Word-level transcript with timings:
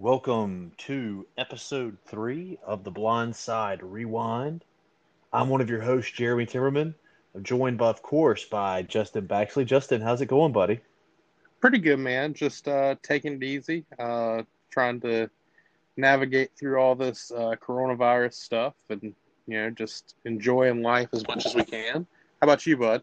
Welcome 0.00 0.72
to 0.78 1.26
episode 1.36 1.98
three 2.06 2.58
of 2.64 2.84
the 2.84 2.90
Blind 2.90 3.36
Side 3.36 3.82
Rewind. 3.82 4.64
I'm 5.30 5.50
one 5.50 5.60
of 5.60 5.68
your 5.68 5.82
hosts, 5.82 6.12
Jeremy 6.12 6.46
Timmerman. 6.46 6.94
I'm 7.34 7.44
joined, 7.44 7.76
by, 7.76 7.88
of 7.88 8.00
course, 8.00 8.46
by 8.46 8.80
Justin 8.80 9.28
Baxley. 9.28 9.66
Justin, 9.66 10.00
how's 10.00 10.22
it 10.22 10.26
going, 10.26 10.52
buddy? 10.52 10.80
Pretty 11.60 11.76
good, 11.76 11.98
man. 11.98 12.32
Just 12.32 12.66
uh, 12.66 12.94
taking 13.02 13.34
it 13.34 13.42
easy, 13.42 13.84
uh, 13.98 14.44
trying 14.70 15.02
to 15.02 15.28
navigate 15.98 16.52
through 16.58 16.80
all 16.80 16.94
this 16.94 17.30
uh, 17.30 17.56
coronavirus 17.60 18.32
stuff, 18.32 18.72
and 18.88 19.02
you 19.02 19.14
know, 19.48 19.68
just 19.68 20.14
enjoying 20.24 20.80
life 20.80 21.10
as 21.12 21.28
much 21.28 21.44
as 21.44 21.54
we 21.54 21.62
can. 21.62 22.06
How 22.40 22.46
about 22.46 22.66
you, 22.66 22.78
bud? 22.78 23.02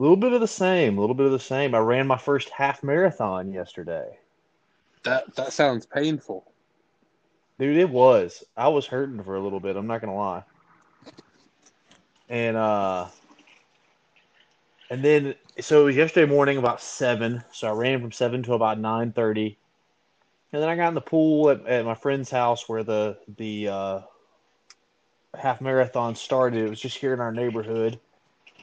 A 0.00 0.02
little 0.02 0.16
bit 0.16 0.32
of 0.32 0.40
the 0.40 0.48
same. 0.48 0.98
A 0.98 1.00
little 1.00 1.14
bit 1.14 1.26
of 1.26 1.32
the 1.32 1.38
same. 1.38 1.72
I 1.72 1.78
ran 1.78 2.08
my 2.08 2.18
first 2.18 2.48
half 2.50 2.82
marathon 2.82 3.52
yesterday. 3.52 4.18
That 5.04 5.34
that 5.36 5.52
sounds 5.52 5.86
painful. 5.86 6.50
Dude, 7.58 7.76
it 7.76 7.88
was. 7.88 8.42
I 8.56 8.68
was 8.68 8.86
hurting 8.86 9.22
for 9.22 9.36
a 9.36 9.40
little 9.40 9.60
bit, 9.60 9.76
I'm 9.76 9.86
not 9.86 10.00
gonna 10.00 10.16
lie. 10.16 10.42
And 12.28 12.56
uh 12.56 13.08
and 14.90 15.04
then 15.04 15.34
so 15.60 15.82
it 15.82 15.84
was 15.84 15.96
yesterday 15.96 16.30
morning 16.30 16.58
about 16.58 16.80
seven. 16.80 17.44
So 17.52 17.68
I 17.68 17.72
ran 17.72 18.00
from 18.00 18.12
seven 18.12 18.42
to 18.44 18.54
about 18.54 18.80
nine 18.80 19.12
thirty. 19.12 19.58
And 20.52 20.62
then 20.62 20.68
I 20.68 20.76
got 20.76 20.88
in 20.88 20.94
the 20.94 21.00
pool 21.00 21.50
at, 21.50 21.66
at 21.66 21.84
my 21.84 21.94
friend's 21.94 22.30
house 22.30 22.68
where 22.68 22.82
the 22.82 23.18
the 23.36 23.68
uh 23.68 24.00
half 25.36 25.60
marathon 25.60 26.14
started. 26.14 26.64
It 26.64 26.70
was 26.70 26.80
just 26.80 26.96
here 26.96 27.12
in 27.12 27.20
our 27.20 27.32
neighborhood. 27.32 28.00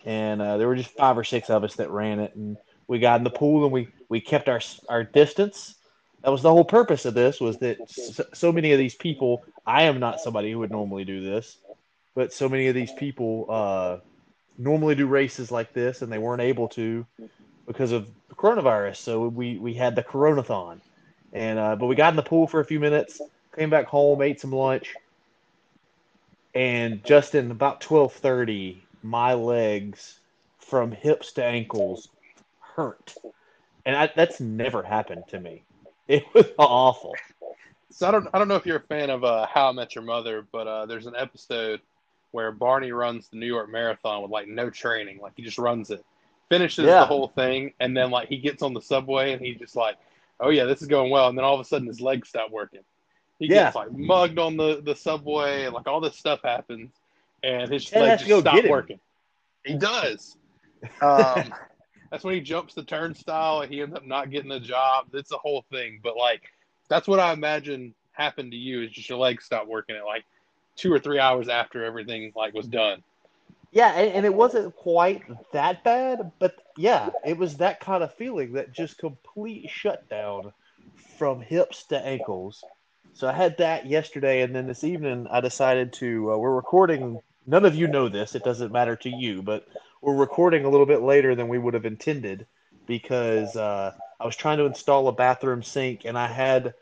And 0.05 0.41
uh, 0.41 0.57
there 0.57 0.67
were 0.67 0.75
just 0.75 0.97
five 0.97 1.17
or 1.17 1.23
six 1.23 1.49
of 1.49 1.63
us 1.63 1.75
that 1.75 1.91
ran 1.91 2.19
it 2.19 2.35
and 2.35 2.57
we 2.87 2.97
got 2.97 3.19
in 3.19 3.23
the 3.23 3.29
pool 3.29 3.63
and 3.63 3.71
we, 3.71 3.87
we 4.09 4.19
kept 4.19 4.49
our 4.49 4.59
our 4.89 5.03
distance 5.03 5.75
that 6.23 6.29
was 6.29 6.41
the 6.41 6.49
whole 6.49 6.65
purpose 6.65 7.05
of 7.05 7.13
this 7.13 7.39
was 7.39 7.57
that 7.57 7.77
so, 7.89 8.23
so, 8.33 8.51
many 8.51 8.71
of 8.71 8.79
these 8.79 8.95
people 8.95 9.43
i 9.65 9.83
am 9.83 9.99
not 9.99 10.19
somebody 10.19 10.51
who 10.51 10.59
would 10.59 10.71
normally 10.71 11.03
do 11.03 11.21
this 11.21 11.57
but 12.15 12.33
so 12.33 12.49
many 12.49 12.67
of 12.67 12.75
these 12.75 12.91
people 12.93 13.45
uh, 13.49 13.97
normally 14.57 14.95
do 14.95 15.07
races 15.07 15.51
like 15.51 15.73
this 15.73 16.01
and 16.01 16.11
they 16.11 16.17
weren't 16.17 16.41
able 16.41 16.67
to 16.69 17.05
because 17.67 17.91
of 17.91 18.09
the 18.29 18.35
coronavirus. 18.35 18.97
So 18.97 19.27
we 19.27 19.57
we 19.57 19.73
had 19.73 19.95
the 19.95 20.03
coronathon. 20.03 20.81
And 21.33 21.57
uh, 21.57 21.75
but 21.75 21.87
we 21.87 21.95
got 21.95 22.11
in 22.11 22.17
the 22.17 22.23
pool 22.23 22.47
for 22.47 22.59
a 22.59 22.65
few 22.65 22.79
minutes 22.79 23.21
came 23.55 23.69
back 23.69 23.85
home 23.85 24.21
ate 24.21 24.39
some 24.39 24.51
lunch 24.51 24.95
and 26.55 27.03
just 27.03 27.35
in 27.35 27.51
about 27.51 27.81
12.30 27.81 28.77
my 29.03 29.33
legs 29.33 30.19
from 30.59 30.91
hips 30.91 31.33
to 31.33 31.43
ankles 31.43 32.07
hurt. 32.59 33.13
And 33.85 33.95
I, 33.95 34.09
that's 34.15 34.39
never 34.39 34.83
happened 34.83 35.23
to 35.29 35.39
me 35.39 35.63
it 36.11 36.25
was 36.33 36.45
awful. 36.57 37.15
So 37.89 38.07
I 38.07 38.11
don't 38.11 38.27
I 38.33 38.39
don't 38.39 38.47
know 38.47 38.55
if 38.55 38.65
you're 38.65 38.77
a 38.77 38.81
fan 38.81 39.09
of 39.09 39.23
uh, 39.23 39.47
How 39.47 39.69
I 39.69 39.71
Met 39.71 39.95
Your 39.95 40.03
Mother, 40.03 40.45
but 40.51 40.67
uh, 40.67 40.85
there's 40.85 41.07
an 41.07 41.15
episode 41.17 41.81
where 42.31 42.51
Barney 42.51 42.91
runs 42.91 43.27
the 43.29 43.37
New 43.37 43.45
York 43.45 43.69
Marathon 43.69 44.21
with 44.21 44.31
like 44.31 44.47
no 44.47 44.69
training, 44.69 45.19
like 45.21 45.33
he 45.35 45.43
just 45.43 45.57
runs 45.57 45.89
it, 45.89 46.03
finishes 46.49 46.85
yeah. 46.85 47.01
the 47.01 47.05
whole 47.05 47.29
thing, 47.29 47.73
and 47.79 47.95
then 47.95 48.11
like 48.11 48.27
he 48.27 48.37
gets 48.37 48.61
on 48.61 48.73
the 48.73 48.81
subway 48.81 49.33
and 49.33 49.41
he 49.41 49.53
just 49.53 49.75
like, 49.75 49.97
oh 50.39 50.49
yeah, 50.49 50.65
this 50.65 50.81
is 50.81 50.87
going 50.87 51.11
well, 51.11 51.29
and 51.29 51.37
then 51.37 51.45
all 51.45 51.53
of 51.53 51.59
a 51.61 51.65
sudden 51.65 51.87
his 51.87 52.01
legs 52.01 52.29
stop 52.29 52.51
working. 52.51 52.81
He 53.39 53.47
yeah. 53.47 53.65
gets 53.65 53.75
like 53.75 53.91
mugged 53.91 54.37
on 54.37 54.57
the 54.57 54.81
the 54.81 54.95
subway, 54.95 55.65
and 55.65 55.73
like 55.73 55.87
all 55.87 56.01
this 56.01 56.15
stuff 56.15 56.41
happens, 56.43 56.91
and 57.43 57.71
his 57.71 57.91
legs 57.93 58.23
just 58.23 58.41
stop 58.41 58.65
working. 58.65 58.99
He 59.65 59.75
does. 59.75 60.35
Um, 60.99 61.53
that's 62.11 62.23
when 62.23 62.35
he 62.35 62.41
jumps 62.41 62.73
the 62.73 62.83
turnstile 62.83 63.61
and 63.61 63.73
he 63.73 63.81
ends 63.81 63.95
up 63.95 64.05
not 64.05 64.29
getting 64.29 64.49
the 64.49 64.59
job. 64.59 65.07
It's 65.13 65.31
a 65.31 65.37
whole 65.37 65.65
thing. 65.71 65.99
But 66.03 66.17
like 66.17 66.43
that's 66.89 67.07
what 67.07 67.19
I 67.19 67.31
imagine 67.31 67.95
happened 68.11 68.51
to 68.51 68.57
you 68.57 68.83
is 68.83 68.91
just 68.91 69.09
your 69.09 69.17
legs 69.17 69.45
stopped 69.45 69.67
working 69.67 69.95
at 69.95 70.05
like 70.05 70.25
two 70.75 70.93
or 70.93 70.99
three 70.99 71.19
hours 71.19 71.47
after 71.47 71.83
everything 71.83 72.33
like 72.35 72.53
was 72.53 72.67
done. 72.67 73.01
Yeah, 73.71 73.93
and, 73.93 74.11
and 74.11 74.25
it 74.25 74.33
wasn't 74.33 74.75
quite 74.75 75.23
that 75.53 75.85
bad, 75.85 76.33
but 76.39 76.55
yeah, 76.77 77.09
it 77.25 77.37
was 77.37 77.55
that 77.57 77.79
kind 77.79 78.03
of 78.03 78.13
feeling 78.15 78.53
that 78.53 78.73
just 78.73 78.97
complete 78.97 79.69
shutdown 79.69 80.51
from 81.17 81.39
hips 81.39 81.83
to 81.85 82.05
ankles. 82.05 82.65
So 83.13 83.29
I 83.29 83.31
had 83.31 83.57
that 83.59 83.85
yesterday, 83.85 84.41
and 84.41 84.53
then 84.53 84.67
this 84.67 84.83
evening 84.83 85.27
I 85.31 85.39
decided 85.39 85.93
to. 85.93 86.33
Uh, 86.33 86.37
we're 86.37 86.53
recording. 86.53 87.21
None 87.47 87.63
of 87.63 87.75
you 87.75 87.87
know 87.87 88.09
this; 88.09 88.35
it 88.35 88.43
doesn't 88.43 88.73
matter 88.73 88.97
to 88.97 89.09
you, 89.09 89.41
but 89.41 89.65
we're 90.01 90.15
recording 90.15 90.65
a 90.65 90.69
little 90.69 90.85
bit 90.85 91.01
later 91.01 91.35
than 91.35 91.47
we 91.47 91.59
would 91.59 91.73
have 91.73 91.85
intended 91.85 92.47
because 92.87 93.55
uh, 93.55 93.93
I 94.19 94.25
was 94.25 94.35
trying 94.35 94.57
to 94.57 94.65
install 94.65 95.07
a 95.07 95.11
bathroom 95.11 95.63
sink 95.63 96.05
and 96.05 96.17
I 96.17 96.27
had 96.27 96.73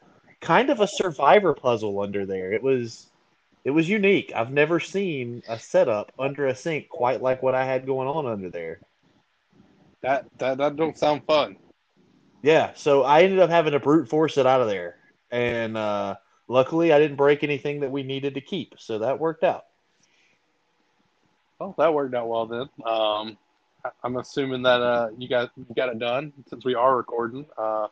kind 0.41 0.69
of 0.69 0.79
a 0.79 0.87
survivor 0.87 1.53
puzzle 1.53 1.99
under 1.99 2.25
there. 2.25 2.53
It 2.53 2.63
was 2.63 3.07
it 3.65 3.71
was 3.71 3.89
unique. 3.89 4.31
I've 4.33 4.51
never 4.51 4.79
seen 4.79 5.43
a 5.47 5.59
setup 5.59 6.13
under 6.17 6.47
a 6.47 6.55
sink 6.55 6.87
quite 6.89 7.21
like 7.21 7.43
what 7.43 7.55
I 7.55 7.65
had 7.65 7.85
going 7.85 8.07
on 8.07 8.25
under 8.25 8.49
there. 8.49 8.79
That 10.01 10.25
that 10.37 10.57
that 10.57 10.77
don't 10.77 10.97
sound 10.97 11.25
fun. 11.25 11.57
Yeah, 12.41 12.71
so 12.75 13.03
I 13.03 13.23
ended 13.23 13.39
up 13.39 13.49
having 13.49 13.73
to 13.73 13.79
brute 13.81 14.07
force 14.07 14.37
it 14.37 14.45
out 14.45 14.61
of 14.61 14.67
there, 14.67 14.95
and 15.29 15.75
uh, 15.75 16.15
luckily 16.47 16.93
I 16.93 16.99
didn't 16.99 17.17
break 17.17 17.43
anything 17.43 17.81
that 17.81 17.91
we 17.91 18.03
needed 18.03 18.35
to 18.35 18.41
keep, 18.41 18.75
so 18.77 18.99
that 18.99 19.19
worked 19.19 19.43
out. 19.43 19.65
Well, 21.59 21.75
that 21.77 21.93
worked 21.93 22.15
out 22.15 22.27
well 22.27 22.45
then. 22.45 22.69
Um, 22.85 23.37
I'm 24.03 24.17
assuming 24.17 24.61
that 24.63 24.81
uh, 24.81 25.09
you 25.17 25.27
got 25.27 25.51
you 25.57 25.65
got 25.75 25.89
it 25.89 25.99
done 25.99 26.33
since 26.49 26.63
we 26.65 26.75
are 26.75 26.95
recording. 26.95 27.45
Uh, 27.57 27.87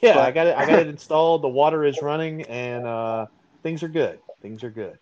yeah, 0.00 0.14
but... 0.14 0.22
I 0.24 0.30
got 0.30 0.46
it. 0.46 0.56
I 0.56 0.66
got 0.66 0.78
it 0.78 0.86
installed. 0.88 1.42
The 1.42 1.48
water 1.48 1.84
is 1.84 2.00
running, 2.02 2.42
and 2.42 2.86
uh, 2.86 3.26
things 3.62 3.82
are 3.82 3.88
good. 3.88 4.18
Things 4.40 4.64
are 4.64 4.70
good. 4.70 4.98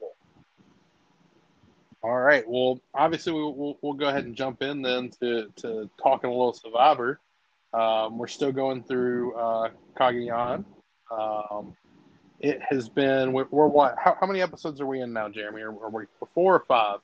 All 2.03 2.19
right. 2.19 2.45
Well, 2.47 2.81
obviously, 2.95 3.33
we, 3.33 3.43
will 3.43 3.79
we'll 3.83 3.95
go 3.95 4.09
ahead 4.09 4.25
and 4.25 4.37
jump 4.37 4.63
in 4.63 4.83
then 4.83 5.11
to, 5.21 5.49
to 5.57 5.91
talking 6.01 6.31
a 6.31 6.33
little 6.33 6.53
Survivor. 6.53 7.21
Um, 7.73 8.19
we're 8.19 8.29
still 8.29 8.53
going 8.53 8.85
through 8.85 9.35
uh. 9.35 9.71
Um, 11.11 11.77
it 12.41 12.61
has 12.69 12.89
been 12.89 13.33
we're, 13.33 13.47
we're 13.51 13.67
what? 13.67 13.97
How, 13.99 14.17
how, 14.21 14.27
many 14.27 14.41
episodes 14.43 14.81
are 14.81 14.87
we 14.87 15.01
in 15.01 15.13
now, 15.13 15.29
Jeremy? 15.29 15.63
Are, 15.63 15.71
are 15.71 15.91
we 15.91 16.05
four 16.35 16.55
or 16.55 16.65
five? 16.69 17.01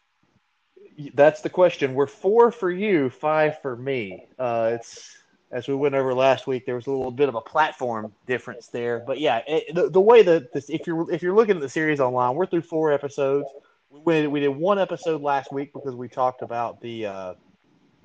That's 1.15 1.41
the 1.41 1.51
question. 1.51 1.95
We're 1.95 2.07
four 2.07 2.51
for 2.51 2.71
you, 2.71 3.11
five 3.11 3.61
for 3.61 3.77
me. 3.77 4.27
Uh, 4.39 4.73
it's 4.75 5.17
as 5.51 5.69
we 5.69 5.75
went 5.75 5.95
over 5.95 6.15
last 6.15 6.47
week. 6.47 6.65
There 6.65 6.75
was 6.75 6.87
a 6.87 6.91
little 6.91 7.11
bit 7.11 7.29
of 7.29 7.35
a 7.35 7.41
platform 7.41 8.13
difference 8.27 8.69
there, 8.69 9.03
but 9.07 9.21
yeah, 9.21 9.43
it, 9.47 9.75
the, 9.75 9.91
the 9.91 10.01
way 10.01 10.23
that 10.23 10.53
this, 10.53 10.71
if 10.71 10.87
you're 10.87 11.11
if 11.11 11.23
you're 11.23 11.35
looking 11.35 11.57
at 11.57 11.63
the 11.63 11.69
series 11.69 12.01
online, 12.01 12.35
we're 12.35 12.47
through 12.47 12.63
four 12.63 12.93
episodes. 12.93 13.47
We, 13.91 14.27
we 14.27 14.41
did 14.41 14.49
one 14.49 14.79
episode 14.79 15.21
last 15.21 15.53
week 15.53 15.73
because 15.75 15.95
we 15.95 16.09
talked 16.09 16.41
about 16.43 16.81
the 16.81 17.07
uh, 17.07 17.35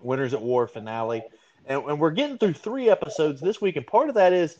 Winners 0.02 0.34
at 0.34 0.42
War 0.42 0.68
finale, 0.68 1.24
and, 1.66 1.82
and 1.84 2.00
we're 2.00 2.12
getting 2.12 2.38
through 2.38 2.54
three 2.54 2.90
episodes 2.90 3.40
this 3.40 3.62
week. 3.62 3.78
And 3.78 3.88
part 3.88 4.10
of 4.10 4.16
that 4.16 4.34
is 4.34 4.58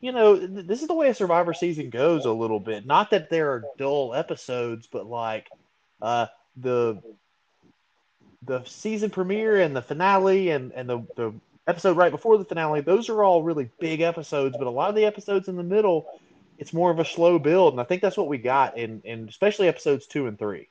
you 0.00 0.12
know, 0.12 0.34
this 0.36 0.80
is 0.80 0.88
the 0.88 0.94
way 0.94 1.10
a 1.10 1.14
Survivor 1.14 1.52
season 1.52 1.90
goes 1.90 2.24
a 2.24 2.32
little 2.32 2.58
bit. 2.58 2.86
Not 2.86 3.10
that 3.10 3.28
there 3.28 3.50
are 3.50 3.64
dull 3.76 4.14
episodes, 4.14 4.88
but 4.90 5.06
like 5.06 5.46
uh, 6.00 6.26
the 6.56 7.00
the 8.50 8.64
season 8.64 9.10
premiere 9.10 9.60
and 9.60 9.76
the 9.76 9.80
finale 9.80 10.50
and, 10.50 10.72
and 10.72 10.90
the, 10.90 10.98
the 11.14 11.32
episode 11.68 11.96
right 11.96 12.10
before 12.10 12.36
the 12.36 12.44
finale, 12.44 12.80
those 12.80 13.08
are 13.08 13.22
all 13.22 13.44
really 13.44 13.70
big 13.78 14.00
episodes, 14.00 14.56
but 14.58 14.66
a 14.66 14.70
lot 14.70 14.88
of 14.88 14.96
the 14.96 15.04
episodes 15.04 15.46
in 15.46 15.54
the 15.54 15.62
middle, 15.62 16.08
it's 16.58 16.72
more 16.72 16.90
of 16.90 16.98
a 16.98 17.04
slow 17.04 17.38
build. 17.38 17.74
And 17.74 17.80
I 17.80 17.84
think 17.84 18.02
that's 18.02 18.16
what 18.16 18.26
we 18.26 18.38
got 18.38 18.76
in, 18.76 19.02
in 19.04 19.28
especially 19.28 19.68
episodes 19.68 20.08
two 20.08 20.26
and 20.26 20.36
three. 20.36 20.68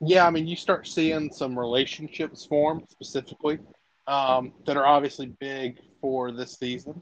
Yeah, 0.00 0.26
I 0.26 0.30
mean, 0.30 0.46
you 0.46 0.56
start 0.56 0.88
seeing 0.88 1.30
some 1.30 1.58
relationships 1.58 2.46
form 2.46 2.84
specifically 2.90 3.58
um, 4.06 4.54
that 4.64 4.78
are 4.78 4.86
obviously 4.86 5.26
big 5.38 5.78
for 6.00 6.32
this 6.32 6.54
season. 6.54 6.98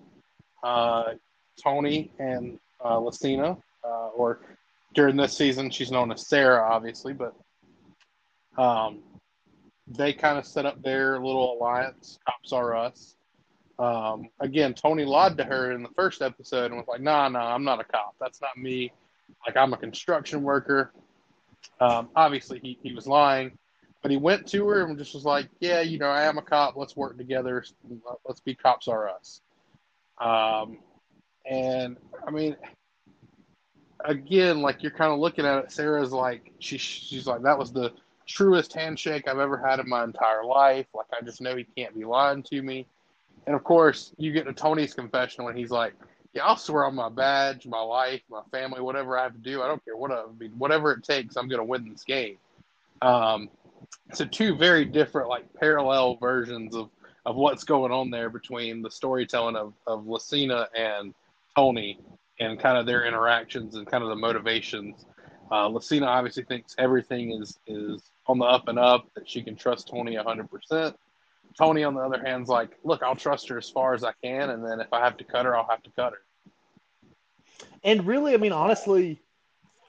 Uh, 0.64 1.14
Tony 1.62 2.10
and 2.18 2.58
uh, 2.84 2.96
Lacina, 2.96 3.56
uh, 3.84 4.08
or 4.16 4.40
during 4.94 5.16
this 5.16 5.36
season, 5.36 5.70
she's 5.70 5.92
known 5.92 6.10
as 6.10 6.26
Sarah, 6.26 6.68
obviously, 6.68 7.12
but 7.12 7.34
um, 8.58 8.98
they 9.86 10.12
kind 10.12 10.38
of 10.38 10.46
set 10.46 10.66
up 10.66 10.82
their 10.82 11.18
little 11.18 11.54
alliance. 11.54 12.18
Cops 12.26 12.52
are 12.52 12.74
us. 12.74 13.16
Um, 13.78 14.28
again, 14.40 14.74
Tony 14.74 15.04
lied 15.04 15.36
to 15.38 15.44
her 15.44 15.72
in 15.72 15.82
the 15.82 15.88
first 15.90 16.22
episode 16.22 16.66
and 16.66 16.76
was 16.76 16.86
like, 16.88 17.00
"Nah, 17.00 17.28
nah, 17.28 17.54
I'm 17.54 17.64
not 17.64 17.80
a 17.80 17.84
cop. 17.84 18.14
That's 18.20 18.40
not 18.40 18.56
me. 18.56 18.92
Like, 19.46 19.56
I'm 19.56 19.72
a 19.72 19.76
construction 19.76 20.42
worker." 20.42 20.92
Um, 21.80 22.08
obviously, 22.14 22.60
he 22.60 22.78
he 22.82 22.94
was 22.94 23.06
lying, 23.06 23.58
but 24.00 24.10
he 24.10 24.16
went 24.16 24.46
to 24.48 24.68
her 24.68 24.84
and 24.84 24.96
just 24.96 25.14
was 25.14 25.24
like, 25.24 25.48
"Yeah, 25.60 25.80
you 25.80 25.98
know, 25.98 26.06
I 26.06 26.22
am 26.22 26.38
a 26.38 26.42
cop. 26.42 26.76
Let's 26.76 26.96
work 26.96 27.18
together. 27.18 27.64
Let's 28.26 28.40
be 28.40 28.54
cops 28.54 28.88
are 28.88 29.08
us." 29.08 29.40
Um, 30.18 30.78
and 31.44 31.96
I 32.26 32.30
mean, 32.30 32.56
again, 34.04 34.62
like 34.62 34.82
you're 34.82 34.92
kind 34.92 35.12
of 35.12 35.18
looking 35.18 35.44
at 35.44 35.64
it. 35.64 35.72
Sarah's 35.72 36.12
like, 36.12 36.52
she 36.58 36.78
she's 36.78 37.26
like, 37.26 37.42
that 37.42 37.58
was 37.58 37.72
the 37.72 37.92
truest 38.26 38.72
handshake 38.72 39.28
I've 39.28 39.38
ever 39.38 39.56
had 39.56 39.80
in 39.80 39.88
my 39.88 40.04
entire 40.04 40.44
life. 40.44 40.86
Like 40.94 41.06
I 41.12 41.24
just 41.24 41.40
know 41.40 41.56
he 41.56 41.64
can't 41.76 41.94
be 41.94 42.04
lying 42.04 42.42
to 42.44 42.62
me. 42.62 42.86
And 43.46 43.54
of 43.54 43.64
course, 43.64 44.12
you 44.16 44.32
get 44.32 44.46
to 44.46 44.52
Tony's 44.52 44.94
confession 44.94 45.44
when 45.44 45.56
he's 45.56 45.70
like, 45.70 45.94
yeah, 46.32 46.44
I'll 46.44 46.56
swear 46.56 46.84
on 46.84 46.94
my 46.94 47.08
badge, 47.08 47.66
my 47.66 47.80
life, 47.80 48.22
my 48.28 48.42
family, 48.50 48.80
whatever 48.80 49.16
I 49.16 49.24
have 49.24 49.32
to 49.32 49.38
do. 49.38 49.62
I 49.62 49.68
don't 49.68 49.84
care 49.84 49.96
what 49.96 50.10
I, 50.10 50.24
mean, 50.38 50.52
whatever 50.58 50.92
it 50.92 51.04
takes. 51.04 51.36
I'm 51.36 51.48
going 51.48 51.60
to 51.60 51.64
win 51.64 51.88
this 51.88 52.02
game. 52.02 52.38
Um, 53.02 53.50
so 54.12 54.24
two 54.24 54.56
very 54.56 54.84
different, 54.84 55.28
like 55.28 55.44
parallel 55.54 56.16
versions 56.16 56.74
of 56.74 56.90
of 57.26 57.36
what's 57.36 57.64
going 57.64 57.90
on 57.90 58.10
there 58.10 58.28
between 58.28 58.82
the 58.82 58.90
storytelling 58.90 59.56
of 59.56 59.74
of 59.86 60.04
Lacina 60.04 60.66
and 60.76 61.14
Tony, 61.56 62.00
and 62.40 62.58
kind 62.58 62.76
of 62.76 62.86
their 62.86 63.04
interactions 63.06 63.76
and 63.76 63.86
kind 63.86 64.02
of 64.02 64.10
the 64.10 64.16
motivations. 64.16 65.06
Uh, 65.50 65.68
Lacina 65.68 66.06
obviously 66.06 66.42
thinks 66.42 66.74
everything 66.78 67.40
is 67.40 67.58
is 67.66 68.02
on 68.26 68.38
the 68.38 68.44
up 68.44 68.68
and 68.68 68.78
up, 68.78 69.06
that 69.14 69.28
she 69.28 69.42
can 69.42 69.56
trust 69.56 69.88
Tony 69.88 70.16
100%. 70.16 70.94
Tony, 71.56 71.84
on 71.84 71.94
the 71.94 72.00
other 72.00 72.22
hand, 72.24 72.44
is 72.44 72.48
like, 72.48 72.70
look, 72.82 73.02
I'll 73.02 73.14
trust 73.14 73.48
her 73.48 73.58
as 73.58 73.70
far 73.70 73.94
as 73.94 74.02
I 74.02 74.12
can, 74.22 74.50
and 74.50 74.64
then 74.64 74.80
if 74.80 74.92
I 74.92 75.00
have 75.00 75.16
to 75.18 75.24
cut 75.24 75.44
her, 75.44 75.56
I'll 75.56 75.68
have 75.68 75.82
to 75.84 75.90
cut 75.90 76.12
her. 76.12 77.66
And 77.84 78.06
really, 78.06 78.34
I 78.34 78.38
mean, 78.38 78.52
honestly, 78.52 79.20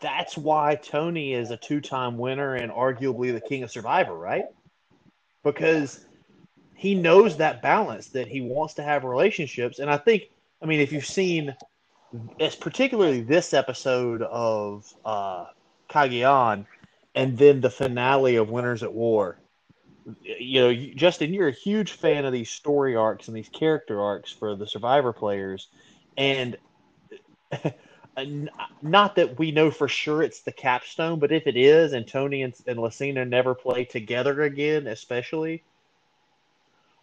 that's 0.01 0.37
why 0.37 0.75
Tony 0.75 1.33
is 1.33 1.49
a 1.51 1.57
two 1.57 1.81
time 1.81 2.17
winner 2.17 2.55
and 2.55 2.71
arguably 2.71 3.33
the 3.33 3.41
king 3.41 3.63
of 3.63 3.71
Survivor, 3.71 4.15
right? 4.15 4.45
Because 5.43 6.05
he 6.75 6.93
knows 6.93 7.37
that 7.37 7.61
balance 7.61 8.07
that 8.07 8.27
he 8.27 8.41
wants 8.41 8.75
to 8.75 8.83
have 8.83 9.03
relationships. 9.03 9.79
And 9.79 9.89
I 9.89 9.97
think, 9.97 10.23
I 10.61 10.65
mean, 10.65 10.81
if 10.81 10.91
you've 10.91 11.05
seen, 11.05 11.55
it's 12.37 12.55
particularly 12.55 13.21
this 13.21 13.53
episode 13.53 14.21
of 14.21 14.93
uh, 15.05 15.45
Cagayan 15.89 16.65
and 17.15 17.37
then 17.37 17.61
the 17.61 17.69
finale 17.69 18.35
of 18.35 18.49
Winners 18.49 18.83
at 18.83 18.93
War, 18.93 19.39
you 20.21 20.61
know, 20.61 20.73
Justin, 20.95 21.33
you're 21.33 21.47
a 21.47 21.53
huge 21.53 21.93
fan 21.93 22.25
of 22.25 22.33
these 22.33 22.49
story 22.49 22.95
arcs 22.95 23.27
and 23.27 23.35
these 23.35 23.49
character 23.49 24.01
arcs 24.01 24.31
for 24.31 24.55
the 24.55 24.67
Survivor 24.67 25.13
players, 25.13 25.69
and 26.17 26.57
not 28.81 29.15
that 29.15 29.39
we 29.39 29.51
know 29.51 29.71
for 29.71 29.87
sure 29.87 30.21
it's 30.21 30.41
the 30.41 30.51
capstone, 30.51 31.19
but 31.19 31.31
if 31.31 31.47
it 31.47 31.57
is, 31.57 31.93
and 31.93 32.07
Tony 32.07 32.43
and, 32.43 32.53
and 32.67 32.77
Lacina 32.77 33.27
never 33.27 33.55
play 33.55 33.85
together 33.85 34.43
again, 34.43 34.87
especially, 34.87 35.63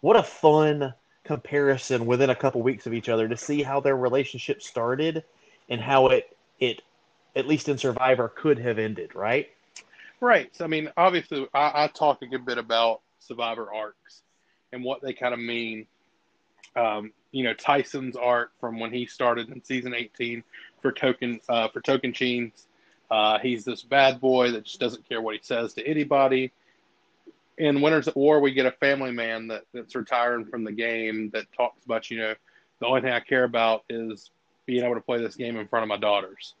what 0.01 0.15
a 0.15 0.23
fun 0.23 0.93
comparison 1.23 2.05
within 2.05 2.29
a 2.29 2.35
couple 2.35 2.61
weeks 2.61 2.85
of 2.85 2.93
each 2.93 3.09
other 3.09 3.27
to 3.27 3.37
see 3.37 3.63
how 3.63 3.79
their 3.79 3.95
relationship 3.95 4.61
started 4.61 5.23
and 5.69 5.81
how 5.81 6.07
it 6.07 6.35
it 6.59 6.81
at 7.35 7.47
least 7.47 7.67
in 7.67 7.77
Survivor 7.77 8.29
could 8.29 8.59
have 8.59 8.77
ended, 8.77 9.15
right? 9.15 9.49
Right. 10.23 10.55
So, 10.55 10.63
I 10.63 10.69
mean, 10.69 10.89
obviously, 10.95 11.45
I, 11.53 11.83
I 11.83 11.87
talk 11.87 12.21
a 12.21 12.27
good 12.27 12.45
bit 12.45 12.57
about 12.57 13.01
survivor 13.19 13.73
arcs 13.73 14.21
and 14.71 14.81
what 14.81 15.01
they 15.01 15.11
kind 15.11 15.33
of 15.33 15.39
mean. 15.41 15.85
Um, 16.77 17.11
you 17.33 17.43
know, 17.43 17.53
Tyson's 17.53 18.15
arc 18.15 18.57
from 18.57 18.79
when 18.79 18.93
he 18.93 19.05
started 19.05 19.49
in 19.49 19.61
season 19.65 19.93
18 19.93 20.41
for 20.81 20.93
Token 20.93 21.41
uh, 21.49 21.67
for 21.67 21.81
Tocantins. 21.81 22.67
Uh, 23.11 23.37
he's 23.39 23.65
this 23.65 23.81
bad 23.81 24.21
boy 24.21 24.51
that 24.51 24.63
just 24.63 24.79
doesn't 24.79 25.07
care 25.09 25.21
what 25.21 25.35
he 25.35 25.41
says 25.43 25.73
to 25.73 25.85
anybody. 25.85 26.53
In 27.57 27.81
Winners 27.81 28.07
at 28.07 28.15
War, 28.15 28.39
we 28.39 28.53
get 28.53 28.65
a 28.65 28.71
family 28.71 29.11
man 29.11 29.49
that, 29.49 29.65
that's 29.73 29.93
retiring 29.93 30.45
from 30.45 30.63
the 30.63 30.71
game 30.71 31.31
that 31.33 31.51
talks 31.51 31.83
about, 31.83 32.09
you 32.09 32.19
know, 32.19 32.33
the 32.79 32.85
only 32.85 33.01
thing 33.01 33.11
I 33.11 33.19
care 33.19 33.43
about 33.43 33.83
is 33.89 34.31
being 34.65 34.85
able 34.85 34.95
to 34.95 35.01
play 35.01 35.19
this 35.19 35.35
game 35.35 35.57
in 35.57 35.67
front 35.67 35.83
of 35.83 35.89
my 35.89 35.97
daughters 35.97 36.53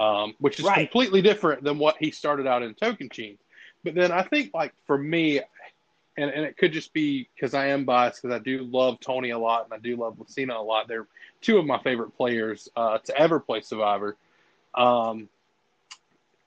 um, 0.00 0.34
which 0.40 0.58
is 0.58 0.64
right. 0.64 0.78
completely 0.78 1.20
different 1.20 1.62
than 1.62 1.78
what 1.78 1.96
he 2.00 2.10
started 2.10 2.46
out 2.46 2.62
in 2.62 2.74
token 2.74 3.08
Tocantins. 3.10 3.36
But 3.84 3.94
then 3.94 4.10
I 4.10 4.22
think, 4.22 4.52
like 4.54 4.72
for 4.86 4.96
me, 4.96 5.40
and, 6.16 6.30
and 6.30 6.44
it 6.44 6.56
could 6.56 6.72
just 6.72 6.92
be 6.94 7.28
because 7.34 7.52
I 7.52 7.66
am 7.66 7.84
biased 7.84 8.22
because 8.22 8.34
I 8.34 8.42
do 8.42 8.62
love 8.64 8.98
Tony 9.00 9.30
a 9.30 9.38
lot 9.38 9.64
and 9.64 9.74
I 9.74 9.78
do 9.78 9.96
love 9.96 10.16
Lacina 10.16 10.56
a 10.56 10.62
lot. 10.62 10.88
They're 10.88 11.06
two 11.42 11.58
of 11.58 11.66
my 11.66 11.78
favorite 11.82 12.16
players 12.16 12.68
uh, 12.76 12.98
to 12.98 13.16
ever 13.16 13.38
play 13.38 13.60
Survivor. 13.60 14.16
Um, 14.74 15.28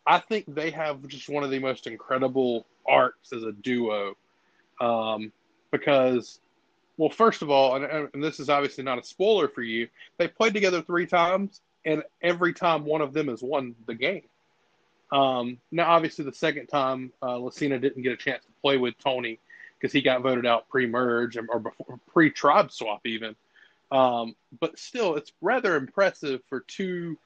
I 0.05 0.17
think 0.17 0.53
they 0.53 0.71
have 0.71 1.07
just 1.07 1.29
one 1.29 1.43
of 1.43 1.51
the 1.51 1.59
most 1.59 1.85
incredible 1.85 2.65
arcs 2.87 3.31
as 3.33 3.43
a 3.43 3.51
duo 3.51 4.15
um, 4.81 5.31
because, 5.71 6.39
well, 6.97 7.09
first 7.09 7.41
of 7.43 7.51
all, 7.51 7.75
and, 7.75 8.09
and 8.13 8.23
this 8.23 8.39
is 8.39 8.49
obviously 8.49 8.83
not 8.83 8.99
a 8.99 9.03
spoiler 9.03 9.47
for 9.47 9.61
you, 9.61 9.87
they 10.17 10.27
played 10.27 10.53
together 10.53 10.81
three 10.81 11.05
times 11.05 11.61
and 11.85 12.03
every 12.21 12.53
time 12.53 12.85
one 12.85 13.01
of 13.01 13.13
them 13.13 13.27
has 13.27 13.41
won 13.41 13.75
the 13.85 13.95
game. 13.95 14.23
Um, 15.11 15.59
now, 15.71 15.91
obviously, 15.91 16.25
the 16.25 16.33
second 16.33 16.67
time 16.67 17.11
uh, 17.21 17.35
Lacina 17.35 17.79
didn't 17.79 18.01
get 18.01 18.11
a 18.11 18.17
chance 18.17 18.43
to 18.45 18.51
play 18.61 18.77
with 18.77 18.97
Tony 18.97 19.39
because 19.79 19.93
he 19.93 20.01
got 20.01 20.21
voted 20.21 20.45
out 20.45 20.69
pre-merge 20.69 21.37
or 21.37 21.59
before, 21.59 21.99
pre-tribe 22.11 22.71
swap 22.71 23.01
even. 23.05 23.35
Um, 23.91 24.35
but 24.59 24.79
still, 24.79 25.15
it's 25.15 25.31
rather 25.41 25.75
impressive 25.75 26.41
for 26.49 26.61
two, 26.61 27.17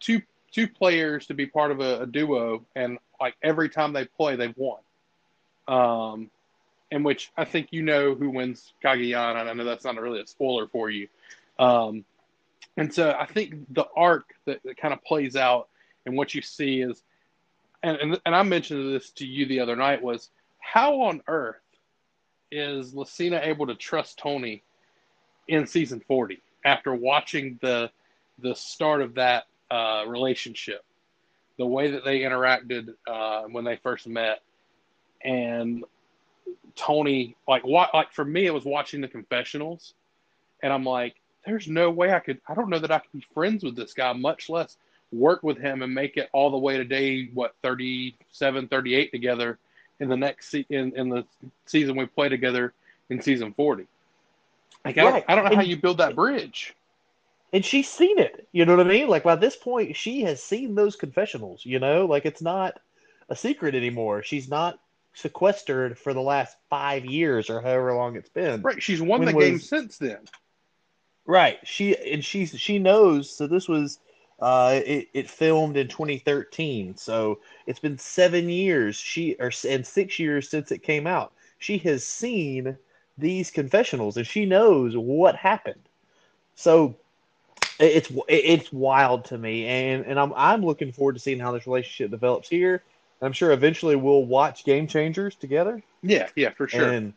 two, 0.00 0.22
two 0.52 0.68
players 0.68 1.26
to 1.26 1.34
be 1.34 1.44
part 1.44 1.70
of 1.70 1.80
a, 1.80 2.02
a 2.02 2.06
duo, 2.06 2.64
and 2.74 2.98
like 3.20 3.34
every 3.42 3.68
time 3.68 3.92
they 3.92 4.06
play, 4.06 4.36
they've 4.36 4.56
won. 4.56 4.80
Um, 5.66 6.30
in 6.90 7.02
which 7.02 7.30
I 7.36 7.44
think 7.44 7.68
you 7.72 7.82
know 7.82 8.14
who 8.14 8.30
wins 8.30 8.72
Cagayan. 8.82 9.36
I 9.36 9.52
know 9.52 9.64
that's 9.64 9.84
not 9.84 10.00
really 10.00 10.20
a 10.20 10.26
spoiler 10.26 10.66
for 10.66 10.88
you. 10.88 11.08
Um, 11.58 12.04
and 12.78 12.94
so 12.94 13.14
I 13.18 13.26
think 13.26 13.54
the 13.70 13.86
arc 13.96 14.34
that, 14.46 14.62
that 14.64 14.76
kind 14.76 14.94
of 14.94 15.02
plays 15.04 15.36
out 15.36 15.68
and 16.06 16.16
what 16.16 16.34
you 16.34 16.40
see 16.40 16.80
is, 16.80 17.02
and, 17.82 17.96
and, 17.98 18.20
and 18.24 18.34
I 18.34 18.42
mentioned 18.42 18.94
this 18.94 19.10
to 19.10 19.26
you 19.26 19.46
the 19.46 19.60
other 19.60 19.76
night 19.76 20.00
was 20.00 20.30
how 20.60 21.02
on 21.02 21.20
earth 21.26 21.56
is 22.50 22.94
Lacina 22.94 23.44
able 23.44 23.66
to 23.66 23.74
trust 23.74 24.18
Tony 24.18 24.62
in 25.48 25.66
season 25.66 26.00
40 26.06 26.40
after 26.64 26.94
watching 26.94 27.58
the 27.62 27.90
the 28.40 28.54
start 28.54 29.02
of 29.02 29.14
that 29.14 29.44
uh, 29.70 30.04
relationship, 30.06 30.84
the 31.58 31.66
way 31.66 31.90
that 31.90 32.04
they 32.04 32.20
interacted 32.20 32.94
uh, 33.08 33.42
when 33.50 33.64
they 33.64 33.76
first 33.76 34.06
met, 34.06 34.42
and 35.24 35.84
Tony 36.76 37.36
like 37.48 37.64
what 37.64 37.92
like 37.92 38.12
for 38.12 38.24
me 38.24 38.46
it 38.46 38.54
was 38.54 38.64
watching 38.64 39.00
the 39.00 39.08
confessionals, 39.08 39.94
and 40.62 40.72
I'm 40.72 40.84
like 40.84 41.16
there's 41.46 41.68
no 41.68 41.90
way 41.90 42.12
I 42.12 42.18
could. 42.20 42.40
I 42.48 42.54
don't 42.54 42.68
know 42.68 42.78
that 42.78 42.90
I 42.90 42.98
could 42.98 43.12
be 43.12 43.26
friends 43.34 43.64
with 43.64 43.76
this 43.76 43.94
guy, 43.94 44.12
much 44.12 44.48
less 44.48 44.76
work 45.12 45.42
with 45.42 45.58
him 45.58 45.82
and 45.82 45.94
make 45.94 46.16
it 46.16 46.28
all 46.32 46.50
the 46.50 46.58
way 46.58 46.76
to 46.76 46.84
day 46.84 47.30
what 47.32 47.54
37, 47.62 48.68
38 48.68 49.10
together 49.10 49.58
in 50.00 50.08
the 50.08 50.16
next 50.16 50.50
se- 50.50 50.66
in 50.68 50.92
in 50.96 51.08
the 51.08 51.24
season 51.66 51.96
we 51.96 52.06
play 52.06 52.28
together 52.28 52.72
in 53.10 53.20
season 53.22 53.52
40. 53.54 53.86
Like 54.84 54.98
I, 54.98 55.02
don't, 55.02 55.24
I 55.28 55.34
don't 55.34 55.44
know 55.44 55.50
and, 55.50 55.56
how 55.56 55.62
you 55.62 55.76
build 55.76 55.98
that 55.98 56.14
bridge. 56.14 56.74
And 57.52 57.64
she's 57.64 57.88
seen 57.88 58.18
it. 58.18 58.46
You 58.52 58.64
know 58.64 58.76
what 58.76 58.86
I 58.86 58.88
mean? 58.88 59.08
Like 59.08 59.24
by 59.24 59.36
this 59.36 59.56
point, 59.56 59.96
she 59.96 60.22
has 60.22 60.42
seen 60.42 60.74
those 60.74 60.96
confessionals. 60.96 61.64
You 61.64 61.78
know, 61.78 62.06
like 62.06 62.26
it's 62.26 62.42
not 62.42 62.78
a 63.28 63.36
secret 63.36 63.74
anymore. 63.74 64.22
She's 64.22 64.48
not 64.48 64.78
sequestered 65.14 65.98
for 65.98 66.14
the 66.14 66.20
last 66.20 66.56
five 66.70 67.04
years 67.04 67.50
or 67.50 67.60
however 67.60 67.94
long 67.94 68.16
it's 68.16 68.28
been. 68.28 68.62
Right. 68.62 68.82
She's 68.82 69.02
won 69.02 69.20
when 69.20 69.28
the 69.28 69.34
was, 69.34 69.46
game 69.46 69.58
since 69.58 69.98
then. 69.98 70.18
Right. 71.28 71.58
She 71.62 71.94
and 72.12 72.24
she's 72.24 72.58
she 72.58 72.78
knows. 72.78 73.30
So 73.30 73.46
this 73.46 73.68
was 73.68 74.00
uh 74.40 74.80
it, 74.84 75.08
it 75.12 75.30
filmed 75.30 75.76
in 75.76 75.86
2013. 75.86 76.96
So 76.96 77.40
it's 77.66 77.78
been 77.78 77.98
seven 77.98 78.48
years. 78.48 78.96
She 78.96 79.36
or 79.38 79.52
and 79.68 79.86
six 79.86 80.18
years 80.18 80.48
since 80.48 80.72
it 80.72 80.82
came 80.82 81.06
out. 81.06 81.34
She 81.58 81.76
has 81.78 82.02
seen 82.02 82.78
these 83.18 83.50
confessionals 83.50 84.16
and 84.16 84.26
she 84.26 84.46
knows 84.46 84.96
what 84.96 85.36
happened. 85.36 85.86
So 86.54 86.96
it's 87.78 88.10
it's 88.28 88.72
wild 88.72 89.26
to 89.26 89.38
me, 89.38 89.66
and 89.66 90.06
and 90.06 90.18
I'm 90.18 90.32
I'm 90.34 90.64
looking 90.64 90.92
forward 90.92 91.14
to 91.14 91.20
seeing 91.20 91.38
how 91.38 91.52
this 91.52 91.66
relationship 91.66 92.10
develops 92.10 92.48
here. 92.48 92.82
I'm 93.20 93.32
sure 93.32 93.52
eventually 93.52 93.96
we'll 93.96 94.24
watch 94.24 94.64
Game 94.64 94.86
Changers 94.86 95.36
together. 95.36 95.82
Yeah, 96.02 96.28
yeah, 96.36 96.50
for 96.50 96.68
sure. 96.68 96.88
And 96.88 97.12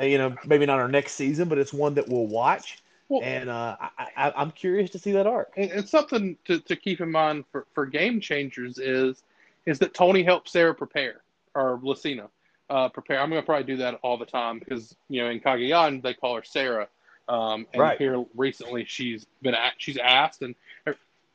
you 0.00 0.18
know, 0.18 0.34
maybe 0.44 0.66
not 0.66 0.78
our 0.78 0.88
next 0.88 1.12
season, 1.12 1.48
but 1.48 1.58
it's 1.58 1.72
one 1.72 1.94
that 1.94 2.08
we'll 2.08 2.26
watch. 2.26 2.82
Well, 3.08 3.22
and 3.22 3.48
uh, 3.48 3.76
I, 4.16 4.32
am 4.36 4.50
curious 4.50 4.90
to 4.90 4.98
see 4.98 5.12
that 5.12 5.26
arc. 5.26 5.52
And, 5.56 5.88
something 5.88 6.36
to, 6.46 6.58
to 6.60 6.74
keep 6.74 7.00
in 7.00 7.10
mind 7.10 7.44
for, 7.52 7.66
for 7.72 7.86
game 7.86 8.20
changers 8.20 8.78
is 8.78 9.22
is 9.64 9.78
that 9.80 9.94
Tony 9.94 10.22
helped 10.22 10.48
Sarah 10.48 10.74
prepare 10.74 11.22
or 11.54 11.78
Lacina 11.78 12.28
uh, 12.68 12.88
prepare. 12.88 13.20
I'm 13.20 13.30
going 13.30 13.42
to 13.42 13.46
probably 13.46 13.64
do 13.64 13.76
that 13.78 13.98
all 14.02 14.16
the 14.16 14.26
time 14.26 14.58
because 14.58 14.94
you 15.08 15.22
know 15.22 15.30
in 15.30 15.40
Cagayan 15.40 16.02
they 16.02 16.14
call 16.14 16.36
her 16.36 16.42
Sarah. 16.42 16.88
Um, 17.28 17.66
and 17.72 17.82
right. 17.82 17.98
here 17.98 18.24
recently 18.36 18.84
she's 18.84 19.26
been 19.42 19.54
at, 19.54 19.74
she's 19.78 19.96
asked 19.96 20.42
and 20.42 20.54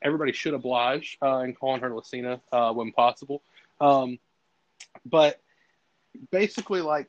everybody 0.01 0.31
should 0.31 0.53
oblige 0.53 1.17
uh, 1.21 1.39
in 1.39 1.53
calling 1.53 1.81
her 1.81 1.89
Lacina 1.89 2.39
uh, 2.51 2.71
when 2.73 2.91
possible. 2.91 3.41
Um, 3.79 4.19
but 5.05 5.39
basically, 6.31 6.81
like 6.81 7.07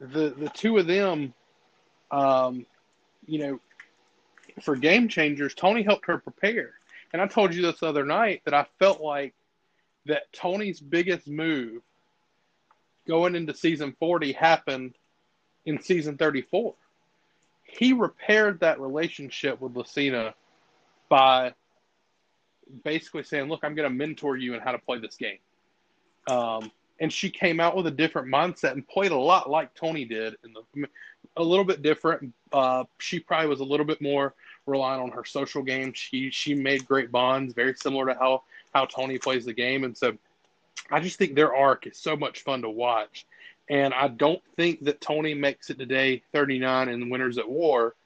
the 0.00 0.34
the 0.36 0.50
two 0.54 0.78
of 0.78 0.86
them, 0.86 1.34
um, 2.10 2.66
you 3.26 3.38
know, 3.38 3.60
for 4.62 4.76
game 4.76 5.08
changers, 5.08 5.54
Tony 5.54 5.82
helped 5.82 6.06
her 6.06 6.18
prepare. 6.18 6.72
And 7.12 7.22
I 7.22 7.26
told 7.26 7.54
you 7.54 7.62
this 7.62 7.82
other 7.82 8.04
night 8.04 8.42
that 8.44 8.54
I 8.54 8.66
felt 8.78 9.00
like 9.00 9.34
that 10.06 10.32
Tony's 10.32 10.80
biggest 10.80 11.28
move 11.28 11.82
going 13.08 13.34
into 13.34 13.54
season 13.54 13.94
40 13.98 14.32
happened 14.32 14.94
in 15.64 15.80
season 15.82 16.16
34. 16.16 16.74
he 17.64 17.92
repaired 17.92 18.60
that 18.60 18.80
relationship 18.80 19.60
with 19.60 19.74
Lacina 19.74 20.34
by 21.08 21.54
basically 22.84 23.22
saying, 23.24 23.48
"Look, 23.48 23.64
I'm 23.64 23.74
going 23.74 23.88
to 23.88 23.94
mentor 23.94 24.36
you 24.36 24.54
in 24.54 24.60
how 24.60 24.72
to 24.72 24.78
play 24.78 24.98
this 24.98 25.16
game." 25.16 25.38
Um, 26.28 26.70
and 27.00 27.12
she 27.12 27.30
came 27.30 27.60
out 27.60 27.76
with 27.76 27.86
a 27.86 27.90
different 27.90 28.28
mindset 28.28 28.72
and 28.72 28.86
played 28.88 29.10
a 29.10 29.16
lot 29.16 29.50
like 29.50 29.74
Tony 29.74 30.04
did, 30.04 30.36
in 30.44 30.54
the, 30.54 30.88
a 31.36 31.42
little 31.42 31.64
bit 31.64 31.82
different. 31.82 32.32
Uh, 32.52 32.84
she 32.98 33.20
probably 33.20 33.48
was 33.48 33.60
a 33.60 33.64
little 33.64 33.86
bit 33.86 34.00
more 34.00 34.34
relying 34.66 35.02
on 35.02 35.10
her 35.10 35.24
social 35.24 35.62
game. 35.62 35.92
She 35.92 36.30
she 36.30 36.54
made 36.54 36.86
great 36.86 37.12
bonds, 37.12 37.54
very 37.54 37.74
similar 37.74 38.06
to 38.06 38.14
how 38.14 38.42
how 38.74 38.86
Tony 38.86 39.18
plays 39.18 39.44
the 39.44 39.52
game, 39.52 39.84
and 39.84 39.96
so 39.96 40.16
I 40.90 41.00
just 41.00 41.18
think 41.18 41.34
their 41.34 41.54
arc 41.54 41.86
is 41.86 41.98
so 41.98 42.16
much 42.16 42.42
fun 42.42 42.62
to 42.62 42.70
watch. 42.70 43.26
And 43.68 43.92
I 43.92 44.08
don't 44.08 44.42
think 44.54 44.84
that 44.84 45.00
Tony 45.00 45.34
makes 45.34 45.70
it 45.70 45.78
today 45.78 46.22
39 46.32 46.88
in 46.88 47.10
Winners 47.10 47.36
at 47.38 47.48
War 47.48 47.96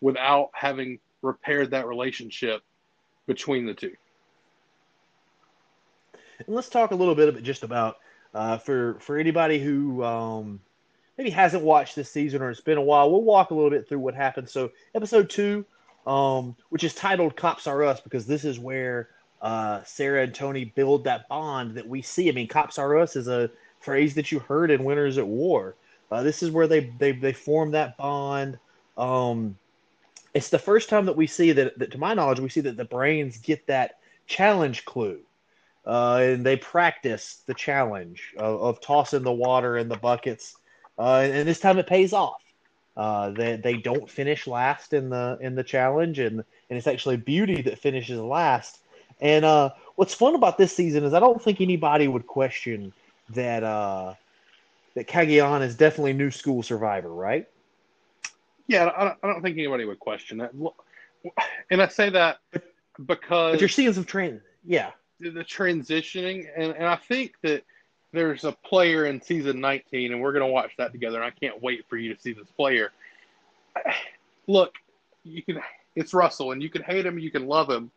without 0.00 0.50
having 0.52 0.98
repaired 1.22 1.70
that 1.70 1.86
relationship 1.86 2.62
between 3.26 3.64
the 3.64 3.72
two. 3.72 3.96
And 6.46 6.54
let's 6.54 6.68
talk 6.68 6.90
a 6.90 6.94
little 6.94 7.14
bit 7.14 7.42
just 7.42 7.62
about 7.62 7.96
uh, 8.36 8.58
for 8.58 8.98
for 9.00 9.16
anybody 9.16 9.58
who 9.58 10.04
um, 10.04 10.60
maybe 11.16 11.30
hasn't 11.30 11.62
watched 11.62 11.96
this 11.96 12.10
season 12.10 12.42
or 12.42 12.50
it's 12.50 12.60
been 12.60 12.78
a 12.78 12.82
while. 12.82 13.10
We'll 13.10 13.22
walk 13.22 13.50
a 13.50 13.54
little 13.54 13.70
bit 13.70 13.88
through 13.88 14.00
what 14.00 14.14
happened. 14.14 14.48
So 14.48 14.70
episode 14.94 15.30
two, 15.30 15.64
um, 16.06 16.54
which 16.68 16.84
is 16.84 16.94
titled 16.94 17.34
"Cops 17.34 17.66
Are 17.66 17.82
Us," 17.82 18.00
because 18.00 18.26
this 18.26 18.44
is 18.44 18.58
where 18.58 19.08
uh, 19.40 19.82
Sarah 19.84 20.22
and 20.22 20.34
Tony 20.34 20.66
build 20.66 21.04
that 21.04 21.28
bond 21.28 21.74
that 21.76 21.88
we 21.88 22.02
see. 22.02 22.28
I 22.28 22.32
mean, 22.32 22.46
"Cops 22.46 22.78
Are 22.78 22.98
Us" 22.98 23.16
is 23.16 23.26
a 23.26 23.50
phrase 23.80 24.14
that 24.14 24.30
you 24.30 24.38
heard 24.38 24.70
in 24.70 24.84
Winners 24.84 25.16
at 25.16 25.26
War. 25.26 25.74
Uh, 26.12 26.22
this 26.22 26.42
is 26.42 26.50
where 26.50 26.66
they 26.66 26.92
they 26.98 27.12
they 27.12 27.32
form 27.32 27.70
that 27.70 27.96
bond. 27.96 28.58
Um, 28.98 29.56
it's 30.34 30.50
the 30.50 30.58
first 30.58 30.90
time 30.90 31.06
that 31.06 31.16
we 31.16 31.26
see 31.26 31.52
that, 31.52 31.78
that, 31.78 31.90
to 31.92 31.98
my 31.98 32.12
knowledge, 32.12 32.40
we 32.40 32.50
see 32.50 32.60
that 32.60 32.76
the 32.76 32.84
brains 32.84 33.38
get 33.38 33.66
that 33.68 33.98
challenge 34.26 34.84
clue 34.84 35.20
uh, 35.86 36.18
and 36.20 36.44
they 36.44 36.56
practice 36.56 37.42
the 37.46 37.54
challenge 37.54 38.34
of, 38.36 38.60
of, 38.60 38.80
tossing 38.80 39.22
the 39.22 39.32
water 39.32 39.78
in 39.78 39.88
the 39.88 39.96
buckets, 39.96 40.56
uh, 40.98 41.20
and, 41.22 41.32
and, 41.32 41.48
this 41.48 41.60
time 41.60 41.78
it 41.78 41.86
pays 41.86 42.12
off. 42.12 42.42
Uh, 42.96 43.30
they 43.30 43.56
they 43.56 43.74
don't 43.74 44.10
finish 44.10 44.46
last 44.46 44.92
in 44.92 45.10
the 45.10 45.38
in 45.40 45.54
the 45.54 45.62
challenge, 45.62 46.18
and 46.18 46.40
and 46.40 46.76
it's 46.76 46.86
actually 46.86 47.16
Beauty 47.16 47.62
that 47.62 47.78
finishes 47.78 48.18
last. 48.18 48.80
And 49.20 49.44
uh, 49.44 49.70
what's 49.94 50.12
fun 50.12 50.34
about 50.34 50.58
this 50.58 50.74
season 50.74 51.04
is 51.04 51.14
I 51.14 51.20
don't 51.20 51.40
think 51.40 51.60
anybody 51.60 52.08
would 52.08 52.26
question 52.26 52.92
that 53.30 53.62
uh, 53.62 54.14
that 54.94 55.06
Cagayan 55.06 55.62
is 55.62 55.76
definitely 55.76 56.14
new 56.14 56.30
school 56.30 56.62
survivor, 56.62 57.12
right? 57.12 57.46
Yeah, 58.66 58.90
I 58.96 59.04
don't, 59.04 59.18
I 59.22 59.26
don't 59.28 59.42
think 59.42 59.56
anybody 59.56 59.84
would 59.84 60.00
question 60.00 60.38
that. 60.38 60.52
And 61.70 61.82
I 61.82 61.88
say 61.88 62.10
that 62.10 62.38
because 63.04 63.52
but 63.52 63.60
you're 63.60 63.68
seeing 63.68 63.92
some 63.92 64.04
train, 64.04 64.40
yeah 64.64 64.90
the 65.20 65.44
transitioning, 65.44 66.46
and, 66.56 66.72
and 66.72 66.86
I 66.86 66.96
think 66.96 67.34
that 67.42 67.64
there's 68.12 68.44
a 68.44 68.52
player 68.52 69.06
in 69.06 69.20
season 69.20 69.60
19, 69.60 70.12
and 70.12 70.20
we're 70.20 70.32
going 70.32 70.46
to 70.46 70.52
watch 70.52 70.72
that 70.78 70.92
together. 70.92 71.16
And 71.16 71.24
I 71.24 71.30
can't 71.30 71.62
wait 71.62 71.84
for 71.88 71.96
you 71.96 72.14
to 72.14 72.20
see 72.20 72.32
this 72.32 72.50
player. 72.56 72.92
Look, 74.46 74.74
you 75.24 75.42
can 75.42 75.60
it's 75.96 76.12
Russell, 76.12 76.52
and 76.52 76.62
you 76.62 76.68
can 76.68 76.82
hate 76.82 77.06
him, 77.06 77.18
you 77.18 77.30
can 77.30 77.46
love 77.46 77.70
him, 77.70 77.90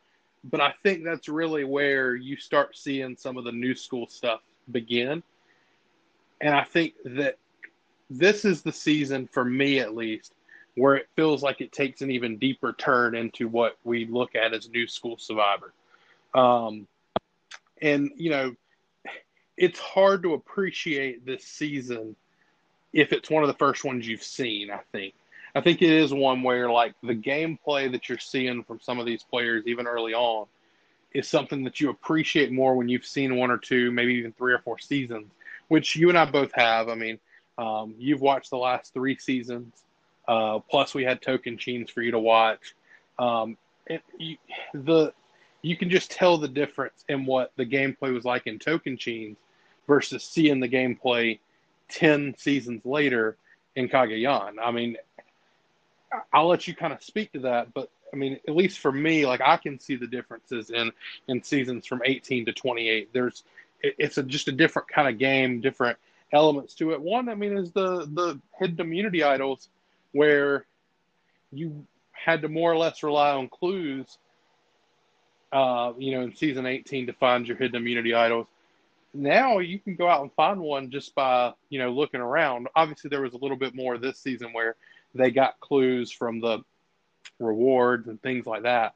but 0.46 0.62
I 0.62 0.74
think 0.84 1.04
that's 1.04 1.28
really 1.28 1.66
where 1.66 2.16
you 2.16 2.38
start 2.38 2.76
seeing 2.76 3.16
some 3.18 3.38
of 3.38 3.44
the 3.44 3.52
new 3.52 3.76
school 3.76 4.08
stuff 4.08 4.40
begin. 4.72 5.22
And 6.42 6.56
I 6.56 6.64
think 6.64 6.94
that 7.04 7.38
this 8.10 8.46
is 8.46 8.62
the 8.62 8.72
season 8.72 9.28
for 9.32 9.44
me, 9.44 9.80
at 9.80 9.94
least, 9.94 10.34
where 10.76 10.96
it 10.96 11.10
feels 11.16 11.44
like 11.44 11.60
it 11.60 11.74
takes 11.74 12.02
an 12.02 12.10
even 12.10 12.38
deeper 12.38 12.72
turn 12.72 13.16
into 13.16 13.50
what 13.50 13.78
we 13.84 14.06
look 14.06 14.34
at 14.34 14.54
as 14.54 14.70
new 14.70 14.88
school 14.88 15.18
survivor. 15.18 15.74
Um, 16.34 16.88
and 17.82 18.12
you 18.16 18.30
know, 18.30 18.56
it's 19.58 19.80
hard 19.80 20.24
to 20.24 20.34
appreciate 20.34 21.26
this 21.26 21.44
season 21.46 22.16
if 22.94 23.14
it's 23.14 23.30
one 23.30 23.44
of 23.44 23.48
the 23.48 23.56
first 23.56 23.84
ones 23.84 24.08
you've 24.08 24.24
seen. 24.24 24.72
I 24.72 24.80
think. 24.92 25.14
I 25.56 25.62
think 25.62 25.82
it 25.82 25.90
is 25.90 26.14
one 26.14 26.44
where 26.44 26.70
like 26.72 26.94
the 27.02 27.16
gameplay 27.16 27.92
that 27.92 28.08
you're 28.08 28.20
seeing 28.20 28.64
from 28.64 28.80
some 28.80 29.00
of 29.00 29.06
these 29.06 29.24
players, 29.24 29.66
even 29.66 29.88
early 29.88 30.14
on, 30.14 30.46
is 31.14 31.28
something 31.28 31.64
that 31.64 31.82
you 31.82 31.90
appreciate 31.90 32.52
more 32.52 32.76
when 32.76 32.88
you've 32.88 33.06
seen 33.06 33.36
one 33.36 33.50
or 33.50 33.58
two, 33.58 33.92
maybe 33.92 34.14
even 34.14 34.32
three 34.34 34.54
or 34.54 34.60
four 34.60 34.78
seasons, 34.78 35.32
which 35.68 35.96
you 35.96 36.10
and 36.10 36.18
I 36.18 36.26
both 36.26 36.52
have. 36.54 36.88
I 36.88 36.96
mean, 36.96 37.20
um, 37.58 37.96
you've 37.98 38.22
watched 38.22 38.52
the 38.52 38.58
last 38.58 38.94
three 38.94 39.18
seasons. 39.18 39.74
Uh, 40.28 40.60
plus, 40.60 40.94
we 40.94 41.04
had 41.04 41.22
Tocantins 41.22 41.90
for 41.90 42.04
you 42.04 42.12
to 42.12 42.20
watch. 42.20 42.76
Um, 43.18 43.58
it, 43.88 44.04
you, 44.18 44.38
the 44.74 45.14
you 45.62 45.76
can 45.76 45.90
just 45.90 46.12
tell 46.12 46.38
the 46.38 46.48
difference 46.48 47.04
in 47.10 47.26
what 47.26 47.52
the 47.56 47.66
gameplay 47.66 48.14
was 48.14 48.26
like 48.26 48.48
in 48.48 48.60
Tocantins 48.60 49.36
versus 49.88 50.24
seeing 50.24 50.60
the 50.60 50.70
gameplay 50.70 51.40
10 51.90 52.36
seasons 52.38 52.86
later 52.86 53.36
in 53.76 53.90
Cagayan. 53.90 54.56
I 54.62 54.72
mean, 54.72 54.98
I'll 56.32 56.48
let 56.48 56.68
you 56.68 56.76
kind 56.76 56.94
of 56.94 57.04
speak 57.04 57.32
to 57.34 57.40
that, 57.42 57.74
but 57.74 57.90
I 58.12 58.16
mean, 58.16 58.40
at 58.48 58.56
least 58.56 58.80
for 58.80 58.92
me, 58.92 59.26
like 59.26 59.42
I 59.42 59.58
can 59.58 59.80
see 59.80 59.96
the 59.96 60.08
differences 60.08 60.72
in 60.72 60.92
in 61.28 61.44
seasons 61.44 61.86
from 61.86 62.02
18 62.06 62.46
to 62.46 62.54
28. 62.54 63.10
There's 63.14 63.44
it's 63.82 64.18
a, 64.18 64.24
just 64.24 64.48
a 64.48 64.52
different 64.52 64.88
kind 64.88 65.08
of 65.08 65.20
game, 65.20 65.62
different 65.62 65.98
elements 66.34 66.74
to 66.76 66.92
it. 66.92 67.02
One, 67.02 67.30
I 67.30 67.36
mean, 67.36 67.56
is 67.58 67.72
the 67.72 68.06
the 68.12 68.40
hidden 68.58 68.82
immunity 68.82 69.24
idols, 69.24 69.70
where 70.12 70.66
you 71.52 71.86
had 72.12 72.42
to 72.42 72.50
more 72.50 72.72
or 72.72 72.78
less 72.78 73.04
rely 73.04 73.32
on 73.32 73.48
clues 73.48 74.18
uh, 75.52 75.94
you 75.98 76.12
know, 76.12 76.22
in 76.22 76.36
season 76.36 76.66
18 76.66 77.08
to 77.08 77.14
find 77.14 77.48
your 77.48 77.58
hidden 77.58 77.78
immunity 77.78 78.14
idols. 78.14 78.48
Now 79.14 79.58
you 79.58 79.80
can 79.80 79.96
go 79.96 80.08
out 80.08 80.22
and 80.22 80.32
find 80.34 80.60
one 80.60 80.92
just 80.92 81.16
by, 81.16 81.54
you 81.70 81.80
know, 81.80 81.92
looking 81.92 82.22
around. 82.22 82.68
Obviously, 82.76 83.10
there 83.10 83.22
was 83.22 83.34
a 83.34 83.38
little 83.38 83.58
bit 83.58 83.74
more 83.74 83.98
this 83.98 84.20
season 84.20 84.54
where 84.54 84.76
they 85.16 85.32
got 85.32 85.60
clues 85.60 86.12
from 86.12 86.40
the 86.40 86.60
rewards 87.40 88.08
and 88.08 88.22
things 88.22 88.46
like 88.46 88.64
that. 88.64 88.94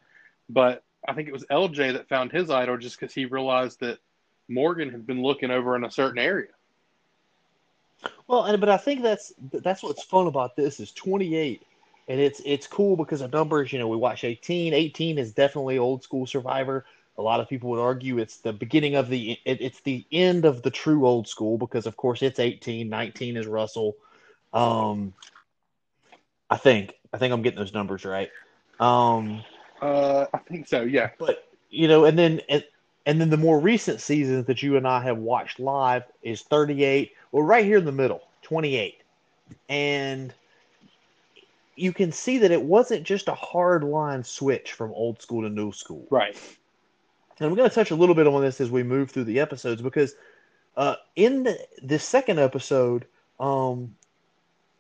But 0.50 0.84
I 1.08 1.14
think 1.14 1.28
it 1.28 1.34
was 1.34 1.46
LJ 1.46 1.94
that 1.94 2.08
found 2.08 2.32
his 2.32 2.50
idol 2.50 2.78
just 2.78 3.00
because 3.00 3.14
he 3.14 3.26
realized 3.26 3.80
that 3.80 4.00
Morgan 4.48 4.92
had 4.92 5.08
been 5.08 5.22
looking 5.22 5.52
over 5.52 5.76
in 5.76 5.84
a 5.84 5.92
certain 5.92 6.20
area. 6.20 6.50
Well, 8.28 8.44
and 8.46 8.60
but 8.60 8.70
I 8.70 8.78
think 8.78 9.02
that's 9.02 9.34
that's 9.40 9.82
what's 9.82 10.04
fun 10.04 10.28
about 10.28 10.56
this 10.56 10.80
is 10.80 10.92
28 10.92 11.64
and 12.08 12.20
it's 12.20 12.42
it's 12.46 12.68
cool 12.68 12.96
because 12.96 13.22
of 13.22 13.32
numbers. 13.32 13.72
You 13.72 13.80
know, 13.80 13.88
we 13.88 13.98
watch 13.98 14.24
18. 14.24 14.74
18 14.74 15.18
is 15.18 15.34
definitely 15.34 15.78
old 15.78 16.04
school 16.04 16.26
Survivor. 16.26 16.86
A 17.18 17.22
lot 17.22 17.40
of 17.40 17.48
people 17.48 17.70
would 17.70 17.80
argue 17.80 18.18
it's 18.18 18.38
the 18.38 18.54
beginning 18.54 18.96
of 18.96 19.10
the 19.10 19.40
it, 19.46 19.62
it's 19.62 19.82
the 19.82 20.06
end 20.12 20.46
of 20.46 20.64
the 20.64 20.72
true 20.72 21.06
old 21.06 21.28
school 21.28 21.58
because 21.58 21.86
of 21.86 21.96
course 21.96 22.22
it's 22.22 22.40
18. 22.40 22.90
19 22.90 23.38
is 23.38 23.48
Russell. 23.48 23.96
Um, 24.54 25.14
I 26.50 26.58
think 26.58 26.94
I 27.14 27.18
think 27.18 27.34
I'm 27.34 27.42
getting 27.42 27.60
those 27.60 27.74
numbers 27.74 28.06
right. 28.06 28.30
Um, 28.80 29.44
uh, 29.82 30.26
I 30.34 30.38
think 30.40 30.68
so. 30.68 30.82
Yeah. 30.82 31.12
But 31.18 31.48
you 31.70 31.88
know, 31.88 32.06
and 32.06 32.18
then 32.18 32.42
and, 32.50 32.64
and 33.06 33.20
then 33.20 33.30
the 33.30 33.38
more 33.38 33.60
recent 33.60 34.02
seasons 34.02 34.46
that 34.46 34.64
you 34.64 34.78
and 34.78 34.88
I 34.88 35.02
have 35.04 35.18
watched 35.18 35.60
live 35.60 36.04
is 36.22 36.42
38. 36.42 37.14
Well, 37.32 37.44
right 37.44 37.66
here 37.66 37.78
in 37.78 37.86
the 37.86 37.92
middle, 37.92 38.22
28, 38.44 39.02
and 39.70 40.34
you 41.76 41.94
can 41.94 42.12
see 42.12 42.38
that 42.40 42.52
it 42.52 42.62
wasn't 42.62 43.04
just 43.04 43.28
a 43.28 43.34
hard 43.34 43.84
line 43.84 44.24
switch 44.24 44.74
from 44.74 44.92
old 44.92 45.22
school 45.22 45.42
to 45.42 45.50
new 45.50 45.72
school. 45.72 46.06
Right. 46.10 46.36
And 47.40 47.50
we're 47.50 47.58
going 47.58 47.70
to 47.70 47.76
touch 47.76 47.92
a 47.92 47.96
little 47.96 48.16
bit 48.16 48.28
on 48.28 48.42
this 48.42 48.62
as 48.62 48.70
we 48.70 48.84
move 48.84 49.12
through 49.12 49.24
the 49.26 49.40
episodes 49.40 49.82
because 49.82 50.16
uh, 50.78 50.96
in 51.16 51.44
the, 51.44 51.60
the 51.82 52.00
second 52.00 52.40
episode, 52.40 53.06
um, 53.40 53.96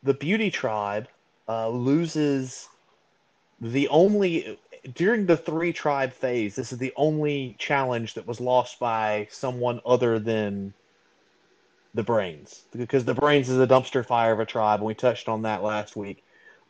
the 0.04 0.14
Beauty 0.14 0.52
Tribe 0.52 1.08
uh, 1.48 1.70
loses 1.70 2.68
the 3.60 3.88
only 3.88 4.60
during 4.96 5.26
the 5.26 5.38
three 5.38 5.72
tribe 5.72 6.14
phase. 6.14 6.56
This 6.56 6.72
is 6.72 6.78
the 6.78 6.94
only 6.96 7.56
challenge 7.58 8.14
that 8.16 8.28
was 8.28 8.42
lost 8.42 8.80
by 8.80 9.28
someone 9.32 9.80
other 9.86 10.20
than 10.20 10.74
the 11.94 12.04
Brains 12.04 12.64
because 12.76 13.06
the 13.06 13.14
Brains 13.14 13.50
is 13.50 13.60
a 13.60 13.68
dumpster 13.68 14.06
fire 14.06 14.34
of 14.34 14.40
a 14.40 14.46
tribe, 14.46 14.80
and 14.80 14.88
we 14.88 14.94
touched 14.94 15.30
on 15.30 15.44
that 15.44 15.64
last 15.64 15.96
week. 15.96 16.23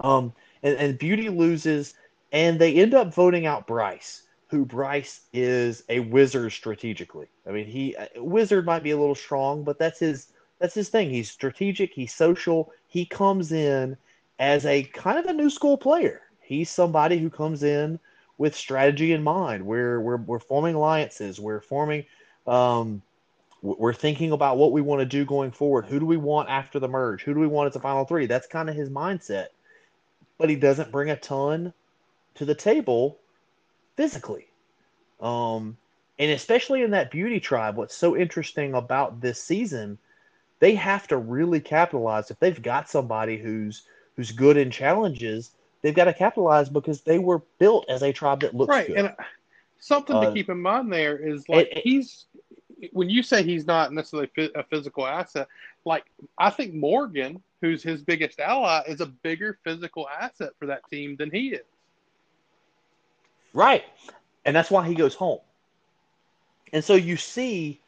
Um, 0.03 0.33
and, 0.61 0.77
and 0.77 0.97
Beauty 0.97 1.29
loses, 1.29 1.95
and 2.31 2.59
they 2.59 2.75
end 2.75 2.93
up 2.93 3.13
voting 3.13 3.45
out 3.45 3.65
Brice, 3.65 4.23
who 4.47 4.65
Brice 4.65 5.21
is 5.33 5.83
a 5.89 6.01
wizard 6.01 6.51
strategically. 6.51 7.27
I 7.47 7.51
mean, 7.51 7.65
he 7.65 7.95
wizard 8.17 8.65
might 8.65 8.83
be 8.83 8.91
a 8.91 8.97
little 8.97 9.15
strong, 9.15 9.63
but 9.63 9.79
that's 9.79 9.99
his 9.99 10.27
that's 10.59 10.75
his 10.75 10.89
thing. 10.89 11.09
He's 11.09 11.31
strategic. 11.31 11.93
He's 11.93 12.13
social. 12.13 12.71
He 12.87 13.05
comes 13.05 13.51
in 13.51 13.97
as 14.39 14.65
a 14.65 14.83
kind 14.83 15.17
of 15.17 15.25
a 15.25 15.33
new 15.33 15.49
school 15.49 15.77
player. 15.77 16.21
He's 16.41 16.69
somebody 16.69 17.17
who 17.17 17.29
comes 17.29 17.63
in 17.63 17.99
with 18.37 18.55
strategy 18.55 19.13
in 19.13 19.23
mind. 19.23 19.65
We're 19.65 19.99
we're 20.01 20.17
we're 20.17 20.39
forming 20.39 20.75
alliances. 20.75 21.39
We're 21.39 21.61
forming. 21.61 22.05
Um, 22.45 23.01
we're 23.61 23.93
thinking 23.93 24.33
about 24.33 24.57
what 24.57 24.73
we 24.73 24.81
want 24.81 24.99
to 24.99 25.05
do 25.05 25.23
going 25.23 25.51
forward. 25.51 25.85
Who 25.85 25.97
do 25.97 26.05
we 26.05 26.17
want 26.17 26.49
after 26.49 26.79
the 26.79 26.87
merge? 26.89 27.23
Who 27.23 27.33
do 27.33 27.39
we 27.39 27.47
want 27.47 27.69
as 27.69 27.77
a 27.77 27.79
final 27.79 28.03
three? 28.03 28.25
That's 28.25 28.45
kind 28.45 28.69
of 28.69 28.75
his 28.75 28.89
mindset 28.89 29.47
but 30.43 30.49
he 30.49 30.57
doesn't 30.57 30.91
bring 30.91 31.09
a 31.09 31.15
ton 31.15 31.71
to 32.35 32.43
the 32.43 32.53
table 32.53 33.17
physically. 33.95 34.47
Um, 35.21 35.77
and 36.19 36.31
especially 36.31 36.81
in 36.81 36.91
that 36.91 37.11
beauty 37.11 37.39
tribe, 37.39 37.77
what's 37.77 37.95
so 37.95 38.17
interesting 38.17 38.73
about 38.73 39.21
this 39.21 39.41
season, 39.41 39.97
they 40.59 40.75
have 40.75 41.07
to 41.07 41.15
really 41.15 41.61
capitalize 41.61 42.29
if 42.29 42.39
they've 42.41 42.61
got 42.61 42.89
somebody 42.89 43.37
who's 43.37 43.83
who's 44.17 44.33
good 44.33 44.57
in 44.57 44.69
challenges. 44.69 45.51
They've 45.81 45.95
got 45.95 46.05
to 46.05 46.13
capitalize 46.13 46.67
because 46.67 46.99
they 46.99 47.19
were 47.19 47.41
built 47.57 47.85
as 47.87 48.03
a 48.03 48.11
tribe 48.11 48.41
that 48.41 48.53
looks 48.53 48.71
right. 48.71 48.87
good. 48.87 48.97
And 48.97 49.13
something 49.79 50.19
to 50.19 50.27
Uh, 50.27 50.33
keep 50.33 50.49
in 50.49 50.61
mind 50.61 50.91
there 50.91 51.17
is 51.17 51.47
like 51.47 51.69
it- 51.71 51.77
he's 51.77 52.25
when 52.91 53.09
you 53.09 53.23
say 53.23 53.43
he's 53.43 53.65
not 53.65 53.93
necessarily 53.93 54.29
a 54.55 54.63
physical 54.63 55.05
asset. 55.05 55.47
Like 55.85 56.05
I 56.37 56.49
think 56.49 56.73
Morgan, 56.73 57.41
who's 57.61 57.83
his 57.83 58.01
biggest 58.01 58.39
ally, 58.39 58.83
is 58.87 59.01
a 59.01 59.05
bigger 59.05 59.57
physical 59.63 60.07
asset 60.09 60.51
for 60.59 60.65
that 60.67 60.81
team 60.89 61.15
than 61.15 61.31
he 61.31 61.49
is. 61.49 61.65
Right. 63.53 63.83
And 64.45 64.55
that's 64.55 64.71
why 64.71 64.87
he 64.87 64.95
goes 64.95 65.15
home. 65.15 65.39
And 66.73 66.83
so 66.83 66.95
you 66.95 67.17
see 67.17 67.79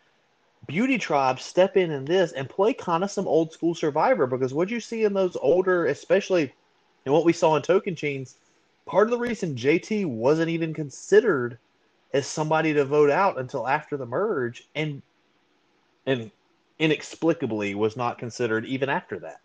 Beauty 0.67 0.97
Tribe 0.97 1.39
step 1.39 1.75
in 1.75 1.91
in 1.91 2.05
this 2.05 2.31
and 2.31 2.49
play 2.49 2.73
kind 2.73 3.03
of 3.03 3.11
some 3.11 3.27
old 3.27 3.51
school 3.51 3.75
Survivor 3.75 4.27
because 4.27 4.53
what 4.53 4.69
you 4.69 4.79
see 4.79 5.03
in 5.03 5.13
those 5.13 5.35
older, 5.37 5.87
especially 5.87 6.53
in 7.05 7.11
what 7.11 7.25
we 7.25 7.33
saw 7.33 7.55
in 7.55 7.61
Tocantins, 7.61 8.35
part 8.85 9.07
of 9.07 9.11
the 9.11 9.17
reason 9.17 9.55
JT 9.55 10.05
wasn't 10.05 10.49
even 10.49 10.73
considered 10.73 11.57
as 12.15 12.25
somebody 12.25 12.73
to 12.73 12.85
vote 12.85 13.09
out 13.09 13.37
until 13.37 13.67
after 13.67 13.97
the 13.97 14.05
merge 14.05 14.63
and 14.73 15.01
and 16.05 16.31
inexplicably 16.79 17.75
was 17.75 17.97
not 17.97 18.17
considered 18.17 18.65
even 18.65 18.89
after 18.89 19.19
that. 19.19 19.39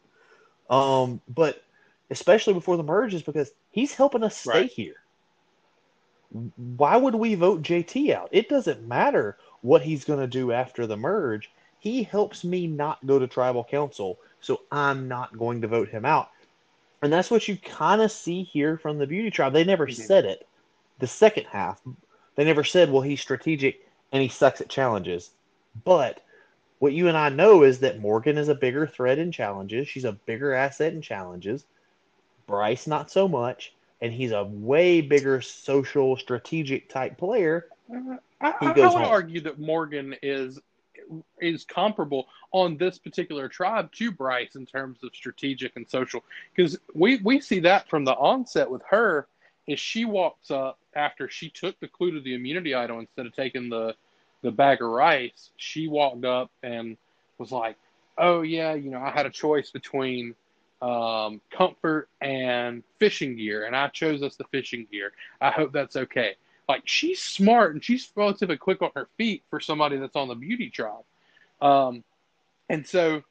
Um, 0.73 1.21
but 1.29 1.63
especially 2.11 2.55
before 2.55 2.77
the 2.77 2.83
merge 2.83 3.15
is 3.15 3.23
because 3.23 3.51
he's 3.71 3.95
helping 3.95 4.23
us 4.23 4.37
stay 4.37 4.51
Right. 4.51 4.71
here 4.71 4.97
why 6.57 6.97
would 6.97 7.15
we 7.15 7.35
vote 7.35 7.63
JT 7.63 8.15
out? 8.15 8.29
It 8.31 8.49
doesn't 8.49 8.87
matter 8.87 9.37
what 9.63 9.83
he's 9.83 10.05
going 10.05 10.21
to 10.21 10.27
do 10.27 10.53
after 10.53 10.87
the 10.87 10.97
merge. 10.97 11.51
He 11.79 12.03
helps 12.03 12.45
me 12.45 12.67
not 12.67 13.05
go 13.07 13.19
to 13.19 13.27
tribal 13.27 13.65
council, 13.65 14.19
so 14.41 14.61
I'm 14.71 15.09
not 15.09 15.37
going 15.37 15.61
to 15.63 15.69
vote 15.69 15.89
him 15.89 16.05
out. 16.05 16.29
And 17.03 17.13
that's 17.13 17.31
what 17.31 17.49
you 17.49 17.57
kind 17.57 18.01
of 18.01 18.13
see 18.13 18.43
here 18.45 18.79
from 18.79 18.99
the 18.99 19.07
beauty 19.07 19.31
tribe. 19.31 19.53
They 19.55 19.65
never 19.65 19.87
Mhm. 19.87 19.95
said 19.95 20.25
it. 20.25 20.47
The 20.99 21.07
second 21.07 21.47
half, 21.47 21.81
they 22.41 22.47
never 22.47 22.65
said, 22.65 22.91
well, 22.91 23.03
he's 23.03 23.21
strategic 23.21 23.87
and 24.13 24.23
he 24.23 24.29
sucks 24.29 24.61
at 24.61 24.69
challenges. 24.69 25.31
But 25.85 26.25
what 26.79 26.93
you 26.93 27.09
and 27.09 27.17
I 27.17 27.29
know 27.29 27.63
is 27.63 27.81
that 27.81 28.01
Morgan 28.01 28.39
is 28.39 28.49
a 28.49 28.55
bigger 28.55 28.87
threat 28.87 29.19
in 29.19 29.31
challenges. 29.31 29.89
She's 29.89 30.05
a 30.05 30.13
bigger 30.13 30.55
asset 30.55 30.93
in 30.93 31.03
challenges. 31.03 31.65
Brice, 32.47 32.87
not 32.87 33.11
so 33.11 33.29
much 33.29 33.73
and 34.01 34.13
he's 34.13 34.33
a 34.33 34.45
way 34.45 35.01
bigger 35.01 35.41
social 35.41 36.17
strategic 36.17 36.89
type 36.89 37.19
player. 37.19 37.67
Uh, 37.93 38.17
I, 38.41 38.49
I, 38.49 38.57
I 38.61 38.73
would 38.73 38.79
home. 38.79 39.05
argue 39.05 39.41
that 39.43 39.59
Morgan 39.59 40.15
is 40.23 40.59
is 41.41 41.65
comparable 41.65 42.29
on 42.53 42.77
this 42.77 42.99
particular 42.99 43.49
tribe 43.49 43.91
to 43.93 44.13
Brice 44.13 44.55
in 44.55 44.65
terms 44.65 45.03
of 45.03 45.11
strategic 45.15 45.75
and 45.77 45.89
social 45.89 46.23
because 46.55 46.79
we 46.95 47.19
we 47.19 47.41
see 47.41 47.61
that 47.61 47.89
from 47.89 48.05
the 48.05 48.15
onset 48.15 48.71
with 48.71 48.83
her 48.89 49.27
is 49.71 49.79
she 49.79 50.05
walks 50.05 50.51
up 50.51 50.79
after 50.95 51.29
she 51.29 51.49
took 51.51 51.79
the 51.81 51.89
clue 51.89 52.13
to 52.13 52.21
the 52.21 52.35
immunity 52.35 52.75
idol 52.75 53.01
instead 53.01 53.27
of 53.27 53.35
taking 53.35 53.69
the 53.69 53.95
the 54.43 54.51
bag 54.51 54.81
of 54.81 54.89
rice 54.89 55.51
she 55.57 55.87
walked 55.87 56.25
up 56.25 56.51
and 56.63 56.97
was 57.39 57.53
like 57.53 57.77
oh 58.19 58.43
yeah 58.43 58.75
you 58.75 58.91
know 58.91 59.01
I 59.01 59.11
had 59.11 59.27
a 59.27 59.31
choice 59.31 59.71
between 59.71 60.35
um, 60.83 61.43
comfort 61.51 62.09
and 62.23 62.83
fishing 62.99 63.37
gear 63.37 63.67
and 63.67 63.77
I 63.77 63.89
chose 63.89 64.23
us 64.23 64.37
the 64.37 64.45
fishing 64.45 64.87
gear 64.91 65.13
I 65.41 65.51
hope 65.51 65.73
that's 65.73 65.97
okay 65.97 66.37
like 66.71 66.83
she's 66.85 67.21
smart 67.21 67.75
and 67.75 67.83
she's 67.83 68.13
relatively 68.15 68.57
quick 68.57 68.81
on 68.81 68.91
her 68.95 69.09
feet 69.19 69.43
for 69.51 69.59
somebody 69.59 69.97
that's 69.97 70.15
on 70.15 70.29
the 70.29 70.37
beauty 70.37 70.71
tribe. 70.71 71.03
Um, 71.61 72.05
and 72.69 72.87
so 72.87 73.25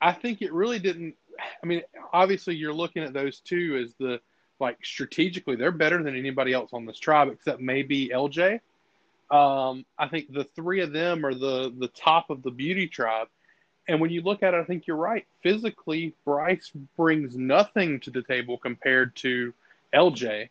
I 0.00 0.12
think 0.12 0.40
it 0.40 0.54
really 0.54 0.78
didn't. 0.78 1.14
I 1.62 1.66
mean, 1.66 1.82
obviously 2.14 2.56
you're 2.56 2.72
looking 2.72 3.02
at 3.02 3.12
those 3.12 3.40
two 3.40 3.84
as 3.84 3.92
the 4.00 4.20
like 4.60 4.78
strategically 4.84 5.56
they're 5.56 5.72
better 5.72 6.02
than 6.02 6.16
anybody 6.16 6.52
else 6.52 6.70
on 6.72 6.86
this 6.86 6.98
tribe 6.98 7.28
except 7.28 7.60
maybe 7.60 8.08
LJ. 8.08 8.60
Um, 9.30 9.84
I 9.98 10.08
think 10.08 10.32
the 10.32 10.44
three 10.44 10.80
of 10.80 10.92
them 10.92 11.24
are 11.24 11.34
the 11.34 11.72
the 11.76 11.88
top 11.88 12.30
of 12.30 12.42
the 12.42 12.50
beauty 12.50 12.86
tribe. 12.86 13.28
And 13.86 14.00
when 14.00 14.10
you 14.10 14.20
look 14.20 14.42
at 14.42 14.52
it, 14.52 14.58
I 14.58 14.64
think 14.64 14.86
you're 14.86 14.96
right. 14.96 15.26
Physically, 15.42 16.14
Brice 16.24 16.70
brings 16.96 17.36
nothing 17.36 18.00
to 18.00 18.10
the 18.10 18.22
table 18.22 18.58
compared 18.58 19.16
to 19.16 19.54
LJ. 19.94 20.50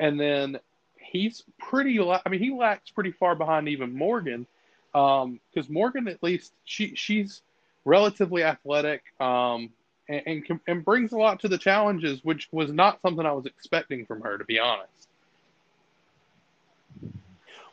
And 0.00 0.18
then 0.18 0.58
he's 0.96 1.44
pretty. 1.58 2.00
I 2.00 2.28
mean, 2.28 2.40
he 2.40 2.52
lacks 2.52 2.90
pretty 2.90 3.12
far 3.12 3.34
behind 3.34 3.68
even 3.68 3.94
Morgan, 3.94 4.46
because 4.92 5.68
Morgan 5.68 6.08
at 6.08 6.22
least 6.22 6.52
she 6.64 6.94
she's 6.94 7.42
relatively 7.84 8.42
athletic 8.42 9.02
um, 9.20 9.70
and, 10.08 10.22
and 10.26 10.60
and 10.66 10.84
brings 10.84 11.12
a 11.12 11.18
lot 11.18 11.40
to 11.40 11.48
the 11.48 11.58
challenges, 11.58 12.20
which 12.22 12.48
was 12.52 12.72
not 12.72 13.00
something 13.02 13.24
I 13.24 13.32
was 13.32 13.46
expecting 13.46 14.06
from 14.06 14.20
her, 14.22 14.38
to 14.38 14.44
be 14.44 14.58
honest. 14.58 15.08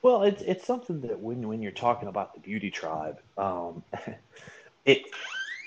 Well, 0.02 0.24
it's 0.24 0.42
it's 0.44 0.66
something 0.66 1.02
that 1.02 1.20
when 1.20 1.48
when 1.48 1.62
you're 1.62 1.72
talking 1.72 2.08
about 2.08 2.34
the 2.34 2.40
beauty 2.40 2.72
tribe, 2.72 3.20
um, 3.38 3.84
it 4.86 5.04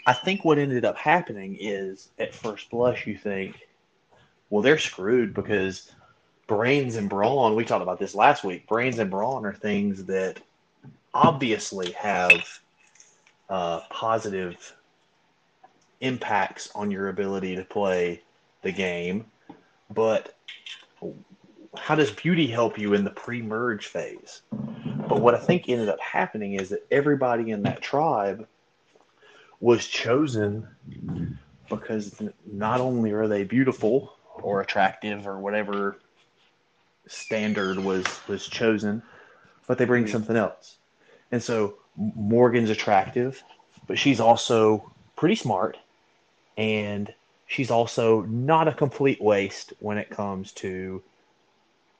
I 0.07 0.12
think 0.12 0.44
what 0.44 0.59
ended 0.59 0.85
up 0.85 0.96
happening 0.96 1.57
is 1.61 2.09
at 2.18 2.35
first 2.35 2.70
blush 2.70 3.07
you 3.07 3.16
think, 3.16 3.57
well, 4.51 4.62
they're 4.62 4.79
screwed 4.79 5.35
because 5.35 5.92
brains 6.46 6.96
and 6.96 7.09
brawn. 7.09 7.55
We 7.55 7.64
talked 7.64 7.83
about 7.83 7.98
this 7.98 8.14
last 8.14 8.42
week. 8.42 8.66
Brains 8.66 8.98
and 8.98 9.11
brawn 9.11 9.46
are 9.46 9.53
things 9.53 10.05
that 10.07 10.40
obviously 11.14 11.92
have 11.92 12.61
uh, 13.48 13.81
positive 13.90 14.75
impacts 16.02 16.68
on 16.74 16.90
your 16.90 17.08
ability 17.08 17.56
to 17.56 17.64
play 17.64 18.22
the 18.62 18.72
game, 18.72 19.24
but 19.90 20.36
how 21.76 21.94
does 21.94 22.10
beauty 22.10 22.46
help 22.46 22.78
you 22.78 22.92
in 22.92 23.04
the 23.04 23.10
pre-merge 23.10 23.86
phase? 23.86 24.42
But 24.50 25.20
what 25.20 25.34
I 25.34 25.38
think 25.38 25.68
ended 25.68 25.88
up 25.88 26.00
happening 26.00 26.54
is 26.54 26.68
that 26.68 26.86
everybody 26.90 27.50
in 27.50 27.62
that 27.62 27.80
tribe 27.80 28.46
was 29.60 29.86
chosen 29.86 30.68
because 31.68 32.20
not 32.50 32.80
only 32.80 33.12
are 33.12 33.28
they 33.28 33.44
beautiful 33.44 34.14
or 34.34 34.60
attractive 34.60 35.26
or 35.26 35.38
whatever 35.38 35.96
standard 37.06 37.78
was 37.78 38.04
was 38.28 38.46
chosen, 38.48 39.02
but 39.66 39.78
they 39.78 39.84
bring 39.84 40.06
something 40.06 40.36
else. 40.36 40.76
And 41.30 41.42
so 41.42 41.74
Morgan's 41.96 42.70
attractive, 42.70 43.42
but 43.86 43.98
she's 43.98 44.20
also 44.20 44.92
pretty 45.16 45.36
smart 45.36 45.78
and 46.56 47.12
she's 47.46 47.70
also 47.70 48.22
not 48.22 48.68
a 48.68 48.72
complete 48.72 49.20
waste 49.20 49.72
when 49.78 49.98
it 49.98 50.10
comes 50.10 50.52
to 50.52 51.02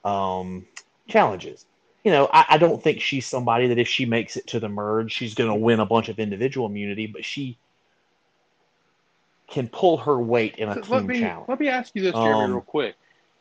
um, 0.05 0.67
challenges. 1.09 1.65
You 2.05 2.11
know, 2.11 2.29
I, 2.33 2.45
I 2.51 2.59
don't 2.59 2.83
think 2.83 3.01
she's 3.01 3.27
somebody 3.27 3.69
that 3.69 3.79
if 3.79 3.89
she 3.89 4.07
makes 4.07 4.37
it 4.37 4.49
to 4.49 4.61
the 4.61 4.69
merge, 4.69 5.13
she's 5.13 5.35
going 5.35 5.51
to 5.51 5.55
win 5.55 5.81
a 5.81 5.87
bunch 5.87 6.09
of 6.09 6.19
individual 6.19 6.67
immunity, 6.67 7.07
but 7.07 7.25
she 7.25 7.59
can 9.49 9.69
pull 9.69 9.99
her 9.99 10.19
weight 10.19 10.57
in 10.57 10.69
a 10.69 10.75
So 10.75 10.81
team 10.81 10.91
let 10.93 11.07
me 11.07 11.21
challenge. 11.21 11.49
let 11.49 11.61
me 11.61 11.69
ask 11.69 11.95
you 11.95 12.03
this, 12.03 12.13
Jeremy, 12.13 12.45
Um, 12.45 12.53
real 12.53 12.61
quick. 12.63 12.95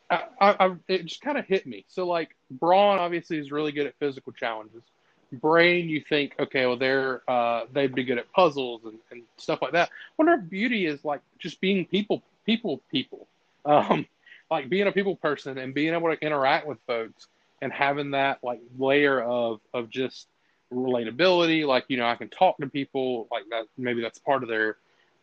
I, 0.10 0.24
I, 0.41 0.67
I, 0.67 0.76
it 0.89 1.06
just 1.06 1.21
kind 1.21 1.38
of 1.38 1.45
hit 1.45 1.65
me. 1.65 1.86
So, 1.88 2.06
like, 2.06 2.36
Brawn 2.52 3.00
obviously 3.00 3.38
is 3.38 3.52
really 3.52 3.71
good 3.71 3.88
at 3.88 3.95
physical 3.97 4.34
challenges. 4.34 4.84
Brain, 5.32 5.89
you 5.89 6.02
think, 6.08 6.36
okay, 6.39 6.65
well, 6.65 6.78
they're 6.78 7.22
uh, 7.30 7.65
they'd 7.72 7.96
be 7.96 8.04
good 8.04 8.17
at 8.17 8.32
puzzles 8.34 8.82
and, 8.86 8.98
and 9.12 9.24
stuff 9.38 9.62
like 9.62 9.72
that. 9.74 9.89
I 9.89 10.13
wonder 10.17 10.34
if 10.34 10.50
beauty 10.50 10.86
is 10.86 11.04
like 11.06 11.22
just 11.39 11.62
being 11.62 11.86
people, 11.86 12.22
people, 12.46 12.82
people, 12.91 13.28
um, 13.65 14.06
like 14.50 14.70
being 14.70 14.88
a 14.88 14.91
people 14.91 15.15
person 15.15 15.58
and 15.58 15.74
being 15.74 15.94
able 15.94 16.13
to 16.13 16.20
interact 16.26 16.67
with 16.67 16.80
folks 16.86 17.28
and 17.62 17.72
having 17.72 18.12
that 18.12 18.39
like 18.44 18.60
layer 18.78 19.22
of 19.22 19.62
of 19.74 19.89
just 19.89 20.28
relatability. 20.74 21.65
Like, 21.65 21.86
you 21.88 21.98
know, 21.98 22.06
I 22.06 22.15
can 22.15 22.30
talk 22.30 22.58
to 22.58 22.67
people 22.67 23.28
like 23.32 23.44
that. 23.52 23.65
Maybe 23.78 24.02
that's 24.02 24.20
part 24.20 24.44
of 24.44 24.50
their 24.50 24.78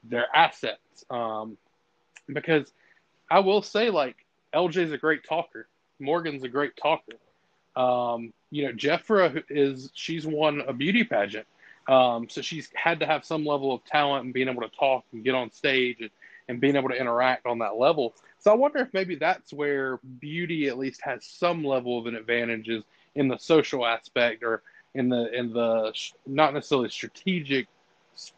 their 0.05 0.27
assets. 0.35 1.05
Um, 1.11 1.59
because 2.29 2.73
I 3.31 3.40
will 3.40 3.62
say, 3.62 3.90
like, 3.90 4.16
LJ's 4.55 4.92
a 4.92 4.99
great 4.99 5.25
talker. 5.25 5.68
Morgan's 5.99 6.44
a 6.44 6.49
great 6.49 6.77
talker. 6.77 7.16
Um, 7.77 8.33
you 8.51 8.65
know, 8.65 8.73
Jefra 8.73 9.43
is 9.49 9.91
she's 9.95 10.27
won 10.27 10.63
a 10.67 10.73
beauty 10.73 11.05
pageant, 11.05 11.47
um, 11.89 12.29
so 12.29 12.41
she's 12.41 12.69
had 12.75 13.01
to 13.01 13.07
have 13.07 13.25
some 13.25 13.45
level 13.45 13.73
of 13.73 13.85
talent 13.85 14.25
and 14.25 14.35
being 14.35 14.49
able 14.49 14.63
to 14.63 14.77
talk 14.77 15.05
and 15.13 15.25
get 15.25 15.35
on 15.35 15.51
stage 15.53 15.99
and, 16.01 16.11
and 16.49 16.61
being 16.61 16.77
able 16.77 16.89
to 16.89 16.99
interact 16.99 17.47
on 17.47 17.59
that 17.59 17.77
level. 17.77 18.15
So 18.39 18.53
I 18.53 18.55
wonder 18.55 18.79
if 18.79 18.93
maybe 18.95 19.17
that's 19.17 19.53
where 19.53 19.99
beauty 20.21 20.69
at 20.69 20.79
least 20.79 21.01
has 21.03 21.25
some 21.25 21.65
level 21.65 21.99
of 21.99 22.07
an 22.07 22.15
advantage 22.15 22.69
is 22.69 22.85
in 23.15 23.29
the 23.29 23.39
social 23.39 23.85
aspect 23.85 24.43
or 24.43 24.63
in 24.95 25.09
the 25.09 25.33
in 25.37 25.53
the 25.53 25.93
not 26.27 26.55
necessarily 26.55 26.89
strategic 26.89 27.67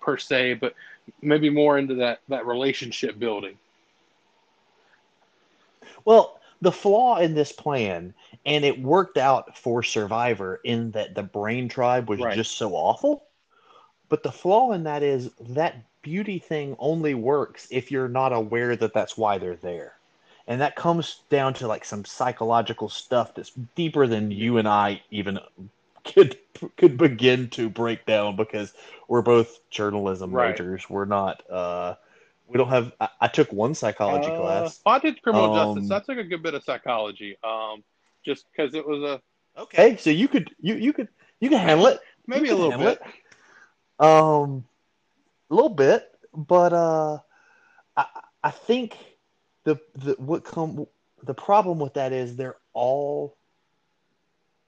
per 0.00 0.16
se, 0.16 0.54
but 0.54 0.74
maybe 1.22 1.50
more 1.50 1.78
into 1.78 1.94
that 1.94 2.20
that 2.28 2.46
relationship 2.46 3.18
building. 3.18 3.56
Well, 6.04 6.39
the 6.60 6.72
flaw 6.72 7.18
in 7.18 7.34
this 7.34 7.52
plan, 7.52 8.14
and 8.46 8.64
it 8.64 8.82
worked 8.82 9.16
out 9.18 9.56
for 9.56 9.82
Survivor 9.82 10.60
in 10.64 10.90
that 10.92 11.14
the 11.14 11.22
Brain 11.22 11.68
Tribe 11.68 12.08
was 12.08 12.24
Right. 12.24 12.40
just 12.40 12.56
so 12.56 12.74
awful. 12.74 13.24
But 14.08 14.22
the 14.22 14.32
flaw 14.32 14.72
in 14.72 14.84
that 14.84 15.02
is 15.02 15.30
that 15.40 15.76
beauty 16.02 16.38
thing 16.38 16.76
only 16.78 17.14
works 17.14 17.68
if 17.70 17.90
you're 17.90 18.08
not 18.08 18.32
aware 18.32 18.76
that 18.76 18.92
that's 18.92 19.16
why 19.16 19.38
they're 19.38 19.56
there. 19.56 19.94
And 20.46 20.60
that 20.60 20.76
comes 20.76 21.22
down 21.30 21.54
to 21.54 21.66
like 21.68 21.84
some 21.84 22.04
psychological 22.04 22.88
stuff 22.88 23.34
that's 23.34 23.52
deeper 23.74 24.06
than 24.06 24.30
you 24.30 24.58
and 24.58 24.68
I 24.68 25.02
even 25.10 25.38
could 26.04 26.36
could 26.76 26.96
begin 26.96 27.48
to 27.50 27.68
break 27.70 28.04
down 28.06 28.36
because 28.36 28.72
we're 29.08 29.22
both 29.22 29.58
journalism 29.70 30.34
Right. 30.34 30.36
majors. 30.36 30.88
We're 30.90 31.04
not 31.06 31.42
uh 31.50 31.94
we 32.50 32.58
don't 32.58 32.68
have 32.68 32.92
I, 33.00 33.08
I 33.22 33.28
took 33.28 33.52
one 33.52 33.74
psychology 33.74 34.30
Uh, 34.30 34.36
class. 34.36 34.80
I 34.84 34.98
did 34.98 35.22
criminal 35.22 35.54
Um, 35.54 35.76
justice. 35.76 35.90
I 35.90 36.00
took 36.00 36.18
a 36.18 36.24
good 36.28 36.42
bit 36.42 36.54
of 36.54 36.64
psychology. 36.64 37.36
Um, 37.44 37.82
just 38.24 38.46
because 38.50 38.74
it 38.74 38.86
was 38.86 39.02
a 39.02 39.22
Okay, 39.60 39.96
so 39.96 40.10
you 40.10 40.28
could 40.28 40.50
you 40.60 40.74
you 40.74 40.92
could 40.92 41.08
you 41.40 41.48
can 41.48 41.58
handle 41.58 41.86
it. 41.86 42.00
maybe 42.26 42.48
a 42.48 42.54
little 42.54 42.78
bit. 42.78 43.00
it. 43.00 44.04
Um, 44.04 44.64
a 45.50 45.54
little 45.54 45.70
bit, 45.70 46.10
but 46.34 46.72
uh, 46.72 47.18
I 47.96 48.06
I 48.42 48.50
think 48.50 48.96
the 49.64 49.78
the 49.94 50.14
what 50.18 50.44
come 50.44 50.86
the 51.22 51.34
problem 51.34 51.78
with 51.78 51.94
that 51.94 52.12
is 52.12 52.36
they're 52.36 52.56
all 52.72 53.36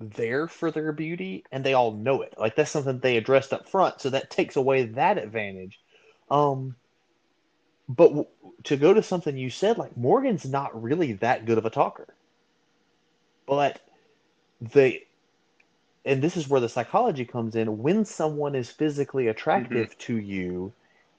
there 0.00 0.48
for 0.48 0.70
their 0.70 0.92
beauty 0.92 1.44
and 1.52 1.64
they 1.64 1.74
all 1.74 1.92
know 1.92 2.22
it. 2.22 2.34
Like 2.36 2.56
that's 2.56 2.70
something 2.70 2.98
they 2.98 3.16
addressed 3.16 3.52
up 3.52 3.68
front, 3.68 4.00
so 4.00 4.10
that 4.10 4.30
takes 4.30 4.56
away 4.56 4.84
that 4.84 5.18
advantage. 5.18 5.80
Um, 6.30 6.76
but 7.96 8.08
w- 8.08 8.26
to 8.64 8.76
go 8.76 8.94
to 8.94 9.02
something 9.02 9.36
you 9.36 9.50
said, 9.50 9.78
like 9.78 9.96
Morgan's 9.96 10.44
not 10.44 10.80
really 10.80 11.14
that 11.14 11.46
good 11.46 11.58
of 11.58 11.66
a 11.66 11.70
talker, 11.70 12.14
but 13.46 13.80
the 14.60 15.00
and 16.04 16.22
this 16.22 16.36
is 16.36 16.48
where 16.48 16.60
the 16.60 16.68
psychology 16.68 17.24
comes 17.24 17.54
in. 17.54 17.78
When 17.78 18.04
someone 18.04 18.54
is 18.54 18.70
physically 18.70 19.28
attractive 19.28 19.90
mm-hmm. 19.90 20.00
to 20.00 20.16
you 20.16 20.72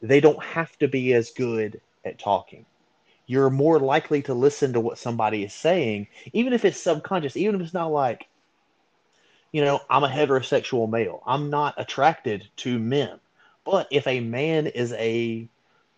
they 0.04 0.20
don't 0.20 0.44
have 0.44 0.78
to 0.80 0.88
be 0.88 1.14
as 1.14 1.32
good 1.32 1.80
at 2.04 2.20
talking. 2.20 2.66
You're 3.26 3.50
more 3.50 3.80
likely 3.80 4.22
to 4.24 4.34
listen 4.34 4.74
to 4.74 4.82
what 4.82 4.98
somebody 4.98 5.44
is 5.44 5.54
saying 5.54 6.08
even 6.34 6.54
if 6.54 6.66
it's 6.66 6.80
subconscious 6.80 7.38
even 7.38 7.56
if 7.56 7.62
it's 7.62 7.74
not 7.74 7.92
like 7.92 8.28
you 9.54 9.64
know 9.64 9.80
i'm 9.90 10.04
a 10.04 10.10
heterosexual 10.10 10.90
male. 10.90 11.24
I'm 11.26 11.50
not 11.50 11.76
attracted 11.78 12.50
to 12.58 12.78
men. 12.78 13.20
But 13.66 13.88
if 13.92 14.06
a 14.08 14.20
man 14.20 14.68
is 14.68 14.92
a 14.94 15.48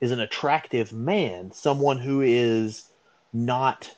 is 0.02 0.12
an 0.12 0.20
attractive 0.20 0.92
man 0.94 1.52
someone 1.52 1.98
who 1.98 2.22
is 2.22 2.90
not 3.34 3.96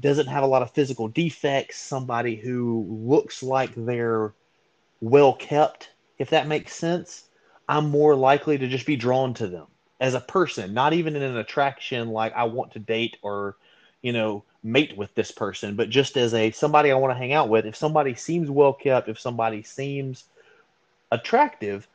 doesn't 0.00 0.26
have 0.26 0.42
a 0.42 0.48
lot 0.48 0.62
of 0.62 0.70
physical 0.70 1.08
defects, 1.08 1.78
somebody 1.78 2.36
who 2.36 2.86
looks 2.88 3.42
like 3.42 3.72
they're 3.74 4.32
well 5.00 5.34
kept, 5.34 5.90
if 6.18 6.30
that 6.30 6.48
makes 6.48 6.74
sense, 6.74 7.28
I'm 7.68 7.90
more 7.90 8.14
likely 8.14 8.58
to 8.58 8.68
just 8.68 8.86
be 8.86 8.96
drawn 8.96 9.34
to 9.34 9.46
them 9.46 9.66
as 10.00 10.14
a 10.14 10.20
person, 10.20 10.74
not 10.74 10.92
even 10.92 11.16
in 11.16 11.22
an 11.22 11.36
attraction 11.36 12.08
like 12.08 12.34
I 12.34 12.44
want 12.44 12.72
to 12.72 12.78
date 12.78 13.16
or, 13.22 13.56
you 14.02 14.12
know, 14.12 14.44
mate 14.62 14.96
with 14.96 15.14
this 15.14 15.30
person, 15.30 15.76
but 15.76 15.90
just 15.90 16.16
as 16.16 16.34
a 16.34 16.50
somebody 16.50 16.90
I 16.90 16.96
want 16.96 17.12
to 17.12 17.18
hang 17.18 17.32
out 17.32 17.48
with. 17.48 17.66
If 17.66 17.76
somebody 17.76 18.14
seems 18.14 18.50
well 18.50 18.72
kept, 18.72 19.08
if 19.08 19.18
somebody 19.18 19.62
seems 19.62 20.24
attractive, 21.10 21.86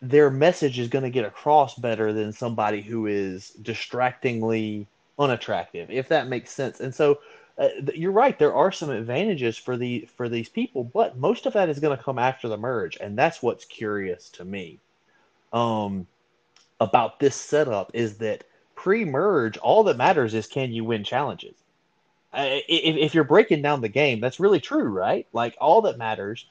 their 0.00 0.30
message 0.30 0.78
is 0.78 0.88
going 0.88 1.04
to 1.04 1.10
get 1.10 1.24
across 1.24 1.74
better 1.74 2.12
than 2.12 2.32
somebody 2.32 2.80
who 2.80 3.06
is 3.06 3.50
distractingly 3.50 4.86
unattractive, 5.18 5.90
if 5.90 6.08
that 6.08 6.28
makes 6.28 6.50
sense. 6.50 6.80
And 6.80 6.94
so 6.94 7.18
uh, 7.58 7.68
you're 7.94 8.12
right. 8.12 8.38
There 8.38 8.54
are 8.54 8.70
some 8.70 8.90
advantages 8.90 9.56
for 9.56 9.76
the 9.76 10.08
for 10.16 10.28
these 10.28 10.48
people, 10.48 10.84
but 10.84 11.18
most 11.18 11.46
of 11.46 11.52
that 11.54 11.68
is 11.68 11.80
going 11.80 11.96
to 11.96 12.02
come 12.02 12.18
after 12.18 12.48
the 12.48 12.56
merge, 12.56 12.96
and 13.00 13.18
that's 13.18 13.42
what's 13.42 13.64
curious 13.64 14.28
to 14.30 14.44
me. 14.44 14.78
Um, 15.52 16.06
about 16.80 17.18
this 17.18 17.34
setup 17.34 17.90
is 17.94 18.18
that 18.18 18.44
pre-merge, 18.76 19.56
all 19.58 19.82
that 19.84 19.96
matters 19.96 20.34
is 20.34 20.46
can 20.46 20.70
you 20.70 20.84
win 20.84 21.02
challenges. 21.02 21.56
Uh, 22.32 22.60
if, 22.68 22.96
if 22.96 23.14
you're 23.14 23.24
breaking 23.24 23.62
down 23.62 23.80
the 23.80 23.88
game, 23.88 24.20
that's 24.20 24.38
really 24.38 24.60
true, 24.60 24.84
right? 24.84 25.26
Like 25.32 25.56
all 25.60 25.80
that 25.82 25.98
matters 25.98 26.46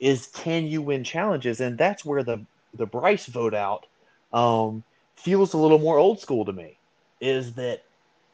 is 0.00 0.28
can 0.28 0.66
you 0.66 0.80
win 0.80 1.04
challenges, 1.04 1.60
and 1.60 1.76
that's 1.76 2.04
where 2.04 2.22
the 2.22 2.40
the 2.76 2.86
Brice 2.86 3.26
vote 3.26 3.54
out 3.54 3.86
um, 4.32 4.84
feels 5.16 5.54
a 5.54 5.58
little 5.58 5.78
more 5.78 5.98
old 5.98 6.20
school 6.20 6.44
to 6.44 6.52
me. 6.52 6.78
Is 7.20 7.54
that 7.54 7.82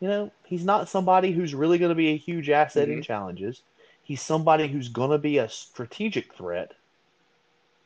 you 0.01 0.09
know 0.09 0.31
he's 0.45 0.65
not 0.65 0.89
somebody 0.89 1.33
who's 1.33 1.55
really 1.55 1.79
going 1.79 1.91
to 1.91 1.95
be 1.97 2.09
a 2.09 2.17
huge 2.17 2.51
asset 2.51 2.89
in 2.89 3.01
Mhm. 3.01 3.05
challenges. 3.05 3.63
He's 4.03 4.21
somebody 4.23 4.69
who's 4.69 4.89
going 4.89 5.11
to 5.11 5.19
be 5.19 5.39
a 5.39 5.49
strategic 5.49 6.35
threat. 6.35 6.73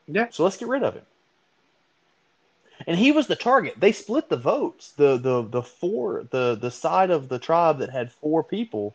Yeah. 0.07 0.29
So 0.31 0.45
let's 0.45 0.57
get 0.57 0.69
rid 0.69 0.83
of 0.83 0.95
him. 0.95 1.07
And 2.87 2.99
he 2.99 3.13
was 3.13 3.27
the 3.27 3.37
target. 3.37 3.75
They 3.79 3.93
split 3.93 4.29
the 4.29 4.37
votes. 4.37 4.93
The 4.93 5.17
the 5.19 5.43
the 5.43 5.63
four 5.63 6.25
the 6.31 6.57
the 6.61 6.71
side 6.71 7.11
of 7.11 7.29
the 7.29 7.39
tribe 7.39 7.79
that 7.79 7.91
had 7.91 8.13
four 8.13 8.43
people 8.45 8.95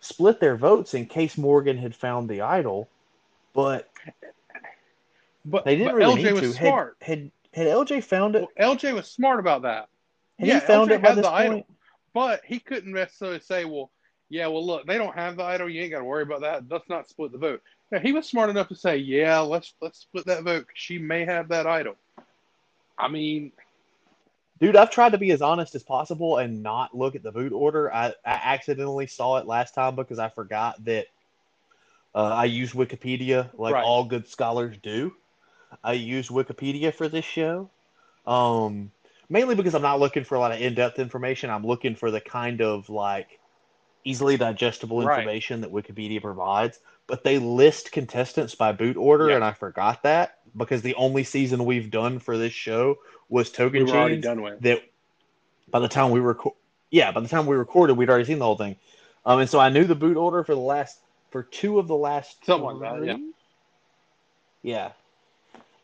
split 0.00 0.40
their 0.40 0.56
votes 0.56 0.94
in 0.94 1.06
case 1.06 1.36
Morgan 1.36 1.76
had 1.78 1.94
found 1.94 2.28
the 2.28 2.40
idol, 2.40 2.88
but 3.54 3.88
But, 5.44 5.64
they 5.64 5.76
didn't 5.76 5.92
but 5.92 5.96
really 5.96 6.22
LJ 6.22 6.24
need 6.24 6.32
was 6.34 6.42
to. 6.42 6.52
smart. 6.52 6.96
Had, 7.00 7.30
had 7.52 7.66
had 7.66 7.66
LJ 7.66 8.04
found 8.04 8.36
it? 8.36 8.48
Well, 8.58 8.74
LJ 8.76 8.94
was 8.94 9.06
smart 9.10 9.40
about 9.40 9.62
that. 9.62 9.88
Had 10.38 10.48
yeah, 10.48 10.54
he 10.54 10.60
found 10.60 10.90
LJ 10.90 10.94
it 10.94 11.02
by 11.02 11.14
this 11.14 11.26
the 11.26 11.30
point? 11.30 11.52
idol. 11.52 11.66
But 12.14 12.42
he 12.44 12.58
couldn't 12.58 12.92
necessarily 12.92 13.40
say, 13.40 13.64
well, 13.64 13.90
yeah, 14.30 14.46
well, 14.48 14.64
look, 14.64 14.86
they 14.86 14.98
don't 14.98 15.14
have 15.14 15.36
the 15.36 15.44
idol. 15.44 15.68
You 15.68 15.82
ain't 15.82 15.90
got 15.92 15.98
to 15.98 16.04
worry 16.04 16.22
about 16.22 16.40
that. 16.42 16.64
Let's 16.68 16.88
not 16.88 17.08
split 17.08 17.32
the 17.32 17.38
vote. 17.38 17.62
Now, 17.90 17.98
he 18.00 18.12
was 18.12 18.26
smart 18.28 18.50
enough 18.50 18.68
to 18.68 18.74
say, 18.76 18.96
yeah, 18.98 19.38
let's 19.40 19.74
let's 19.80 20.00
split 20.00 20.26
that 20.26 20.42
vote 20.42 20.66
she 20.74 20.98
may 20.98 21.24
have 21.24 21.48
that 21.48 21.66
idol. 21.66 21.94
I 22.98 23.08
mean, 23.08 23.52
Dude, 24.60 24.76
I've 24.76 24.90
tried 24.90 25.12
to 25.12 25.18
be 25.18 25.30
as 25.30 25.40
honest 25.40 25.74
as 25.76 25.84
possible 25.84 26.38
and 26.38 26.62
not 26.62 26.96
look 26.96 27.14
at 27.14 27.22
the 27.22 27.30
boot 27.30 27.52
order. 27.52 27.92
I, 27.94 28.08
I 28.26 28.40
accidentally 28.44 29.06
saw 29.06 29.36
it 29.38 29.46
last 29.46 29.74
time 29.74 29.94
because 29.94 30.18
I 30.18 30.28
forgot 30.30 30.84
that 30.84 31.06
uh, 32.14 32.24
I 32.24 32.46
use 32.46 32.72
Wikipedia 32.72 33.50
like 33.56 33.74
Right. 33.74 33.84
all 33.84 34.04
good 34.04 34.26
scholars 34.28 34.76
do. 34.82 35.12
I 35.82 35.92
use 35.92 36.28
Wikipedia 36.28 36.94
for 36.94 37.08
this 37.08 37.24
show. 37.24 37.70
Um, 38.26 38.90
mainly 39.28 39.54
because 39.54 39.74
I'm 39.74 39.82
not 39.82 40.00
looking 40.00 40.24
for 40.24 40.34
a 40.34 40.40
lot 40.40 40.52
of 40.52 40.60
in-depth 40.60 40.98
information. 40.98 41.50
I'm 41.50 41.66
looking 41.66 41.94
for 41.94 42.10
the 42.10 42.20
kind 42.20 42.60
of 42.60 42.88
like 42.88 43.38
easily 44.04 44.36
digestible 44.36 44.98
Right. 44.98 45.18
information 45.20 45.60
that 45.62 45.72
Wikipedia 45.72 46.20
provides. 46.22 46.78
But 47.06 47.24
they 47.24 47.38
list 47.38 47.90
contestants 47.90 48.54
by 48.54 48.72
boot 48.72 48.96
order, 48.96 49.30
Yeah. 49.30 49.36
and 49.36 49.44
I 49.44 49.52
forgot 49.52 50.02
that 50.02 50.38
because 50.56 50.82
the 50.82 50.94
only 50.94 51.24
season 51.24 51.64
we've 51.64 51.90
done 51.90 52.18
for 52.18 52.36
this 52.36 52.52
show 52.52 52.96
was 53.30 53.50
Token 53.50 53.86
were 53.86 53.92
already 53.92 54.16
Chains 54.16 54.24
done 54.24 54.42
with. 54.42 54.60
that 54.60 54.82
by 55.70 55.78
the 55.80 55.88
time 55.88 56.10
we 56.10 56.20
record, 56.20 56.54
yeah, 56.90 57.12
by 57.12 57.20
the 57.20 57.28
time 57.28 57.46
we 57.46 57.56
recorded, 57.56 57.96
we'd 57.96 58.10
already 58.10 58.24
seen 58.26 58.38
the 58.38 58.44
whole 58.44 58.56
thing. 58.56 58.76
Um, 59.24 59.40
and 59.40 59.48
so 59.48 59.58
I 59.58 59.68
knew 59.70 59.84
the 59.84 59.94
boot 59.94 60.16
order 60.16 60.44
for 60.44 60.54
the 60.54 60.60
last 60.60 60.98
for 61.30 61.42
two 61.42 61.78
of 61.78 61.88
the 61.88 61.96
last 61.96 62.44
Something 62.44 62.78
like 62.78 62.80
that, 62.80 63.04
yeah. 63.04 63.16
Yeah, 64.62 64.92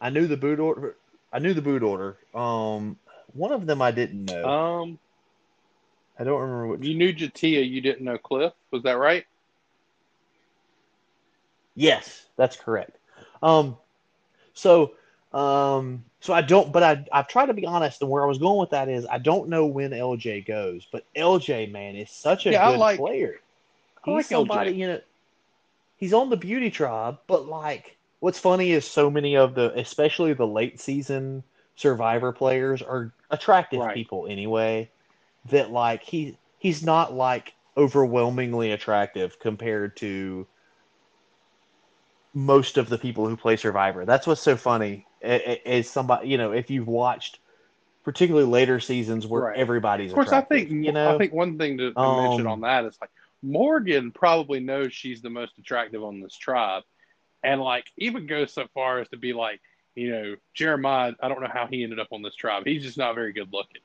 I 0.05 0.11
knew 0.11 0.27
the 0.27 0.37
boot 0.37 0.61
order. 0.61 0.97
I 1.33 1.39
knew 1.39 1.55
the 1.55 1.63
boot 1.63 1.83
order. 1.83 2.19
Um, 2.35 2.97
one 3.33 3.51
of 3.53 3.65
them 3.67 3.81
I 3.81 3.91
didn't 3.91 4.27
know. 4.27 4.45
Um, 4.45 4.99
I 6.19 6.25
don't 6.25 6.41
remember 6.41 6.67
which. 6.69 6.87
you 6.87 6.95
knew 6.95 7.13
Jatia, 7.13 7.69
you 7.69 7.81
didn't 7.81 8.05
know 8.05 8.19
Cliff. 8.19 8.53
Was 8.71 8.83
that 8.83 8.99
right? 8.99 9.25
Yes, 11.75 12.27
that's 12.37 12.55
correct. 12.57 12.99
Um, 13.43 13.77
so, 14.53 14.93
um, 15.33 16.05
so 16.21 16.33
I 16.33 16.43
don't, 16.43 16.73
but 16.73 16.83
I 16.83 17.05
I've 17.11 17.27
tried 17.29 17.47
to 17.47 17.55
be 17.55 17.67
honest, 17.67 18.01
and 18.03 18.11
where 18.11 18.23
I 18.23 18.27
was 18.27 18.39
going 18.39 18.59
with 18.61 18.71
that 18.71 18.89
is 18.89 19.07
I 19.11 19.19
don't 19.19 19.49
know 19.49 19.67
when 19.67 19.91
LJ 19.91 20.47
goes, 20.47 20.87
but 20.93 21.05
LJ 21.17 21.73
man 21.73 21.97
is 21.97 22.11
such 22.11 22.47
a 22.47 22.53
Yeah, 22.53 22.69
I 22.69 22.73
good 22.73 22.79
like- 22.79 22.99
player. 22.99 23.41
I 24.07 24.11
He's 24.11 24.15
like 24.17 24.27
somebody, 24.27 24.73
LJ. 24.73 24.77
you 24.77 24.87
know, 24.89 25.01
he's 25.97 26.13
on 26.13 26.29
the 26.29 26.37
beauty 26.37 26.71
tribe, 26.71 27.19
but 27.27 27.49
like, 27.49 27.97
what's 28.25 28.39
funny 28.39 28.71
is 28.71 28.87
so 28.87 29.11
many 29.11 29.37
of 29.37 29.55
the, 29.55 29.79
especially 29.79 30.33
the 30.33 30.47
late 30.47 30.81
season 30.81 31.45
Survivor 31.77 32.33
players, 32.33 32.81
are 32.81 33.13
attractive 33.31 33.81
Right. 33.81 33.93
people 33.93 34.27
anyway. 34.31 34.91
That 35.51 35.71
like 35.71 36.03
he 36.03 36.39
he's 36.57 36.83
not 36.83 37.13
like 37.13 37.53
overwhelmingly 37.77 38.73
attractive 38.73 39.39
compared 39.39 39.99
to 39.99 40.47
most 42.33 42.79
of 42.79 42.89
the 42.89 42.97
people 42.97 43.29
who 43.29 43.37
play 43.37 43.57
Survivor. 43.57 44.07
That's 44.07 44.27
what's 44.27 44.41
so 44.41 44.57
funny. 44.57 45.07
Is 45.21 45.91
somebody 45.91 46.29
you 46.29 46.39
know 46.39 46.53
if 46.53 46.71
you've 46.71 46.89
watched 46.89 47.41
particularly 48.05 48.47
later 48.49 48.81
seasons 48.81 49.27
where 49.27 49.43
Right. 49.43 49.59
everybody's 49.59 50.13
Of 50.13 50.15
course, 50.15 50.33
I 50.33 50.41
think 50.43 50.71
you 50.71 50.93
know 50.93 51.11
I 51.11 51.19
think 51.19 51.33
one 51.33 51.59
thing 51.59 51.79
to, 51.79 51.95
to 51.95 52.01
Um, 52.03 52.17
mention 52.17 52.47
on 52.47 52.61
that 52.63 52.85
is 52.85 52.97
like 53.01 53.11
Morgan 53.43 54.13
probably 54.13 54.61
knows 54.61 54.95
she's 54.95 55.23
the 55.23 55.31
most 55.31 55.59
attractive 55.59 56.03
on 56.03 56.21
this 56.21 56.37
tribe, 56.37 56.85
and 57.45 57.61
like 57.61 57.85
even 57.99 58.27
goes 58.27 58.53
so 58.53 58.67
far 58.75 58.99
as 59.01 59.09
to 59.11 59.17
be 59.17 59.33
like, 59.33 59.61
you 59.95 60.11
know, 60.11 60.37
Jeremiah. 60.55 61.13
I 61.23 61.29
don't 61.29 61.41
know 61.41 61.49
how 61.53 61.67
he 61.69 61.85
ended 61.85 62.01
up 62.01 62.09
on 62.13 62.23
this 62.23 62.35
tribe. 62.35 62.65
He's 62.67 62.83
just 62.83 62.99
not 62.99 63.15
very 63.15 63.33
good 63.33 63.53
looking. 63.53 63.83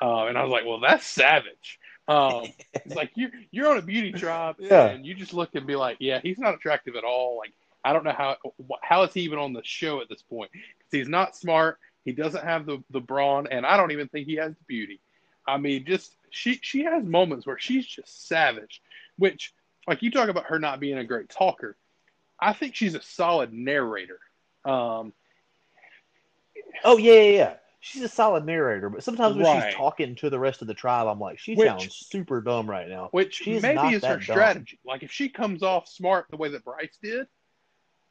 Uh, 0.00 0.26
and 0.26 0.36
I 0.36 0.42
was 0.42 0.50
like, 0.50 0.64
well, 0.66 0.80
that's 0.80 1.06
savage. 1.06 1.78
Um, 2.08 2.46
it's 2.74 2.96
like 2.96 3.12
you 3.14 3.30
you're 3.52 3.70
on 3.70 3.76
a 3.78 3.82
beauty 3.82 4.10
tribe, 4.12 4.56
Yeah. 4.58 4.86
and 4.88 5.06
you 5.06 5.14
just 5.14 5.32
look 5.34 5.54
and 5.54 5.66
be 5.66 5.76
like, 5.76 5.98
yeah, 6.00 6.18
he's 6.22 6.38
not 6.38 6.54
attractive 6.54 6.96
at 6.96 7.04
all. 7.04 7.38
Like 7.38 7.52
I 7.84 7.92
don't 7.92 8.04
know 8.04 8.12
how 8.12 8.36
how 8.82 9.02
is 9.04 9.12
he 9.14 9.20
even 9.20 9.38
on 9.38 9.52
the 9.52 9.62
show 9.62 10.00
at 10.00 10.08
this 10.08 10.22
point? 10.22 10.50
Because 10.52 10.90
he's 11.04 11.08
not 11.08 11.36
smart. 11.36 11.78
He 12.04 12.10
doesn't 12.12 12.42
have 12.42 12.66
the 12.66 12.82
the 12.90 13.00
brawn, 13.00 13.46
and 13.50 13.64
I 13.64 13.76
don't 13.76 13.92
even 13.92 14.08
think 14.08 14.26
he 14.26 14.34
has 14.36 14.52
the 14.52 14.64
beauty. 14.66 14.98
I 15.46 15.58
mean, 15.58 15.84
just 15.84 16.16
she 16.30 16.58
she 16.62 16.82
has 16.84 17.04
moments 17.04 17.46
where 17.46 17.58
she's 17.58 17.86
just 17.86 18.26
savage, 18.26 18.82
which 19.18 19.52
like 19.86 20.02
you 20.02 20.10
talk 20.10 20.28
about 20.28 20.46
her 20.46 20.58
not 20.58 20.80
being 20.80 20.98
a 20.98 21.04
great 21.04 21.28
talker. 21.28 21.76
I 22.42 22.52
think 22.52 22.74
she's 22.74 22.94
a 22.94 23.02
solid 23.02 23.52
narrator. 23.52 24.18
Um, 24.64 25.12
Oh 26.84 26.96
yeah, 26.98 27.12
yeah, 27.14 27.30
yeah. 27.30 27.54
She's 27.80 28.02
a 28.02 28.08
solid 28.08 28.44
narrator, 28.46 28.88
but 28.88 29.02
sometimes 29.02 29.34
when 29.36 29.44
Right. 29.44 29.64
she's 29.70 29.74
talking 29.76 30.14
to 30.16 30.30
the 30.30 30.38
rest 30.38 30.62
of 30.62 30.68
the 30.68 30.74
tribe, 30.74 31.08
I'm 31.08 31.18
like, 31.18 31.38
she 31.38 31.54
Which- 31.54 31.66
sounds 31.68 31.96
super 31.96 32.40
dumb 32.40 32.68
right 32.70 32.88
now. 32.88 33.08
which 33.10 33.34
She's 33.36 33.60
maybe 33.62 33.74
not 33.76 33.92
is 33.94 34.04
her 34.04 34.14
dumb. 34.16 34.22
strategy. 34.22 34.78
Like 34.84 35.02
if 35.02 35.10
she 35.10 35.28
comes 35.28 35.62
off 35.62 35.88
smart 35.88 36.26
the 36.30 36.36
way 36.36 36.48
that 36.50 36.64
Brice 36.64 36.96
did, 37.02 37.26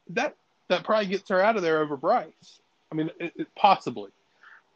that 0.10 0.36
that 0.67 0.84
probably 0.84 1.08
gets 1.08 1.28
her 1.30 1.41
out 1.41 1.56
of 1.58 1.62
there 1.62 1.80
over 1.82 1.96
Brice. 1.98 2.62
I 2.91 2.96
mean, 2.96 3.10
it, 3.20 3.34
it, 3.36 3.48
possibly, 3.56 4.12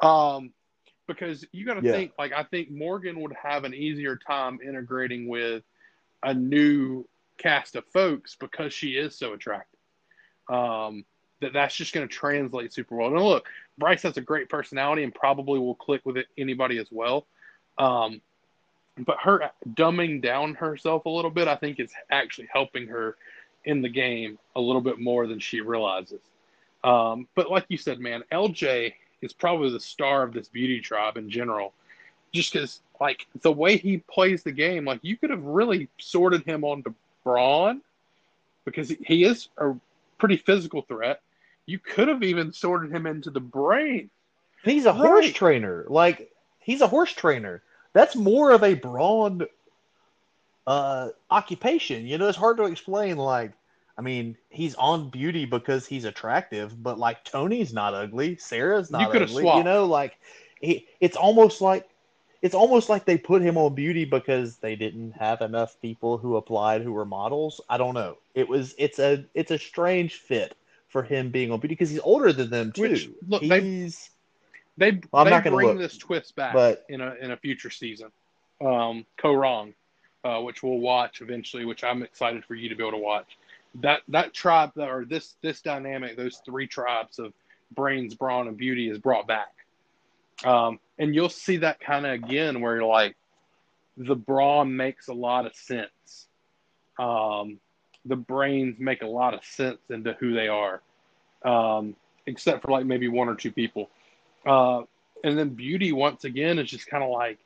um, 0.02 0.54
because 1.08 1.46
you 1.52 1.66
got 1.66 1.76
to 1.76 1.86
Yeah. 1.86 1.92
think. 1.94 2.14
Like 2.18 2.32
I 2.34 2.44
think 2.44 2.72
Morgan 2.72 3.20
would 3.22 3.34
have 3.34 3.64
an 3.66 3.74
easier 3.74 4.16
time 4.18 4.60
integrating 4.62 5.28
with 5.28 5.64
a 6.24 6.34
new 6.34 7.06
cast 7.38 7.76
of 7.76 7.86
folks 7.88 8.36
because 8.40 8.74
she 8.74 8.92
is 8.92 9.16
so 9.16 9.34
attractive. 9.34 9.80
Um, 10.50 11.06
that 11.42 11.54
that's 11.54 11.76
just 11.76 11.94
going 11.94 12.08
to 12.08 12.14
translate 12.14 12.74
super 12.74 12.96
well. 12.96 13.08
And 13.08 13.22
look, 13.22 13.48
Brice 13.78 14.04
has 14.04 14.18
a 14.18 14.22
great 14.22 14.50
personality 14.50 15.04
and 15.04 15.14
probably 15.14 15.60
will 15.60 15.76
click 15.76 16.02
with 16.06 16.18
it, 16.18 16.28
anybody 16.38 16.78
as 16.78 16.88
well. 16.92 17.28
Um, 17.78 18.22
but 19.06 19.18
her 19.22 19.52
dumbing 19.74 20.22
down 20.22 20.56
herself 20.56 21.06
a 21.06 21.10
little 21.10 21.32
bit, 21.32 21.48
I 21.48 21.56
think, 21.56 21.80
is 21.80 21.92
actually 22.10 22.48
helping 22.52 22.88
her 22.88 23.18
in 23.66 23.82
the 23.82 23.90
game 23.90 24.40
a 24.56 24.62
little 24.62 24.82
bit 24.82 25.00
more 25.00 25.28
than 25.28 25.40
she 25.40 25.60
realizes. 25.60 26.22
Um, 26.84 27.28
but 27.36 27.52
like 27.52 27.66
you 27.68 27.78
said, 27.78 28.00
man, 28.00 28.24
LJ 28.32 28.94
is 29.22 29.34
probably 29.34 29.72
the 29.72 29.80
star 29.80 30.24
of 30.24 30.34
this 30.34 30.48
beauty 30.48 30.80
tribe 30.80 31.18
in 31.18 31.30
general, 31.30 31.74
just 32.32 32.54
because 32.54 32.82
like 33.02 33.26
the 33.42 33.52
way 33.52 33.76
he 33.76 33.98
plays 33.98 34.44
the 34.44 34.52
game, 34.52 34.86
like 34.86 35.00
you 35.02 35.18
could 35.18 35.32
have 35.32 35.44
really 35.44 35.90
sorted 35.98 36.44
him 36.46 36.64
onto 36.64 36.94
Brawn 37.26 37.82
because 38.64 38.90
he 39.06 39.26
is 39.26 39.50
a 39.58 39.74
pretty 40.18 40.38
physical 40.38 40.84
threat. 40.84 41.22
You 41.66 41.80
could 41.80 42.08
have 42.08 42.24
even 42.24 42.54
sorted 42.54 42.94
him 42.94 43.06
into 43.06 43.32
the 43.32 43.42
brain. 43.42 44.10
And 44.64 44.72
he's 44.72 44.86
a 44.86 44.94
horse 44.94 45.32
trainer. 45.32 45.86
Like 45.90 46.32
he's 46.60 46.82
a 46.82 46.88
horse 46.88 47.12
trainer. 47.12 47.62
That's 47.92 48.16
more 48.16 48.52
of 48.52 48.64
a 48.64 48.76
brawn 48.76 49.46
uh 50.66 51.10
occupation. 51.30 52.06
You 52.06 52.18
know, 52.18 52.28
it's 52.30 52.38
hard 52.38 52.58
to 52.58 52.64
explain 52.64 53.18
like 53.18 53.52
I 53.98 54.02
mean, 54.02 54.38
he's 54.50 54.76
on 54.76 55.10
beauty 55.10 55.46
because 55.46 55.86
he's 55.86 56.06
attractive, 56.06 56.82
but 56.82 57.00
like 57.00 57.24
Tony's 57.24 57.74
not 57.74 57.94
ugly, 57.94 58.38
Sarah's 58.38 58.92
not 58.92 59.14
You 59.14 59.22
ugly. 59.22 59.46
You 59.46 59.64
know, 59.64 59.86
like 59.86 60.18
he, 60.60 60.88
it's 61.00 61.16
almost 61.16 61.62
like 61.62 61.88
it's 62.46 62.54
almost 62.54 62.90
like 62.90 63.06
they 63.06 63.18
put 63.18 63.42
him 63.42 63.58
on 63.58 63.74
beauty 63.74 64.06
because 64.06 64.58
they 64.58 64.76
didn't 64.76 65.14
have 65.14 65.42
enough 65.42 65.82
people 65.82 66.20
who 66.20 66.36
applied 66.36 66.84
who 66.84 66.94
were 66.94 67.04
models. 67.04 67.60
I 67.68 67.80
don't 67.80 67.96
know. 67.96 68.20
It 68.36 68.48
was 68.48 68.76
it's 68.78 69.00
a 69.00 69.26
it's 69.34 69.50
a 69.50 69.58
strange 69.58 70.14
fit 70.18 70.56
for 70.90 71.02
him 71.02 71.32
being 71.32 71.52
on 71.52 71.60
beauty 71.60 71.74
because 71.74 71.90
he's 71.90 72.00
older 72.02 72.32
than 72.32 72.52
them 72.52 72.72
too. 72.72 72.82
Which, 72.84 73.10
look, 73.28 73.42
they- 73.42 73.62
he's 73.62 74.12
They 74.78 74.92
Well, 74.92 75.22
I'm 75.22 75.26
they 75.26 75.32
not 75.32 75.44
gonna 75.44 75.56
bring 75.56 75.70
look, 75.70 75.80
this 75.80 75.98
twist 75.98 76.36
back 76.36 76.54
but- 76.54 76.86
in 76.88 77.02
a 77.02 77.16
in 77.16 77.32
a 77.32 77.38
future 77.38 77.72
season. 77.72 78.12
Um, 78.62 79.08
Kaoh 79.18 79.42
Rong, 79.42 79.74
uh, 80.24 80.40
which 80.42 80.62
we'll 80.62 80.78
watch 80.78 81.22
eventually, 81.22 81.66
which 81.66 81.84
I'm 81.84 82.04
excited 82.04 82.46
for 82.46 82.54
you 82.54 82.70
to 82.70 82.76
be 82.76 82.84
able 82.84 82.92
to 82.92 83.04
watch. 83.04 83.40
That 83.82 84.02
that 84.10 84.36
tribe 84.36 84.74
or 84.78 85.04
this 85.04 85.34
this 85.42 85.62
dynamic, 85.62 86.16
those 86.16 86.44
three 86.46 86.68
tribes 86.68 87.18
of 87.18 87.34
brains, 87.74 88.14
brawn, 88.14 88.48
and 88.48 88.56
beauty 88.56 88.88
is 88.88 89.00
brought 89.00 89.26
back. 89.26 89.65
Um, 90.44 90.80
and 90.98 91.16
you'll 91.16 91.30
see 91.30 91.58
that 91.58 91.80
kind 91.80 92.06
of 92.06 92.14
again 92.14 92.62
where 92.62 92.76
you're 92.76 92.86
like 92.86 93.16
the 93.98 94.16
brawn 94.16 94.76
makes 94.76 95.08
a 95.08 95.14
lot 95.14 95.46
of 95.46 95.56
sense. 95.56 96.28
Um, 97.00 97.60
the 98.06 98.16
brains 98.16 98.76
make 98.80 99.02
a 99.02 99.08
lot 99.08 99.34
of 99.34 99.44
sense 99.46 99.80
into 99.90 100.14
who 100.20 100.34
they 100.34 100.48
are. 100.48 100.82
Um, 101.44 101.96
except 102.28 102.64
for 102.64 102.72
like 102.72 102.86
maybe 102.86 103.08
one 103.08 103.28
or 103.28 103.36
two 103.36 103.52
people. 103.52 103.90
Uh, 104.46 104.82
and 105.24 105.38
then 105.38 105.50
beauty 105.50 105.92
once 105.92 106.24
again 106.24 106.60
is 106.60 106.70
just 106.70 106.88
kind 106.88 107.04
of 107.04 107.10
like 107.10 107.40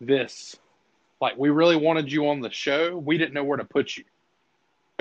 this, 0.00 0.56
like 1.20 1.36
we 1.36 1.50
really 1.50 1.76
wanted 1.76 2.10
you 2.12 2.28
on 2.28 2.40
the 2.40 2.50
show, 2.50 2.96
we 2.96 3.18
didn't 3.18 3.34
know 3.34 3.44
where 3.44 3.56
to 3.56 3.64
put 3.64 3.96
you, 3.96 4.04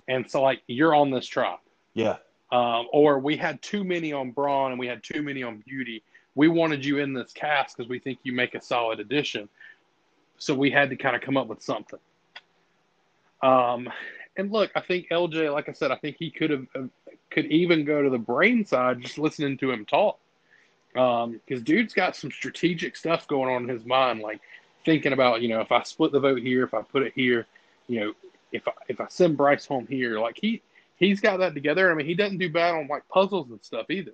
and 0.07 0.29
so 0.29 0.41
like 0.41 0.61
you're 0.67 0.95
on 0.95 1.11
this 1.11 1.27
tribe, 1.27 1.59
yeah. 1.93 2.17
um, 2.51 2.87
or 2.91 3.19
we 3.19 3.37
had 3.37 3.61
too 3.61 3.83
many 3.83 4.13
on 4.13 4.31
Brawn 4.31 4.71
and 4.71 4.79
we 4.79 4.87
had 4.87 5.03
too 5.03 5.21
many 5.21 5.43
on 5.43 5.63
Beauty. 5.67 6.03
We 6.35 6.47
wanted 6.47 6.83
you 6.83 6.99
in 6.99 7.13
this 7.13 7.31
cast 7.31 7.77
because 7.77 7.89
we 7.89 7.99
think 7.99 8.19
you 8.23 8.33
make 8.33 8.55
a 8.55 8.61
solid 8.61 8.99
addition, 8.99 9.49
so 10.37 10.53
we 10.53 10.69
had 10.69 10.89
to 10.89 10.95
kind 10.95 11.15
of 11.15 11.21
come 11.21 11.37
up 11.37 11.47
with 11.47 11.61
something. 11.61 11.99
Um, 13.41 13.89
and 14.37 14.51
look, 14.51 14.71
I 14.75 14.81
think 14.81 15.07
LJ, 15.09 15.53
like 15.53 15.69
I 15.69 15.71
said, 15.71 15.91
I 15.91 15.95
think 15.95 16.17
he 16.19 16.29
could 16.29 16.49
have 16.49 16.67
uh, 16.75 16.81
could 17.29 17.45
even 17.45 17.85
go 17.85 18.01
to 18.01 18.09
the 18.09 18.17
brain 18.17 18.65
side 18.65 19.01
just 19.01 19.17
listening 19.17 19.57
to 19.59 19.71
him 19.71 19.85
talk. 19.85 20.19
Because 20.93 21.61
dude's 21.61 21.93
got 21.93 22.15
some 22.15 22.31
strategic 22.31 22.95
stuff 22.95 23.27
going 23.27 23.53
on 23.53 23.63
in 23.63 23.69
his 23.69 23.85
mind, 23.85 24.21
like 24.21 24.39
thinking 24.85 25.11
about, 25.11 25.41
you 25.41 25.49
know, 25.49 25.59
if 25.59 25.71
I 25.71 25.83
split 25.83 26.13
the 26.13 26.19
vote 26.19 26.41
here, 26.41 26.63
if 26.63 26.73
I 26.73 26.81
put 26.81 27.03
it 27.03 27.11
here, 27.15 27.45
you 27.87 27.99
know, 27.99 28.13
if 28.51 28.67
I 28.67 28.71
if 28.87 29.01
I 29.01 29.07
send 29.09 29.35
Brice 29.37 29.65
home 29.65 29.87
here, 29.87 30.19
like 30.19 30.37
he 30.41 30.61
he's 30.97 31.19
got 31.19 31.37
that 31.37 31.53
together. 31.53 31.91
I 31.91 31.95
mean, 31.95 32.05
he 32.05 32.15
doesn't 32.15 32.37
do 32.37 32.49
bad 32.49 32.75
on 32.75 32.87
like 32.87 33.07
puzzles 33.09 33.49
and 33.49 33.63
stuff 33.63 33.89
either. 33.89 34.13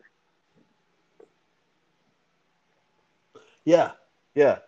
Yeah, 3.72 3.92
yeah, 4.36 4.60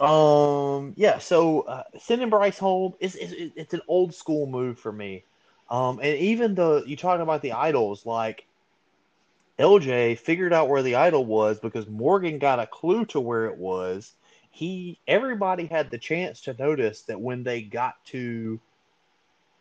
um, 0.00 0.94
yeah. 0.96 1.18
So 1.18 1.62
uh, 1.62 1.84
sending 1.98 2.30
Brice 2.30 2.58
home 2.58 2.94
is, 3.00 3.16
it's 3.20 3.74
an 3.74 3.82
old 3.88 4.14
school 4.14 4.46
move 4.46 4.78
for 4.78 4.92
me. 4.92 5.24
Um, 5.70 6.00
and 6.02 6.18
even 6.18 6.54
the 6.56 6.82
you 6.86 6.96
talk 6.96 7.20
about 7.20 7.42
the 7.42 7.52
idols, 7.52 8.06
like 8.06 8.46
LJ 9.60 10.18
figured 10.18 10.52
out 10.52 10.68
where 10.68 10.82
the 10.82 10.96
idol 10.96 11.24
was 11.24 11.60
because 11.60 11.86
Morgan 11.88 12.40
got 12.40 12.58
a 12.58 12.66
clue 12.66 13.04
to 13.06 13.20
where 13.20 13.46
it 13.46 13.56
was. 13.56 14.14
He 14.50 14.98
everybody 15.06 15.66
had 15.66 15.90
the 15.90 15.98
chance 15.98 16.40
to 16.42 16.54
notice 16.54 17.02
that 17.02 17.20
when 17.20 17.44
they 17.44 17.62
got 17.62 18.04
to 18.06 18.60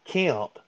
camp, 0.05 0.59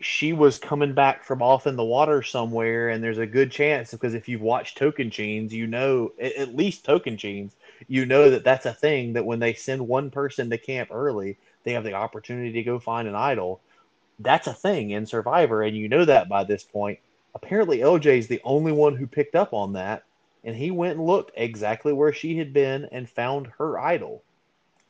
she 0.00 0.32
was 0.34 0.58
coming 0.58 0.92
back 0.92 1.24
from 1.24 1.40
off 1.40 1.66
in 1.66 1.76
the 1.76 1.84
water 1.84 2.22
somewhere, 2.22 2.90
and 2.90 3.02
there's 3.02 3.18
a 3.18 3.26
good 3.26 3.50
chance 3.50 3.92
because 3.92 4.14
if 4.14 4.28
you've 4.28 4.42
watched 4.42 4.78
Tocantins, 4.78 5.52
you 5.52 5.66
know 5.66 6.12
at, 6.20 6.54
least 6.54 6.84
Tocantins, 6.84 7.52
you 7.88 8.04
know 8.04 8.30
that 8.30 8.44
that's 8.44 8.66
a 8.66 8.74
thing 8.74 9.14
that 9.14 9.24
when 9.24 9.38
they 9.38 9.54
send 9.54 9.86
one 9.86 10.10
person 10.10 10.50
to 10.50 10.58
camp 10.58 10.90
early, 10.92 11.38
they 11.64 11.72
have 11.72 11.84
the 11.84 11.94
opportunity 11.94 12.52
to 12.52 12.62
go 12.62 12.78
find 12.78 13.08
an 13.08 13.14
idol. 13.14 13.60
That's 14.18 14.46
a 14.46 14.52
thing 14.54 14.90
in 14.90 15.06
Survivor, 15.06 15.62
and 15.62 15.76
you 15.76 15.88
know 15.88 16.04
that 16.04 16.28
by 16.28 16.44
this 16.44 16.64
point. 16.64 16.98
Apparently, 17.34 17.78
LJ 17.78 18.18
is 18.18 18.28
the 18.28 18.40
only 18.44 18.72
one 18.72 18.96
who 18.96 19.06
picked 19.06 19.34
up 19.34 19.52
on 19.52 19.74
that, 19.74 20.04
and 20.44 20.56
he 20.56 20.70
went 20.70 20.98
and 20.98 21.06
looked 21.06 21.32
exactly 21.34 21.92
where 21.92 22.12
she 22.12 22.36
had 22.38 22.52
been 22.52 22.86
and 22.92 23.08
found 23.08 23.48
her 23.58 23.78
idol. 23.78 24.22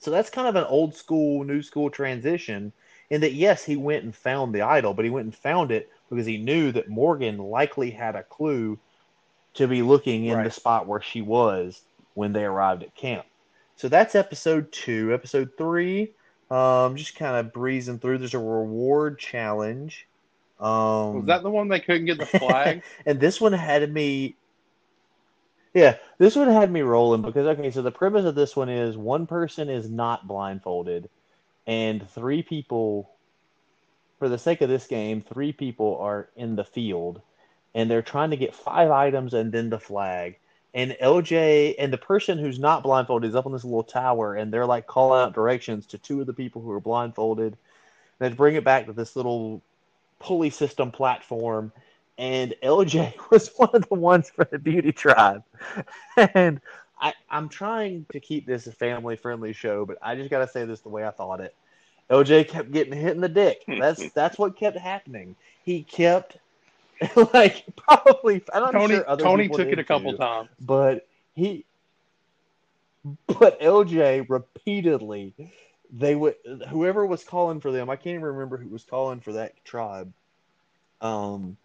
So 0.01 0.11
that's 0.11 0.31
kind 0.31 0.47
of 0.49 0.57
an 0.57 0.65
old 0.65 0.95
school, 0.95 1.45
new 1.45 1.63
school 1.63 1.91
transition 1.91 2.73
in 3.11 3.21
that 3.21 3.35
yes, 3.35 3.65
he 3.65 3.77
went 3.77 4.05
and 4.05 4.15
found 4.15 4.55
the 4.55 4.63
idol, 4.63 4.95
but 4.95 5.05
he 5.05 5.11
went 5.11 5.25
and 5.25 5.35
found 5.35 5.71
it 5.71 5.91
because 6.11 6.27
he 6.27 6.39
knew 6.39 6.73
that 6.73 6.89
Morgan 6.89 7.39
likely 7.39 7.91
had 7.91 8.17
a 8.17 8.23
clue 8.23 8.79
to 9.55 9.67
be 9.67 9.83
looking 9.83 10.27
in 10.27 10.43
the 10.43 10.51
spot 10.51 10.87
where 10.87 11.01
she 11.01 11.23
was 11.23 11.83
when 12.15 12.33
they 12.33 12.45
arrived 12.45 12.83
at 12.83 12.95
camp. 12.95 13.27
So 13.77 13.89
that's 13.89 14.15
episode 14.15 14.73
two. 14.73 15.13
Episode 15.13 15.51
three, 15.57 16.13
um, 16.51 16.97
just 16.97 17.17
kind 17.17 17.37
of 17.37 17.53
breezing 17.53 17.99
through. 17.99 18.19
There's 18.19 18.35
a 18.35 18.39
reward 18.39 19.19
challenge. 19.19 20.07
Um, 20.59 21.17
Was 21.17 21.27
that 21.27 21.43
the 21.43 21.51
one 21.51 21.69
they 21.69 21.81
couldn't 21.81 22.07
get 22.07 22.19
the 22.19 22.27
flag? 22.27 22.83
and 23.07 23.21
this 23.21 23.41
one 23.41 23.53
had 23.53 23.93
me 23.93 24.37
yeah 25.77 25.97
this 26.17 26.35
one 26.35 26.49
had 26.49 26.73
me 26.73 26.81
rolling 26.81 27.21
because 27.21 27.47
okay 27.47 27.71
so 27.71 27.83
the 27.83 27.91
premise 27.91 28.25
of 28.25 28.35
this 28.35 28.57
one 28.57 28.71
is 28.71 28.97
one 28.97 29.27
person 29.27 29.69
is 29.69 29.91
not 29.91 30.27
blindfolded 30.27 31.11
and 31.67 32.09
three 32.11 32.43
people 32.43 33.11
for 34.19 34.29
the 34.29 34.39
sake 34.39 34.61
of 34.61 34.69
this 34.69 34.87
game 34.87 35.23
three 35.23 35.53
people 35.53 35.99
are 36.01 36.29
in 36.37 36.57
the 36.57 36.65
field 36.65 37.21
and 37.75 37.91
they're 37.91 38.03
trying 38.03 38.31
to 38.31 38.37
get 38.37 38.55
five 38.55 38.91
items 38.91 39.35
and 39.35 39.53
then 39.53 39.71
the 39.71 39.79
flag 39.79 40.39
and 40.75 40.97
lj 41.03 41.75
and 41.79 41.93
the 41.93 41.99
person 41.99 42.39
who's 42.39 42.59
not 42.59 42.83
blindfolded 42.83 43.29
is 43.29 43.37
up 43.37 43.47
on 43.47 43.53
this 43.53 43.65
little 43.65 43.83
tower 43.83 44.35
and 44.35 44.53
they're 44.53 44.67
like 44.67 44.87
calling 44.87 45.21
out 45.21 45.35
directions 45.35 45.87
to 45.87 45.99
two 45.99 46.21
of 46.21 46.27
the 46.27 46.33
people 46.33 46.63
who 46.63 46.71
are 46.71 46.81
blindfolded 46.81 47.57
they 48.19 48.29
bring 48.31 48.55
it 48.55 48.65
back 48.65 48.87
to 48.87 48.93
this 48.93 49.17
little 49.17 49.63
pulley 50.19 50.51
system 50.51 50.91
platform 50.91 51.73
and 52.19 52.55
LJ 52.63 53.15
was 53.31 53.51
one 53.57 53.71
of 53.75 53.89
the 53.89 53.95
ones 53.95 54.31
for 54.31 54.47
the 54.51 54.59
beauty 54.59 54.93
tribe. 54.93 55.43
And 56.35 56.61
I, 56.99 57.13
I'm 57.31 57.49
trying 57.49 58.07
to 58.13 58.21
keep 58.21 58.47
this 58.47 58.67
a 58.67 58.73
family 58.73 59.17
friendly 59.17 59.53
show, 59.53 59.85
but 59.85 59.99
I 60.01 60.15
just 60.17 60.31
got 60.31 60.39
to 60.39 60.49
say 60.49 60.65
this 60.65 60.81
the 60.81 60.89
way 60.89 61.07
I 61.07 61.11
thought 61.11 61.41
it. 61.41 61.55
LJ 62.11 62.49
kept 62.49 62.71
getting 62.71 62.93
hit 62.93 63.15
in 63.15 63.21
the 63.21 63.29
dick. 63.29 63.63
That's 63.67 64.13
that's 64.13 64.39
what 64.39 64.57
kept 64.57 64.79
happening. 64.79 65.35
He 65.65 65.83
kept 65.83 66.37
like 67.35 67.65
probably. 67.77 68.43
I'm 68.53 68.63
not 68.63 68.73
Tony 68.73 68.95
sure 68.95 69.09
other 69.09 69.25
Tony 69.25 69.49
took 69.49 69.69
it 69.69 69.79
a 69.79 69.85
couple 69.85 70.13
too, 70.13 70.19
times. 70.19 70.49
but 70.61 71.07
he, 71.35 71.65
but 73.27 73.61
LJ 73.61 74.27
repeatedly, 74.29 75.35
they 75.93 76.15
would 76.15 76.37
whoever 76.69 77.05
was 77.05 77.25
calling 77.25 77.61
for 77.61 77.73
them. 77.73 77.91
I 77.91 77.97
can't 77.97 78.15
even 78.15 78.23
remember 78.23 78.57
who 78.57 78.69
was 78.69 78.85
calling 78.85 79.21
for 79.21 79.33
that 79.33 79.53
tribe. 79.65 80.13
Um, 81.01 81.57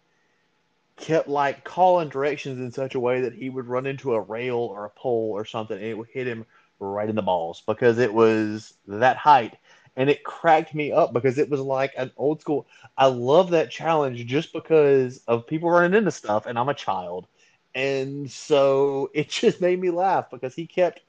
kept 1.02 1.28
like 1.28 1.64
calling 1.64 2.08
directions 2.08 2.60
in 2.60 2.72
such 2.72 2.94
a 2.94 3.00
way 3.00 3.22
that 3.22 3.34
he 3.34 3.50
would 3.50 3.66
run 3.66 3.86
into 3.86 4.14
a 4.14 4.20
rail 4.20 4.56
or 4.56 4.86
a 4.86 4.90
pole 4.90 5.32
or 5.34 5.44
something, 5.44 5.76
and 5.76 5.86
it 5.86 5.98
would 5.98 6.08
hit 6.08 6.26
him 6.28 6.46
right 6.80 7.08
in 7.10 7.16
the 7.16 7.22
balls 7.22 7.62
because 7.66 7.98
it 7.98 8.14
was 8.14 8.74
that 8.88 9.16
height. 9.18 9.58
And 9.96 10.08
it 10.08 10.24
cracked 10.24 10.74
me 10.74 10.92
up 10.92 11.12
because 11.12 11.38
it 11.38 11.50
was 11.50 11.60
like 11.60 11.92
an 11.98 12.12
old 12.16 12.40
school. 12.40 12.66
I 12.96 13.06
love 13.06 13.50
that 13.50 13.70
challenge 13.70 14.24
just 14.26 14.52
because 14.54 15.20
of 15.28 15.46
people 15.46 15.70
running 15.70 15.98
into 15.98 16.10
stuff, 16.12 16.46
and 16.46 16.58
I'm 16.58 16.70
a 16.70 16.74
child, 16.74 17.26
and 17.74 18.30
so 18.30 19.10
it 19.14 19.28
just 19.28 19.60
made 19.60 19.80
me 19.80 19.90
laugh 19.90 20.30
because 20.30 20.54
he 20.54 20.66
kept 20.66 21.00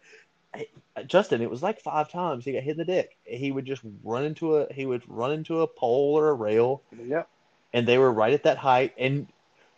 eh, 0.55 0.65
Justin. 1.07 1.41
It 1.41 1.49
was 1.49 1.63
like 1.63 1.81
five 1.81 2.11
times 2.11 2.45
he 2.45 2.53
got 2.53 2.63
hit 2.63 2.73
in 2.73 2.77
the 2.79 2.85
dick. 2.85 3.17
He 3.23 3.51
would 3.51 3.65
just 3.65 3.83
run 4.03 4.25
into 4.25 4.57
a 4.57 4.73
he 4.73 4.85
would 4.85 5.03
run 5.07 5.31
into 5.31 5.61
a 5.61 5.67
pole 5.67 6.17
or 6.17 6.29
a 6.29 6.33
rail, 6.33 6.83
Yep. 6.91 7.29
and 7.73 7.87
they 7.87 7.97
were 7.97 8.11
right 8.11 8.33
at 8.33 8.43
that 8.43 8.57
height, 8.57 8.93
and 8.97 9.27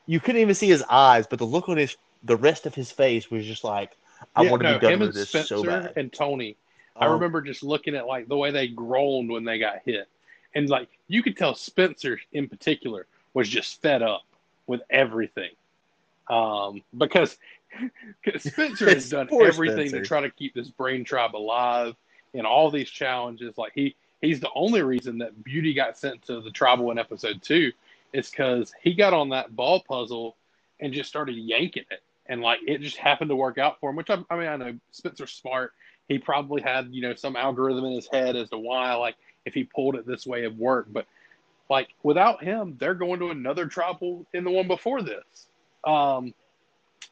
you 0.07 0.19
couldn't 0.19 0.41
even 0.41 0.55
see 0.55 0.67
his 0.67 0.83
eyes, 0.89 1.27
but 1.27 1.39
the 1.39 1.45
look 1.45 1.69
on 1.69 1.77
his 1.77 1.95
the 2.23 2.35
rest 2.35 2.65
of 2.65 2.73
his 2.73 2.91
face 2.91 3.29
was 3.29 3.45
just 3.45 3.63
like, 3.63 3.91
I 4.35 4.41
Yeah, 4.41 4.49
want 4.49 4.61
to 4.61 4.63
no, 4.63 4.73
be 4.73 4.79
done 4.79 4.99
with 4.99 5.13
this 5.13 5.29
Spencer 5.29 5.55
so 5.55 5.63
bad. 5.63 5.95
and 5.95 6.11
Tony. 6.11 6.57
I 6.99 7.05
Um, 7.05 7.13
remember 7.13 7.41
just 7.41 7.61
looking 7.63 7.95
at 7.95 8.07
like 8.07 8.27
the 8.27 8.37
way 8.37 8.51
they 8.51 8.67
groaned 8.67 9.29
when 9.29 9.43
they 9.43 9.59
got 9.59 9.81
hit, 9.85 10.07
and 10.53 10.69
like 10.69 10.87
you 11.07 11.21
could 11.21 11.37
tell 11.37 11.53
Spencer 11.55 12.19
in 12.31 12.47
particular 12.47 13.05
was 13.33 13.49
just 13.49 13.81
fed 13.81 14.01
up 14.01 14.23
with 14.65 14.81
everything, 14.89 15.51
um, 16.29 16.81
because 16.97 17.37
'cause 18.23 18.43
Spencer 18.43 18.93
has 18.93 19.05
done 19.09 19.29
everything 19.39 19.91
Spencer. 19.91 19.99
to 20.01 20.01
try 20.01 20.21
to 20.21 20.29
keep 20.31 20.53
this 20.53 20.69
brain 20.69 21.03
tribe 21.03 21.35
alive 21.35 21.95
in 22.33 22.45
all 22.45 22.71
these 22.71 22.89
challenges. 22.89 23.57
Like 23.57 23.73
he 23.75 23.95
he's 24.21 24.39
the 24.39 24.49
only 24.55 24.81
reason 24.81 25.17
that 25.19 25.43
Beauty 25.43 25.73
got 25.73 25.97
sent 25.97 26.21
to 26.23 26.41
the 26.41 26.51
tribal 26.51 26.91
in 26.91 26.97
episode 26.97 27.41
two 27.41 27.71
is 28.13 28.29
because 28.29 28.73
he 28.81 28.93
got 28.93 29.13
on 29.13 29.29
that 29.29 29.55
ball 29.55 29.81
puzzle 29.87 30.35
and 30.79 30.93
just 30.93 31.09
started 31.09 31.35
yanking 31.35 31.85
it, 31.91 32.01
and 32.27 32.41
like 32.41 32.59
it 32.67 32.81
just 32.81 32.97
happened 32.97 33.29
to 33.29 33.35
work 33.35 33.57
out 33.57 33.79
for 33.79 33.89
him. 33.89 33.95
Which 33.95 34.09
I, 34.09 34.17
I 34.29 34.37
mean, 34.37 34.47
I 34.47 34.57
know 34.57 34.77
Spencer's 34.91 35.31
smart. 35.31 35.73
He 36.07 36.19
probably 36.19 36.61
had 36.61 36.89
you 36.91 37.01
know 37.01 37.15
some 37.15 37.35
algorithm 37.35 37.85
in 37.85 37.93
his 37.93 38.07
head 38.11 38.35
as 38.35 38.49
to 38.49 38.57
why 38.57 38.93
like 38.95 39.15
if 39.45 39.53
he 39.53 39.63
pulled 39.63 39.95
it 39.95 40.05
this 40.05 40.25
way 40.25 40.43
it 40.43 40.55
worked. 40.55 40.93
But 40.93 41.05
like 41.69 41.89
without 42.03 42.43
him 42.43 42.75
they're 42.79 42.93
going 42.93 43.19
to 43.19 43.29
another 43.29 43.65
tribal 43.65 44.25
in 44.33 44.43
the 44.43 44.51
one 44.51 44.67
before 44.67 45.01
this. 45.01 45.47
Um 45.83 46.33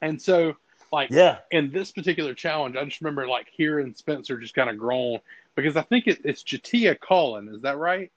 and 0.02 0.22
so 0.22 0.56
like 0.92 1.10
yeah, 1.10 1.40
in 1.52 1.72
this 1.72 1.92
particular 1.92 2.34
challenge 2.34 2.76
i 2.76 2.86
just 2.86 3.02
remember 3.02 3.28
like 3.28 3.48
hearing 3.52 3.94
spencer 3.96 4.38
just 4.38 4.54
kind 4.54 4.70
of 4.70 4.78
groan 4.78 5.20
because 5.56 5.76
i 5.76 5.82
think 5.82 6.08
it, 6.08 6.22
it's 6.24 6.44
J'Tia 6.44 6.98
calling 7.00 7.48
is 7.48 7.62
that 7.64 7.78
right 7.78 8.12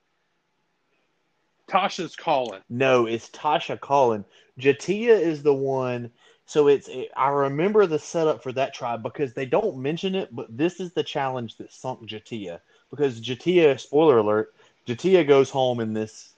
tasha's 1.68 2.16
calling 2.16 2.60
no, 2.68 3.06
it's 3.06 3.28
Tasha 3.30 3.78
calling. 3.80 4.24
J'Tia 4.58 5.18
is 5.18 5.42
the 5.42 5.54
one. 5.54 6.10
So 6.46 6.68
it's 6.68 6.88
it, 6.88 7.10
I 7.16 7.28
remember 7.28 7.86
the 7.86 7.98
setup 7.98 8.42
for 8.42 8.52
that 8.52 8.74
tribe 8.74 9.02
because 9.02 9.34
they 9.34 9.46
don't 9.46 9.78
mention 9.78 10.14
it, 10.14 10.34
but 10.34 10.56
this 10.56 10.80
is 10.80 10.92
the 10.92 11.02
challenge 11.02 11.56
that 11.56 11.72
sunk 11.72 12.08
J'Tia 12.08 12.60
because 12.90 13.20
J'Tia, 13.20 13.78
spoiler 13.78 14.18
alert, 14.18 14.54
J'Tia 14.86 15.26
goes 15.26 15.50
home 15.50 15.80
in 15.80 15.92
this 15.92 16.34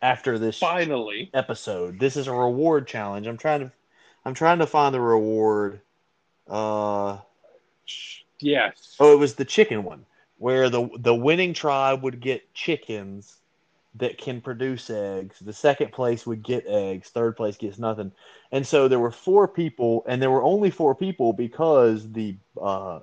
after 0.00 0.38
this 0.38 0.58
finally 0.58 1.30
episode. 1.34 1.98
This 1.98 2.16
is 2.16 2.26
a 2.26 2.32
reward 2.32 2.86
challenge. 2.86 3.26
I'm 3.26 3.38
trying 3.38 3.60
to 3.60 3.72
I'm 4.24 4.34
trying 4.34 4.58
to 4.60 4.66
find 4.66 4.94
the 4.94 5.00
reward. 5.00 5.80
Uh 6.48 7.18
yes 8.40 8.96
oh, 8.98 9.12
it 9.12 9.18
was 9.18 9.34
the 9.34 9.44
chicken 9.44 9.84
one 9.84 10.04
where 10.38 10.68
the 10.68 10.88
the 10.98 11.14
winning 11.14 11.54
tribe 11.54 12.02
would 12.02 12.20
get 12.20 12.52
chickens 12.54 13.36
that 13.96 14.16
can 14.16 14.40
produce 14.40 14.88
eggs. 14.88 15.38
The 15.40 15.52
second 15.52 15.92
place 15.92 16.26
would 16.26 16.42
get 16.42 16.66
eggs. 16.66 17.10
Third 17.10 17.36
place 17.36 17.56
gets 17.56 17.78
nothing. 17.78 18.12
And 18.50 18.66
so 18.66 18.88
there 18.88 18.98
were 18.98 19.10
four 19.10 19.46
people, 19.46 20.04
and 20.06 20.20
there 20.20 20.30
were 20.30 20.42
only 20.42 20.70
four 20.70 20.94
people 20.94 21.32
because 21.32 22.10
the 22.10 22.36
uh, 22.60 23.00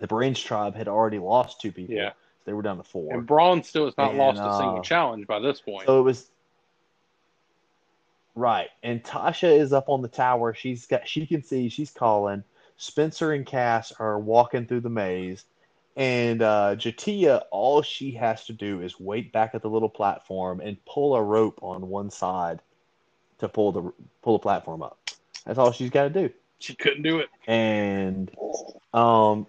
the 0.00 0.06
Branch 0.06 0.42
tribe 0.42 0.74
had 0.74 0.88
already 0.88 1.18
lost 1.18 1.60
two 1.60 1.72
people. 1.72 1.94
Yeah. 1.94 2.12
they 2.44 2.52
were 2.52 2.62
down 2.62 2.78
to 2.78 2.82
four. 2.82 3.12
and 3.12 3.26
Brawn 3.26 3.62
still 3.62 3.84
has 3.84 3.96
not 3.96 4.10
And, 4.10 4.18
lost 4.18 4.38
a 4.38 4.56
single 4.56 4.78
uh, 4.78 4.82
challenge 4.82 5.26
by 5.26 5.38
this 5.38 5.60
point 5.60 5.86
So 5.86 6.00
it 6.00 6.02
was 6.02 6.26
right, 8.34 8.68
and 8.82 9.02
Tasha 9.02 9.56
is 9.58 9.72
up 9.72 9.88
on 9.88 10.02
the 10.02 10.08
tower. 10.08 10.54
She's 10.54 10.86
got 10.86 11.08
she 11.08 11.26
can 11.26 11.42
see. 11.42 11.68
She's 11.68 11.90
calling. 11.90 12.42
Spencer 12.76 13.32
and 13.32 13.44
Cass 13.44 13.92
are 13.98 14.18
walking 14.20 14.66
through 14.66 14.82
the 14.82 14.90
maze, 14.90 15.44
and 15.98 16.40
uh, 16.42 16.76
J'Tia. 16.76 17.42
All 17.50 17.82
she 17.82 18.12
has 18.12 18.46
to 18.46 18.52
do 18.54 18.80
is 18.80 18.98
wait 18.98 19.32
back 19.32 19.50
at 19.54 19.62
the 19.62 19.68
little 19.68 19.88
platform 19.88 20.60
and 20.60 20.82
pull 20.86 21.14
a 21.16 21.22
rope 21.22 21.58
on 21.60 21.88
one 21.88 22.10
side 22.10 22.60
to 23.40 23.48
pull 23.48 23.72
the 23.72 23.92
pull 24.22 24.38
the 24.38 24.42
platform 24.42 24.82
up. 24.82 24.98
That's 25.44 25.58
all 25.58 25.72
she's 25.72 25.90
got 25.90 26.04
to 26.04 26.10
do. 26.10 26.30
she 26.60 26.74
couldn't 26.74 27.02
do 27.02 27.18
it 27.18 27.28
And 27.48 28.30
um, 28.94 29.46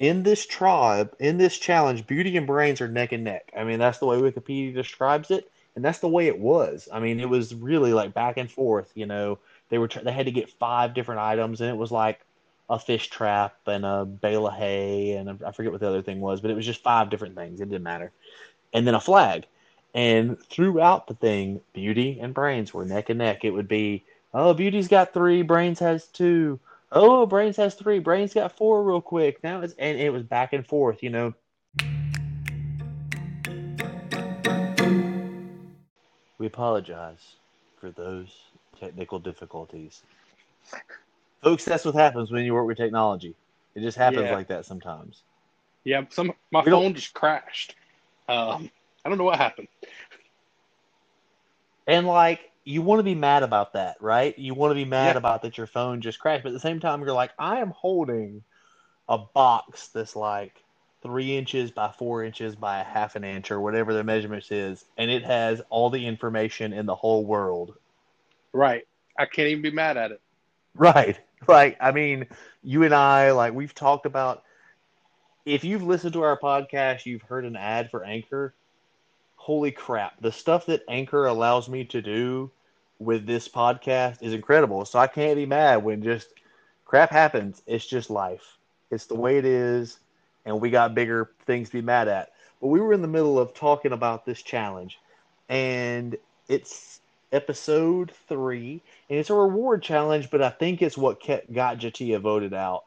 in 0.00 0.24
this 0.24 0.44
tribe, 0.44 1.14
in 1.20 1.38
this 1.38 1.56
challenge, 1.56 2.06
beauty 2.06 2.36
and 2.36 2.46
brains 2.46 2.80
are 2.80 2.88
neck 2.88 3.12
and 3.12 3.22
neck. 3.22 3.52
I 3.56 3.62
mean, 3.62 3.78
that's 3.78 3.98
the 3.98 4.06
way 4.06 4.16
Wikipedia 4.16 4.74
describes 4.74 5.30
it, 5.30 5.50
and 5.76 5.84
that's 5.84 6.00
the 6.00 6.08
way 6.08 6.26
it 6.26 6.38
was. 6.38 6.88
I 6.92 6.98
mean, 6.98 7.20
it 7.20 7.28
was 7.28 7.54
really 7.54 7.92
like 7.92 8.12
back 8.12 8.38
and 8.38 8.50
forth. 8.50 8.90
You 8.96 9.06
know, 9.06 9.38
they 9.68 9.78
were 9.78 9.88
tr- 9.88 10.00
they 10.00 10.12
had 10.12 10.26
to 10.26 10.32
get 10.32 10.50
five 10.50 10.94
different 10.94 11.20
items, 11.20 11.60
and 11.60 11.70
it 11.70 11.76
was 11.76 11.92
like 11.92 12.25
a 12.68 12.78
fish 12.78 13.08
trap 13.08 13.56
and 13.66 13.84
a 13.84 14.04
bale 14.04 14.46
of 14.46 14.54
hay, 14.54 15.12
and 15.12 15.42
I 15.44 15.52
forget 15.52 15.72
what 15.72 15.80
the 15.80 15.88
other 15.88 16.02
thing 16.02 16.20
was, 16.20 16.40
but 16.40 16.50
it 16.50 16.54
was 16.54 16.66
just 16.66 16.82
five 16.82 17.10
different 17.10 17.34
things. 17.34 17.60
It 17.60 17.68
didn't 17.68 17.84
matter, 17.84 18.12
and 18.72 18.86
then 18.86 18.94
a 18.94 19.00
flag. 19.00 19.46
And 19.94 20.38
throughout 20.50 21.06
the 21.06 21.14
thing, 21.14 21.60
beauty 21.72 22.18
and 22.20 22.34
brains 22.34 22.74
were 22.74 22.84
neck 22.84 23.08
and 23.08 23.18
neck. 23.18 23.44
It 23.44 23.50
would 23.50 23.68
be, 23.68 24.04
oh, 24.34 24.52
beauty's 24.52 24.88
got 24.88 25.14
three, 25.14 25.42
brains 25.42 25.78
has 25.78 26.06
two. 26.06 26.60
Oh, 26.92 27.26
Brains 27.26 27.56
has 27.56 27.74
three. 27.74 27.98
Brains 27.98 28.32
got 28.32 28.56
four 28.56 28.82
real 28.84 29.00
quick. 29.00 29.42
Now 29.42 29.60
it's 29.60 29.74
and 29.78 29.98
it 29.98 30.10
was 30.10 30.22
back 30.22 30.52
and 30.52 30.66
forth, 30.66 31.02
you 31.02 31.10
know. 31.10 31.34
We 36.38 36.46
apologize 36.46 37.34
for 37.80 37.90
those 37.90 38.34
technical 38.78 39.18
difficulties. 39.18 40.02
Folks, 41.42 41.64
that's 41.64 41.84
what 41.84 41.94
happens 41.94 42.30
when 42.30 42.44
you 42.44 42.54
work 42.54 42.66
with 42.66 42.76
technology. 42.76 43.34
It 43.74 43.80
just 43.80 43.96
happens 43.98 44.22
Yeah. 44.24 44.34
like 44.34 44.48
that 44.48 44.64
sometimes. 44.64 45.22
Yeah, 45.84 46.04
some 46.10 46.32
my 46.50 46.62
We 46.62 46.70
don't- 46.70 46.82
phone 46.82 46.94
just 46.94 47.14
crashed. 47.14 47.74
Um, 48.28 48.70
I 49.04 49.08
don't 49.08 49.18
know 49.18 49.24
what 49.24 49.38
happened. 49.38 49.68
And 51.86 52.06
like 52.06 52.50
you 52.64 52.82
want 52.82 52.98
to 52.98 53.04
be 53.04 53.14
mad 53.14 53.44
about 53.44 53.74
that, 53.74 53.96
right? 54.00 54.36
You 54.36 54.54
want 54.54 54.72
to 54.72 54.74
be 54.74 54.84
mad 54.84 55.14
Yeah. 55.14 55.18
about 55.18 55.42
that 55.42 55.56
your 55.56 55.68
phone 55.68 56.00
just 56.00 56.18
crashed, 56.18 56.42
but 56.42 56.48
at 56.48 56.54
the 56.54 56.60
same 56.60 56.80
time 56.80 57.00
you're 57.00 57.12
like, 57.12 57.30
I 57.38 57.60
am 57.60 57.70
holding 57.70 58.42
a 59.08 59.18
box 59.18 59.88
that's 59.88 60.16
like 60.16 60.64
three 61.02 61.36
inches 61.36 61.70
by 61.70 61.92
four 61.92 62.24
inches 62.24 62.56
by 62.56 62.80
a 62.80 62.84
half 62.84 63.14
an 63.14 63.22
inch 63.22 63.52
or 63.52 63.60
whatever 63.60 63.94
the 63.94 64.02
measurements 64.02 64.50
is, 64.50 64.84
and 64.96 65.08
it 65.12 65.22
has 65.24 65.62
all 65.70 65.90
the 65.90 66.04
information 66.04 66.72
in 66.72 66.86
the 66.86 66.94
whole 66.96 67.24
world. 67.24 67.76
Right. 68.52 68.84
I 69.16 69.26
can't 69.26 69.46
even 69.48 69.62
be 69.62 69.70
mad 69.70 69.96
at 69.96 70.10
it. 70.10 70.20
Right, 70.78 71.18
right. 71.46 71.76
I 71.80 71.92
mean, 71.92 72.26
you 72.62 72.82
and 72.84 72.94
I, 72.94 73.32
like 73.32 73.54
we've 73.54 73.74
talked 73.74 74.06
about. 74.06 74.42
If 75.46 75.64
you've 75.64 75.82
listened 75.82 76.12
to 76.14 76.22
our 76.22 76.38
podcast, 76.38 77.06
you've 77.06 77.22
heard 77.22 77.44
an 77.44 77.56
ad 77.56 77.90
for 77.90 78.04
Anchor. 78.04 78.54
Holy 79.36 79.70
crap! 79.72 80.20
The 80.20 80.32
stuff 80.32 80.66
that 80.66 80.82
Anchor 80.88 81.26
allows 81.26 81.68
me 81.68 81.84
to 81.86 82.02
do 82.02 82.50
with 82.98 83.26
this 83.26 83.48
podcast 83.48 84.22
is 84.22 84.32
incredible. 84.34 84.84
So 84.84 84.98
I 84.98 85.06
can't 85.06 85.36
be 85.36 85.46
mad 85.46 85.84
when 85.84 86.02
just 86.02 86.28
crap 86.84 87.10
happens. 87.10 87.62
It's 87.66 87.86
just 87.86 88.10
life. 88.10 88.58
It's 88.90 89.06
the 89.06 89.14
way 89.16 89.38
it 89.38 89.44
is, 89.44 89.98
and 90.44 90.60
we 90.60 90.70
got 90.70 90.94
bigger 90.94 91.30
things 91.46 91.68
to 91.70 91.74
be 91.78 91.82
mad 91.82 92.08
at. 92.08 92.32
But 92.60 92.68
we 92.68 92.80
were 92.80 92.92
in 92.92 93.02
the 93.02 93.08
middle 93.08 93.38
of 93.38 93.54
talking 93.54 93.92
about 93.92 94.24
this 94.26 94.42
challenge, 94.42 94.98
and 95.48 96.16
it's 96.48 97.00
episode 97.32 98.12
three, 98.28 98.82
and 99.10 99.18
it's 99.18 99.30
a 99.30 99.34
reward 99.34 99.82
challenge. 99.82 100.30
But 100.30 100.42
I 100.42 100.50
think 100.50 100.82
it's 100.82 100.96
what 100.96 101.20
kept, 101.20 101.52
got 101.52 101.78
J'Tia 101.78 102.20
voted 102.20 102.54
out, 102.54 102.84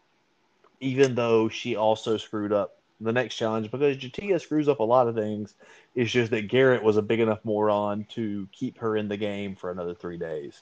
even 0.80 1.16
though 1.16 1.50
she 1.50 1.76
also 1.76 2.18
screwed 2.18 2.54
up 2.54 2.76
the 3.02 3.14
next 3.14 3.36
challenge 3.36 3.72
because 3.72 3.98
J'Tia 3.98 4.40
screws 4.42 4.68
up 4.68 4.80
a 4.80 4.84
lot 4.84 5.08
of 5.08 5.16
things. 5.16 5.54
It's 5.96 6.12
just 6.12 6.32
that 6.32 6.50
Garrett 6.50 6.84
was 6.84 6.98
a 6.98 7.02
big 7.02 7.20
enough 7.20 7.40
moron 7.44 8.06
to 8.10 8.48
keep 8.52 8.78
her 8.80 8.98
in 8.98 9.08
the 9.08 9.18
game 9.18 9.56
for 9.56 9.72
another 9.72 9.94
three 9.94 10.18
days 10.18 10.62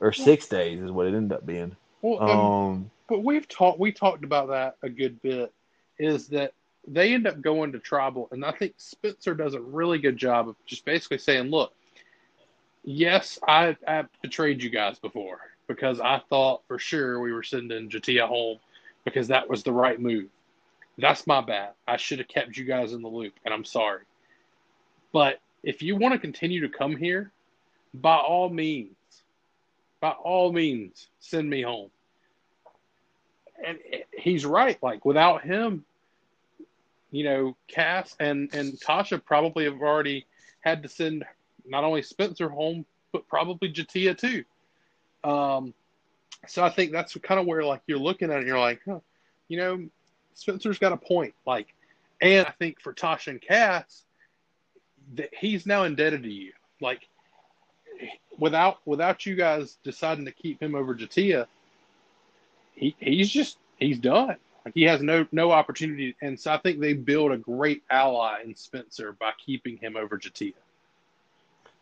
or 0.00 0.12
six 0.12 0.46
days 0.46 0.82
is 0.82 0.90
what 0.90 1.06
it 1.06 1.14
ended 1.14 1.32
up 1.32 1.46
being. 1.46 1.74
Well, 2.02 2.22
um, 2.22 2.38
Um, 2.38 2.90
But 3.08 3.24
we've 3.24 3.48
talked 3.48 3.78
we 3.78 3.92
talked 3.92 4.24
about 4.24 4.48
that 4.48 4.76
a 4.82 4.88
good 4.88 5.20
bit. 5.22 5.52
Is 5.98 6.28
that 6.28 6.52
they 6.86 7.14
end 7.14 7.26
up 7.26 7.40
going 7.40 7.72
to 7.72 7.78
tribal, 7.78 8.28
and 8.30 8.44
I 8.44 8.50
think 8.50 8.74
Spencer 8.76 9.34
does 9.34 9.54
a 9.54 9.60
really 9.60 9.98
good 9.98 10.16
job 10.16 10.48
of 10.48 10.56
just 10.66 10.84
basically 10.84 11.18
saying, 11.18 11.50
"Look, 11.50 11.72
yes, 12.84 13.38
I 13.46 13.76
I 13.86 14.04
betrayed 14.22 14.62
you 14.62 14.70
guys 14.70 14.98
before 14.98 15.40
because 15.66 16.00
I 16.00 16.20
thought 16.28 16.62
for 16.68 16.78
sure 16.78 17.20
we 17.20 17.32
were 17.32 17.42
sending 17.42 17.88
J'Tia 17.88 18.26
home 18.26 18.58
because 19.04 19.28
that 19.28 19.48
was 19.48 19.62
the 19.62 19.72
right 19.72 20.00
move. 20.00 20.28
That's 20.98 21.26
my 21.26 21.40
bad. 21.40 21.70
I 21.88 21.96
should 21.96 22.18
have 22.18 22.28
kept 22.28 22.56
you 22.56 22.64
guys 22.64 22.92
in 22.92 23.02
the 23.02 23.08
loop, 23.08 23.34
and 23.44 23.52
I'm 23.52 23.64
sorry. 23.64 24.02
But 25.12 25.40
if 25.62 25.82
you 25.82 25.96
want 25.96 26.12
to 26.12 26.18
continue 26.18 26.60
to 26.60 26.68
come 26.68 26.96
here, 26.96 27.32
by 27.94 28.16
all 28.16 28.48
means, 28.48 28.94
by 30.00 30.10
all 30.10 30.52
means, 30.52 31.08
send 31.20 31.48
me 31.48 31.62
home. 31.62 31.90
And 33.64 33.78
he's 34.12 34.44
right. 34.44 34.80
Like 34.82 35.04
without 35.04 35.42
him, 35.42 35.84
you 37.10 37.24
know, 37.24 37.56
Cass 37.68 38.14
and 38.20 38.52
and 38.54 38.72
Tasha 38.74 39.24
probably 39.24 39.64
have 39.64 39.80
already 39.80 40.26
had 40.60 40.82
to 40.82 40.88
send 40.88 41.24
not 41.66 41.84
only 41.84 42.02
Spencer 42.02 42.48
home, 42.48 42.84
but 43.12 43.28
probably 43.28 43.72
J'Tia 43.72 44.16
too. 44.16 44.44
Um, 45.28 45.74
so 46.46 46.62
I 46.62 46.70
think 46.70 46.92
that's 46.92 47.16
kind 47.22 47.40
of 47.40 47.46
where 47.46 47.64
like 47.64 47.80
you're 47.86 47.98
looking 47.98 48.30
at 48.30 48.36
it, 48.36 48.38
and 48.40 48.46
you're 48.46 48.58
like, 48.58 48.80
huh, 48.84 49.00
you 49.48 49.56
know, 49.56 49.86
Spencer's 50.34 50.78
got 50.78 50.92
a 50.92 50.96
point. 50.96 51.34
Like, 51.46 51.68
and 52.20 52.46
I 52.46 52.50
think 52.58 52.80
for 52.80 52.92
Tasha 52.92 53.28
and 53.28 53.40
Cass, 53.40 54.04
that 55.14 55.30
he's 55.32 55.66
now 55.66 55.84
indebted 55.84 56.22
to 56.24 56.30
you. 56.30 56.52
Like, 56.80 57.08
without 58.38 58.78
without 58.84 59.24
you 59.26 59.34
guys 59.36 59.78
deciding 59.84 60.24
to 60.26 60.32
keep 60.32 60.60
him 60.62 60.74
over 60.74 60.94
J'Tia, 60.94 61.46
he 62.74 62.94
he's 62.98 63.30
just 63.30 63.58
he's 63.78 63.98
done. 63.98 64.36
Like 64.64 64.74
he 64.74 64.84
has 64.84 65.02
no 65.02 65.26
no 65.30 65.50
opportunity, 65.50 66.16
and 66.20 66.38
so 66.38 66.52
I 66.52 66.58
think 66.58 66.80
they 66.80 66.94
build 66.94 67.32
a 67.32 67.36
great 67.36 67.82
ally 67.90 68.42
in 68.44 68.54
Spencer 68.56 69.12
by 69.12 69.32
keeping 69.44 69.76
him 69.76 69.96
over 69.96 70.18
J'Tia. 70.18 70.54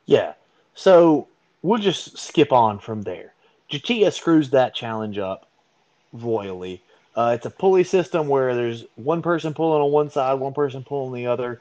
Yeah. 0.07 0.35
So 0.75 1.29
we'll 1.63 1.79
just 1.81 2.19
skip 2.19 2.53
on 2.53 2.79
from 2.79 3.03
there. 3.03 3.33
J'Tia 3.71 4.13
screws 4.13 4.51
that 4.51 4.75
challenge 4.75 5.19
up 5.19 5.49
royally. 6.13 6.83
Uh, 7.15 7.33
it's 7.35 7.47
a 7.47 7.51
pulley 7.51 7.85
system 7.85 8.29
where 8.29 8.55
there's 8.55 8.85
one 8.97 9.23
person 9.23 9.55
pulling 9.55 9.83
on 9.83 9.93
one 9.93 10.11
side, 10.11 10.35
one 10.35 10.55
person 10.55 10.83
pulling 10.83 11.13
the 11.13 11.27
other, 11.27 11.61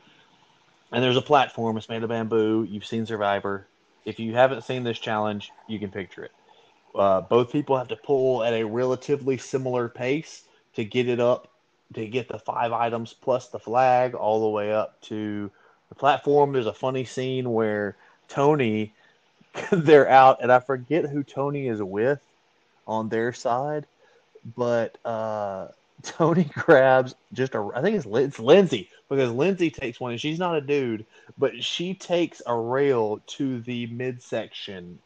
and 0.91 1.03
there's 1.03 1.17
a 1.17 1.21
platform. 1.21 1.77
It's 1.77 1.89
made 1.89 2.03
of 2.03 2.09
bamboo. 2.09 2.67
You've 2.69 2.85
seen 2.85 3.05
Survivor. 3.05 3.67
If 4.05 4.19
you 4.19 4.33
haven't 4.33 4.63
seen 4.63 4.83
this 4.83 4.99
challenge, 4.99 5.51
you 5.67 5.77
can 5.77 5.91
picture 5.91 6.23
it. 6.23 6.31
Uh, 6.95 7.21
both 7.21 7.51
people 7.51 7.77
have 7.77 7.87
to 7.89 7.95
pull 7.95 8.43
at 8.43 8.53
a 8.53 8.63
relatively 8.63 9.37
similar 9.37 9.87
pace 9.87 10.43
to 10.75 10.83
get 10.83 11.07
it 11.07 11.19
up, 11.19 11.49
to 11.93 12.05
get 12.07 12.27
the 12.27 12.39
five 12.39 12.71
items 12.71 13.13
plus 13.13 13.47
the 13.47 13.59
flag 13.59 14.13
all 14.13 14.41
the 14.41 14.49
way 14.49 14.73
up 14.73 14.99
to 15.01 15.51
the 15.89 15.95
platform. 15.95 16.51
There's 16.51 16.65
a 16.65 16.73
funny 16.73 17.05
scene 17.05 17.51
where 17.51 17.95
Tony, 18.31 18.93
they're 19.71 20.09
out, 20.09 20.41
and 20.41 20.51
I 20.51 20.59
forget 20.59 21.05
who 21.05 21.23
Tony 21.23 21.67
is 21.67 21.81
with 21.81 22.21
on 22.87 23.09
their 23.09 23.33
side, 23.33 23.85
but 24.55 24.97
uh, 25.05 25.67
Tony 26.03 26.45
grabs 26.45 27.13
just 27.33 27.55
a, 27.55 27.69
I 27.75 27.81
think 27.81 27.97
it's, 27.97 28.05
it's 28.05 28.39
Lindsay 28.39 28.89
because 29.09 29.31
Lindsay 29.31 29.69
takes 29.69 29.99
one, 29.99 30.11
and 30.11 30.21
she's 30.21 30.39
not 30.39 30.55
a 30.55 30.61
dude, 30.61 31.05
but 31.37 31.61
she 31.63 31.93
takes 31.93 32.41
a 32.45 32.55
rail 32.55 33.21
to 33.27 33.59
the 33.61 33.87
midsection. 33.87 34.99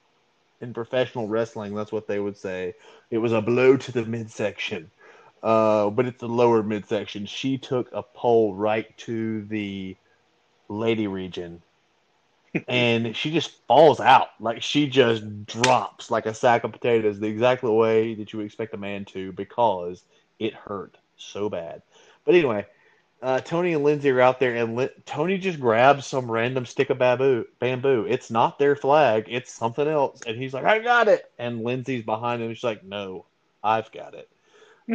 In 0.62 0.74
professional 0.74 1.28
wrestling, 1.28 1.76
that's 1.76 1.92
what 1.92 2.08
they 2.08 2.20
would 2.20 2.38
say. 2.38 2.76
It 3.12 3.18
was 3.18 3.34
a 3.34 3.42
blow 3.42 3.76
to 3.76 3.92
the 3.92 4.06
midsection, 4.06 4.90
uh, 5.44 5.90
but 5.90 6.06
it's 6.06 6.22
the 6.22 6.30
lower 6.30 6.64
midsection. 6.64 7.26
She 7.26 7.58
took 7.58 7.90
a 7.92 8.02
pole 8.02 8.56
right 8.56 8.96
to 9.00 9.44
the 9.46 9.98
lady 10.70 11.08
region 11.08 11.62
and 12.68 13.16
she 13.16 13.32
just 13.32 13.66
falls 13.68 14.00
out. 14.00 14.30
Like 14.40 14.62
she 14.62 14.88
just 14.88 15.46
drops 15.46 16.12
like 16.12 16.26
a 16.26 16.34
sack 16.34 16.64
of 16.64 16.72
potatoes 16.72 17.20
the 17.20 17.28
exact 17.28 17.64
way 17.64 18.16
that 18.16 18.32
you 18.34 18.38
would 18.38 18.46
expect 18.46 18.74
a 18.74 18.78
man 18.78 19.06
to 19.06 19.32
because 19.32 20.04
it 20.40 20.54
hurt 20.54 20.98
so 21.18 21.50
bad. 21.50 21.82
But 22.26 22.36
anyway, 22.36 22.66
uh, 23.22 23.40
Tony 23.40 23.74
and 23.74 23.84
Lindsay 23.84 24.10
are 24.12 24.22
out 24.22 24.40
there, 24.40 24.56
and 24.56 24.76
Li- 24.76 24.90
Tony 25.06 25.38
just 25.38 25.60
grabs 25.60 26.06
some 26.06 26.30
random 26.30 26.66
stick 26.66 26.90
of 26.90 26.98
bamboo. 26.98 27.46
Bamboo. 27.60 28.06
It's 28.08 28.30
not 28.30 28.60
their 28.60 28.76
flag. 28.76 29.26
It's 29.28 29.52
something 29.52 29.88
else. 29.88 30.22
And 30.28 30.38
he's 30.38 30.54
like, 30.54 30.66
"I 30.66 30.80
got 30.80 31.08
it." 31.08 31.32
And 31.40 31.64
Lindsay's 31.64 32.04
behind 32.04 32.42
him. 32.42 32.54
She's 32.54 32.64
like, 32.64 32.84
"No, 32.84 33.26
I've 33.64 33.92
got 33.92 34.14
it." 34.14 34.30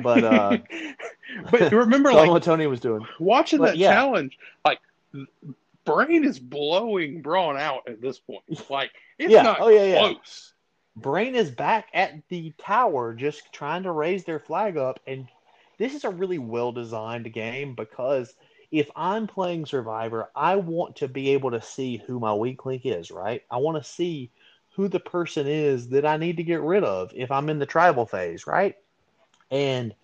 But 0.03 0.25
uh, 0.25 0.59
but 1.51 1.73
remember, 1.73 2.13
like 2.15 2.31
what 2.31 2.43
Tony 2.43 2.67
was 2.67 2.81
doing, 2.81 3.07
watching 3.19 3.59
but, 3.59 3.73
that 3.73 3.77
yeah. 3.79 3.95
challenge, 3.95 4.39
like 4.65 4.79
brain 5.85 6.25
is 6.25 6.39
blowing 6.39 7.23
Brawn 7.23 7.57
out 7.57 7.89
at 7.89 8.01
this 8.01 8.19
point. 8.19 8.43
Like 8.71 8.91
it's 9.19 9.33
yeah. 9.33 9.43
not 9.43 9.61
oh, 9.61 9.69
yeah, 9.69 9.99
close. 9.99 10.53
Yeah. 10.97 11.03
Brain 11.03 11.35
is 11.35 11.51
back 11.51 11.89
at 11.95 12.15
the 12.29 12.53
tower 12.59 13.15
just 13.15 13.53
trying 13.53 13.85
to 13.85 13.93
raise 13.93 14.25
their 14.25 14.41
flag 14.41 14.77
up 14.77 15.01
and 15.07 15.29
this 15.79 15.95
is 15.95 16.05
a 16.05 16.11
really 16.11 16.39
well 16.39 16.73
designed 16.73 17.33
game 17.33 17.75
because 17.75 18.35
if 18.71 18.89
I'm 18.95 19.27
playing 19.27 19.67
Survivor, 19.67 20.31
I 20.37 20.57
want 20.57 20.97
to 20.97 21.09
be 21.09 21.31
able 21.31 21.51
to 21.53 21.63
see 21.63 22.03
who 22.07 22.21
my 22.21 22.35
weak 22.35 22.67
link 22.67 22.83
is, 22.85 23.11
right? 23.11 23.43
I 23.51 23.57
want 23.57 23.83
to 23.83 23.91
see 23.91 24.31
who 24.75 24.89
the 24.89 25.01
person 25.01 25.47
is 25.47 25.89
that 25.89 26.07
I 26.07 26.17
need 26.17 26.37
to 26.37 26.45
get 26.45 26.61
rid 26.61 26.85
of 26.85 27.11
if 27.15 27.31
I'm 27.31 27.49
in 27.49 27.59
the 27.59 27.67
tribal 27.67 28.07
phase, 28.07 28.47
right? 28.47 28.77
And 29.51 29.95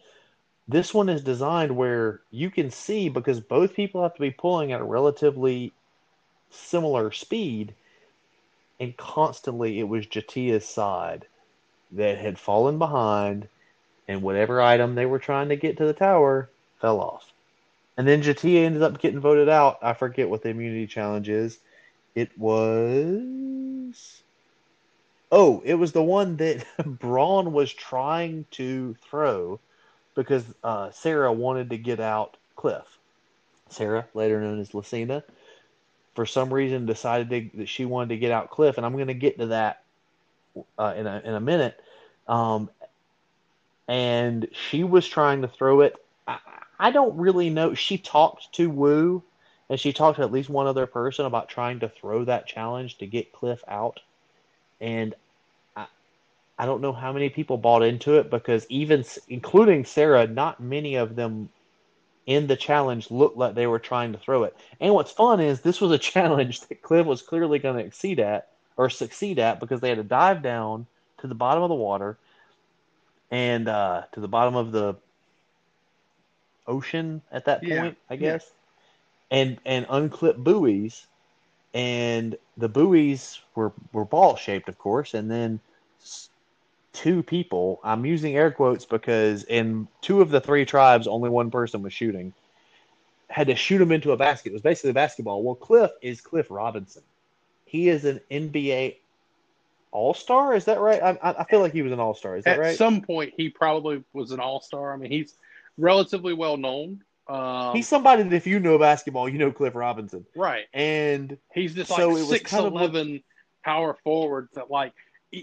this 0.69 0.93
one 0.93 1.09
is 1.09 1.23
designed 1.23 1.77
where 1.77 2.21
you 2.31 2.51
can 2.51 2.71
see 2.71 3.09
because 3.09 3.41
both 3.41 3.75
people 3.75 4.03
have 4.03 4.15
to 4.15 4.21
be 4.21 4.31
pulling 4.31 4.73
at 4.73 4.81
a 4.81 4.85
relatively 4.85 5.73
similar 6.51 7.13
speed, 7.13 7.75
and 8.81 8.97
constantly 8.97 9.79
it 9.79 9.85
was 9.85 10.07
J'Tia's 10.07 10.65
side 10.65 11.27
that 11.93 12.19
had 12.19 12.39
fallen 12.39 12.79
behind, 12.79 13.49
and 14.09 14.23
whatever 14.23 14.61
item 14.61 14.95
they 14.95 15.07
were 15.07 15.21
trying 15.21 15.49
to 15.51 15.57
get 15.57 15.77
to 15.77 15.85
the 15.85 15.93
tower 15.93 16.49
fell 16.81 17.01
off. 17.01 17.33
And 17.97 18.07
then 18.07 18.23
J'Tia 18.23 18.65
ended 18.65 18.83
up 18.83 19.01
getting 19.01 19.21
voted 19.21 19.49
out. 19.49 19.79
I 19.83 19.95
forget 19.95 20.29
what 20.29 20.43
the 20.43 20.51
immunity 20.51 20.87
challenge 20.87 21.29
is. 21.29 21.59
It 22.15 22.37
was. 22.37 24.23
Oh, 25.33 25.63
it 25.65 25.75
was 25.75 25.93
the 25.93 26.03
one 26.03 26.37
that 26.37 26.67
Brawn 26.85 27.53
was 27.53 27.73
trying 27.73 28.47
to 28.53 28.97
throw 29.09 29.61
because 30.17 30.45
uh, 30.65 30.91
Sarah 30.91 31.33
wanted 31.33 31.71
to 31.71 31.79
get 31.79 32.01
out 32.01 32.37
Cliff. 32.57 32.85
Sarah, 33.69 34.07
later 34.15 34.41
known 34.41 34.59
as 34.59 34.71
Lacina, 34.71 35.23
for 36.15 36.27
some 36.27 36.53
reason 36.53 36.87
decided 36.87 37.31
to, 37.31 37.59
that 37.59 37.69
she 37.69 37.85
wanted 37.85 38.09
to 38.09 38.17
get 38.17 38.33
out 38.33 38.51
Cliff, 38.51 38.77
and 38.77 38.87
I'm 38.87 38.95
going 38.95 39.07
to 39.07 39.15
get 39.15 39.39
to 39.39 39.47
that 39.49 39.83
uh, 40.79 40.95
in 40.97 41.07
a 41.07 41.23
in 41.25 41.35
a 41.35 41.41
minute. 41.41 41.79
Um, 42.27 42.71
and 43.87 44.49
she 44.53 44.83
was 44.83 45.07
trying 45.07 45.43
to 45.43 45.49
throw 45.49 45.83
it. 45.83 45.95
I, 46.27 46.39
I 46.79 46.91
don't 46.91 47.17
really 47.17 47.51
know. 47.51 47.75
She 47.75 47.99
talked 47.99 48.53
to 48.55 48.69
Woo, 48.69 49.23
and 49.69 49.79
she 49.79 49.93
talked 49.93 50.17
to 50.17 50.23
at 50.23 50.33
least 50.33 50.49
one 50.49 50.67
other 50.67 50.87
person 50.87 51.27
about 51.27 51.49
trying 51.49 51.81
to 51.81 51.89
throw 51.89 52.25
that 52.25 52.47
challenge 52.47 52.99
to 52.99 53.07
get 53.07 53.33
Cliff 53.33 53.63
out. 53.69 54.01
And 54.81 55.15
I 56.59 56.67
don't 56.67 56.81
know 56.81 56.93
how 56.93 57.13
many 57.13 57.29
people 57.29 57.59
bought 57.59 57.83
into 57.83 58.15
it 58.15 58.31
because 58.31 58.67
even 58.69 59.05
including 59.29 59.85
Sarah, 59.85 60.27
not 60.27 60.61
many 60.61 60.95
of 60.95 61.15
them 61.15 61.51
in 62.27 62.47
the 62.47 62.57
challenge 62.57 63.11
looked 63.11 63.37
like 63.37 63.55
they 63.55 63.67
were 63.67 63.79
trying 63.79 64.13
to 64.13 64.19
throw 64.19 64.45
it. 64.45 64.57
And 64.81 64.95
what's 64.95 65.13
fun 65.13 65.41
is 65.41 65.61
this 65.61 65.81
was 65.81 65.93
a 65.93 65.99
challenge 66.13 66.61
that 66.63 66.83
Cliff 66.83 67.07
was 67.07 67.23
clearly 67.23 67.59
going 67.59 67.77
to 67.77 67.85
exceed 67.85 68.21
at 68.21 68.49
or 68.77 68.91
succeed 68.91 69.39
at 69.39 69.61
because 69.61 69.81
they 69.81 69.89
had 69.89 69.99
to 69.99 70.05
dive 70.05 70.43
down 70.43 70.87
to 71.19 71.27
the 71.27 71.35
bottom 71.35 71.63
of 71.63 71.69
the 71.69 71.75
water 71.75 72.17
and 73.31 73.69
uh, 73.69 74.03
to 74.13 74.21
the 74.21 74.29
bottom 74.29 74.57
of 74.57 74.73
the 74.73 74.97
ocean 76.67 77.23
at 77.31 77.45
that 77.47 77.61
point, 77.61 77.71
yeah. 77.71 77.93
I 78.11 78.17
guess, 78.17 78.51
yeah. 79.31 79.39
and 79.39 79.59
and 79.65 79.87
unclip 79.87 80.37
buoys, 80.37 81.07
and 81.75 82.37
the 82.57 82.69
buoys 82.69 83.41
were 83.55 83.73
were 83.93 84.05
ball 84.05 84.37
shaped, 84.37 84.69
of 84.69 84.79
course, 84.79 85.15
and 85.15 85.31
then 85.31 85.61
two 86.97 87.23
people. 87.23 87.79
I'm 87.85 88.07
using 88.07 88.35
air 88.35 88.51
quotes 88.51 88.87
because 88.87 89.45
in 89.45 89.87
two 90.01 90.23
of 90.23 90.31
the 90.31 90.41
three 90.41 90.65
tribes, 90.65 91.07
only 91.07 91.29
one 91.29 91.51
person 91.51 91.83
was 91.83 91.93
shooting. 91.93 92.33
Had 93.29 93.49
to 93.49 93.55
shoot 93.55 93.81
him 93.81 93.93
into 93.93 94.13
a 94.13 94.17
basket. 94.17 94.51
It 94.51 94.53
was 94.55 94.63
basically 94.63 94.93
basketball. 94.93 95.43
Well, 95.43 95.55
Cliff 95.55 95.91
is 96.01 96.21
Cliff 96.21 96.47
Robinson. 96.51 97.03
He 97.67 97.89
is 97.89 98.05
an 98.05 98.21
NBA 98.31 98.97
All 99.91 100.15
Star. 100.15 100.55
Is 100.55 100.65
that 100.65 100.81
right? 100.81 101.03
I, 101.03 101.19
I 101.23 101.45
feel 101.45 101.61
like 101.61 101.73
he 101.73 101.83
was 101.83 101.93
an 101.93 102.01
All 102.01 102.15
Star. 102.15 102.37
Is 102.37 102.45
that 102.45 102.55
At 102.55 102.61
right? 102.61 102.69
At 102.69 102.79
some 102.79 103.03
point, 103.03 103.35
he 103.37 103.51
probably 103.51 104.03
was 104.15 104.31
an 104.31 104.41
All 104.41 104.61
Star. 104.61 104.95
I 104.95 104.97
mean, 104.97 105.11
he's 105.11 105.35
relatively 105.77 106.33
well 106.33 106.57
known. 106.57 107.03
Um, 107.29 107.75
he's 107.75 107.89
somebody 107.89 108.23
that 108.23 108.33
if 108.33 108.47
you 108.47 108.59
know 108.59 108.79
basketball, 108.79 109.29
you 109.29 109.39
know 109.39 109.51
Cliff 109.51 109.75
Robinson, 109.75 110.25
right? 110.35 110.65
And 110.73 111.37
he's 111.53 111.75
just 111.75 111.95
so 111.95 112.09
like 112.11 112.25
six 112.25 112.53
eleven 112.53 113.23
power 113.65 113.99
forward 114.05 114.49
that 114.55 114.71
like 114.71 114.93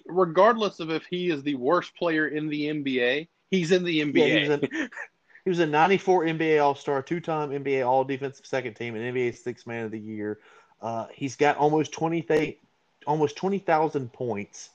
regardless 0.05 0.79
of 0.79 0.89
if 0.89 1.05
he 1.05 1.29
is 1.29 1.43
the 1.43 1.55
worst 1.55 1.95
player 1.95 2.27
in 2.27 2.47
the 2.47 2.69
NBA, 2.69 3.27
He's 3.53 3.71
in 3.71 3.83
the 3.83 4.01
NBA. 4.01 4.15
Yeah, 4.15 4.39
he 4.39 4.49
was 4.49 4.49
a, 4.49 4.89
he 5.45 5.49
was 5.51 5.59
a 5.59 5.67
94 5.67 6.25
NBA 6.25 6.63
All 6.63 6.73
Star, 6.73 7.03
two 7.03 7.19
time 7.19 7.51
NBA 7.51 7.87
All 7.87 8.03
Defensive 8.03 8.47
Second 8.47 8.73
Team, 8.73 8.95
and 8.95 9.15
NBA 9.15 9.37
Sixth 9.37 9.67
Man 9.67 9.85
of 9.85 9.91
the 9.91 9.99
Year. 9.99 10.39
Uh, 10.81 11.05
he's 11.13 11.35
got 11.35 11.57
almost 11.57 11.91
20, 11.91 12.57
almost 13.05 13.35
20,000 13.37 14.11
points. 14.11 14.71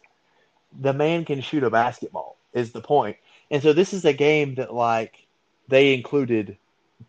The 0.80 0.92
man 0.92 1.24
can 1.24 1.40
shoot 1.40 1.64
a 1.64 1.70
basketball, 1.70 2.36
is 2.54 2.70
the 2.70 2.80
point. 2.80 3.16
And 3.50 3.60
so 3.60 3.72
this 3.72 3.92
is 3.92 4.04
a 4.04 4.12
game 4.12 4.54
that, 4.54 4.72
like, 4.72 5.26
they 5.66 5.92
included 5.92 6.56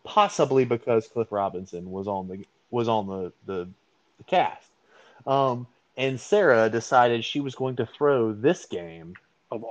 possibly 0.02 0.64
because 0.64 1.06
Cliff 1.06 1.30
Robinson 1.30 1.92
was 1.92 2.08
on 2.08 2.26
the 2.26 2.44
was 2.72 2.88
on 2.88 3.06
the 3.06 3.32
the, 3.46 3.68
the 4.18 4.24
cast. 4.26 4.66
Um, 5.24 5.68
and 6.00 6.18
Sarah 6.18 6.70
decided 6.70 7.26
she 7.26 7.40
was 7.40 7.54
going 7.54 7.76
to 7.76 7.84
throw 7.84 8.32
this 8.32 8.64
game. 8.64 9.12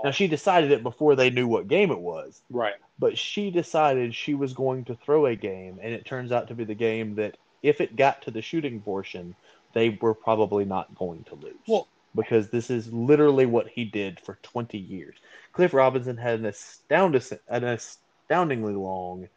Now 0.03 0.11
she 0.11 0.27
decided 0.27 0.71
it 0.71 0.84
before 0.84 1.15
they 1.15 1.32
knew 1.32 1.47
what 1.47 1.67
game 1.67 1.89
it 1.89 1.99
was. 1.99 2.41
Right. 2.51 2.75
But 2.99 3.17
she 3.17 3.49
decided 3.49 4.13
she 4.13 4.36
was 4.36 4.53
going 4.53 4.86
to 4.86 4.95
throw 4.95 5.25
a 5.25 5.36
game, 5.36 5.80
and 5.82 5.91
it 5.91 6.05
turns 6.05 6.32
out 6.32 6.47
to 6.49 6.53
be 6.53 6.65
the 6.65 6.75
game 6.75 7.15
that 7.15 7.38
if 7.63 7.82
it 7.82 7.95
got 7.95 8.21
to 8.23 8.32
the 8.32 8.43
shooting 8.43 8.80
portion, 8.80 9.36
they 9.73 9.97
were 10.01 10.13
probably 10.13 10.65
not 10.65 10.93
going 10.95 11.23
to 11.23 11.36
lose. 11.36 11.55
Well, 11.67 11.88
because 12.13 12.49
this 12.49 12.69
is 12.69 12.93
literally 12.93 13.47
what 13.47 13.67
he 13.67 13.84
did 13.84 14.19
for 14.19 14.38
20 14.43 14.77
years. 14.77 15.15
Cliff 15.53 15.73
Robinson 15.73 16.17
had 16.17 16.41
an, 16.41 16.45
astounding, 16.45 17.23
an 17.47 17.63
astoundingly 17.63 18.73
long 18.73 19.27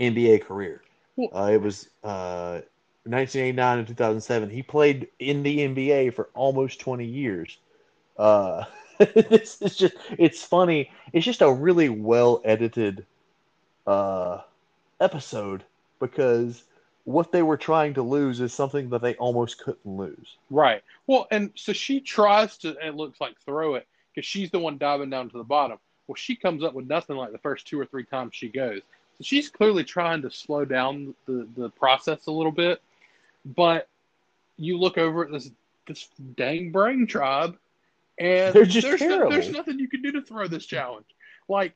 NBA 0.00 0.44
career. 0.44 0.82
Uh, 1.16 1.50
it 1.52 1.62
was 1.62 1.88
uh, 2.02 2.62
1989 3.04 3.78
and 3.78 3.88
2007. 3.88 4.50
He 4.50 4.62
played 4.62 5.08
in 5.18 5.42
the 5.42 5.58
NBA 5.58 6.14
for 6.14 6.28
almost 6.34 6.80
20 6.80 7.04
years. 7.04 7.58
Uh, 8.18 8.64
this 8.98 9.60
is 9.60 9.76
just, 9.76 9.94
it's 10.18 10.42
funny. 10.42 10.90
It's 11.12 11.24
just 11.24 11.42
a 11.42 11.52
really 11.52 11.88
well 11.88 12.40
edited 12.44 13.04
uh, 13.86 14.40
episode 15.00 15.64
because 16.00 16.64
what 17.04 17.32
they 17.32 17.42
were 17.42 17.56
trying 17.56 17.94
to 17.94 18.02
lose 18.02 18.40
is 18.40 18.52
something 18.52 18.88
that 18.90 19.02
they 19.02 19.14
almost 19.16 19.62
couldn't 19.62 19.86
lose. 19.86 20.36
Right. 20.50 20.82
Well, 21.06 21.26
and 21.30 21.50
so 21.54 21.72
she 21.72 22.00
tries 22.00 22.56
to, 22.58 22.70
it 22.86 22.94
looks 22.94 23.20
like, 23.20 23.38
throw 23.44 23.74
it 23.74 23.86
because 24.14 24.26
she's 24.26 24.50
the 24.50 24.58
one 24.58 24.78
diving 24.78 25.10
down 25.10 25.28
to 25.30 25.38
the 25.38 25.44
bottom. 25.44 25.78
Well, 26.06 26.16
she 26.16 26.36
comes 26.36 26.62
up 26.64 26.74
with 26.74 26.86
nothing 26.86 27.16
like 27.16 27.32
the 27.32 27.38
first 27.38 27.66
two 27.66 27.78
or 27.78 27.86
three 27.86 28.04
times 28.04 28.34
she 28.34 28.48
goes. 28.48 28.80
So 29.18 29.24
she's 29.24 29.48
clearly 29.48 29.84
trying 29.84 30.22
to 30.22 30.30
slow 30.30 30.64
down 30.64 31.14
the, 31.26 31.46
the 31.56 31.70
process 31.70 32.26
a 32.26 32.32
little 32.32 32.52
bit. 32.52 32.80
But 33.44 33.88
you 34.56 34.78
look 34.78 34.98
over 34.98 35.24
at 35.24 35.32
this 35.32 35.50
this 35.86 36.08
dang 36.36 36.72
brain 36.72 37.06
tribe, 37.06 37.56
and 38.18 38.54
there's, 38.54 39.00
no, 39.02 39.28
there's 39.28 39.50
nothing 39.50 39.78
you 39.78 39.88
can 39.88 40.00
do 40.02 40.12
to 40.12 40.22
throw 40.22 40.46
this 40.46 40.64
challenge. 40.64 41.06
Like 41.48 41.74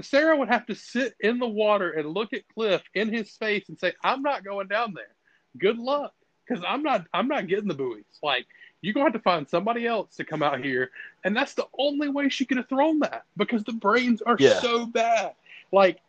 Sarah 0.00 0.36
would 0.36 0.48
have 0.48 0.66
to 0.66 0.74
sit 0.74 1.14
in 1.20 1.38
the 1.38 1.46
water 1.46 1.92
and 1.92 2.08
look 2.08 2.32
at 2.32 2.48
Cliff 2.54 2.82
in 2.94 3.12
his 3.12 3.30
face 3.30 3.68
and 3.68 3.78
say, 3.78 3.92
"I'm 4.02 4.22
not 4.22 4.44
going 4.44 4.68
down 4.68 4.94
there. 4.94 5.14
Good 5.58 5.78
luck, 5.78 6.14
because 6.46 6.64
I'm 6.66 6.82
not 6.82 7.06
I'm 7.14 7.28
not 7.28 7.46
getting 7.46 7.68
the 7.68 7.74
buoys. 7.74 8.04
Like 8.22 8.46
you're 8.80 8.94
gonna 8.94 9.06
have 9.06 9.12
to 9.12 9.20
find 9.20 9.48
somebody 9.48 9.86
else 9.86 10.16
to 10.16 10.24
come 10.24 10.42
out 10.42 10.64
here." 10.64 10.90
And 11.24 11.36
that's 11.36 11.54
the 11.54 11.68
only 11.78 12.08
way 12.08 12.28
she 12.28 12.44
could 12.44 12.56
have 12.56 12.68
thrown 12.68 12.98
that 13.00 13.24
because 13.36 13.62
the 13.64 13.72
brains 13.72 14.22
are 14.22 14.36
Yeah. 14.40 14.60
so 14.60 14.86
bad. 14.86 15.34
Like 15.70 16.00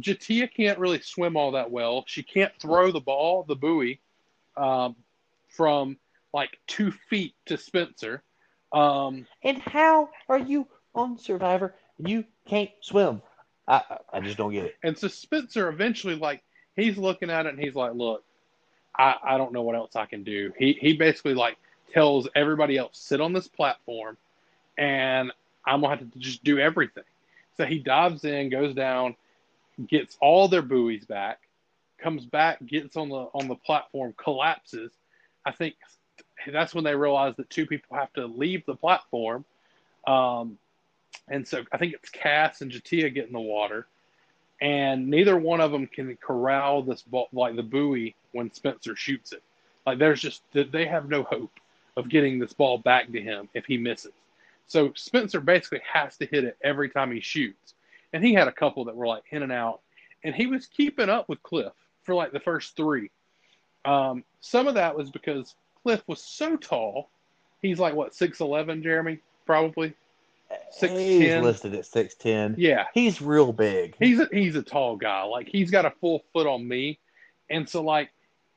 J'Tia 0.00 0.52
can't 0.52 0.78
really 0.78 1.00
swim 1.00 1.36
all 1.36 1.52
that 1.52 1.70
well. 1.70 2.04
She 2.06 2.22
can't 2.22 2.52
throw 2.60 2.90
the 2.90 3.00
ball, 3.00 3.44
the 3.44 3.56
buoy, 3.56 4.00
um, 4.56 4.96
from 5.48 5.96
like 6.32 6.50
two 6.66 6.90
feet 6.92 7.34
to 7.46 7.56
Spencer. 7.56 8.22
Um, 8.72 9.26
And 9.42 9.58
how 9.58 10.10
are 10.28 10.38
you 10.38 10.66
on 10.94 11.18
Survivor? 11.18 11.74
And 11.98 12.08
You 12.08 12.24
can't 12.46 12.70
swim. 12.80 13.22
I 13.66 13.82
I- 13.90 13.98
I 14.18 14.20
just 14.20 14.36
don't 14.36 14.52
get 14.52 14.66
it. 14.66 14.76
and 14.82 14.96
so 14.96 15.08
Spencer 15.08 15.68
eventually, 15.68 16.14
like, 16.16 16.42
he's 16.76 16.96
looking 16.98 17.30
at 17.30 17.46
it 17.46 17.50
and 17.54 17.58
he's 17.62 17.74
like, 17.74 17.94
"Look, 17.94 18.24
I, 18.96 19.16
I 19.22 19.38
don't 19.38 19.52
know 19.52 19.62
what 19.62 19.74
else 19.76 19.96
I 19.96 20.06
can 20.06 20.22
do." 20.24 20.52
He 20.58 20.72
he 20.74 20.92
basically 20.94 21.34
like 21.34 21.56
tells 21.92 22.28
everybody 22.34 22.76
else 22.78 22.98
sit 22.98 23.20
on 23.20 23.32
this 23.32 23.48
platform, 23.48 24.16
and 24.78 25.32
I'm 25.66 25.80
gonna 25.80 25.96
have 25.96 26.12
to 26.12 26.18
just 26.18 26.42
do 26.44 26.58
everything. 26.58 27.04
So 27.56 27.64
he 27.66 27.78
dives 27.80 28.24
in, 28.24 28.48
goes 28.50 28.74
down, 28.74 29.16
gets 29.88 30.16
all 30.20 30.48
their 30.48 30.62
buoys 30.62 31.04
back, 31.04 31.40
comes 32.00 32.24
back, 32.24 32.64
gets 32.66 32.96
on 32.96 33.08
the 33.08 33.28
on 33.34 33.48
the 33.48 33.54
platform, 33.54 34.14
collapses. 34.16 34.92
I 35.44 35.52
think 35.52 35.74
that's 36.50 36.74
when 36.74 36.84
they 36.84 36.94
realize 36.94 37.36
that 37.36 37.50
two 37.50 37.66
people 37.66 37.96
have 37.96 38.12
to 38.14 38.26
leave 38.26 38.64
the 38.66 38.74
platform. 38.74 39.44
Um, 40.06 40.58
and 41.28 41.46
so 41.46 41.64
I 41.72 41.78
think 41.78 41.94
it's 41.94 42.08
Cass 42.08 42.60
and 42.60 42.70
J'Tia 42.70 43.12
get 43.12 43.26
in 43.26 43.32
the 43.32 43.40
water, 43.40 43.86
and 44.60 45.08
neither 45.08 45.36
one 45.36 45.60
of 45.60 45.70
them 45.70 45.86
can 45.86 46.16
corral 46.16 46.82
this 46.82 47.02
ball, 47.02 47.28
like 47.32 47.56
the 47.56 47.62
buoy 47.62 48.14
when 48.32 48.52
Spencer 48.52 48.96
shoots 48.96 49.32
it. 49.32 49.42
Like 49.86 49.98
there's 49.98 50.20
just 50.20 50.42
they 50.52 50.86
have 50.86 51.08
no 51.08 51.22
hope 51.22 51.52
of 51.96 52.08
getting 52.08 52.38
this 52.38 52.52
ball 52.52 52.78
back 52.78 53.10
to 53.12 53.20
him 53.20 53.48
if 53.54 53.66
he 53.66 53.76
misses. 53.76 54.12
So 54.66 54.92
Spencer 54.94 55.40
basically 55.40 55.80
has 55.92 56.16
to 56.18 56.26
hit 56.26 56.44
it 56.44 56.56
every 56.62 56.88
time 56.88 57.10
he 57.10 57.20
shoots, 57.20 57.74
and 58.12 58.24
he 58.24 58.34
had 58.34 58.48
a 58.48 58.52
couple 58.52 58.84
that 58.84 58.96
were 58.96 59.06
like 59.06 59.24
in 59.30 59.42
and 59.42 59.52
out, 59.52 59.80
and 60.22 60.34
he 60.34 60.46
was 60.46 60.66
keeping 60.66 61.08
up 61.08 61.28
with 61.28 61.42
Cliff 61.42 61.72
for 62.02 62.14
like 62.14 62.32
the 62.32 62.40
first 62.40 62.76
three. 62.76 63.10
Um, 63.84 64.24
some 64.40 64.68
of 64.68 64.74
that 64.74 64.96
was 64.96 65.10
because 65.10 65.54
Cliff 65.82 66.02
was 66.06 66.22
so 66.22 66.56
tall. 66.56 67.08
He's 67.62 67.78
like 67.78 67.94
what 67.94 68.14
six 68.14 68.40
eleven, 68.40 68.82
Jeremy, 68.82 69.18
probably. 69.46 69.94
Six 70.72 70.92
He's 70.92 71.36
listed 71.36 71.74
at 71.74 71.86
six 71.86 72.14
ten. 72.14 72.54
Yeah, 72.58 72.86
He's 72.92 73.22
real 73.22 73.52
big. 73.52 73.94
he's 74.00 74.18
a, 74.18 74.28
he's 74.32 74.56
a 74.56 74.62
tall 74.62 74.96
guy. 74.96 75.22
Like 75.22 75.48
he's 75.48 75.70
got 75.70 75.86
a 75.86 75.92
full 76.00 76.24
foot 76.32 76.46
on 76.46 76.66
me, 76.66 76.98
and 77.48 77.68
so 77.68 77.82
like 77.82 78.10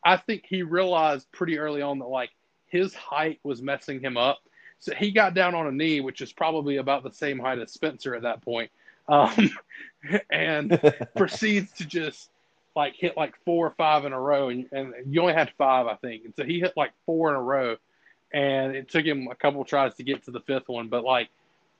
I 0.04 0.18
think 0.18 0.44
he 0.48 0.64
realized 0.64 1.32
pretty 1.32 1.60
early 1.60 1.82
on 1.82 2.00
that 2.00 2.08
like 2.08 2.32
his 2.68 2.94
height 2.96 3.39
was 3.44 3.62
messing 3.62 4.00
him 4.02 4.18
up. 4.18 4.39
So 4.80 4.94
he 4.96 5.12
got 5.12 5.34
down 5.34 5.56
on 5.56 5.68
a 5.68 5.72
knee, 5.72 6.02
which 6.02 6.20
is 6.22 6.34
probably 6.34 6.78
about 6.78 7.04
the 7.04 7.12
same 7.14 7.39
height 7.39 7.60
as 7.60 7.72
Spencer 7.72 8.16
at 8.16 8.24
that 8.24 8.41
point, 8.41 8.70
um, 9.08 9.52
and 10.32 10.80
proceeds 11.16 11.72
to 11.74 11.86
just 11.86 12.30
like 12.76 12.96
hit 12.96 13.16
like 13.16 13.34
four 13.46 13.68
or 13.68 13.72
five 13.72 14.06
in 14.06 14.14
a 14.14 14.20
row, 14.20 14.50
and, 14.50 14.68
and 14.72 14.94
you 15.10 15.22
only 15.22 15.34
had 15.34 15.52
five, 15.58 15.88
I 15.88 15.96
think, 15.96 16.26
and 16.26 16.34
so 16.36 16.44
he 16.44 16.60
hit 16.60 16.74
like 16.76 16.92
four 17.06 17.30
in 17.30 17.36
a 17.36 17.42
row, 17.42 17.78
and 18.32 18.76
it 18.76 18.90
took 18.90 19.06
him 19.06 19.28
a 19.32 19.36
couple 19.36 19.64
tries 19.64 19.96
to 19.96 20.04
get 20.04 20.24
to 20.26 20.32
the 20.32 20.40
fifth 20.42 20.68
one, 20.68 20.88
but 20.90 21.04
like 21.04 21.30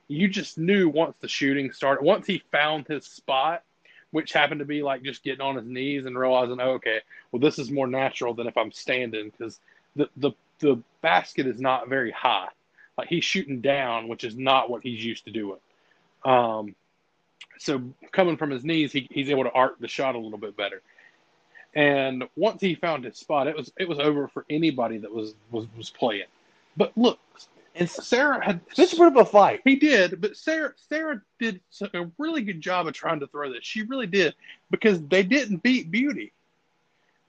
you 0.08 0.28
just 0.28 0.58
knew 0.58 0.90
once 0.90 1.16
the 1.22 1.28
shooting 1.28 1.72
started, 1.72 2.04
once 2.04 2.28
he 2.28 2.44
found 2.52 2.88
his 2.88 3.06
spot, 3.06 3.64
which 4.12 4.34
happened 4.34 4.60
to 4.60 4.66
be 4.66 4.84
like 4.84 5.02
just 5.02 5.24
getting 5.24 5.42
on 5.42 5.56
his 5.56 5.66
knees 5.66 6.06
and 6.06 6.18
realizing, 6.18 6.60
oh, 6.60 6.74
okay, 6.74 7.00
well 7.32 7.40
this 7.40 7.58
is 7.58 7.72
more 7.72 7.88
natural 7.88 8.34
than 8.34 8.48
if 8.48 8.58
I'm 8.58 8.72
standing 8.72 9.32
because 9.32 9.60
the 9.96 10.10
the 10.18 10.32
the 10.60 10.82
basket 11.02 11.48
is 11.48 11.60
not 11.60 11.90
very 11.90 12.12
high. 12.12 12.50
Like 12.98 13.08
he's 13.08 13.24
shooting 13.24 13.62
down, 13.62 14.08
which 14.08 14.24
is 14.24 14.36
not 14.36 14.70
what 14.70 14.84
he's 14.84 15.04
used 15.04 15.26
to 15.26 15.32
doing. 15.32 15.60
Um, 16.24 16.76
so 17.58 17.82
coming 18.12 18.38
from 18.38 18.50
his 18.50 18.64
knees, 18.64 18.92
he, 18.92 19.08
he's 19.12 19.30
able 19.30 19.44
to 19.44 19.52
arc 19.52 19.80
the 19.80 19.88
shot 19.88 20.16
a 20.16 20.20
little 20.20 20.38
bit 20.38 20.56
better. 20.58 20.82
And 21.76 22.26
once 22.36 22.62
he 22.62 22.76
found 22.76 23.04
his 23.04 23.18
spot, 23.18 23.48
it 23.48 23.56
was 23.56 23.72
it 23.80 23.90
was 23.90 24.00
over 24.00 24.28
for 24.28 24.46
anybody 24.50 24.98
that 25.00 25.12
was 25.12 25.34
was 25.50 25.66
was 25.76 25.90
playing. 25.90 26.28
But 26.78 26.92
look, 26.96 27.20
and 27.76 27.90
Sarah 27.90 28.44
had 28.44 28.62
Spencer 28.72 28.98
put 28.98 29.08
up 29.08 29.16
a 29.16 29.26
fight. 29.26 29.62
he 29.64 29.76
did, 29.76 30.22
but 30.22 30.38
Sarah 30.38 30.74
Sarah 30.76 31.22
did 31.40 31.62
a 31.94 32.10
really 32.20 32.44
good 32.44 32.62
job 32.62 32.88
of 32.88 32.94
trying 32.94 33.20
to 33.22 33.28
throw 33.28 33.52
this. 33.52 33.64
She 33.64 33.82
really 33.84 34.08
did 34.08 34.36
because 34.70 35.02
they 35.08 35.24
didn't 35.24 35.64
beat 35.64 35.90
Beauty. 35.90 36.32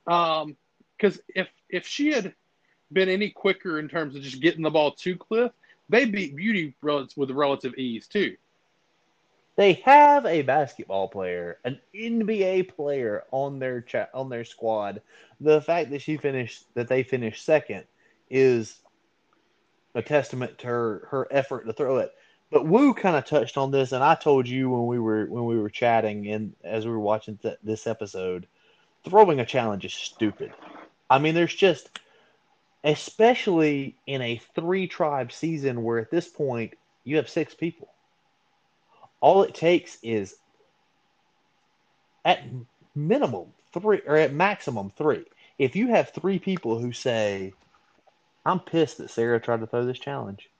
Um, 0.07 0.57
because 0.97 1.21
if 1.35 1.49
if 1.71 1.87
she 1.87 2.13
had 2.13 2.35
been 2.93 3.09
any 3.09 3.31
quicker 3.31 3.79
in 3.79 3.89
terms 3.89 4.15
of 4.15 4.23
just 4.23 4.41
getting 4.41 4.63
the 4.63 4.71
ball 4.71 4.93
to 4.93 5.17
Cliff, 5.17 5.53
they 5.89 6.05
beat 6.05 6.37
Beauty 6.37 6.75
with 6.83 7.31
relative 7.31 7.75
ease 7.77 8.07
too. 8.07 8.37
They 9.57 9.75
have 9.85 10.27
a 10.27 10.43
basketball 10.43 11.09
player, 11.09 11.59
an 11.65 11.81
NBA 11.95 12.75
player 12.75 13.25
on 13.31 13.61
their 13.61 13.81
cha- 13.83 14.09
on 14.13 14.29
their 14.29 14.45
squad. 14.45 15.01
The 15.41 15.63
fact 15.63 15.91
that 15.91 16.03
she 16.03 16.17
finished 16.17 16.65
that 16.75 16.89
they 16.89 17.05
finished 17.05 17.45
second 17.45 17.85
is 18.31 18.81
a 19.95 20.03
testament 20.03 20.59
to 20.59 20.67
her 20.67 21.09
her 21.11 21.29
effort 21.31 21.67
to 21.67 21.73
throw 21.73 21.99
it. 21.99 22.13
But 22.51 22.67
Woo 22.67 22.95
kind 22.95 23.17
of 23.17 23.25
touched 23.25 23.57
on 23.57 23.71
this, 23.71 23.93
and 23.93 24.03
I 24.03 24.15
told 24.17 24.49
you 24.49 24.71
when 24.71 24.87
we 24.87 24.99
were 24.99 25.27
when 25.27 25.45
we 25.45 25.59
were 25.59 25.71
chatting 25.71 26.29
and 26.29 26.55
as 26.65 26.85
we 26.85 26.93
were 26.93 27.01
watching 27.01 27.37
th- 27.39 27.59
this 27.63 27.87
episode, 27.87 28.47
throwing 29.05 29.41
a 29.41 29.47
challenge 29.47 29.85
is 29.85 29.95
stupid. 29.95 30.53
I 31.09 31.19
mean, 31.19 31.35
there's 31.35 31.55
just, 31.55 32.01
especially 32.83 33.97
in 34.07 34.21
a 34.21 34.41
three 34.55 34.89
tribe 34.89 35.33
season 35.33 35.83
where 35.85 35.99
at 35.99 36.11
this 36.11 36.29
point 36.29 36.75
you 37.05 37.17
have 37.17 37.29
six 37.29 37.55
people. 37.55 37.94
All 39.25 39.43
it 39.43 39.55
takes 39.55 39.97
is 40.03 40.37
at 42.27 42.43
minimum 42.95 43.47
three 43.73 44.03
or 44.07 44.17
at 44.17 44.35
maximum 44.35 44.91
three. 44.99 45.25
If 45.59 45.75
you 45.77 45.89
have 45.89 46.11
three 46.11 46.39
people 46.39 46.79
who 46.79 46.93
say, 46.93 47.55
I'm 48.45 48.61
pissed 48.61 48.99
that 48.99 49.09
Sarah 49.09 49.41
tried 49.41 49.61
to 49.61 49.67
throw 49.67 49.87
this 49.87 49.99
challenge, 49.99 50.51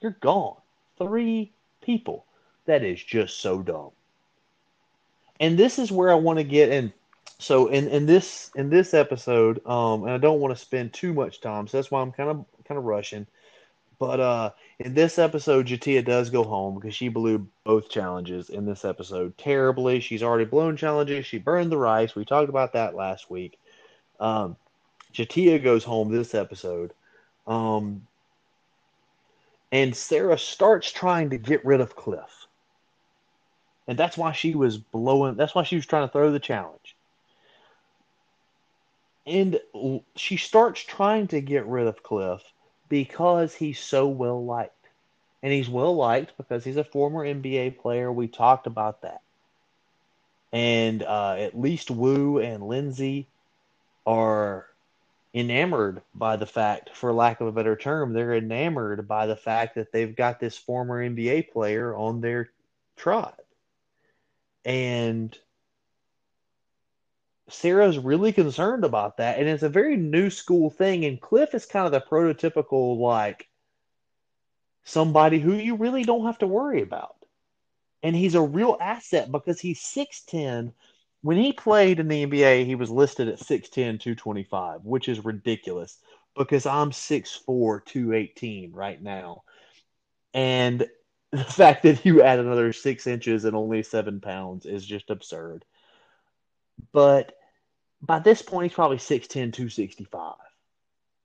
you're 0.00 0.16
gone. 0.18 0.56
Three 0.96 1.52
people. 1.82 2.24
That 2.64 2.82
is 2.82 3.04
just 3.04 3.38
so 3.42 3.60
dumb. 3.60 3.90
And 5.38 5.58
this 5.58 5.78
is 5.78 5.92
where 5.92 6.10
I 6.10 6.14
want 6.14 6.38
to 6.38 6.44
get 6.44 6.70
in. 6.70 6.90
So 7.38 7.66
in, 7.66 7.88
in 7.88 8.06
this 8.06 8.50
in 8.54 8.70
this 8.70 8.94
episode, 8.94 9.60
um, 9.66 10.04
and 10.04 10.12
I 10.12 10.16
don't 10.16 10.40
want 10.40 10.56
to 10.56 10.64
spend 10.64 10.94
too 10.94 11.12
much 11.12 11.42
time, 11.42 11.68
so 11.68 11.76
that's 11.76 11.90
why 11.90 12.00
I'm 12.00 12.12
kind 12.12 12.30
of 12.30 12.46
kind 12.66 12.78
of 12.78 12.84
rushing. 12.84 13.26
But 13.98 14.20
uh, 14.20 14.50
in 14.80 14.94
this 14.94 15.18
episode, 15.18 15.66
J'Tia 15.66 16.04
does 16.04 16.30
go 16.30 16.44
home 16.44 16.76
because 16.76 16.94
she 16.94 17.08
blew 17.08 17.48
both 17.64 17.88
challenges 17.88 18.48
in 18.48 18.64
this 18.64 18.84
episode 18.84 19.36
terribly. 19.36 19.98
She's 19.98 20.22
already 20.22 20.44
blown 20.44 20.76
challenges. 20.76 21.26
She 21.26 21.38
burned 21.38 21.72
the 21.72 21.76
rice. 21.76 22.14
We 22.14 22.24
talked 22.24 22.48
about 22.48 22.74
that 22.74 22.94
last 22.94 23.28
week. 23.28 23.58
Um, 24.20 24.56
J'Tia 25.12 25.62
goes 25.62 25.82
home 25.82 26.12
this 26.12 26.32
episode. 26.34 26.92
Um, 27.46 28.06
and 29.72 29.96
Sarah 29.96 30.38
starts 30.38 30.92
trying 30.92 31.30
to 31.30 31.38
get 31.38 31.64
rid 31.64 31.80
of 31.80 31.96
Cliff. 31.96 32.46
And 33.88 33.98
that's 33.98 34.16
why 34.16 34.32
she 34.32 34.54
was 34.54 34.76
blowing, 34.76 35.34
that's 35.34 35.54
why 35.54 35.64
she 35.64 35.76
was 35.76 35.86
trying 35.86 36.06
to 36.06 36.12
throw 36.12 36.30
the 36.30 36.38
challenge. 36.38 36.94
And 39.26 39.60
she 40.14 40.36
starts 40.36 40.80
trying 40.80 41.26
to 41.28 41.40
get 41.40 41.66
rid 41.66 41.86
of 41.86 42.02
Cliff 42.02 42.42
because 42.88 43.54
he's 43.54 43.78
so 43.78 44.06
well 44.08 44.44
liked. 44.44 44.72
And 45.42 45.52
he's 45.52 45.68
well 45.68 45.94
liked 45.94 46.36
because 46.36 46.64
he's 46.64 46.76
a 46.76 46.84
former 46.84 47.24
NBA 47.24 47.78
player. 47.78 48.10
We 48.10 48.26
talked 48.26 48.66
about 48.66 49.02
that. 49.02 49.22
And 50.52 51.02
uh, 51.02 51.36
at 51.38 51.58
least 51.58 51.90
Woo 51.90 52.38
and 52.38 52.66
Lindsay 52.66 53.26
are 54.06 54.66
enamored 55.34 56.02
by 56.14 56.36
the 56.36 56.46
fact, 56.46 56.90
for 56.96 57.12
lack 57.12 57.40
of 57.40 57.46
a 57.46 57.52
better 57.52 57.76
term, 57.76 58.12
they're 58.12 58.34
enamored 58.34 59.06
by 59.06 59.26
the 59.26 59.36
fact 59.36 59.74
that 59.74 59.92
they've 59.92 60.16
got 60.16 60.40
this 60.40 60.56
former 60.56 61.06
NBA 61.06 61.52
player 61.52 61.94
on 61.94 62.20
their 62.20 62.50
tribe. 62.96 63.34
And 64.64 65.36
Sarah's 67.48 67.98
really 67.98 68.32
concerned 68.32 68.84
about 68.84 69.16
that, 69.18 69.38
and 69.38 69.48
it's 69.48 69.62
a 69.62 69.68
very 69.68 69.96
new 69.96 70.30
school 70.30 70.70
thing. 70.70 71.04
And 71.04 71.20
Cliff 71.20 71.54
is 71.54 71.66
kind 71.66 71.86
of 71.86 71.92
the 71.92 72.00
prototypical 72.00 72.98
like 72.98 73.48
somebody 74.84 75.38
who 75.38 75.54
you 75.54 75.76
really 75.76 76.02
don't 76.04 76.26
have 76.26 76.38
to 76.38 76.46
worry 76.46 76.82
about, 76.82 77.16
and 78.02 78.16
he's 78.16 78.34
a 78.34 78.42
real 78.42 78.76
asset 78.80 79.30
because 79.32 79.60
he's 79.60 79.80
six 79.80 80.22
ten. 80.22 80.72
When 81.22 81.36
he 81.36 81.52
played 81.52 82.00
in 82.00 82.08
the 82.08 82.22
NBA, 82.22 82.64
he 82.64 82.76
was 82.76 82.90
listed 82.90 83.28
at 83.28 83.40
6'10", 83.40 83.98
225, 83.98 84.84
which 84.84 85.08
is 85.08 85.24
ridiculous 85.24 85.98
because 86.36 86.66
I'm 86.66 86.92
6'4", 86.92 87.80
218 87.84 88.72
right 88.72 89.02
now. 89.02 89.42
And 90.34 90.88
the 91.32 91.44
fact 91.44 91.82
that 91.82 92.04
you 92.04 92.22
add 92.22 92.38
another 92.38 92.72
six 92.72 93.06
inches 93.06 93.44
and 93.44 93.56
only 93.56 93.82
seven 93.82 94.20
pounds 94.20 94.66
is 94.66 94.86
just 94.86 95.10
absurd. 95.10 95.64
But 96.92 97.36
by 98.00 98.18
this 98.18 98.42
point, 98.42 98.70
he's 98.70 98.74
probably 98.74 98.98
6'10, 98.98 99.28
265. 99.28 100.34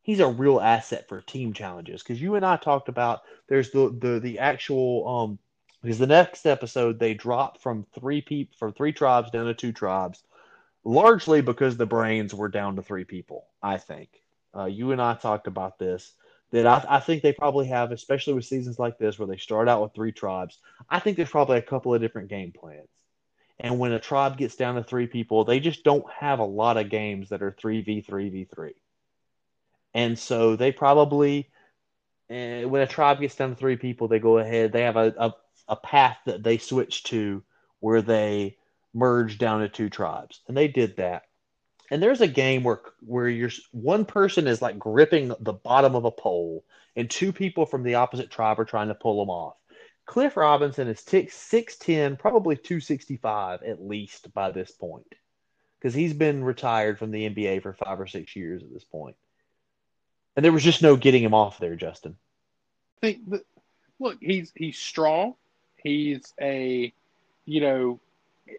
He's 0.01 0.19
a 0.19 0.27
real 0.27 0.59
asset 0.59 1.07
for 1.07 1.21
team 1.21 1.53
challenges 1.53 2.03
because 2.03 2.21
you 2.21 2.35
and 2.35 2.45
I 2.45 2.57
talked 2.57 2.89
about 2.89 3.21
there's 3.47 3.71
the 3.71 3.95
the 3.97 4.19
the 4.19 4.39
actual 4.39 5.07
um 5.07 5.39
because 5.81 5.97
the 5.97 6.07
next 6.07 6.45
episode 6.45 6.99
they 6.99 7.13
dropped 7.13 7.61
from 7.61 7.85
three 7.97 8.21
people 8.21 8.53
from 8.57 8.73
three 8.73 8.91
tribes 8.91 9.31
down 9.31 9.45
to 9.45 9.53
two 9.53 9.71
tribes, 9.71 10.21
largely 10.83 11.41
because 11.41 11.77
the 11.77 11.85
brains 11.85 12.33
were 12.33 12.49
down 12.49 12.75
to 12.75 12.81
three 12.81 13.05
people. 13.05 13.45
I 13.61 13.77
think 13.77 14.09
uh, 14.55 14.65
you 14.65 14.91
and 14.91 15.01
I 15.01 15.13
talked 15.13 15.47
about 15.47 15.79
this 15.79 16.13
that 16.51 16.67
I, 16.67 16.85
I, 16.87 16.99
think 16.99 17.23
they 17.23 17.33
probably 17.33 17.65
have, 17.67 17.91
especially 17.91 18.33
with 18.33 18.45
seasons 18.45 18.77
like 18.77 18.99
this 18.99 19.17
where 19.17 19.27
they 19.27 19.37
start 19.37 19.67
out 19.67 19.81
with 19.81 19.93
three 19.95 20.11
tribes. 20.11 20.59
I 20.87 20.99
think 20.99 21.17
there's 21.17 21.31
probably 21.31 21.57
a 21.57 21.63
couple 21.63 21.93
of 21.95 22.01
different 22.01 22.29
game 22.29 22.51
plans. 22.51 22.87
And 23.59 23.79
when 23.79 23.91
a 23.91 23.99
tribe 23.99 24.37
gets 24.37 24.55
down 24.55 24.75
to 24.75 24.83
three 24.83 25.07
people, 25.07 25.45
they 25.45 25.59
just 25.59 25.83
don't 25.83 26.05
have 26.11 26.39
a 26.39 26.45
lot 26.45 26.77
of 26.77 26.89
games 26.89 27.29
that 27.29 27.41
are 27.41 27.51
3v3 27.51 28.05
v3. 28.05 28.71
And 29.93 30.17
so 30.17 30.55
they 30.55 30.71
probably, 30.71 31.49
uh, 32.29 32.61
when 32.61 32.81
a 32.81 32.87
tribe 32.87 33.19
gets 33.19 33.35
down 33.35 33.51
to 33.51 33.55
three 33.55 33.77
people, 33.77 34.07
they 34.07 34.19
go 34.19 34.39
ahead, 34.39 34.71
they 34.71 34.81
have 34.81 34.97
a, 34.97 35.13
a, 35.17 35.33
a 35.67 35.75
path 35.75 36.17
that 36.25 36.43
they 36.43 36.57
switch 36.57 37.03
to 37.03 37.43
where 37.79 38.01
they 38.01 38.57
merge 38.93 39.37
down 39.37 39.61
to 39.61 39.69
two 39.69 39.89
tribes. 39.89 40.41
And 40.47 40.57
they 40.57 40.67
did 40.67 40.97
that. 40.97 41.23
And 41.91 42.01
there's 42.01 42.21
a 42.21 42.27
game 42.27 42.63
where 42.63 42.81
where 43.01 43.27
you're 43.27 43.51
one 43.71 44.05
person 44.05 44.47
is 44.47 44.61
like 44.61 44.79
gripping 44.79 45.33
the 45.39 45.53
bottom 45.53 45.95
of 45.95 46.05
a 46.05 46.11
pole, 46.11 46.63
and 46.95 47.09
two 47.09 47.31
people 47.31 47.65
from 47.65 47.83
the 47.83 47.95
opposite 47.95 48.31
tribe 48.31 48.59
are 48.59 48.65
trying 48.65 48.87
to 48.87 48.95
pull 48.95 49.19
them 49.19 49.29
off. 49.29 49.57
Cliff 50.05 50.35
Robinson 50.35 50.87
is 50.87 51.03
t- 51.03 51.27
6'10, 51.27 52.19
probably 52.19 52.55
265 52.55 53.63
at 53.63 53.81
least 53.81 54.33
by 54.33 54.51
this 54.51 54.71
point. 54.71 55.15
Because 55.79 55.93
he's 55.93 56.13
been 56.13 56.43
retired 56.43 56.99
from 56.99 57.11
the 57.11 57.29
NBA 57.29 57.61
for 57.61 57.73
five 57.73 57.99
or 57.99 58.07
six 58.07 58.35
years 58.35 58.63
at 58.63 58.73
this 58.73 58.85
point. 58.85 59.15
And 60.35 60.43
there 60.43 60.51
was 60.51 60.63
just 60.63 60.81
no 60.81 60.95
getting 60.95 61.23
him 61.23 61.33
off 61.33 61.59
there, 61.59 61.75
Justin. 61.75 62.15
I 62.97 62.99
think 63.01 63.19
look, 63.99 64.17
he's 64.21 64.51
he's 64.55 64.77
strong. 64.77 65.35
He's 65.77 66.33
a 66.41 66.93
you 67.45 67.61
know, 67.61 67.99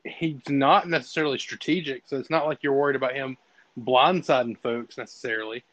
he's 0.04 0.40
not 0.48 0.88
necessarily 0.88 1.38
strategic, 1.38 2.02
so 2.06 2.18
it's 2.18 2.30
not 2.30 2.46
like 2.46 2.62
you're 2.62 2.74
worried 2.74 2.96
about 2.96 3.14
him 3.14 3.36
blindsiding 3.78 4.58
folks 4.58 4.98
necessarily. 4.98 5.64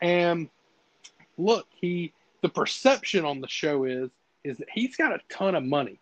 And 0.00 0.48
look, 1.36 1.66
he 1.74 2.12
the 2.42 2.48
perception 2.48 3.24
on 3.24 3.40
the 3.40 3.48
show 3.48 3.84
is 3.84 4.10
is 4.44 4.58
that 4.58 4.68
he's 4.72 4.96
got 4.96 5.12
a 5.12 5.20
ton 5.28 5.54
of 5.54 5.64
money. 5.64 5.98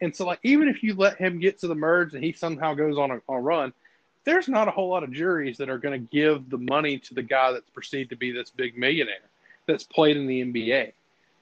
And 0.00 0.14
so, 0.14 0.26
like, 0.26 0.40
even 0.42 0.68
if 0.68 0.82
you 0.82 0.94
let 0.94 1.16
him 1.16 1.38
get 1.38 1.58
to 1.60 1.68
the 1.68 1.74
merge 1.74 2.14
and 2.14 2.24
he 2.24 2.32
somehow 2.32 2.74
goes 2.74 2.98
on 2.98 3.10
a, 3.10 3.20
on 3.28 3.36
a 3.36 3.40
run, 3.40 3.72
there's 4.24 4.48
not 4.48 4.68
a 4.68 4.70
whole 4.70 4.88
lot 4.88 5.04
of 5.04 5.12
juries 5.12 5.58
that 5.58 5.68
are 5.68 5.78
going 5.78 5.98
to 6.00 6.06
give 6.12 6.48
the 6.50 6.58
money 6.58 6.98
to 6.98 7.14
the 7.14 7.22
guy 7.22 7.52
that's 7.52 7.70
perceived 7.70 8.10
to 8.10 8.16
be 8.16 8.32
this 8.32 8.50
big 8.50 8.76
millionaire 8.76 9.28
that's 9.66 9.84
played 9.84 10.16
in 10.16 10.26
the 10.26 10.44
NBA. 10.44 10.92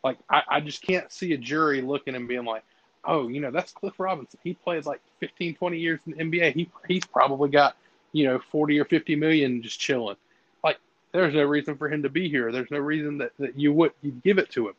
Like, 0.02 0.18
I, 0.28 0.42
I 0.48 0.60
just 0.60 0.82
can't 0.82 1.10
see 1.12 1.32
a 1.32 1.38
jury 1.38 1.82
looking 1.82 2.14
and 2.14 2.26
being 2.26 2.44
like, 2.44 2.64
oh, 3.04 3.28
you 3.28 3.40
know, 3.40 3.50
that's 3.50 3.72
Cliff 3.72 3.98
Robinson. 3.98 4.38
He 4.42 4.54
plays 4.54 4.86
like 4.86 5.00
15, 5.20 5.54
20 5.54 5.78
years 5.78 6.00
in 6.06 6.12
the 6.12 6.24
NBA. 6.24 6.54
He, 6.54 6.70
he's 6.88 7.04
probably 7.04 7.50
got, 7.50 7.76
you 8.12 8.26
know, 8.26 8.40
40 8.50 8.78
or 8.78 8.84
50 8.84 9.16
million 9.16 9.62
just 9.62 9.78
chilling. 9.78 10.16
Like, 10.64 10.78
there's 11.12 11.34
no 11.34 11.44
reason 11.44 11.76
for 11.76 11.88
him 11.88 12.02
to 12.02 12.08
be 12.08 12.28
here. 12.28 12.52
There's 12.52 12.70
no 12.70 12.78
reason 12.78 13.18
that, 13.18 13.32
that 13.38 13.58
you 13.58 13.72
would 13.72 13.92
you'd 14.02 14.22
give 14.22 14.38
it 14.38 14.50
to 14.50 14.68
him. 14.68 14.74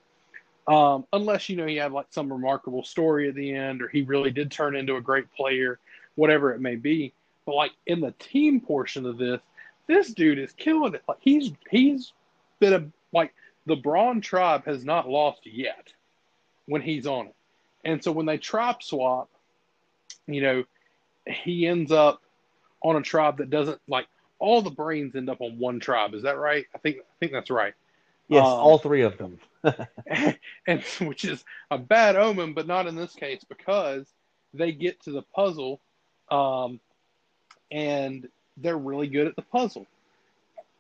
Um, 0.72 1.06
unless 1.12 1.50
you 1.50 1.58
know 1.58 1.66
he 1.66 1.76
had 1.76 1.92
like 1.92 2.06
some 2.12 2.32
remarkable 2.32 2.84
story 2.84 3.28
at 3.28 3.36
the 3.36 3.54
end, 3.54 3.82
or 3.82 3.90
he 3.90 4.04
really 4.04 4.32
did 4.32 4.50
turn 4.50 4.78
into 4.78 4.96
a 4.96 5.02
great 5.02 5.30
player, 5.34 5.80
whatever 6.16 6.54
it 6.54 6.62
may 6.62 6.78
be. 6.78 7.12
But 7.46 7.56
like 7.56 7.72
in 7.88 8.00
the 8.00 8.14
team 8.20 8.62
portion 8.62 9.06
of 9.06 9.18
this, 9.18 9.42
this 9.88 10.14
dude 10.14 10.40
is 10.40 10.54
killing 10.54 10.94
it. 10.94 11.04
Like 11.10 11.18
he's 11.20 11.52
he's 11.70 12.14
been 12.60 12.74
a 12.74 12.86
like 13.12 13.34
the 13.66 13.76
Brawn 13.76 14.22
tribe 14.22 14.64
has 14.64 14.86
not 14.86 15.10
lost 15.10 15.42
yet 15.44 15.92
when 16.68 16.82
he's 16.82 17.06
on 17.06 17.28
it, 17.28 17.36
and 17.84 18.02
so 18.02 18.14
when 18.14 18.26
they 18.26 18.38
tribe 18.38 18.82
swap, 18.82 19.30
you 20.26 20.42
know, 20.42 20.64
he 21.28 21.68
ends 21.68 21.92
up 21.92 22.22
on 22.82 22.96
a 22.96 23.02
tribe 23.02 23.40
that 23.40 23.50
doesn't 23.50 23.82
like 23.90 24.08
all 24.40 24.62
the 24.62 24.70
brains 24.70 25.18
end 25.18 25.30
up 25.30 25.42
on 25.42 25.60
one 25.60 25.82
tribe. 25.82 26.14
Is 26.14 26.24
that 26.24 26.38
right? 26.38 26.66
I 26.74 26.78
think 26.78 27.00
I 27.00 27.14
think 27.20 27.34
that's 27.34 27.50
right. 27.50 27.74
Yes, 28.30 28.46
um, 28.46 28.54
all 28.54 28.78
three 28.78 29.02
of 29.02 29.18
them. 29.18 29.38
and 30.68 30.84
which 31.02 31.26
is 31.26 31.44
a 31.70 31.78
bad 31.78 32.16
omen, 32.16 32.54
but 32.54 32.68
not 32.68 32.88
in 32.88 32.96
this 32.96 33.14
case 33.14 33.44
because 33.48 34.08
they 34.54 34.72
get 34.72 35.02
to 35.04 35.12
the 35.12 35.22
puzzle, 35.22 35.80
um, 36.30 36.80
and 37.72 38.28
they're 38.58 38.78
really 38.78 39.08
good 39.08 39.28
at 39.28 39.36
the 39.36 39.42
puzzle. 39.42 39.86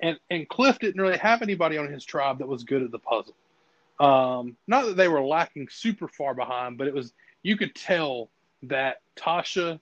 And 0.01 0.17
and 0.29 0.47
Cliff 0.49 0.79
didn't 0.79 1.01
really 1.01 1.17
have 1.17 1.41
anybody 1.41 1.77
on 1.77 1.91
his 1.91 2.03
tribe 2.03 2.39
that 2.39 2.47
was 2.47 2.63
good 2.63 2.83
at 2.83 2.91
the 2.91 2.99
puzzle. 2.99 3.35
Um, 3.99 4.57
not 4.67 4.85
that 4.85 4.97
they 4.97 5.07
were 5.07 5.21
lacking 5.21 5.67
super 5.69 6.07
far 6.07 6.33
behind, 6.33 6.77
but 6.77 6.87
it 6.87 6.93
was 6.93 7.13
you 7.43 7.55
could 7.55 7.75
tell 7.75 8.29
that 8.63 9.01
Tasha 9.15 9.79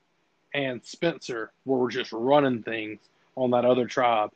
and 0.54 0.84
Spencer 0.84 1.52
were 1.66 1.90
just 1.90 2.12
running 2.12 2.64
things 2.64 3.00
on 3.36 3.52
that 3.52 3.66
other 3.66 3.86
tribe 3.86 4.32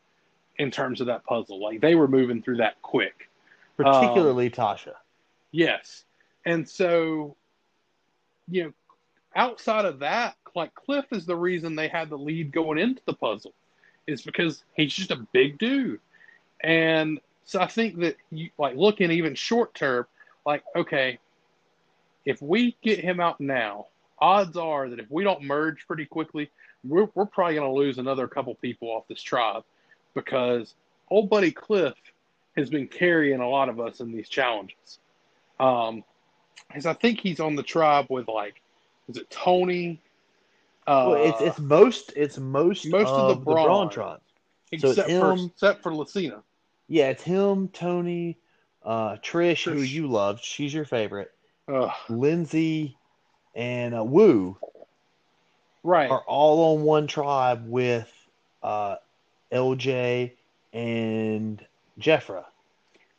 in 0.58 0.72
terms 0.72 1.02
of 1.02 1.08
that 1.08 1.26
puzzle. 1.26 1.62
Like 1.62 1.82
they 1.82 1.96
were 1.96 2.08
moving 2.08 2.42
through 2.42 2.58
that 2.58 2.82
quick. 2.82 3.30
Particularly 3.78 4.48
um, 4.48 4.52
Tasha. 4.52 4.94
Yes. 5.52 6.04
And 6.46 6.68
so, 6.68 7.36
you 8.50 8.64
know, 8.64 8.74
outside 9.36 9.86
of 9.86 10.00
that, 10.00 10.36
like 10.56 10.74
Cliff 10.76 11.06
is 11.12 11.26
the 11.26 11.36
reason 11.36 11.76
they 11.76 11.88
had 11.88 12.10
the 12.10 12.18
lead 12.18 12.52
going 12.52 12.78
into 12.78 13.02
the 13.06 13.14
puzzle, 13.14 13.54
is 14.08 14.22
because 14.22 14.64
he's 14.76 14.94
just 14.94 15.12
a 15.12 15.28
big 15.32 15.58
dude. 15.58 16.00
And 16.62 17.20
so 17.46 17.60
I 17.60 17.68
think 17.68 18.00
that 18.00 18.18
you 18.32 18.50
like 18.58 18.76
looking 18.76 19.12
even 19.12 19.36
short 19.36 19.74
term, 19.74 20.06
like, 20.46 20.64
okay, 20.76 21.20
if 22.26 22.42
we 22.42 22.76
get 22.82 23.00
him 23.00 23.20
out 23.20 23.40
now, 23.42 23.88
odds 24.20 24.56
are 24.56 24.90
that 24.90 25.00
if 25.00 25.10
we 25.10 25.24
don't 25.24 25.44
merge 25.44 25.86
pretty 25.88 26.06
quickly, 26.06 26.50
we're, 26.84 27.08
we're 27.16 27.26
probably 27.26 27.56
going 27.56 27.68
to 27.68 27.74
lose 27.74 27.98
another 27.98 28.28
couple 28.28 28.56
people 28.56 28.90
off 28.90 29.08
this 29.08 29.22
tribe 29.22 29.64
because 30.14 30.76
old 31.10 31.30
buddy 31.30 31.52
Cliff 31.52 31.96
has 32.56 32.70
been 32.70 32.88
carrying 32.88 33.40
a 33.40 33.50
lot 33.50 33.70
of 33.70 33.80
us 33.80 34.00
in 34.00 34.12
these 34.12 34.30
challenges. 34.30 35.00
Um, 35.60 36.04
because 36.68 36.86
I 36.86 36.94
think 36.94 37.20
he's 37.20 37.40
on 37.40 37.56
the 37.56 37.64
tribe 37.64 38.08
with 38.10 38.28
like 38.28 38.62
is 39.10 39.18
it 39.18 39.30
Tony? 39.30 40.02
Uh, 40.88 41.06
well, 41.10 41.30
it's 41.30 41.42
it's 41.42 41.60
most 41.60 42.14
it's 42.16 42.38
most 42.38 42.86
most 42.88 43.10
of 43.10 43.28
the 43.28 43.34
of 43.34 43.44
Brawn. 43.44 43.66
Brawn 43.66 43.90
tribe. 43.90 44.22
so 44.78 44.90
it's 44.90 44.98
except 44.98 45.10
for 45.10 45.32
him- 45.34 45.52
except 45.54 45.84
for 45.84 45.92
Lacina. 45.92 46.42
Yeah, 46.88 47.10
it's 47.10 47.24
him, 47.24 47.70
Tony, 47.70 48.38
uh, 48.84 49.16
Trish, 49.18 49.64
who 49.64 49.82
you 49.82 50.08
loved. 50.08 50.44
She's 50.44 50.74
your 50.74 50.86
favorite. 50.86 51.32
Ugh, 51.68 51.92
Lindsay 52.10 52.98
and 53.56 53.96
uh, 53.96 54.04
Woo 54.04 54.58
right. 55.84 56.10
are 56.10 56.24
all 56.28 56.76
on 56.76 56.84
one 56.84 57.08
tribe 57.08 57.66
with 57.68 58.12
uh, 58.62 58.96
LJ 59.52 60.34
and 60.74 61.66
Jefra. 62.00 62.46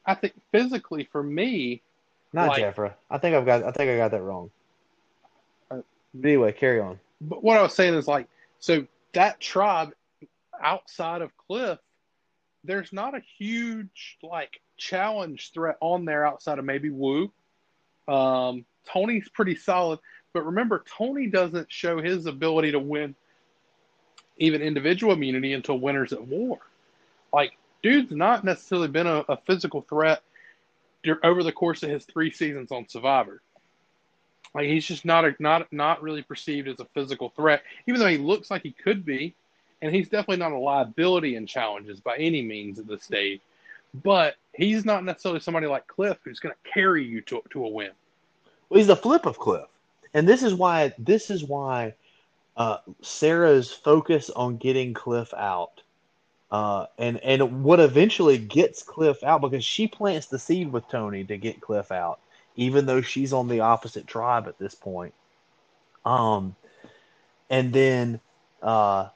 I 0.06 0.14
think 0.14 0.34
physically 0.52 1.04
for 1.10 1.22
me, 1.22 1.82
Not 2.32 2.48
Like- 2.48 2.62
Jefra. 2.64 2.94
I 3.10 3.18
think 3.18 3.36
I've 3.36 3.46
got. 3.46 3.62
I 3.62 3.70
think 3.70 3.90
I 3.90 3.96
got 3.96 4.10
that 4.10 4.20
wrong. 4.22 4.50
Uh, 5.70 5.82
anyway, 6.22 6.52
carry 6.52 6.80
on. 6.80 6.98
but 7.20 7.44
what 7.44 7.56
I 7.56 7.62
was 7.62 7.74
saying 7.74 7.94
is 7.94 8.08
like, 8.08 8.26
so 8.58 8.86
that 9.12 9.38
tribe 9.40 9.94
outside 10.60 11.22
of 11.22 11.30
Cliff, 11.36 11.78
there's 12.64 12.92
not 12.92 13.14
a 13.14 13.20
huge 13.38 14.18
like 14.22 14.60
challenge 14.76 15.52
threat 15.52 15.76
on 15.80 16.04
there 16.04 16.26
outside 16.26 16.58
of 16.58 16.64
maybe 16.64 16.90
Woo. 16.90 17.30
Um, 18.08 18.64
Tony's 18.84 19.28
pretty 19.28 19.54
solid, 19.54 20.00
but 20.32 20.44
remember, 20.44 20.82
Tony 20.98 21.28
doesn't 21.28 21.70
show 21.72 22.00
his 22.02 22.26
ability 22.26 22.72
to 22.72 22.80
win 22.80 23.14
even 24.38 24.60
individual 24.60 25.12
immunity 25.12 25.52
until 25.52 25.78
Winners 25.78 26.12
at 26.12 26.26
War. 26.26 26.58
Like, 27.32 27.56
dude's 27.84 28.12
not 28.12 28.44
necessarily 28.44 28.88
been 28.88 29.06
a, 29.06 29.18
a 29.28 29.36
physical 29.36 29.82
threat 29.82 30.22
over 31.22 31.42
the 31.42 31.52
course 31.52 31.82
of 31.82 31.90
his 31.90 32.06
three 32.06 32.30
seasons 32.30 32.72
on 32.72 32.88
Survivor. 32.88 33.42
Like, 34.54 34.68
he's 34.68 34.86
just 34.86 35.04
not 35.04 35.26
a, 35.26 35.34
not 35.38 35.70
not 35.70 36.02
really 36.02 36.22
perceived 36.22 36.66
as 36.66 36.80
a 36.80 36.86
physical 36.86 37.28
threat, 37.36 37.62
even 37.86 38.00
though 38.00 38.08
he 38.08 38.16
looks 38.16 38.50
like 38.50 38.62
he 38.62 38.70
could 38.70 39.04
be, 39.04 39.34
and 39.82 39.94
he's 39.94 40.08
definitely 40.08 40.38
not 40.38 40.52
a 40.52 40.58
liability 40.58 41.36
in 41.36 41.46
challenges 41.46 42.00
by 42.00 42.16
any 42.16 42.40
means 42.40 42.78
at 42.78 42.86
this 42.86 43.02
stage. 43.02 43.42
But 44.02 44.36
he's 44.54 44.86
not 44.86 45.04
necessarily 45.04 45.40
somebody 45.40 45.66
like 45.66 45.86
Cliff 45.86 46.16
who's 46.24 46.40
going 46.40 46.54
to 46.54 46.70
carry 46.70 47.04
you 47.04 47.20
to 47.22 47.42
to 47.50 47.66
a 47.66 47.68
win. 47.68 47.90
Well, 48.70 48.78
he's 48.78 48.86
the 48.86 48.96
flip 48.96 49.26
of 49.26 49.38
Cliff, 49.38 49.68
and 50.14 50.26
this 50.26 50.42
is 50.42 50.54
why. 50.54 50.94
This 50.98 51.28
is 51.30 51.44
why 51.44 51.92
uh, 52.56 52.78
Sarah's 53.02 53.70
focus 53.70 54.30
on 54.30 54.56
getting 54.56 54.94
Cliff 54.94 55.34
out, 55.34 55.82
uh, 56.54 56.86
and 56.98 57.18
and 57.24 57.64
what 57.64 57.80
eventually 57.80 58.38
gets 58.38 58.84
Cliff 58.84 59.24
out 59.24 59.40
because 59.40 59.64
she 59.64 59.88
plants 59.88 60.26
the 60.28 60.38
seed 60.38 60.70
with 60.70 60.88
Tony 60.88 61.24
to 61.24 61.36
get 61.36 61.60
Cliff 61.60 61.90
out, 61.90 62.20
even 62.54 62.86
though 62.86 63.02
she's 63.02 63.32
on 63.32 63.48
the 63.48 63.58
opposite 63.58 64.06
tribe 64.06 64.46
at 64.46 64.56
this 64.56 64.72
point. 64.72 65.12
Um, 66.04 66.54
and 67.50 67.72
then 67.72 68.20
uh, 68.62 69.08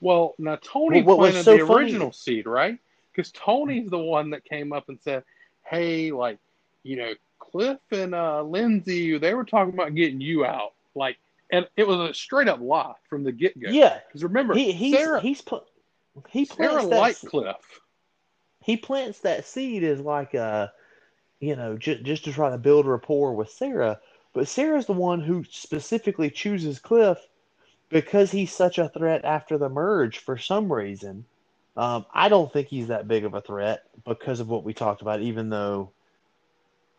Well, 0.00 0.34
now 0.38 0.56
Tony 0.60 1.02
Well, 1.02 1.18
planted 1.18 1.44
so 1.44 1.56
the 1.56 1.64
funny- 1.64 1.84
original 1.84 2.10
seed, 2.10 2.48
right? 2.48 2.76
Because 3.14 3.30
Tony's 3.30 3.88
the 3.88 3.98
one 3.98 4.30
that 4.30 4.44
came 4.44 4.72
up 4.72 4.88
and 4.88 4.98
said, 5.00 5.22
"Hey, 5.64 6.10
like, 6.10 6.38
you 6.82 6.96
know, 6.96 7.12
Cliff 7.38 7.78
and 7.92 8.12
uh, 8.12 8.42
Lindsay, 8.42 9.16
they 9.18 9.34
were 9.34 9.44
talking 9.44 9.72
about 9.72 9.94
getting 9.94 10.20
you 10.20 10.44
out." 10.44 10.72
Like, 10.96 11.16
and 11.52 11.64
it 11.76 11.86
was 11.86 12.10
a 12.10 12.12
straight 12.12 12.48
up 12.48 12.60
lie 12.60 12.94
from 13.08 13.22
the 13.22 13.30
get 13.30 13.60
go. 13.60 13.68
yeah, 13.70 14.00
Because 14.08 14.24
remember, 14.24 14.54
he 14.54 14.72
he's 14.72 14.96
Sarah, 14.96 15.20
he's 15.20 15.40
put 15.40 15.62
he 16.28 16.44
Sarah 16.44 16.84
plants 16.84 16.88
that 16.88 16.96
liked 16.96 17.18
se- 17.18 17.28
he 18.62 18.76
plants 18.76 19.20
that 19.20 19.44
seed 19.44 19.82
as 19.84 20.00
like 20.00 20.34
a 20.34 20.72
you 21.40 21.56
know 21.56 21.76
just 21.76 22.02
just 22.02 22.24
to 22.24 22.32
try 22.32 22.50
to 22.50 22.58
build 22.58 22.86
rapport 22.86 23.34
with 23.34 23.50
Sarah. 23.50 24.00
But 24.34 24.48
Sarah's 24.48 24.86
the 24.86 24.92
one 24.94 25.20
who 25.20 25.44
specifically 25.50 26.30
chooses 26.30 26.78
Cliff 26.78 27.18
because 27.90 28.30
he's 28.30 28.52
such 28.52 28.78
a 28.78 28.88
threat 28.88 29.24
after 29.24 29.58
the 29.58 29.68
merge 29.68 30.18
for 30.18 30.38
some 30.38 30.72
reason. 30.72 31.26
Um, 31.76 32.06
I 32.12 32.28
don't 32.28 32.52
think 32.52 32.68
he's 32.68 32.88
that 32.88 33.08
big 33.08 33.24
of 33.24 33.34
a 33.34 33.42
threat 33.42 33.84
because 34.06 34.40
of 34.40 34.48
what 34.48 34.64
we 34.64 34.74
talked 34.74 35.02
about 35.02 35.20
even 35.20 35.50
though 35.50 35.90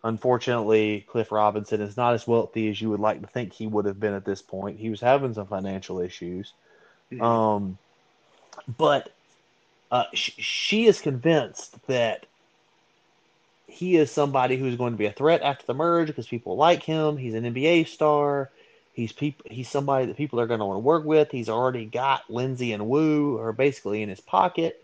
unfortunately 0.03 1.05
Cliff 1.07 1.31
Robinson 1.31 1.81
is 1.81 1.97
not 1.97 2.13
as 2.13 2.27
wealthy 2.27 2.69
as 2.69 2.81
you 2.81 2.89
would 2.89 2.99
like 2.99 3.21
to 3.21 3.27
think 3.27 3.53
he 3.53 3.67
would 3.67 3.85
have 3.85 3.99
been 3.99 4.13
at 4.13 4.25
this 4.25 4.41
point. 4.41 4.79
He 4.79 4.89
was 4.89 4.99
having 4.99 5.33
some 5.33 5.47
financial 5.47 5.99
issues. 5.99 6.53
Um, 7.19 7.77
but 8.77 9.11
uh, 9.91 10.05
sh- 10.13 10.31
she 10.37 10.85
is 10.85 11.01
convinced 11.01 11.75
that 11.87 12.25
he 13.67 13.95
is 13.95 14.11
somebody 14.11 14.57
who's 14.57 14.75
going 14.75 14.93
to 14.93 14.97
be 14.97 15.05
a 15.05 15.11
threat 15.11 15.41
after 15.41 15.65
the 15.65 15.73
merge 15.73 16.07
because 16.07 16.27
people 16.27 16.55
like 16.55 16.83
him. 16.83 17.17
He's 17.17 17.33
an 17.33 17.43
NBA 17.43 17.87
star. 17.87 18.49
He's 18.93 19.13
He's 19.49 19.69
somebody 19.69 20.05
that 20.05 20.17
people 20.17 20.39
are 20.39 20.47
going 20.47 20.59
to 20.59 20.65
want 20.65 20.77
to 20.77 20.81
work 20.81 21.05
with. 21.05 21.31
He's 21.31 21.49
already 21.49 21.85
got 21.85 22.29
Lindsay 22.29 22.73
and 22.73 22.87
Woo, 22.87 23.39
are 23.39 23.53
basically 23.53 24.03
in 24.03 24.09
his 24.09 24.21
pocket. 24.21 24.83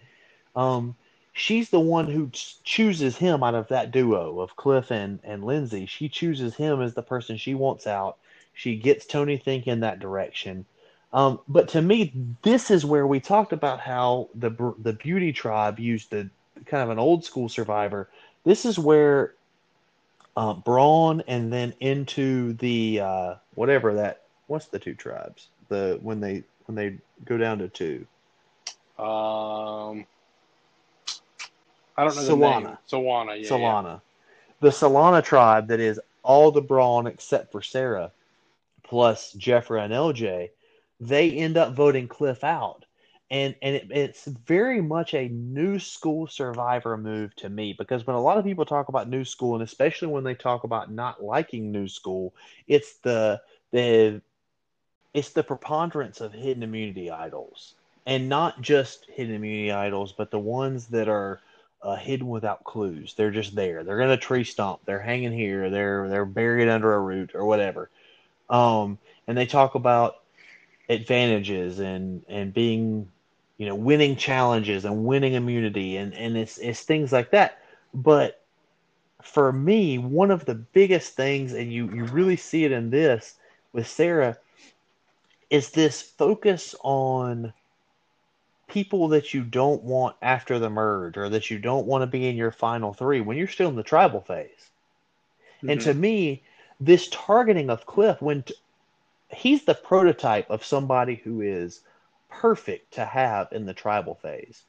Um, 0.56 0.96
she's 1.34 1.70
the 1.70 1.80
one 1.80 2.08
who 2.08 2.30
ch- 2.30 2.62
chooses 2.64 3.18
him 3.18 3.44
out 3.44 3.56
of 3.56 3.68
that 3.68 3.92
duo 3.92 4.40
of 4.40 4.56
Cliff 4.56 4.92
and 4.92 5.20
and 5.24 5.44
Lindsay. 5.44 5.86
She 5.86 6.10
chooses 6.10 6.56
him 6.56 6.82
as 6.82 6.96
the 6.96 7.04
person 7.04 7.38
she 7.38 7.54
wants 7.54 7.86
out. 7.86 8.18
She 8.54 8.76
gets 8.76 9.06
Tony 9.06 9.38
thinking 9.38 9.82
that 9.82 10.00
direction. 10.00 10.66
Um, 11.12 11.40
but 11.48 11.68
to 11.70 11.82
me, 11.82 12.14
this 12.44 12.70
is 12.70 12.86
where 12.86 13.08
we 13.08 13.20
talked 13.20 13.54
about 13.54 13.80
how 13.80 14.30
the 14.36 14.52
the 14.80 14.94
Beauty 14.94 15.34
Tribe 15.34 15.80
used 15.80 16.12
the 16.12 16.30
kind 16.66 16.84
of 16.84 16.90
an 16.90 17.00
old 17.00 17.26
school 17.26 17.50
Survivor. 17.50 18.10
This 18.44 18.66
is 18.66 18.78
where 18.78 19.34
uh, 20.38 20.54
Brawn 20.54 21.22
and 21.28 21.52
then 21.52 21.74
into 21.80 22.54
the 22.54 23.02
uh, 23.02 23.36
whatever 23.56 23.94
that 23.96 24.22
what's 24.48 24.68
the 24.68 24.80
two 24.80 24.94
tribes 24.94 25.50
the 25.70 26.00
when 26.02 26.20
they 26.20 26.44
when 26.66 26.76
they 26.76 26.98
go 27.26 27.38
down 27.38 27.58
to 27.60 27.68
two 27.68 28.06
Um, 28.98 30.06
I 31.98 32.04
don't 32.04 32.16
know 32.16 32.22
Solana. 32.22 32.78
Solana. 32.90 33.42
Yeah. 33.42 33.50
Solana, 33.50 34.02
the 34.62 34.70
Solana 34.70 35.24
tribe 35.24 35.68
that 35.68 35.80
is 35.80 36.00
all 36.24 36.52
the 36.52 36.62
Brawn 36.62 37.08
except 37.08 37.52
for 37.52 37.62
Sarah, 37.62 38.12
plus 38.84 39.34
Jeffrey 39.34 39.82
and 39.82 39.94
LJ, 39.94 40.50
they 41.00 41.32
end 41.32 41.58
up 41.58 41.74
voting 41.74 42.08
Cliff 42.08 42.44
out. 42.44 42.86
And 43.32 43.56
and 43.62 43.76
it, 43.76 43.88
it's 43.92 44.26
very 44.26 44.82
much 44.82 45.14
a 45.14 45.28
new 45.30 45.78
school 45.78 46.26
survivor 46.26 46.98
move 46.98 47.36
to 47.38 47.50
me 47.50 47.76
because 47.78 48.08
when 48.08 48.16
a 48.16 48.22
lot 48.22 48.40
of 48.40 48.46
people 48.46 48.66
talk 48.66 48.90
about 48.90 49.08
new 49.08 49.24
school 49.24 49.54
and 49.54 49.64
especially 49.64 50.08
when 50.08 50.24
they 50.24 50.34
talk 50.34 50.64
about 50.64 50.92
not 50.92 51.24
liking 51.24 51.72
new 51.72 51.88
school, 51.88 52.34
it's 52.68 52.98
the 53.00 53.40
the 53.72 54.22
it's 55.14 55.30
the 55.30 55.44
preponderance 55.44 56.22
of 56.22 56.34
hidden 56.34 56.64
immunity 56.64 57.12
idols. 57.12 57.76
And 58.06 58.30
not 58.30 58.62
just 58.62 59.06
hidden 59.14 59.36
immunity 59.36 59.72
idols, 59.72 60.14
but 60.18 60.32
the 60.32 60.40
ones 60.40 60.88
that 60.88 61.08
are 61.08 61.40
uh, 61.82 61.96
hidden 61.96 62.28
without 62.28 62.64
clues. 62.64 63.14
They're 63.14 63.32
just 63.32 63.56
there. 63.56 63.84
They're 63.84 64.02
in 64.02 64.10
a 64.10 64.18
tree 64.18 64.44
stump. 64.44 64.82
They're 64.86 65.00
hanging 65.00 65.32
here. 65.32 65.70
They're 65.70 66.10
they're 66.10 66.26
buried 66.26 66.68
under 66.68 66.94
a 66.94 67.00
root 67.00 67.32
or 67.36 67.46
whatever. 67.46 67.90
Um, 68.50 68.98
and 69.28 69.38
they 69.38 69.46
talk 69.46 69.76
about 69.76 70.16
advantages 70.90 71.80
and 71.80 72.24
and 72.30 72.54
being, 72.54 73.12
you 73.58 73.68
know, 73.68 73.76
winning 73.76 74.16
challenges 74.18 74.86
and 74.86 75.06
winning 75.06 75.34
immunity 75.34 75.98
and 75.98 76.14
and 76.16 76.38
it's 76.38 76.58
it's 76.60 76.84
things 76.84 77.12
like 77.14 77.32
that. 77.32 77.60
But 77.94 78.42
for 79.24 79.52
me, 79.52 79.98
one 79.98 80.32
of 80.32 80.46
the 80.46 80.56
biggest 80.56 81.16
things, 81.16 81.54
and 81.54 81.72
you 81.72 81.90
you 81.92 82.06
really 82.06 82.38
see 82.38 82.66
it 82.66 82.72
in 82.72 82.90
this 82.92 83.36
with 83.74 83.88
Sarah, 83.88 84.38
is 85.52 85.72
this 85.72 86.02
focus 86.02 86.76
on 86.84 87.54
people 88.68 89.08
that 89.10 89.34
you 89.34 89.44
don't 89.44 89.84
want 89.84 90.16
after 90.22 90.60
the 90.60 90.70
merge 90.70 91.18
or 91.18 91.30
that 91.30 91.50
you 91.50 91.60
don't 91.60 91.86
want 91.88 92.02
to 92.02 92.08
be 92.08 92.28
in 92.28 92.36
your 92.38 92.52
final 92.52 92.94
three 92.94 93.20
when 93.22 93.38
you're 93.38 93.48
still 93.48 93.70
in 93.70 93.76
the 93.76 93.84
tribal 93.84 94.22
phase. 94.22 94.72
And 95.68 95.80
Mhm. 95.80 95.84
to 95.84 95.94
me, 95.94 96.44
this 96.80 97.08
targeting 97.10 97.70
of 97.70 97.86
Cliff, 97.86 98.22
when 98.22 98.44
he's 99.32 99.64
the 99.64 99.76
prototype 99.76 100.50
of 100.50 100.66
somebody 100.66 101.16
who 101.16 101.42
is 101.42 101.82
perfect 102.30 102.94
to 102.94 103.06
have 103.06 103.48
in 103.52 103.66
the 103.66 103.74
tribal 103.74 104.16
phase, 104.16 104.64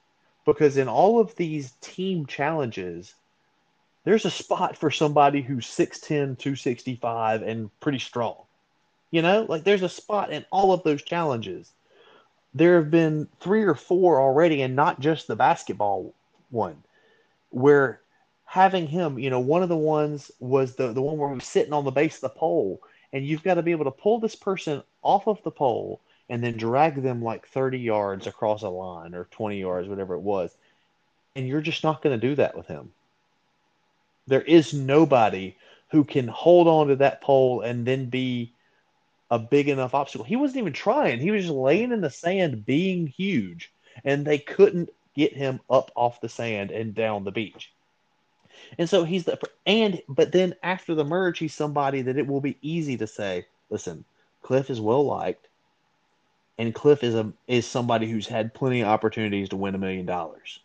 because 0.45 0.77
in 0.77 0.89
all 0.89 1.21
of 1.21 1.35
these 1.37 1.73
team 1.81 2.27
challenges, 2.27 3.15
there's 4.05 4.25
a 4.25 4.31
spot 4.31 4.77
for 4.77 4.91
somebody 4.91 5.43
who's 5.43 5.67
6'10, 5.67 6.39
265, 6.39 7.43
and 7.43 7.71
pretty 7.81 7.99
strong. 7.99 8.37
You 9.11 9.23
know, 9.23 9.45
like 9.49 9.65
there's 9.65 9.83
a 9.83 9.89
spot 9.89 10.31
in 10.31 10.45
all 10.51 10.73
of 10.73 10.83
those 10.83 11.03
challenges. 11.03 11.73
There 12.55 12.77
have 12.77 12.91
been 12.91 13.29
three 13.41 13.63
or 13.63 13.75
four 13.75 14.21
already, 14.21 14.63
and 14.63 14.75
not 14.75 15.01
just 15.01 15.27
the 15.27 15.37
basketball 15.37 16.15
one, 16.51 16.83
where 17.51 18.01
having 18.45 18.87
him, 18.87 19.19
you 19.19 19.31
know, 19.31 19.41
one 19.41 19.63
of 19.63 19.69
the 19.69 19.77
ones 19.77 20.31
was 20.41 20.75
the, 20.75 20.93
the 20.93 21.03
one 21.03 21.19
where 21.19 21.33
he's 21.35 21.47
sitting 21.47 21.73
on 21.73 21.85
the 21.85 21.91
base 21.91 22.17
of 22.17 22.23
the 22.23 22.29
pole, 22.31 22.81
and 23.13 23.27
you've 23.27 23.43
got 23.43 23.55
to 23.55 23.63
be 23.63 23.73
able 23.73 23.85
to 23.87 23.91
pull 23.91 24.21
this 24.21 24.37
person 24.37 24.83
off 25.03 25.27
of 25.27 25.43
the 25.43 25.51
pole 25.51 26.01
and 26.29 26.43
then 26.43 26.57
drag 26.57 27.03
them 27.03 27.23
like 27.23 27.47
30 27.49 27.79
yards 27.79 28.27
across 28.27 28.63
a 28.63 28.69
line 28.69 29.15
or 29.15 29.25
20 29.33 29.59
yards, 29.59 29.89
whatever 29.89 30.15
it 30.15 30.21
was. 30.21 30.57
And 31.35 31.47
you're 31.47 31.61
just 31.61 31.83
not 31.83 32.03
going 32.03 32.19
to 32.19 32.29
do 32.29 32.37
that 32.37 32.57
with 32.57 32.67
him. 32.67 32.93
There 34.27 34.43
is 34.43 34.73
nobody 34.73 35.57
who 35.91 36.05
can 36.05 36.29
hold 36.29 36.69
on 36.69 36.89
to 36.89 36.97
that 36.97 37.21
pole 37.21 37.63
and 37.63 37.85
then 37.85 38.07
be 38.07 38.53
a 39.31 39.39
big 39.39 39.69
enough 39.69 39.95
obstacle. 39.95 40.25
He 40.25 40.37
wasn't 40.37 40.59
even 40.59 40.73
trying. 40.73 41.19
He 41.19 41.33
was 41.33 41.43
just 41.43 41.55
laying 41.55 41.93
in 41.93 42.01
the 42.01 42.11
sand 42.11 42.65
being 42.65 43.09
huge 43.09 43.73
and 44.05 44.25
they 44.25 44.39
couldn't 44.39 44.91
get 45.17 45.33
him 45.33 45.61
up 45.69 45.91
off 45.97 46.21
the 46.21 46.29
sand 46.29 46.71
and 46.71 46.95
down 46.95 47.25
the 47.25 47.33
beach. 47.33 47.73
And 48.79 48.89
so 48.89 49.05
he's 49.05 49.25
the 49.25 49.39
and 49.67 50.03
but 50.09 50.33
then 50.33 50.55
after 50.63 50.95
the 50.95 51.05
merge, 51.05 51.39
he's 51.39 51.55
somebody 51.55 52.03
that 52.03 52.17
it 52.17 52.27
will 52.27 52.41
be 52.41 52.59
easy 52.63 52.97
to 52.99 53.07
say, 53.07 53.47
listen, 53.71 54.05
Cliff 54.43 54.71
is 54.71 54.81
well 54.81 55.05
liked, 55.05 55.49
and 56.59 56.75
Cliff 56.75 57.03
is 57.03 57.15
a 57.15 57.33
is 57.47 57.67
somebody 57.67 58.11
who's 58.11 58.27
had 58.27 58.55
plenty 58.55 58.81
of 58.81 58.89
opportunities 58.89 59.49
to 59.51 59.57
win 59.57 59.75
a 59.75 59.79
million 59.79 60.07
dollars. 60.07 60.61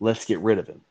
Let's 0.00 0.24
get 0.24 0.40
rid 0.40 0.58
of 0.58 0.66
him. 0.66 0.82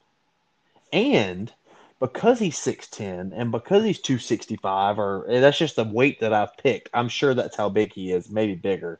And 0.91 1.51
because 1.99 2.39
he's 2.39 2.57
6'10 2.57 3.31
and 3.33 3.51
because 3.51 3.83
he's 3.83 3.99
265 3.99 4.99
or 4.99 5.25
eh, 5.29 5.39
that's 5.39 5.57
just 5.57 5.75
the 5.75 5.83
weight 5.83 6.19
that 6.19 6.33
I've 6.33 6.55
picked. 6.57 6.89
I'm 6.93 7.09
sure 7.09 7.33
that's 7.33 7.55
how 7.55 7.69
big 7.69 7.93
he 7.93 8.11
is, 8.11 8.29
maybe 8.29 8.55
bigger 8.55 8.99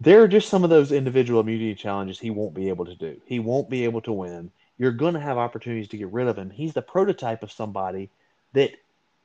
there 0.00 0.22
are 0.22 0.28
just 0.28 0.48
some 0.48 0.64
of 0.64 0.70
those 0.70 0.92
individual 0.92 1.40
immunity 1.40 1.74
challenges 1.74 2.18
he 2.18 2.30
won't 2.30 2.54
be 2.54 2.70
able 2.70 2.86
to 2.86 2.94
do. 2.94 3.20
He 3.26 3.38
won't 3.38 3.68
be 3.68 3.84
able 3.84 4.00
to 4.02 4.12
win. 4.12 4.50
You're 4.80 4.92
going 4.92 5.12
to 5.12 5.20
have 5.20 5.36
opportunities 5.36 5.88
to 5.88 5.98
get 5.98 6.10
rid 6.10 6.26
of 6.26 6.38
him. 6.38 6.48
He's 6.48 6.72
the 6.72 6.80
prototype 6.80 7.42
of 7.42 7.52
somebody 7.52 8.08
that 8.54 8.70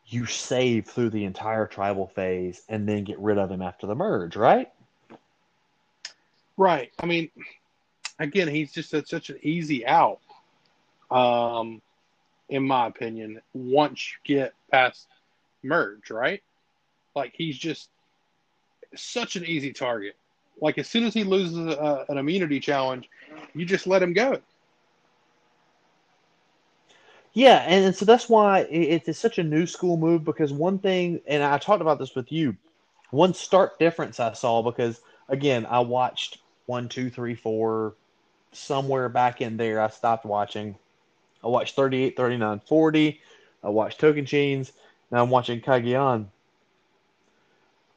you 0.05 0.25
save 0.25 0.85
through 0.85 1.11
the 1.11 1.23
entire 1.23 1.65
tribal 1.65 2.07
phase 2.07 2.61
and 2.67 2.85
then 2.85 3.05
get 3.05 3.17
rid 3.19 3.37
of 3.37 3.49
him 3.49 3.61
after 3.61 3.87
the 3.87 3.95
merge, 3.95 4.35
right? 4.35 4.69
Right. 6.57 6.91
I 6.99 7.05
mean, 7.05 7.29
again, 8.19 8.49
he's 8.49 8.73
just 8.73 8.93
a, 8.93 9.05
such 9.05 9.29
an 9.29 9.39
easy 9.43 9.87
out, 9.87 10.19
um, 11.09 11.81
in 12.49 12.63
my 12.63 12.87
opinion, 12.87 13.39
once 13.53 14.11
you 14.11 14.35
get 14.35 14.53
past 14.73 15.07
merge, 15.63 16.11
right? 16.11 16.43
Like, 17.15 17.31
he's 17.33 17.57
just 17.57 17.87
such 18.93 19.37
an 19.37 19.45
easy 19.45 19.71
target. 19.71 20.17
Like 20.61 20.77
as 20.77 20.89
soon 20.89 21.05
as 21.05 21.13
he 21.13 21.23
loses 21.23 21.57
a, 21.59 22.05
an 22.09 22.17
immunity 22.17 22.59
challenge, 22.59 23.09
you 23.53 23.65
just 23.65 23.87
let 23.87 24.03
him 24.03 24.11
go. 24.11 24.41
Yeah, 27.35 27.57
and 27.67 27.93
so 27.93 28.05
that's 28.05 28.29
why 28.29 28.61
it's 28.61 29.19
such 29.19 29.39
a 29.39 29.43
new 29.43 29.65
school 29.65 29.97
move 29.97 30.23
because 30.23 30.53
one 30.53 30.79
thing, 30.79 31.19
and 31.27 31.43
I 31.43 31.57
talked 31.57 31.81
about 31.81 31.99
this 31.99 32.15
with 32.15 32.31
you, 32.31 32.55
one 33.11 33.33
stark 33.33 33.77
difference 33.77 34.21
I 34.21 34.31
saw 34.33 34.61
because 34.63 35.01
again 35.27 35.65
I 35.65 35.81
watched 35.81 36.39
one, 36.65 36.87
two, 36.87 37.09
three, 37.09 37.35
four, 37.35 37.95
somewhere 38.53 39.09
back 39.09 39.41
in 39.41 39.57
there 39.57 39.81
I 39.81 39.89
stopped 39.89 40.25
watching. 40.25 40.77
I 41.43 41.47
watched 41.47 41.75
38, 41.75 42.15
39, 42.15 42.61
40. 42.67 43.21
I 43.63 43.69
watched 43.69 43.99
Tocantins. 43.99 44.71
Now 45.11 45.21
I'm 45.21 45.29
watching 45.29 45.61
Cagayan. 45.61 46.27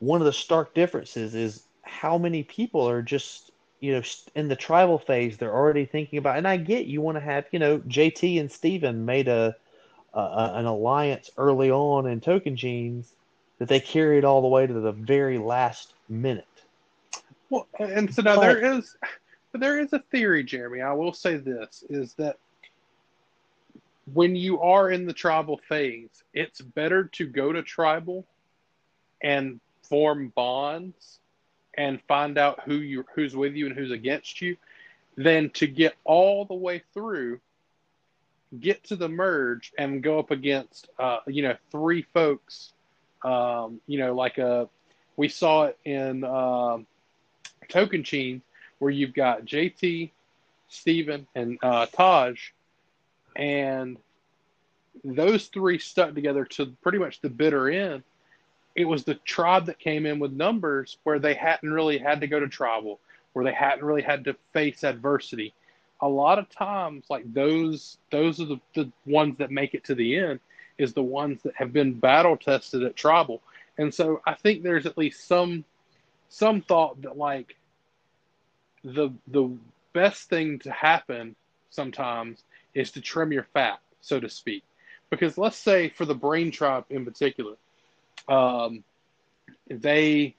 One 0.01 0.21
of 0.21 0.27
the 0.27 0.33
stark 0.33 0.75
differences 0.75 1.37
is 1.37 1.63
how 1.83 2.19
many 2.19 2.43
people 2.43 2.89
are 2.89 3.03
just 3.03 3.53
you 3.81 3.93
know 3.93 4.03
in 4.35 4.49
the 4.49 4.57
tribal 4.57 4.99
phase 4.99 5.37
they're 5.37 5.55
already 5.55 5.85
thinking 5.85 6.19
about 6.19 6.37
and 6.37 6.49
i 6.49 6.57
get 6.57 6.87
you 6.87 7.01
want 7.01 7.17
to 7.17 7.21
have 7.21 7.45
you 7.53 7.59
know 7.59 7.79
jt 7.81 8.41
and 8.41 8.51
steven 8.51 9.05
made 9.05 9.29
a, 9.29 9.55
a, 10.15 10.51
an 10.55 10.67
alliance 10.67 11.31
early 11.37 11.71
on 11.71 12.07
in 12.07 12.21
Tocantins 12.21 13.07
that 13.59 13.69
they 13.69 13.81
carried 13.81 14.25
all 14.25 14.41
the 14.41 14.49
way 14.49 14.67
to 14.67 14.73
the 14.73 14.93
very 14.93 15.37
last 15.37 15.93
minute. 16.09 16.47
Well 17.51 17.67
and 17.79 18.13
so 18.13 18.23
now 18.23 18.37
but, 18.37 18.43
there 18.43 18.75
is 18.75 18.97
there 19.53 19.79
is 19.79 19.93
a 19.93 19.99
theory 20.11 20.45
jeremy 20.45 20.83
i 20.83 20.93
will 20.93 21.15
say 21.15 21.37
this 21.37 21.83
is 21.89 22.15
that 22.15 22.37
when 24.13 24.37
you 24.37 24.61
are 24.61 24.91
in 24.91 25.07
the 25.07 25.13
tribal 25.13 25.59
phase 25.69 26.23
it's 26.35 26.61
better 26.61 27.05
to 27.05 27.27
go 27.27 27.53
to 27.53 27.63
tribal 27.63 28.27
and 29.23 29.61
form 29.83 30.33
bonds 30.35 31.21
and 31.79 32.03
find 32.09 32.37
out 32.37 32.61
who 32.67 32.75
you 32.75 33.05
who's 33.15 33.35
with 33.35 33.55
you 33.55 33.67
and 33.67 33.75
who's 33.75 33.93
against 33.93 34.43
you 34.43 34.57
than 35.17 35.49
to 35.51 35.67
get 35.67 35.95
all 36.05 36.45
the 36.45 36.55
way 36.55 36.83
through 36.93 37.41
get 38.61 38.83
to 38.85 38.97
the 38.97 39.09
merge 39.09 39.73
and 39.79 40.03
go 40.03 40.19
up 40.19 40.31
against 40.31 40.89
uh, 40.99 41.21
you 41.27 41.43
know 41.43 41.57
three 41.71 42.03
folks 42.13 42.73
um, 43.25 43.81
you 43.87 43.99
know 43.99 44.15
like 44.15 44.37
a 44.39 44.47
uh, 44.47 44.67
we 45.17 45.29
saw 45.29 45.65
it 45.65 45.77
in 45.85 46.23
uh, 46.25 46.79
chain 48.05 48.41
where 48.79 48.91
you've 48.91 49.15
got 49.15 49.45
JT, 49.45 50.11
Steven, 50.69 51.27
and 51.35 51.59
uh, 51.61 51.87
Taj, 51.87 52.39
and 53.35 53.97
those 55.03 55.47
three 55.49 55.81
stuck 55.81 56.15
together 56.15 56.45
to 56.45 56.67
pretty 56.83 56.99
much 56.99 57.21
the 57.21 57.29
bitter 57.29 57.69
end 57.69 58.05
it 58.79 58.87
was 58.87 59.03
the 59.03 59.17
tribe 59.17 59.67
that 59.67 59.81
came 59.81 60.07
in 60.07 60.21
with 60.21 60.31
numbers 60.33 60.99
where 61.03 61.19
they 61.19 61.35
hadn't 61.35 61.73
really 61.73 61.99
had 61.99 62.21
to 62.21 62.29
go 62.29 62.39
to 62.39 62.47
tribal, 62.47 63.01
where 63.33 63.45
they 63.45 63.53
hadn't 63.53 63.85
really 63.85 64.03
had 64.03 64.25
to 64.25 64.37
face 64.53 64.85
adversity. 64.85 65.53
A 66.01 66.09
lot 66.09 66.39
of 66.39 66.49
times, 66.49 67.07
like 67.11 67.25
those, 67.35 67.99
those 68.13 68.41
are 68.41 68.45
the, 68.45 68.61
the 68.77 68.89
ones 69.05 69.37
that 69.39 69.51
make 69.51 69.75
it 69.75 69.83
to 69.87 69.97
the 69.97 70.17
end. 70.17 70.39
Is 70.79 70.93
the 70.93 71.03
ones 71.03 71.43
that 71.43 71.57
have 71.57 71.73
been 71.73 71.99
battle 71.99 72.37
tested 72.37 72.85
at 72.85 72.95
tribal, 72.95 73.43
and 73.79 73.93
so 73.93 74.23
I 74.25 74.35
think 74.35 74.63
there's 74.63 74.87
at 74.87 74.97
least 74.97 75.27
some, 75.27 75.65
some 76.29 76.61
thought 76.61 77.03
that 77.03 77.19
like 77.19 77.57
the 78.85 79.11
the 79.27 79.51
best 79.93 80.29
thing 80.29 80.61
to 80.61 80.71
happen 80.71 81.35
sometimes 81.71 82.45
is 82.75 82.93
to 82.93 83.01
trim 83.01 83.33
your 83.33 83.49
fat, 83.53 83.81
so 84.03 84.21
to 84.21 84.29
speak. 84.29 84.63
Because 85.11 85.37
let's 85.37 85.57
say 85.57 85.89
for 85.89 86.05
the 86.05 86.15
brain 86.15 86.53
tribe 86.53 86.85
in 86.91 87.05
particular, 87.05 87.57
um, 88.29 88.85
they 89.69 90.37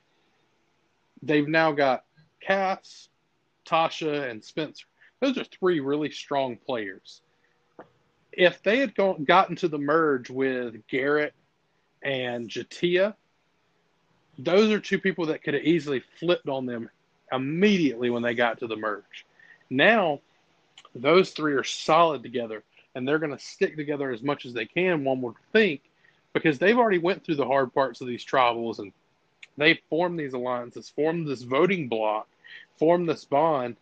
they've 1.21 1.47
now 1.47 1.71
got 1.71 2.05
Cass, 2.41 3.09
Tasha, 3.65 4.29
and 4.29 4.43
Spencer. 4.43 4.85
Those 5.19 5.37
are 5.37 5.43
three 5.43 5.79
really 5.79 6.11
strong 6.11 6.57
players. 6.57 7.21
If 8.31 8.63
they 8.63 8.79
had 8.79 8.95
gone, 8.95 9.25
gotten 9.25 9.55
to 9.57 9.67
the 9.67 9.77
merge 9.77 10.29
with 10.29 10.87
Garrett 10.87 11.33
and 12.01 12.49
J'Tia, 12.49 13.15
those 14.37 14.71
are 14.71 14.79
two 14.79 14.99
people 14.99 15.25
that 15.25 15.43
could 15.43 15.55
have 15.55 15.63
easily 15.63 16.01
flipped 16.19 16.47
on 16.47 16.65
them 16.65 16.89
immediately 17.31 18.09
when 18.09 18.23
they 18.23 18.33
got 18.33 18.59
to 18.59 18.67
the 18.67 18.77
merge. 18.77 19.25
Now, 19.69 20.21
those 20.95 21.31
three 21.31 21.53
are 21.53 21.63
solid 21.63 22.23
together, 22.23 22.63
and 22.95 23.07
they're 23.07 23.19
going 23.19 23.35
to 23.35 23.43
stick 23.43 23.75
together 23.75 24.11
as 24.11 24.23
much 24.23 24.45
as 24.45 24.53
they 24.53 24.65
can. 24.65 25.03
One 25.03 25.21
would 25.21 25.35
think, 25.51 25.81
because 26.33 26.59
they've 26.59 26.77
already 26.77 26.97
went 26.97 27.23
through 27.23 27.35
the 27.35 27.45
hard 27.45 27.73
parts 27.73 28.01
of 28.01 28.07
these 28.07 28.25
tribals 28.25 28.79
and 28.79 28.91
they 29.57 29.81
formed 29.89 30.19
these 30.19 30.33
alliances, 30.33 30.89
formed 30.89 31.27
this 31.27 31.41
voting 31.41 31.87
block, 31.87 32.27
formed 32.77 33.09
this 33.09 33.25
bond. 33.25 33.75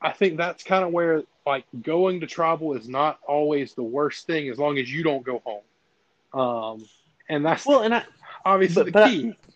I 0.00 0.12
think 0.12 0.36
that's 0.36 0.64
kind 0.64 0.84
of 0.84 0.92
where 0.92 1.22
like 1.46 1.64
going 1.82 2.20
to 2.20 2.26
tribal 2.26 2.74
is 2.74 2.88
not 2.88 3.18
always 3.26 3.74
the 3.74 3.82
worst 3.82 4.26
thing 4.26 4.48
as 4.48 4.58
long 4.58 4.78
as 4.78 4.92
you 4.92 5.02
don't 5.02 5.24
go 5.24 5.42
home. 5.44 6.40
Um, 6.40 6.88
and 7.28 7.44
that's 7.44 7.64
well, 7.64 7.82
and 7.82 7.94
I 7.94 8.04
obviously 8.44 8.82
but, 8.82 8.86
the 8.86 8.92
but 8.92 9.08
key. 9.10 9.28
I, 9.30 9.52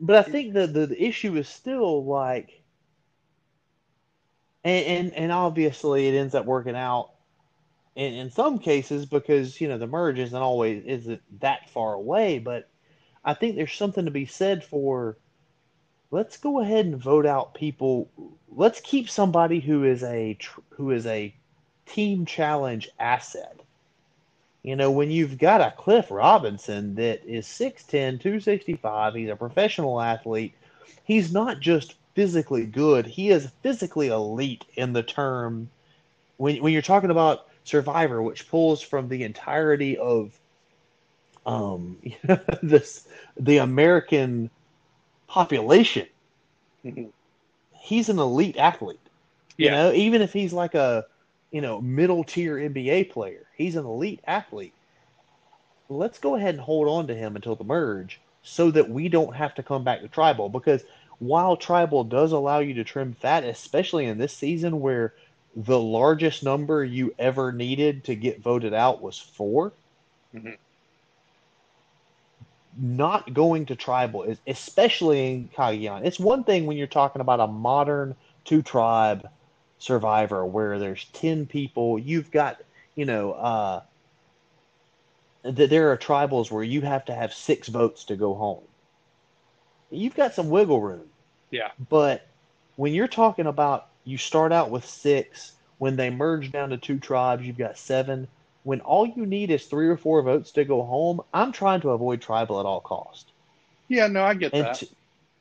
but 0.00 0.16
I 0.16 0.30
think 0.30 0.52
the, 0.52 0.66
the 0.66 0.86
the 0.86 1.02
issue 1.02 1.36
is 1.36 1.48
still 1.48 2.04
like, 2.04 2.60
and, 4.64 4.86
and 4.86 5.14
and 5.14 5.32
obviously 5.32 6.08
it 6.08 6.14
ends 6.14 6.34
up 6.34 6.44
working 6.44 6.76
out 6.76 7.12
in, 7.96 8.14
in 8.14 8.30
some 8.30 8.58
cases 8.58 9.06
because 9.06 9.60
you 9.60 9.68
know 9.68 9.78
the 9.78 9.86
merge 9.86 10.18
isn't 10.18 10.42
always 10.42 10.84
isn't 10.84 11.22
that 11.40 11.68
far 11.70 11.94
away 11.94 12.38
but 12.38 12.68
i 13.24 13.34
think 13.34 13.56
there's 13.56 13.72
something 13.72 14.04
to 14.04 14.10
be 14.10 14.26
said 14.26 14.62
for 14.62 15.16
let's 16.10 16.36
go 16.36 16.60
ahead 16.60 16.86
and 16.86 16.96
vote 16.96 17.26
out 17.26 17.54
people. 17.54 18.08
Let's 18.48 18.80
keep 18.80 19.08
somebody 19.08 19.60
who 19.60 19.84
is 19.84 20.02
a 20.02 20.38
who 20.70 20.90
is 20.90 21.06
a 21.06 21.34
team 21.86 22.26
challenge 22.26 22.88
asset. 22.98 23.60
You 24.62 24.76
know 24.76 24.90
when 24.90 25.10
you've 25.10 25.38
got 25.38 25.60
a 25.60 25.74
cliff 25.76 26.10
robinson 26.10 26.96
that 26.96 27.24
is 27.24 27.46
6'10 27.46 28.20
265 28.20 29.14
he's 29.14 29.28
a 29.30 29.36
professional 29.36 30.00
athlete 30.00 30.54
he's 31.04 31.32
not 31.32 31.60
just 31.60 31.94
physically 32.14 32.66
good 32.66 33.06
he 33.06 33.30
is 33.30 33.52
physically 33.62 34.08
elite 34.08 34.64
in 34.74 34.92
the 34.92 35.04
term. 35.04 35.70
When, 36.38 36.62
when 36.62 36.72
you're 36.72 36.82
talking 36.82 37.10
about 37.10 37.46
Survivor, 37.66 38.22
which 38.22 38.48
pulls 38.48 38.80
from 38.80 39.08
the 39.08 39.24
entirety 39.24 39.98
of 39.98 40.38
um, 41.44 41.98
this 42.62 43.06
the 43.36 43.58
American 43.58 44.50
population. 45.26 46.06
Mm-hmm. 46.84 47.06
He's 47.72 48.08
an 48.08 48.18
elite 48.18 48.56
athlete. 48.56 49.00
You 49.56 49.70
know, 49.70 49.92
even 49.92 50.20
if 50.20 50.32
he's 50.32 50.52
like 50.52 50.74
a 50.74 51.06
you 51.50 51.60
know 51.60 51.80
middle 51.80 52.22
tier 52.22 52.56
NBA 52.56 53.10
player, 53.10 53.46
he's 53.56 53.74
an 53.74 53.84
elite 53.84 54.20
athlete. 54.26 54.74
Let's 55.88 56.18
go 56.18 56.36
ahead 56.36 56.54
and 56.54 56.62
hold 56.62 56.88
on 56.88 57.06
to 57.08 57.14
him 57.14 57.36
until 57.36 57.56
the 57.56 57.64
merge, 57.64 58.20
so 58.42 58.70
that 58.70 58.90
we 58.90 59.08
don't 59.08 59.34
have 59.34 59.54
to 59.56 59.62
come 59.62 59.82
back 59.82 60.02
to 60.02 60.08
tribal. 60.08 60.48
Because 60.48 60.84
while 61.18 61.56
tribal 61.56 62.04
does 62.04 62.32
allow 62.32 62.58
you 62.58 62.74
to 62.74 62.84
trim 62.84 63.14
fat, 63.14 63.44
especially 63.44 64.04
in 64.04 64.18
this 64.18 64.34
season 64.34 64.80
where 64.80 65.14
the 65.56 65.78
largest 65.78 66.44
number 66.44 66.84
you 66.84 67.14
ever 67.18 67.50
needed 67.50 68.04
to 68.04 68.14
get 68.14 68.40
voted 68.40 68.74
out 68.74 69.00
was 69.00 69.18
4 69.18 69.72
mm-hmm. 70.34 70.50
not 72.78 73.32
going 73.32 73.64
to 73.66 73.74
tribal 73.74 74.22
is 74.22 74.38
especially 74.46 75.32
in 75.32 75.48
Cagayan. 75.48 76.04
It's 76.04 76.20
one 76.20 76.44
thing 76.44 76.66
when 76.66 76.76
you're 76.76 76.86
talking 76.86 77.22
about 77.22 77.40
a 77.40 77.46
modern 77.46 78.14
two 78.44 78.60
tribe 78.60 79.28
survivor 79.78 80.44
where 80.44 80.78
there's 80.78 81.06
10 81.14 81.46
people, 81.46 81.98
you've 81.98 82.30
got, 82.30 82.62
you 82.94 83.06
know, 83.06 83.32
uh 83.32 83.82
that 85.42 85.70
there 85.70 85.92
are 85.92 85.96
tribals 85.96 86.50
where 86.50 86.64
you 86.64 86.80
have 86.80 87.04
to 87.04 87.14
have 87.14 87.32
six 87.32 87.68
votes 87.68 88.04
to 88.04 88.16
go 88.16 88.34
home. 88.34 88.62
You've 89.90 90.16
got 90.16 90.34
some 90.34 90.50
wiggle 90.50 90.80
room. 90.80 91.04
Yeah. 91.52 91.70
But 91.88 92.26
when 92.74 92.92
you're 92.92 93.06
talking 93.06 93.46
about 93.46 93.86
you 94.06 94.16
start 94.16 94.52
out 94.52 94.70
with 94.70 94.86
six, 94.86 95.52
when 95.78 95.96
they 95.96 96.08
merge 96.08 96.50
down 96.50 96.70
to 96.70 96.78
two 96.78 96.98
tribes, 96.98 97.44
you've 97.44 97.58
got 97.58 97.76
seven 97.76 98.26
when 98.66 98.80
all 98.80 99.06
you 99.06 99.24
need 99.26 99.52
is 99.52 99.66
three 99.66 99.86
or 99.86 99.96
four 99.96 100.20
votes 100.22 100.50
to 100.50 100.64
go 100.64 100.82
home, 100.82 101.20
I'm 101.32 101.52
trying 101.52 101.80
to 101.82 101.90
avoid 101.90 102.20
tribal 102.20 102.58
at 102.58 102.66
all 102.66 102.80
cost. 102.80 103.30
Yeah, 103.86 104.08
no, 104.08 104.24
I 104.24 104.34
get 104.34 104.52
and 104.52 104.64
that. 104.66 104.74
To, 104.74 104.88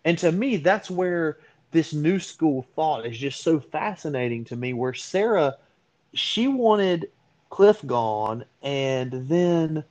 and 0.05 0.15
to 0.19 0.31
me, 0.31 0.57
that's 0.57 0.91
where 0.91 1.39
this 1.71 1.91
new 1.91 2.19
school 2.19 2.67
thought 2.75 3.03
is 3.07 3.17
just 3.17 3.41
so 3.41 3.59
fascinating 3.59 4.45
to 4.45 4.55
me. 4.55 4.73
Where 4.73 4.93
Sarah, 4.93 5.55
she 6.13 6.47
wanted 6.47 7.09
Cliff 7.49 7.83
gone, 7.87 8.45
and 8.61 9.27
then 9.27 9.83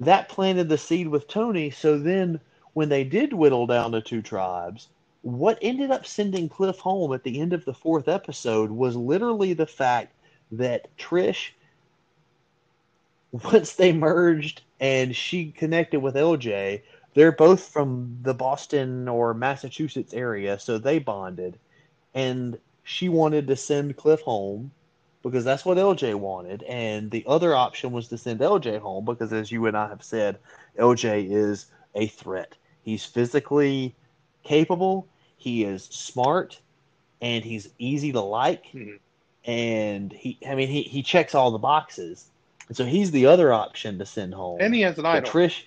that 0.00 0.28
planted 0.28 0.68
the 0.68 0.78
seed 0.78 1.06
with 1.06 1.28
Tony. 1.28 1.70
So 1.70 2.00
then, 2.00 2.40
when 2.72 2.88
they 2.88 3.04
did 3.04 3.32
whittle 3.32 3.68
down 3.68 3.92
to 3.92 4.00
two 4.00 4.22
tribes, 4.22 4.88
what 5.22 5.58
ended 5.62 5.90
up 5.90 6.04
sending 6.04 6.48
Cliff 6.48 6.78
home 6.78 7.12
at 7.12 7.22
the 7.22 7.40
end 7.40 7.52
of 7.52 7.64
the 7.64 7.74
fourth 7.74 8.08
episode 8.08 8.70
was 8.70 8.96
literally 8.96 9.54
the 9.54 9.66
fact 9.66 10.14
that 10.50 10.94
Trish 10.96 11.50
once 13.32 13.74
they 13.74 13.92
merged 13.92 14.62
and 14.80 15.16
she 15.16 15.50
connected 15.52 16.00
with 16.00 16.14
LJ, 16.14 16.82
they're 17.14 17.32
both 17.32 17.68
from 17.68 18.18
the 18.22 18.34
Boston 18.34 19.08
or 19.08 19.34
Massachusetts 19.34 20.14
area, 20.14 20.58
so 20.58 20.78
they 20.78 20.98
bonded. 20.98 21.58
And 22.14 22.58
she 22.84 23.08
wanted 23.08 23.46
to 23.46 23.56
send 23.56 23.96
Cliff 23.96 24.20
home 24.20 24.70
because 25.22 25.44
that's 25.44 25.64
what 25.64 25.78
LJ 25.78 26.14
wanted. 26.14 26.62
And 26.64 27.10
the 27.10 27.24
other 27.26 27.54
option 27.54 27.92
was 27.92 28.08
to 28.08 28.18
send 28.18 28.40
LJ 28.40 28.80
home 28.80 29.04
because, 29.04 29.32
as 29.32 29.50
you 29.50 29.66
and 29.66 29.76
I 29.76 29.88
have 29.88 30.02
said, 30.02 30.38
LJ 30.78 31.30
is 31.30 31.66
a 31.94 32.08
threat. 32.08 32.54
He's 32.82 33.04
physically 33.04 33.94
capable, 34.42 35.06
he 35.42 35.64
is 35.64 35.84
smart, 35.84 36.60
and 37.20 37.44
he's 37.44 37.68
easy 37.78 38.12
to 38.12 38.20
like. 38.20 38.66
Mm-hmm. 38.66 38.96
And 39.44 40.12
he, 40.12 40.38
I 40.48 40.54
mean, 40.54 40.68
he, 40.68 40.82
he 40.82 41.02
checks 41.02 41.34
all 41.34 41.50
the 41.50 41.58
boxes 41.58 42.26
and 42.68 42.76
so 42.76 42.86
he's 42.86 43.10
the 43.10 43.26
other 43.26 43.52
option 43.52 43.98
to 43.98 44.06
send 44.06 44.32
home. 44.32 44.58
And 44.60 44.74
he 44.74 44.80
has 44.80 44.98
an 44.98 45.04
idol. 45.04 45.30
Trish, 45.30 45.64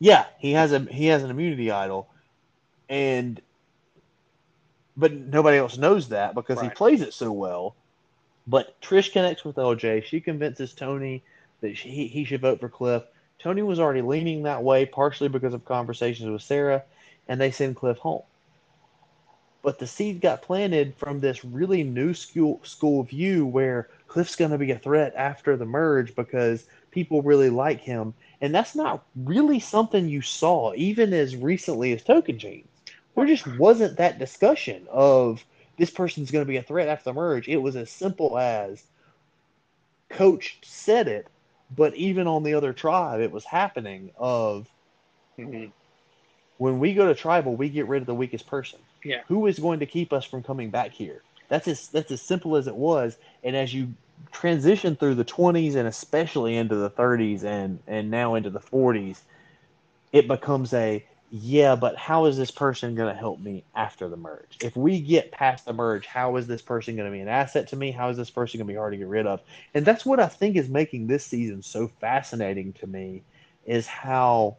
yeah, 0.00 0.26
he 0.38 0.50
has 0.50 0.72
a 0.72 0.80
he 0.80 1.06
has 1.06 1.22
an 1.22 1.30
immunity 1.30 1.70
idol, 1.70 2.08
and 2.88 3.40
but 4.96 5.12
nobody 5.12 5.58
else 5.58 5.78
knows 5.78 6.08
that 6.08 6.34
because 6.34 6.56
right. 6.56 6.70
he 6.70 6.74
plays 6.74 7.02
it 7.02 7.14
so 7.14 7.30
well. 7.30 7.76
But 8.48 8.80
Trish 8.80 9.12
connects 9.12 9.44
with 9.44 9.54
LJ. 9.54 10.06
She 10.06 10.20
convinces 10.20 10.72
Tony 10.72 11.22
that 11.60 11.76
she, 11.76 12.08
he 12.08 12.24
should 12.24 12.40
vote 12.40 12.58
for 12.58 12.68
Cliff. 12.68 13.04
Tony 13.38 13.62
was 13.62 13.78
already 13.78 14.02
leaning 14.02 14.42
that 14.42 14.62
way, 14.62 14.86
partially 14.86 15.28
because 15.28 15.54
of 15.54 15.64
conversations 15.64 16.28
with 16.28 16.42
Sarah, 16.42 16.82
and 17.28 17.40
they 17.40 17.52
send 17.52 17.76
Cliff 17.76 17.98
home. 17.98 18.22
But 19.64 19.78
the 19.78 19.86
seed 19.86 20.20
got 20.20 20.42
planted 20.42 20.94
from 20.94 21.20
this 21.20 21.42
really 21.42 21.82
new 21.82 22.12
school 22.12 22.60
school 22.64 23.02
view 23.02 23.46
where 23.46 23.88
Cliff's 24.08 24.36
going 24.36 24.50
to 24.50 24.58
be 24.58 24.72
a 24.72 24.78
threat 24.78 25.14
after 25.16 25.56
the 25.56 25.64
merge 25.64 26.14
because 26.14 26.66
people 26.90 27.22
really 27.22 27.48
like 27.48 27.80
him, 27.80 28.12
and 28.42 28.54
that's 28.54 28.74
not 28.74 29.06
really 29.16 29.58
something 29.58 30.06
you 30.06 30.20
saw 30.20 30.74
even 30.74 31.14
as 31.14 31.34
recently 31.34 31.94
as 31.94 32.04
Tocantins. 32.04 32.66
There 33.16 33.24
just 33.24 33.46
wasn't 33.56 33.96
that 33.96 34.18
discussion 34.18 34.86
of 34.90 35.42
this 35.78 35.90
person's 35.90 36.30
going 36.30 36.44
to 36.44 36.48
be 36.48 36.58
a 36.58 36.62
threat 36.62 36.88
after 36.88 37.04
the 37.04 37.14
merge. 37.14 37.48
It 37.48 37.56
was 37.56 37.74
as 37.74 37.90
simple 37.90 38.38
as 38.38 38.84
coach 40.10 40.58
said 40.62 41.08
it, 41.08 41.28
but 41.74 41.94
even 41.94 42.26
on 42.26 42.42
the 42.42 42.52
other 42.52 42.74
tribe, 42.74 43.22
it 43.22 43.32
was 43.32 43.46
happening. 43.46 44.10
Of 44.18 44.68
mm-hmm. 45.38 45.70
when 46.58 46.78
we 46.78 46.92
go 46.92 47.06
to 47.06 47.14
tribal, 47.14 47.56
we 47.56 47.70
get 47.70 47.88
rid 47.88 48.02
of 48.02 48.06
the 48.06 48.14
weakest 48.14 48.46
person. 48.46 48.78
Yeah. 49.04 49.22
Who 49.28 49.46
is 49.46 49.58
going 49.58 49.80
to 49.80 49.86
keep 49.86 50.12
us 50.12 50.24
from 50.24 50.42
coming 50.42 50.70
back 50.70 50.92
here? 50.92 51.22
That's 51.48 51.68
as 51.68 51.88
that's 51.88 52.10
as 52.10 52.22
simple 52.22 52.56
as 52.56 52.66
it 52.66 52.74
was. 52.74 53.16
And 53.42 53.54
as 53.54 53.72
you 53.72 53.94
transition 54.32 54.96
through 54.96 55.14
the 55.16 55.24
20s 55.24 55.74
and 55.74 55.86
especially 55.86 56.56
into 56.56 56.76
the 56.76 56.90
30s 56.90 57.44
and 57.44 57.78
and 57.86 58.10
now 58.10 58.34
into 58.34 58.50
the 58.50 58.60
40s, 58.60 59.20
it 60.12 60.26
becomes 60.26 60.72
a 60.72 61.04
yeah, 61.36 61.74
but 61.74 61.96
how 61.96 62.26
is 62.26 62.36
this 62.36 62.52
person 62.52 62.94
going 62.94 63.12
to 63.12 63.18
help 63.18 63.40
me 63.40 63.64
after 63.74 64.08
the 64.08 64.16
merge? 64.16 64.58
If 64.62 64.76
we 64.76 65.00
get 65.00 65.32
past 65.32 65.64
the 65.64 65.72
merge, 65.72 66.06
how 66.06 66.36
is 66.36 66.46
this 66.46 66.62
person 66.62 66.94
going 66.94 67.10
to 67.10 67.12
be 67.12 67.20
an 67.20 67.28
asset 67.28 67.68
to 67.68 67.76
me? 67.76 67.90
How 67.90 68.10
is 68.10 68.16
this 68.16 68.30
person 68.30 68.58
going 68.58 68.68
to 68.68 68.72
be 68.72 68.76
hard 68.76 68.92
to 68.92 68.98
get 68.98 69.08
rid 69.08 69.26
of? 69.26 69.40
And 69.74 69.84
that's 69.84 70.06
what 70.06 70.20
I 70.20 70.28
think 70.28 70.54
is 70.54 70.68
making 70.68 71.08
this 71.08 71.26
season 71.26 71.62
so 71.62 71.88
fascinating 72.00 72.72
to 72.74 72.86
me 72.86 73.24
is 73.64 73.86
how 73.86 74.58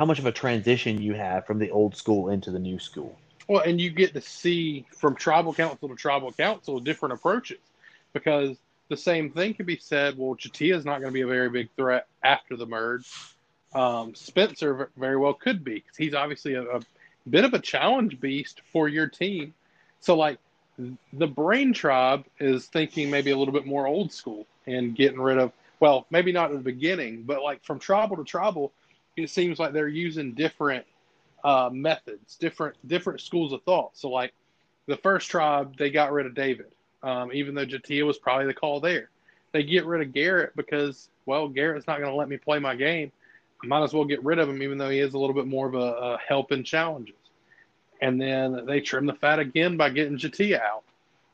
how 0.00 0.06
much 0.06 0.18
of 0.18 0.24
a 0.24 0.32
transition 0.32 0.98
you 0.98 1.12
have 1.12 1.44
from 1.44 1.58
the 1.58 1.70
old 1.70 1.94
school 1.94 2.30
into 2.30 2.50
the 2.50 2.58
new 2.58 2.78
school. 2.78 3.18
Well, 3.48 3.60
and 3.60 3.78
you 3.78 3.90
get 3.90 4.14
to 4.14 4.22
see 4.22 4.86
from 4.96 5.14
tribal 5.14 5.52
council 5.52 5.90
to 5.90 5.94
tribal 5.94 6.32
council 6.32 6.80
different 6.80 7.12
approaches 7.12 7.58
because 8.14 8.56
the 8.88 8.96
same 8.96 9.30
thing 9.30 9.52
can 9.52 9.66
be 9.66 9.76
said. 9.76 10.16
Well, 10.16 10.36
J'Tia 10.36 10.74
is 10.74 10.86
not 10.86 11.00
going 11.00 11.10
to 11.10 11.12
be 11.12 11.20
a 11.20 11.26
very 11.26 11.50
big 11.50 11.68
threat 11.76 12.06
after 12.24 12.56
the 12.56 12.64
merge. 12.64 13.12
Um, 13.74 14.14
Spencer 14.14 14.88
very 14.96 15.18
well 15.18 15.34
could 15.34 15.62
be 15.62 15.74
because 15.74 15.98
he's 15.98 16.14
obviously 16.14 16.54
a, 16.54 16.62
a 16.62 16.80
bit 17.28 17.44
of 17.44 17.52
a 17.52 17.58
challenge 17.58 18.18
beast 18.20 18.62
for 18.72 18.88
your 18.88 19.06
team. 19.06 19.52
So, 20.00 20.16
like, 20.16 20.38
the 21.12 21.26
Brain 21.26 21.74
Tribe 21.74 22.24
is 22.38 22.64
thinking 22.64 23.10
maybe 23.10 23.32
a 23.32 23.36
little 23.36 23.52
bit 23.52 23.66
more 23.66 23.86
old 23.86 24.14
school 24.14 24.46
and 24.66 24.96
getting 24.96 25.20
rid 25.20 25.36
of, 25.36 25.52
well, 25.78 26.06
maybe 26.10 26.32
not 26.32 26.52
at 26.52 26.56
the 26.56 26.62
beginning, 26.62 27.24
but 27.24 27.42
like 27.42 27.62
from 27.62 27.78
tribal 27.78 28.16
to 28.16 28.24
tribal, 28.24 28.72
it 29.16 29.30
seems 29.30 29.58
like 29.58 29.72
they're 29.72 29.88
using 29.88 30.32
different 30.32 30.84
uh, 31.44 31.70
methods, 31.72 32.36
different 32.36 32.76
different 32.86 33.20
schools 33.20 33.52
of 33.52 33.62
thought. 33.62 33.90
So 33.94 34.08
like 34.10 34.32
the 34.86 34.96
first 34.96 35.30
tribe, 35.30 35.76
they 35.78 35.90
got 35.90 36.12
rid 36.12 36.26
of 36.26 36.34
David, 36.34 36.66
um, 37.02 37.32
even 37.32 37.54
though 37.54 37.66
J'Tia 37.66 38.04
was 38.04 38.18
probably 38.18 38.46
the 38.46 38.54
call 38.54 38.80
there. 38.80 39.10
They 39.52 39.62
get 39.62 39.84
rid 39.84 40.00
of 40.00 40.12
Garrett 40.12 40.54
because 40.56 41.08
well, 41.26 41.48
Garrett's 41.48 41.86
not 41.86 41.98
going 41.98 42.10
to 42.10 42.16
let 42.16 42.28
me 42.28 42.36
play 42.36 42.58
my 42.58 42.74
game. 42.74 43.12
I 43.62 43.66
might 43.66 43.82
as 43.82 43.92
well 43.92 44.04
get 44.04 44.24
rid 44.24 44.38
of 44.38 44.48
him, 44.48 44.62
even 44.62 44.78
though 44.78 44.88
he 44.88 45.00
is 45.00 45.14
a 45.14 45.18
little 45.18 45.34
bit 45.34 45.46
more 45.46 45.66
of 45.66 45.74
a, 45.74 45.78
a 45.78 46.18
help 46.26 46.50
in 46.50 46.64
challenges. 46.64 47.14
And 48.00 48.20
then 48.20 48.64
they 48.64 48.80
trim 48.80 49.06
the 49.06 49.14
fat 49.14 49.38
again 49.38 49.76
by 49.76 49.90
getting 49.90 50.16
J'Tia 50.16 50.60
out, 50.60 50.84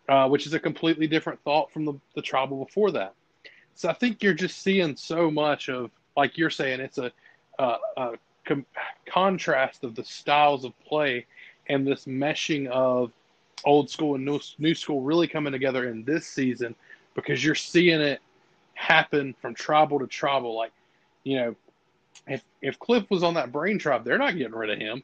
uh, 0.09 0.29
which 0.29 0.47
is 0.47 0.53
a 0.53 0.61
completely 0.61 1.07
different 1.07 1.41
thought 1.45 1.71
from 1.71 1.85
the, 1.85 1.95
the 2.15 2.23
tribal 2.23 2.65
before 2.65 2.91
that. 2.93 3.15
So 3.75 3.89
I 3.89 3.93
think 3.93 4.23
you're 4.23 4.35
just 4.35 4.63
seeing 4.63 4.97
so 4.97 5.31
much 5.31 5.69
of, 5.69 5.91
like 6.17 6.37
you're 6.37 6.51
saying, 6.51 6.81
it's 6.81 6.99
a 6.99 7.13
uh, 7.59 7.79
a 7.97 8.13
com- 8.45 8.67
contrast 9.07 9.85
of 9.85 9.95
the 9.95 10.05
styles 10.05 10.65
of 10.65 10.73
play 10.81 11.27
and 11.69 11.87
this 11.87 12.05
meshing 12.05 12.67
of 12.69 13.13
old 13.65 13.91
school 13.91 14.15
and 14.15 14.25
new, 14.25 14.41
new 14.59 14.75
school 14.75 15.03
really 15.03 15.27
coming 15.27 15.53
together 15.53 15.89
in 15.89 16.05
this 16.05 16.27
season 16.27 16.75
because 17.15 17.45
you're 17.45 17.55
seeing 17.55 18.01
it 18.01 18.21
happen 18.75 19.35
from 19.41 19.55
tribal 19.55 19.99
to 19.99 20.07
tribal. 20.07 20.55
Like, 20.55 20.73
you 21.25 21.37
know, 21.37 21.57
if 22.27 22.43
if 22.63 22.79
Cliff 22.79 23.05
was 23.11 23.23
on 23.23 23.35
that 23.35 23.53
brain 23.53 23.79
tribe, 23.79 24.05
they're 24.05 24.19
not 24.19 24.37
getting 24.37 24.55
rid 24.55 24.71
of 24.71 24.79
him. 24.79 25.03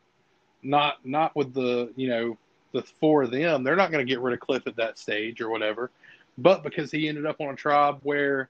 Not 0.63 1.05
not 1.05 1.35
with 1.35 1.53
the 1.55 1.93
you 1.97 2.09
know 2.09 2.39
the 2.73 2.83
four 3.01 3.25
of 3.25 3.31
them. 3.31 3.65
They're 3.65 3.77
not 3.77 3.91
going 3.91 4.05
to 4.07 4.11
get 4.11 4.21
rid 4.21 4.35
of 4.35 4.41
Cliff 4.41 4.67
at 4.67 4.77
that 4.77 4.99
stage 4.99 5.41
or 5.41 5.51
whatever. 5.51 5.91
But 6.39 6.63
because 6.63 6.91
he 6.91 7.09
ended 7.09 7.27
up 7.27 7.41
on 7.41 7.51
a 7.51 7.57
tribe 7.57 7.99
where, 8.03 8.49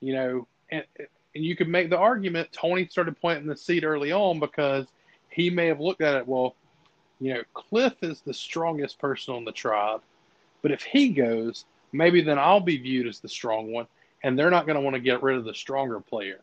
you 0.00 0.14
know, 0.14 0.46
and, 0.70 0.84
and 1.34 1.44
you 1.44 1.56
could 1.56 1.68
make 1.68 1.90
the 1.90 1.98
argument 1.98 2.52
Tony 2.52 2.86
started 2.86 3.20
planting 3.20 3.46
the 3.46 3.56
seed 3.56 3.84
early 3.84 4.12
on 4.12 4.38
because 4.40 4.86
he 5.30 5.50
may 5.50 5.66
have 5.66 5.80
looked 5.80 6.02
at 6.02 6.14
it, 6.14 6.26
well, 6.26 6.54
you 7.20 7.34
know, 7.34 7.42
Cliff 7.54 7.94
is 8.02 8.20
the 8.20 8.34
strongest 8.34 8.98
person 8.98 9.34
on 9.34 9.44
the 9.44 9.52
tribe, 9.52 10.02
but 10.60 10.72
if 10.72 10.82
he 10.82 11.08
goes, 11.08 11.64
maybe 11.92 12.20
then 12.20 12.38
I'll 12.38 12.60
be 12.60 12.76
viewed 12.76 13.06
as 13.06 13.20
the 13.20 13.28
strong 13.28 13.72
one, 13.72 13.86
and 14.22 14.38
they're 14.38 14.50
not 14.50 14.66
going 14.66 14.76
to 14.76 14.82
want 14.82 14.94
to 14.94 15.00
get 15.00 15.22
rid 15.22 15.38
of 15.38 15.44
the 15.44 15.54
stronger 15.54 16.00
player. 16.00 16.40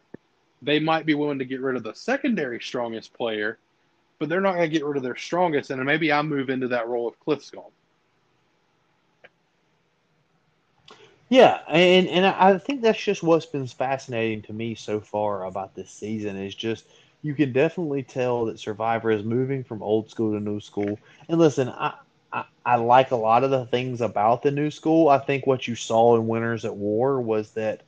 They 0.62 0.80
might 0.80 1.06
be 1.06 1.14
willing 1.14 1.40
to 1.40 1.46
get 1.46 1.62
rid 1.62 1.76
of 1.76 1.84
the 1.84 1.94
secondary 1.94 2.60
strongest 2.60 3.14
player, 3.14 3.60
but 4.18 4.28
they're 4.28 4.42
not 4.42 4.56
going 4.56 4.70
to 4.70 4.78
get 4.78 4.86
rid 4.86 4.98
of 4.98 5.04
their 5.04 5.16
strongest, 5.16 5.70
and 5.70 5.84
maybe 5.86 6.12
I 6.12 6.22
move 6.22 6.50
into 6.50 6.68
that 6.70 6.88
role 6.88 7.10
if 7.10 7.20
Cliff's 7.20 7.50
gone. 7.50 7.72
Yeah, 11.30 11.62
and 11.68 12.08
and 12.08 12.26
I 12.26 12.58
think 12.58 12.82
that's 12.82 13.02
just 13.02 13.24
what's 13.24 13.46
been 13.46 13.68
fascinating 13.68 14.42
to 14.44 14.54
me 14.54 14.76
so 14.76 15.00
far 15.00 15.46
about 15.46 15.76
this 15.76 15.92
season 15.92 16.36
is 16.38 16.56
just 16.56 16.86
you 17.22 17.36
can 17.36 17.54
definitely 17.54 18.04
tell 18.04 18.46
that 18.46 18.60
Survivor 18.60 19.12
is 19.12 19.24
moving 19.24 19.64
from 19.64 19.84
old 19.84 20.10
school 20.10 20.34
to 20.34 20.40
new 20.40 20.60
school. 20.60 21.02
And 21.30 21.40
listen, 21.40 21.70
I, 21.70 21.94
I, 22.32 22.46
I 22.66 22.76
like 22.78 23.12
a 23.12 23.16
lot 23.18 23.44
of 23.44 23.52
the 23.52 23.66
things 23.68 24.02
about 24.02 24.42
the 24.42 24.52
new 24.52 24.72
school. 24.72 25.10
I 25.10 25.20
think 25.20 25.46
what 25.46 25.68
you 25.68 25.76
saw 25.76 26.16
in 26.16 26.28
Winners 26.28 26.66
at 26.66 26.76
War 26.76 27.22
was 27.22 27.54
that 27.54 27.84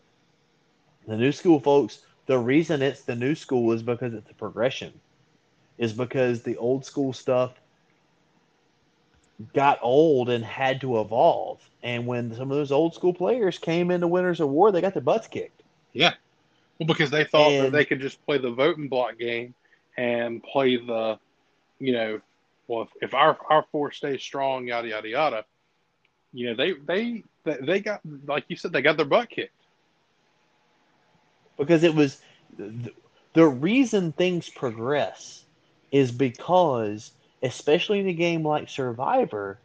the 1.05 1.15
new 1.17 1.31
school 1.31 1.59
folks 1.59 2.03
The 2.25 2.39
reason 2.39 2.81
it's 2.81 3.03
the 3.03 3.15
new 3.15 3.35
school 3.35 3.71
is 3.71 3.83
because 3.83 4.13
it's 4.15 4.31
a 4.31 4.33
progression. 4.35 5.01
Is 5.77 5.93
because 5.93 6.43
the 6.43 6.57
old 6.57 6.85
school 6.85 7.13
stuff 7.13 7.60
got 9.53 9.79
old 9.81 10.29
and 10.29 10.43
had 10.43 10.81
to 10.81 10.99
evolve. 10.99 11.59
And 11.83 12.05
when 12.07 12.33
some 12.35 12.51
of 12.51 12.57
those 12.57 12.71
old 12.71 12.93
school 12.93 13.13
players 13.13 13.57
came 13.57 13.91
into 13.91 14.07
Winners 14.07 14.39
of 14.39 14.49
War, 14.49 14.71
they 14.71 14.81
got 14.81 14.93
their 14.93 15.01
butts 15.01 15.27
kicked. 15.27 15.61
Yeah. 15.93 16.13
Well, 16.79 16.87
because 16.87 17.09
they 17.11 17.23
thought 17.25 17.51
And- 17.51 17.65
that 17.65 17.71
they 17.71 17.85
could 17.85 18.01
just 18.01 18.23
play 18.25 18.37
the 18.37 18.51
voting 18.51 18.87
block 18.87 19.17
game 19.17 19.53
and 19.97 20.41
play 20.43 20.77
the, 20.77 21.19
you 21.79 21.93
know, 21.93 22.21
well, 22.67 22.83
if, 22.83 22.89
if 23.09 23.13
our 23.13 23.37
our 23.49 23.63
force 23.71 23.97
stays 23.97 24.21
strong, 24.21 24.67
yada 24.67 24.87
yada 24.87 25.07
yada. 25.09 25.45
You 26.33 26.47
know, 26.47 26.55
they 26.55 26.73
they 26.73 27.23
they 27.43 27.57
they 27.61 27.79
got 27.81 27.99
like 28.25 28.45
you 28.47 28.55
said, 28.55 28.71
they 28.71 28.81
got 28.81 28.95
their 28.97 29.05
butt 29.05 29.29
kicked. 29.29 29.51
because 31.57 31.83
it 31.83 31.93
was 31.93 32.21
the, 32.57 32.91
the 33.33 33.45
reason 33.47 34.11
things 34.13 34.49
progress 34.49 35.43
is 35.91 36.11
because 36.11 37.11
especially 37.43 37.99
in 37.99 38.07
a 38.07 38.13
game 38.13 38.45
like 38.45 38.69
survivor 38.69 39.59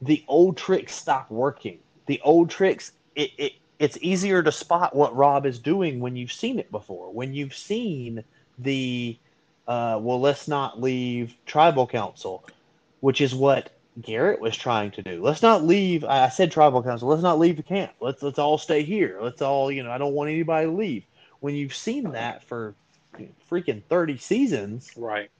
the 0.00 0.24
old 0.28 0.56
tricks 0.56 0.94
stop 0.94 1.30
working. 1.30 1.78
The 2.06 2.20
old 2.22 2.50
tricks 2.50 2.92
it, 3.14 3.30
it 3.36 3.52
it's 3.78 3.98
easier 4.00 4.42
to 4.42 4.50
spot 4.52 4.94
what 4.94 5.14
rob 5.16 5.46
is 5.46 5.58
doing 5.58 6.00
when 6.00 6.16
you've 6.16 6.32
seen 6.32 6.58
it 6.58 6.70
before. 6.70 7.12
When 7.12 7.34
you've 7.34 7.54
seen 7.54 8.24
the 8.58 9.16
uh, 9.66 9.98
well 10.00 10.20
let's 10.20 10.48
not 10.48 10.80
leave 10.80 11.34
tribal 11.46 11.86
council 11.86 12.44
which 13.00 13.20
is 13.20 13.34
what 13.34 13.70
garrett 14.02 14.40
was 14.40 14.56
trying 14.56 14.90
to 14.92 15.02
do. 15.02 15.22
Let's 15.22 15.42
not 15.42 15.64
leave 15.64 16.04
i 16.04 16.28
said 16.28 16.50
tribal 16.50 16.82
council 16.82 17.08
let's 17.08 17.22
not 17.22 17.38
leave 17.38 17.56
the 17.56 17.62
camp. 17.62 17.92
Let's 18.00 18.22
let's 18.22 18.38
all 18.38 18.58
stay 18.58 18.82
here. 18.82 19.18
Let's 19.20 19.42
all 19.42 19.70
you 19.70 19.82
know 19.82 19.90
i 19.90 19.98
don't 19.98 20.14
want 20.14 20.30
anybody 20.30 20.66
to 20.66 20.72
leave. 20.72 21.04
When 21.40 21.54
you've 21.54 21.74
seen 21.74 22.12
that 22.12 22.42
for 22.44 22.74
freaking 23.50 23.82
30 23.84 24.18
seasons, 24.18 24.90
Right. 24.96 25.30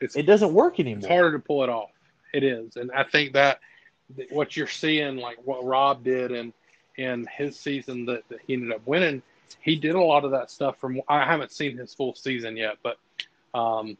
It's 0.00 0.16
it 0.16 0.24
doesn't 0.24 0.52
work 0.52 0.80
anymore. 0.80 0.98
it's 0.98 1.08
harder 1.08 1.32
to 1.32 1.38
pull 1.38 1.62
it 1.62 1.68
off. 1.68 1.90
It 2.32 2.44
is, 2.44 2.76
and 2.76 2.90
I 2.92 3.04
think 3.04 3.32
that 3.34 3.60
what 4.30 4.56
you're 4.56 4.66
seeing, 4.66 5.16
like 5.16 5.38
what 5.44 5.64
Rob 5.64 6.04
did 6.04 6.32
in 6.32 6.52
in 6.96 7.26
his 7.36 7.58
season 7.58 8.06
that, 8.06 8.28
that 8.28 8.40
he 8.46 8.54
ended 8.54 8.72
up 8.72 8.86
winning, 8.86 9.22
he 9.60 9.76
did 9.76 9.94
a 9.94 10.00
lot 10.00 10.24
of 10.24 10.32
that 10.32 10.50
stuff. 10.50 10.78
From 10.78 11.00
I 11.08 11.24
haven't 11.24 11.52
seen 11.52 11.76
his 11.76 11.94
full 11.94 12.14
season 12.14 12.56
yet, 12.56 12.78
but 12.82 12.98
um, 13.54 13.96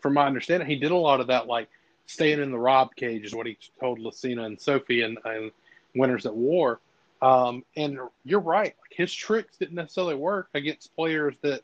from 0.00 0.14
my 0.14 0.26
understanding, 0.26 0.68
he 0.68 0.76
did 0.76 0.90
a 0.90 0.96
lot 0.96 1.20
of 1.20 1.28
that, 1.28 1.46
like 1.46 1.68
staying 2.06 2.40
in 2.40 2.50
the 2.50 2.58
Rob 2.58 2.94
cage, 2.94 3.24
is 3.24 3.34
what 3.34 3.46
he 3.46 3.56
told 3.80 3.98
Lacina 3.98 4.44
and 4.44 4.60
Sophie 4.60 5.02
and, 5.02 5.18
and 5.24 5.50
Winners 5.94 6.26
at 6.26 6.34
War. 6.34 6.80
Um, 7.20 7.64
and 7.76 7.98
you're 8.24 8.40
right, 8.40 8.74
like 8.80 8.92
his 8.96 9.12
tricks 9.12 9.56
didn't 9.56 9.76
necessarily 9.76 10.16
work 10.16 10.48
against 10.54 10.94
players 10.96 11.36
that 11.42 11.62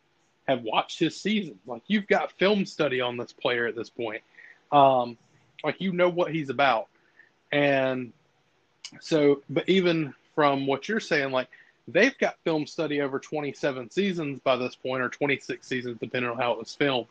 have 0.49 0.63
watched 0.63 0.99
his 0.99 1.21
season. 1.21 1.59
Like 1.67 1.83
you've 1.87 2.09
got 2.09 2.33
film 2.33 2.65
study 2.65 3.01
on 3.01 3.17
this 3.17 3.33
player 3.33 3.67
at 3.67 3.77
this 3.77 3.91
point. 3.91 4.23
Um, 4.73 5.17
like 5.63 5.81
you 5.81 5.93
know 5.93 6.09
what 6.09 6.33
he's 6.33 6.49
about. 6.49 6.89
And 7.53 8.13
so, 9.01 9.43
but 9.51 9.69
even 9.69 10.15
from 10.35 10.67
what 10.67 10.89
you're 10.89 11.01
saying, 11.01 11.31
like 11.31 11.49
they've 11.87 12.17
got 12.19 12.37
film 12.45 12.67
study 12.67 13.01
over 13.01 13.19
27 13.19 13.91
seasons 13.91 14.41
by 14.43 14.57
this 14.57 14.75
point, 14.75 15.03
or 15.03 15.09
26 15.09 15.67
seasons, 15.67 15.99
depending 16.01 16.31
on 16.31 16.39
how 16.39 16.53
it 16.53 16.59
was 16.59 16.75
filmed, 16.75 17.07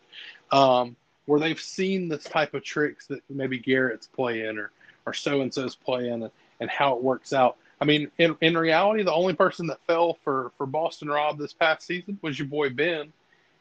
um, 0.52 0.96
where 1.26 1.40
they've 1.40 1.60
seen 1.60 2.10
this 2.10 2.24
type 2.24 2.54
of 2.54 2.64
tricks 2.64 3.08
that 3.08 3.22
maybe 3.30 3.60
Garrett's 3.60 4.08
playing 4.08 4.58
or 4.58 4.72
or 5.06 5.14
so 5.14 5.40
and 5.40 5.54
so's 5.54 5.76
playing, 5.76 6.24
and, 6.24 6.32
and 6.60 6.70
how 6.70 6.96
it 6.96 7.04
works 7.04 7.32
out. 7.32 7.56
I 7.80 7.86
mean, 7.86 8.12
in, 8.18 8.36
in 8.42 8.58
reality, 8.58 9.04
the 9.04 9.14
only 9.14 9.34
person 9.34 9.68
that 9.68 9.80
fell 9.88 10.18
for 10.24 10.52
for 10.58 10.66
Boston 10.66 11.10
Rob 11.10 11.38
this 11.38 11.54
past 11.54 11.86
season 11.86 12.20
was 12.22 12.38
your 12.38 12.48
boy 12.48 12.70
Ben, 12.70 13.14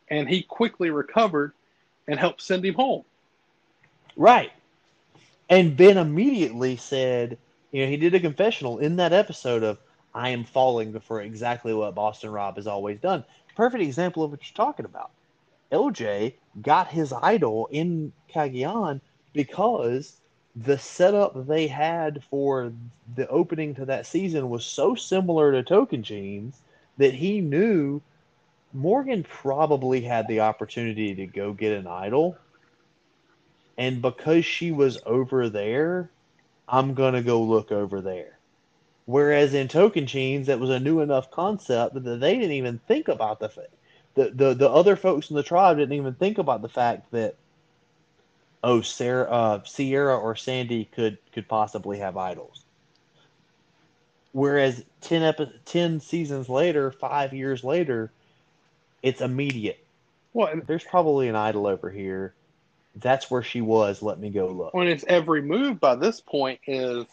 and 0.08 0.28
he 0.28 0.42
quickly 0.42 0.90
recovered 0.90 1.52
and 2.08 2.18
helped 2.18 2.42
send 2.42 2.64
him 2.64 2.74
home. 2.74 3.04
Right. 4.16 4.52
And 5.48 5.76
Ben 5.76 5.98
immediately 5.98 6.76
said, 6.76 7.38
you 7.72 7.82
know, 7.82 7.90
he 7.90 7.96
did 7.96 8.14
a 8.14 8.20
confessional 8.20 8.78
in 8.78 8.96
that 8.96 9.12
episode 9.12 9.62
of, 9.62 9.78
I 10.14 10.30
am 10.30 10.44
falling 10.44 10.98
for 11.00 11.20
exactly 11.20 11.74
what 11.74 11.94
Boston 11.94 12.30
Rob 12.30 12.56
has 12.56 12.66
always 12.66 12.98
done. 13.00 13.24
Perfect 13.54 13.82
example 13.82 14.22
of 14.22 14.30
what 14.30 14.40
you're 14.42 14.56
talking 14.56 14.86
about. 14.86 15.10
LJ 15.72 16.34
got 16.62 16.88
his 16.88 17.12
idol 17.12 17.68
in 17.70 18.12
Cagayan 18.32 19.00
because 19.34 20.16
the 20.54 20.78
setup 20.78 21.46
they 21.46 21.66
had 21.66 22.22
for 22.30 22.72
the 23.14 23.28
opening 23.28 23.74
to 23.74 23.84
that 23.84 24.06
season 24.06 24.48
was 24.48 24.64
so 24.64 24.94
similar 24.94 25.52
to 25.52 25.62
Tocantins 25.62 26.54
that 26.96 27.12
he 27.12 27.40
knew 27.42 28.00
Morgan 28.76 29.24
probably 29.24 30.02
had 30.02 30.28
the 30.28 30.40
opportunity 30.40 31.14
to 31.14 31.26
go 31.26 31.52
get 31.52 31.72
an 31.72 31.86
idol. 31.86 32.36
And 33.78 34.02
because 34.02 34.44
she 34.44 34.70
was 34.70 34.98
over 35.06 35.48
there, 35.48 36.10
I'm 36.68 36.94
going 36.94 37.14
to 37.14 37.22
go 37.22 37.42
look 37.42 37.72
over 37.72 38.00
there. 38.00 38.38
Whereas 39.06 39.54
in 39.54 39.68
Tocantins, 39.68 40.46
that 40.46 40.60
was 40.60 40.70
a 40.70 40.80
new 40.80 41.00
enough 41.00 41.30
concept 41.30 41.94
that 41.94 42.20
they 42.20 42.34
didn't 42.34 42.52
even 42.52 42.78
think 42.86 43.08
about 43.08 43.40
the 43.40 43.48
fact. 43.48 43.68
The, 44.14 44.30
the, 44.30 44.54
the 44.54 44.70
other 44.70 44.96
folks 44.96 45.30
in 45.30 45.36
the 45.36 45.42
tribe 45.42 45.76
didn't 45.76 45.96
even 45.96 46.14
think 46.14 46.38
about 46.38 46.62
the 46.62 46.68
fact 46.68 47.10
that 47.12 47.36
oh 48.64 48.80
Sarah 48.80 49.30
uh, 49.30 49.62
Sierra 49.64 50.18
or 50.18 50.34
Sandy 50.36 50.86
could 50.86 51.18
could 51.32 51.46
possibly 51.48 51.98
have 51.98 52.16
idols. 52.16 52.64
Whereas 54.32 54.84
10, 55.02 55.22
epi- 55.22 55.52
10 55.66 56.00
seasons 56.00 56.48
later, 56.48 56.90
five 56.90 57.32
years 57.32 57.62
later, 57.62 58.10
it's 59.06 59.20
immediate. 59.20 59.78
Well, 60.32 60.48
and 60.48 60.66
There's 60.66 60.82
probably 60.82 61.28
an 61.28 61.36
idol 61.36 61.68
over 61.68 61.90
here. 61.90 62.34
That's 62.96 63.30
where 63.30 63.42
she 63.42 63.60
was. 63.60 64.02
Let 64.02 64.18
me 64.18 64.30
go 64.30 64.48
look. 64.48 64.74
when 64.74 64.88
it's 64.88 65.04
every 65.06 65.42
move 65.42 65.78
by 65.78 65.94
this 65.94 66.20
point 66.20 66.58
is 66.66 67.06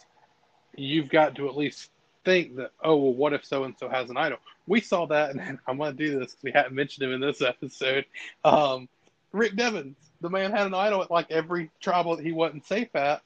you've 0.75 1.09
got 1.09 1.35
to 1.35 1.47
at 1.47 1.55
least 1.55 1.91
think 2.25 2.55
that 2.55 2.71
oh 2.83 2.95
well 2.95 3.13
what 3.13 3.33
if 3.33 3.45
so 3.45 3.65
and 3.65 3.75
so 3.77 3.87
has 3.89 4.09
an 4.09 4.17
idol 4.17 4.39
we 4.65 4.79
saw 4.79 5.05
that 5.05 5.35
and 5.35 5.59
i'm 5.67 5.77
going 5.77 5.95
to 5.95 5.97
do 5.97 6.17
this 6.17 6.35
we 6.41 6.51
hadn't 6.51 6.73
mentioned 6.73 7.05
him 7.05 7.13
in 7.13 7.21
this 7.21 7.41
episode 7.53 8.05
um, 8.43 8.87
rick 9.33 9.55
devens 9.55 9.97
the 10.21 10.29
man 10.29 10.51
had 10.51 10.65
an 10.65 10.73
idol 10.73 11.03
at 11.03 11.11
like 11.11 11.29
every 11.29 11.69
tribal 11.81 12.15
that 12.15 12.25
he 12.25 12.31
wasn't 12.31 12.65
safe 12.65 12.95
at 12.95 13.21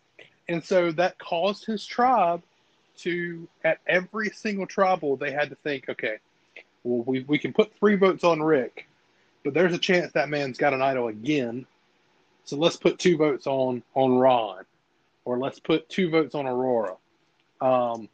and 0.50 0.64
so 0.64 0.92
that 0.92 1.18
caused 1.20 1.64
his 1.64 1.86
tribe 1.86 2.42
to 2.98 3.48
at 3.64 3.78
every 3.88 4.30
single 4.32 4.66
tribal 4.66 5.16
they 5.16 5.32
had 5.32 5.52
to 5.52 5.56
think 5.58 5.88
okay 5.88 6.18
well 6.88 7.04
we, 7.06 7.22
we 7.28 7.38
can 7.38 7.54
put 7.54 7.74
three 7.78 7.96
votes 7.96 8.24
on 8.24 8.42
rick 8.42 8.88
but 9.44 9.54
there's 9.54 9.74
a 9.74 9.78
chance 9.78 10.12
that 10.14 10.30
man's 10.30 10.58
got 10.58 10.74
an 10.74 10.82
idol 10.82 11.08
again 11.08 11.66
so 12.44 12.56
let's 12.56 12.78
put 12.78 12.98
two 12.98 13.18
votes 13.18 13.48
on 13.48 13.84
on 13.96 14.18
ron 14.18 14.64
or 15.28 15.38
let's 15.38 15.60
put 15.60 15.90
two 15.90 16.10
votes 16.10 16.34
on 16.36 16.48
Aurora. 16.48 16.96
Um, 17.60 18.08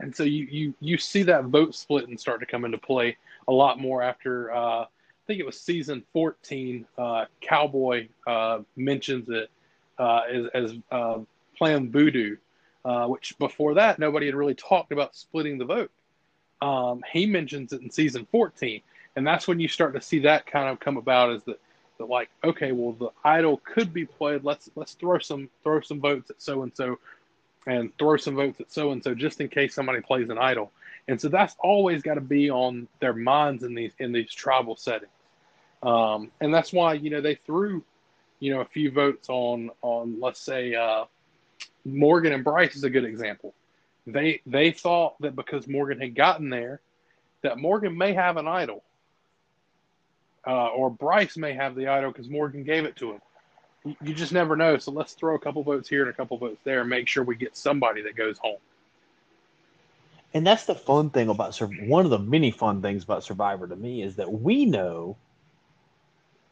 and 0.00 0.16
so 0.16 0.22
you, 0.22 0.46
you 0.50 0.74
you 0.80 0.96
see 0.96 1.22
that 1.24 1.44
vote 1.44 1.74
split 1.74 2.08
and 2.08 2.18
start 2.18 2.40
to 2.40 2.46
come 2.46 2.64
into 2.64 2.78
play 2.78 3.18
a 3.48 3.52
lot 3.52 3.78
more 3.78 4.02
after 4.02 4.50
uh, 4.54 4.82
I 4.84 4.86
think 5.26 5.40
it 5.40 5.46
was 5.46 5.60
season 5.60 6.02
14. 6.14 6.86
Uh, 6.96 7.26
Cowboy 7.42 8.08
uh, 8.26 8.60
mentions 8.76 9.28
it 9.28 9.50
uh, 9.98 10.22
as, 10.32 10.46
as 10.54 10.74
uh, 10.90 11.18
Plan 11.58 11.90
Voodoo, 11.90 12.36
uh, 12.86 13.06
which 13.08 13.36
before 13.38 13.74
that 13.74 13.98
nobody 13.98 14.24
had 14.24 14.34
really 14.34 14.54
talked 14.54 14.90
about 14.90 15.14
splitting 15.14 15.58
the 15.58 15.66
vote. 15.66 15.90
Um, 16.60 17.04
he 17.12 17.26
mentions 17.26 17.72
it 17.72 17.82
in 17.82 17.90
season 17.90 18.26
14, 18.30 18.80
and 19.16 19.26
that's 19.26 19.46
when 19.46 19.60
you 19.60 19.68
start 19.68 19.94
to 19.94 20.00
see 20.00 20.20
that 20.20 20.46
kind 20.46 20.68
of 20.68 20.80
come 20.80 20.96
about. 20.96 21.30
Is 21.32 21.42
that 21.44 21.60
that 21.98 22.08
like 22.08 22.30
okay, 22.42 22.72
well 22.72 22.92
the 22.92 23.10
idol 23.24 23.60
could 23.64 23.92
be 23.92 24.06
played. 24.06 24.44
Let's 24.44 24.70
let's 24.74 24.94
throw 24.94 25.18
some 25.18 25.48
throw 25.62 25.80
some 25.80 26.00
votes 26.00 26.30
at 26.30 26.40
so 26.40 26.62
and 26.62 26.74
so 26.74 26.98
and 27.66 27.96
throw 27.98 28.16
some 28.16 28.36
votes 28.36 28.60
at 28.60 28.72
so 28.72 28.92
and 28.92 29.02
so 29.02 29.14
just 29.14 29.40
in 29.40 29.48
case 29.48 29.74
somebody 29.74 30.00
plays 30.00 30.30
an 30.30 30.38
idol. 30.38 30.72
And 31.06 31.20
so 31.20 31.28
that's 31.28 31.56
always 31.58 32.02
got 32.02 32.14
to 32.14 32.20
be 32.20 32.50
on 32.50 32.88
their 33.00 33.14
minds 33.14 33.62
in 33.62 33.74
these 33.74 33.92
in 33.98 34.12
these 34.12 34.32
tribal 34.32 34.76
settings. 34.76 35.12
Um, 35.82 36.30
and 36.40 36.52
that's 36.52 36.72
why 36.72 36.94
you 36.94 37.10
know 37.10 37.20
they 37.20 37.34
threw 37.34 37.84
you 38.40 38.54
know 38.54 38.60
a 38.60 38.66
few 38.66 38.90
votes 38.90 39.28
on 39.28 39.70
on 39.82 40.18
let's 40.20 40.40
say 40.40 40.74
uh, 40.74 41.04
Morgan 41.84 42.32
and 42.32 42.44
Brice 42.44 42.76
is 42.76 42.84
a 42.84 42.90
good 42.90 43.04
example. 43.04 43.54
They 44.12 44.40
they 44.46 44.72
thought 44.72 45.20
that 45.20 45.36
because 45.36 45.68
Morgan 45.68 46.00
had 46.00 46.14
gotten 46.14 46.50
there, 46.50 46.80
that 47.42 47.58
Morgan 47.58 47.96
may 47.96 48.14
have 48.14 48.36
an 48.36 48.48
idol, 48.48 48.82
uh, 50.46 50.68
or 50.68 50.90
Brice 50.90 51.36
may 51.36 51.52
have 51.54 51.74
the 51.74 51.88
idol 51.88 52.10
because 52.10 52.28
Morgan 52.28 52.64
gave 52.64 52.84
it 52.84 52.96
to 52.96 53.12
him 53.12 53.20
you- 53.84 54.14
just 54.14 54.32
never 54.32 54.56
know. 54.56 54.78
So 54.78 54.90
let's 54.92 55.14
throw 55.14 55.34
a 55.34 55.38
couple 55.38 55.62
votes 55.62 55.88
here 55.88 56.02
and 56.02 56.10
a 56.10 56.14
couple 56.14 56.36
votes 56.36 56.60
there 56.64 56.80
and 56.80 56.90
make 56.90 57.08
sure 57.08 57.22
we 57.22 57.36
get 57.36 57.56
somebody 57.56 58.02
that 58.02 58.16
goes 58.16 58.38
home. 58.38 58.58
And 60.34 60.46
that's 60.46 60.66
the 60.66 60.74
fun 60.74 61.10
thing 61.10 61.28
about 61.28 61.58
one 61.58 62.04
of 62.04 62.10
the 62.10 62.18
many 62.18 62.50
fun 62.50 62.82
things 62.82 63.02
about 63.04 63.24
Survivor 63.24 63.66
to 63.66 63.76
me 63.76 64.02
is 64.02 64.16
that 64.16 64.30
we 64.30 64.66
know 64.66 65.16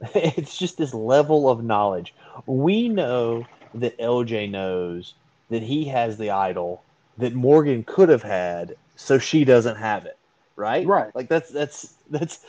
it's 0.15 0.57
just 0.57 0.79
this 0.79 0.95
level 0.95 1.49
of 1.49 1.63
knowledge. 1.63 2.15
We 2.47 2.89
know 2.89 3.47
that 3.75 3.99
LJ 3.99 4.51
knows 4.51 5.15
that 5.51 5.63
he 5.63 5.87
has 5.87 6.17
the 6.17 6.31
idol 6.31 6.83
that 7.19 7.35
Morgan 7.35 7.85
could 7.85 8.09
have 8.09 8.23
had, 8.23 8.77
so 8.97 9.19
she 9.19 9.45
doesn't 9.45 9.77
have 9.77 10.07
it. 10.07 10.19
right? 10.57 10.87
Right. 10.87 11.15
Like 11.15 11.29
that's 11.29 11.51
that's 11.51 11.95
that's 12.11 12.41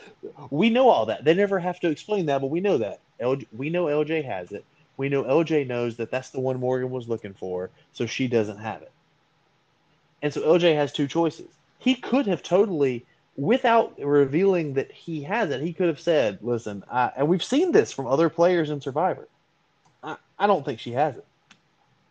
we 0.50 0.70
know 0.70 0.88
all 0.88 1.06
that. 1.06 1.24
They 1.24 1.34
never 1.34 1.58
have 1.58 1.80
to 1.80 1.90
explain 1.90 2.26
that, 2.26 2.40
but 2.40 2.48
we 2.50 2.60
know 2.60 2.78
that. 2.78 3.02
LJ, 3.20 3.46
we 3.52 3.70
know 3.70 3.86
LJ 3.86 4.24
has 4.24 4.52
it. 4.52 4.66
We 4.96 5.08
know 5.08 5.24
LJ 5.24 5.66
knows 5.66 5.96
that 5.96 6.10
that's 6.10 6.30
the 6.30 6.40
one 6.40 6.60
Morgan 6.60 6.90
was 6.90 7.08
looking 7.08 7.34
for, 7.34 7.72
so 7.92 8.06
she 8.06 8.28
doesn't 8.28 8.58
have 8.58 8.82
it. 8.82 8.92
And 10.22 10.32
so 10.32 10.42
LJ 10.42 10.74
has 10.76 10.92
two 10.92 11.08
choices. 11.08 11.56
He 11.78 11.94
could 11.96 12.26
have 12.26 12.42
totally, 12.42 13.06
without 13.36 13.94
revealing 13.98 14.74
that 14.74 14.90
he 14.92 15.22
has 15.24 15.50
it, 15.50 15.62
he 15.62 15.72
could 15.72 15.88
have 15.88 16.00
said, 16.00 16.38
"Listen," 16.42 16.84
I, 16.90 17.12
and 17.16 17.28
we've 17.28 17.44
seen 17.44 17.72
this 17.72 17.92
from 17.92 18.06
other 18.06 18.28
players 18.30 18.70
in 18.70 18.80
Survivor. 18.80 19.28
I, 20.02 20.16
I 20.38 20.46
don't 20.46 20.64
think 20.64 20.80
she 20.80 20.92
has 20.92 21.16
it. 21.16 21.26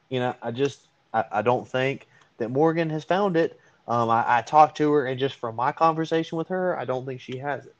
You 0.09 0.19
know, 0.21 0.35
I 0.41 0.51
just 0.51 0.87
I, 1.13 1.25
I 1.31 1.41
don't 1.41 1.67
think 1.67 2.06
that 2.37 2.49
Morgan 2.49 2.89
has 2.89 3.03
found 3.03 3.37
it. 3.37 3.59
Um, 3.87 4.09
I, 4.09 4.39
I 4.39 4.41
talked 4.41 4.77
to 4.77 4.91
her, 4.93 5.05
and 5.05 5.19
just 5.19 5.35
from 5.35 5.55
my 5.55 5.71
conversation 5.71 6.37
with 6.37 6.49
her, 6.49 6.77
I 6.77 6.85
don't 6.85 7.05
think 7.05 7.21
she 7.21 7.37
has 7.37 7.65
it. 7.65 7.75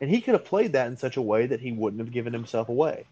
And 0.00 0.10
he 0.10 0.20
could 0.20 0.34
have 0.34 0.44
played 0.44 0.72
that 0.72 0.88
in 0.88 0.96
such 0.96 1.16
a 1.16 1.22
way 1.22 1.46
that 1.46 1.60
he 1.60 1.72
wouldn't 1.72 2.00
have 2.00 2.12
given 2.12 2.32
himself 2.32 2.68
away. 2.68 3.06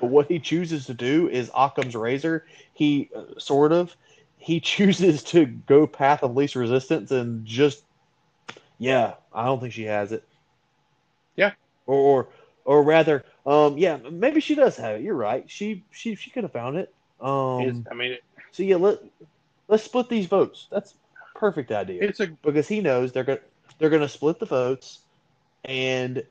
But 0.00 0.06
what 0.06 0.26
he 0.28 0.38
chooses 0.38 0.86
to 0.86 0.94
do 0.94 1.28
is 1.28 1.50
Occam's 1.54 1.94
razor. 1.94 2.46
He 2.72 3.10
uh, 3.14 3.38
sort 3.38 3.72
of 3.72 3.94
he 4.38 4.58
chooses 4.60 5.22
to 5.24 5.44
go 5.44 5.86
path 5.86 6.22
of 6.22 6.34
least 6.34 6.56
resistance 6.56 7.10
and 7.10 7.44
just 7.44 7.84
yeah, 8.78 9.14
I 9.34 9.44
don't 9.44 9.60
think 9.60 9.74
she 9.74 9.84
has 9.84 10.10
it. 10.10 10.26
Yeah. 11.36 11.52
Or 11.86 11.96
or, 11.96 12.28
or 12.64 12.82
rather, 12.82 13.24
um, 13.44 13.76
yeah, 13.76 13.98
maybe 14.10 14.40
she 14.40 14.54
does 14.54 14.76
have 14.78 14.96
it. 14.96 15.02
You're 15.02 15.14
right. 15.14 15.44
She 15.48 15.84
she 15.90 16.14
she 16.14 16.30
could 16.30 16.44
have 16.44 16.52
found 16.52 16.78
it. 16.78 16.92
Um, 17.20 17.86
I 17.90 17.94
mean, 17.94 18.12
it, 18.12 18.24
so 18.52 18.62
yeah, 18.62 18.76
let 18.76 19.00
let's 19.70 19.84
split 19.84 20.08
these 20.08 20.26
votes. 20.26 20.66
That's 20.70 20.92
a 21.34 21.38
perfect 21.38 21.72
idea 21.72 22.02
it's 22.02 22.20
a 22.20 22.26
because 22.26 22.68
he 22.68 22.80
knows 22.80 23.12
they're 23.12 23.24
gonna 23.24 23.40
they're 23.78 23.90
gonna 23.90 24.08
split 24.08 24.38
the 24.38 24.46
votes, 24.46 25.00
and 25.64 26.22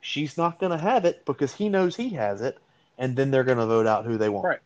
she's 0.00 0.38
not 0.38 0.58
gonna 0.58 0.78
have 0.78 1.04
it 1.04 1.24
because 1.26 1.52
he 1.52 1.68
knows 1.68 1.96
he 1.96 2.10
has 2.10 2.40
it, 2.40 2.58
and 2.96 3.16
then 3.16 3.30
they're 3.30 3.44
gonna 3.44 3.66
vote 3.66 3.86
out 3.86 4.06
who 4.06 4.16
they 4.16 4.28
want. 4.28 4.46
Right. 4.46 4.60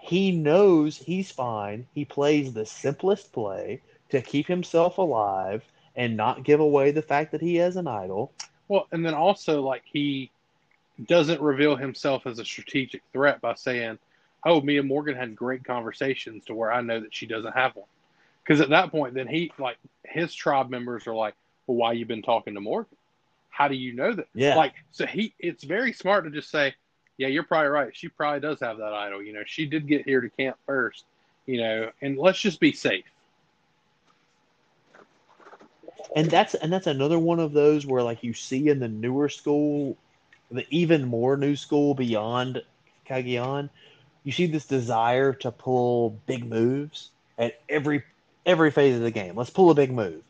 He 0.00 0.32
knows 0.32 0.96
he's 0.96 1.30
fine. 1.30 1.86
He 1.94 2.04
plays 2.04 2.52
the 2.52 2.66
simplest 2.66 3.32
play 3.32 3.80
to 4.10 4.22
keep 4.22 4.46
himself 4.46 4.98
alive 4.98 5.64
and 5.96 6.16
not 6.16 6.44
give 6.44 6.60
away 6.60 6.90
the 6.90 7.02
fact 7.02 7.32
that 7.32 7.40
he 7.40 7.56
has 7.56 7.76
an 7.76 7.86
idol. 7.88 8.32
well, 8.68 8.86
and 8.92 9.04
then 9.04 9.14
also 9.14 9.62
like 9.62 9.82
he 9.84 10.30
doesn't 11.08 11.40
reveal 11.40 11.76
himself 11.76 12.26
as 12.26 12.38
a 12.38 12.44
strategic 12.44 13.02
threat 13.12 13.40
by 13.40 13.54
saying, 13.54 13.98
"Oh, 14.46 14.60
me 14.62 14.78
and 14.78 14.88
Morgan 14.88 15.16
had 15.16 15.36
great 15.36 15.64
conversations 15.64 16.46
to 16.46 16.54
where 16.54 16.72
I 16.72 16.80
know 16.80 17.00
that 17.00 17.14
she 17.14 17.26
doesn't 17.26 17.52
have 17.52 17.76
one." 17.76 17.88
Because 18.42 18.60
at 18.62 18.70
that 18.70 18.90
point, 18.90 19.14
then 19.14 19.26
he 19.26 19.52
like 19.58 19.76
his 20.04 20.32
tribe 20.34 20.70
members 20.70 21.06
are 21.06 21.14
like, 21.14 21.34
"Well, 21.66 21.76
why 21.76 21.92
you 21.92 22.06
been 22.06 22.22
talking 22.22 22.54
to 22.54 22.60
Morgan? 22.60 22.96
How 23.50 23.68
do 23.68 23.74
you 23.74 23.92
know 23.92 24.14
that?" 24.14 24.28
Yeah. 24.34 24.56
Like, 24.56 24.74
so 24.92 25.04
he 25.04 25.34
it's 25.38 25.64
very 25.64 25.92
smart 25.92 26.24
to 26.24 26.30
just 26.30 26.50
say, 26.50 26.74
"Yeah, 27.18 27.28
you're 27.28 27.42
probably 27.42 27.68
right. 27.68 27.94
She 27.94 28.08
probably 28.08 28.40
does 28.40 28.60
have 28.60 28.78
that 28.78 28.94
idol. 28.94 29.22
You 29.22 29.34
know, 29.34 29.42
she 29.44 29.66
did 29.66 29.86
get 29.86 30.06
here 30.06 30.22
to 30.22 30.30
camp 30.30 30.56
first. 30.64 31.04
You 31.44 31.60
know, 31.60 31.90
and 32.00 32.16
let's 32.16 32.40
just 32.40 32.60
be 32.60 32.72
safe." 32.72 33.04
and 36.14 36.30
that's 36.30 36.54
and 36.54 36.72
that's 36.72 36.86
another 36.86 37.18
one 37.18 37.40
of 37.40 37.52
those 37.52 37.86
where 37.86 38.02
like 38.02 38.22
you 38.22 38.32
see 38.32 38.68
in 38.68 38.78
the 38.78 38.88
newer 38.88 39.28
school 39.28 39.96
the 40.50 40.66
even 40.70 41.04
more 41.04 41.36
new 41.36 41.56
school 41.56 41.94
beyond 41.94 42.62
Cagayan, 43.08 43.68
you 44.26 44.32
see 44.32 44.46
this 44.46 44.66
desire 44.66 45.32
to 45.32 45.52
pull 45.52 46.18
big 46.26 46.44
moves 46.44 47.10
at 47.38 47.60
every 47.68 48.02
every 48.44 48.72
phase 48.72 48.96
of 48.96 49.02
the 49.02 49.10
game. 49.12 49.36
Let's 49.36 49.50
pull 49.50 49.70
a 49.70 49.74
big 49.74 49.92
move. 49.92 50.20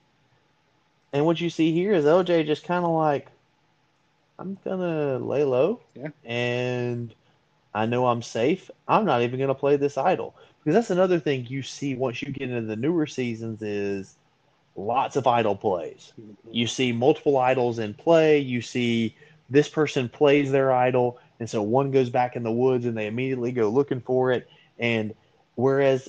And 1.14 1.24
what 1.24 1.40
you 1.40 1.48
see 1.48 1.73
here 1.73 1.94
is 1.94 2.05
LJ 2.05 2.47
just 2.47 2.64
kind 2.64 2.85
of 2.85 2.90
like, 2.90 3.28
I'm 4.39 4.59
gonna 4.66 5.18
lay 5.18 5.44
low, 5.44 5.81
Yeah. 5.94 6.09
and 6.27 7.14
I 7.74 7.86
know 7.86 8.06
I'm 8.06 8.20
safe. 8.20 8.70
I'm 8.86 9.06
not 9.06 9.23
even 9.23 9.40
gonna 9.40 9.55
play 9.55 9.77
this 9.77 9.97
idol 9.97 10.35
because 10.62 10.74
that's 10.74 10.90
another 10.90 11.18
thing 11.18 11.47
you 11.48 11.62
see 11.62 11.94
once 11.94 12.20
you 12.20 12.31
get 12.32 12.51
into 12.51 12.66
the 12.66 12.77
newer 12.77 13.06
seasons 13.06 13.62
is 13.62 14.14
lots 14.77 15.16
of 15.16 15.27
idol 15.27 15.56
plays. 15.56 16.12
Mm-hmm. 16.20 16.51
You 16.52 16.66
see 16.66 16.93
multiple 16.93 17.39
idols 17.39 17.78
in 17.78 17.94
play. 17.94 18.40
You 18.40 18.60
see 18.60 19.16
this 19.48 19.70
person 19.70 20.10
plays 20.10 20.52
their 20.52 20.70
idol, 20.70 21.18
and 21.41 21.49
so 21.49 21.63
one 21.63 21.91
goes 21.91 22.11
back 22.11 22.37
in 22.37 22.43
the 22.43 22.53
woods 22.53 22.87
and 22.87 22.97
they 22.97 23.07
immediately 23.07 23.53
go 23.53 23.69
looking 23.69 24.01
for 24.01 24.33
it. 24.33 24.49
And 24.79 25.15
whereas 25.55 26.09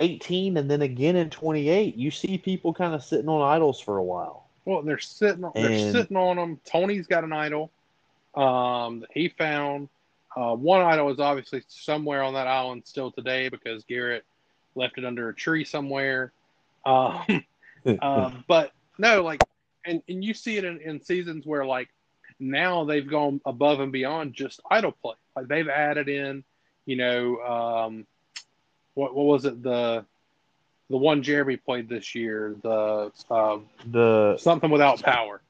18 0.00 0.56
and 0.56 0.70
then 0.70 0.82
again 0.82 1.16
in 1.16 1.30
28, 1.30 1.96
you 1.96 2.10
see 2.10 2.38
people 2.38 2.74
kind 2.74 2.94
of 2.94 3.02
sitting 3.02 3.28
on 3.28 3.42
idols 3.42 3.80
for 3.80 3.98
a 3.98 4.04
while. 4.04 4.46
Well, 4.64 4.82
they're 4.82 4.98
sitting. 4.98 5.42
They're 5.54 5.70
And- 5.70 5.92
sitting 5.92 6.16
on 6.16 6.36
them. 6.36 6.60
Tony's 6.64 7.06
got 7.06 7.24
an 7.24 7.32
idol 7.32 7.70
um, 8.34 9.00
that 9.00 9.10
he 9.12 9.28
found. 9.28 9.88
Uh, 10.36 10.54
one 10.54 10.82
idol 10.82 11.08
is 11.10 11.18
obviously 11.18 11.62
somewhere 11.68 12.22
on 12.22 12.34
that 12.34 12.46
island 12.46 12.82
still 12.84 13.10
today 13.10 13.48
because 13.48 13.84
Garrett 13.84 14.24
left 14.74 14.98
it 14.98 15.04
under 15.04 15.30
a 15.30 15.34
tree 15.34 15.64
somewhere. 15.64 16.32
Um, 16.84 17.44
uh, 17.86 18.32
but 18.46 18.72
no, 18.98 19.22
like, 19.22 19.40
and, 19.86 20.02
and 20.08 20.22
you 20.22 20.34
see 20.34 20.58
it 20.58 20.64
in, 20.64 20.80
in 20.80 21.00
seasons 21.00 21.46
where 21.46 21.64
like 21.64 21.88
now 22.38 22.84
they've 22.84 23.08
gone 23.08 23.40
above 23.44 23.80
and 23.80 23.92
beyond 23.92 24.34
just 24.34 24.60
idol 24.70 24.92
play. 24.92 25.14
Like 25.34 25.48
they've 25.48 25.68
added 25.68 26.08
in, 26.08 26.44
you 26.84 26.96
know, 26.96 27.38
um, 27.38 28.06
what 28.94 29.14
what 29.14 29.26
was 29.26 29.44
it 29.44 29.62
the 29.62 30.04
the 30.88 30.96
one 30.96 31.22
Jeremy 31.22 31.56
played 31.56 31.88
this 31.88 32.14
year 32.14 32.56
the 32.62 33.12
um, 33.30 33.66
the 33.90 34.36
something 34.38 34.70
without 34.70 35.02
power, 35.02 35.40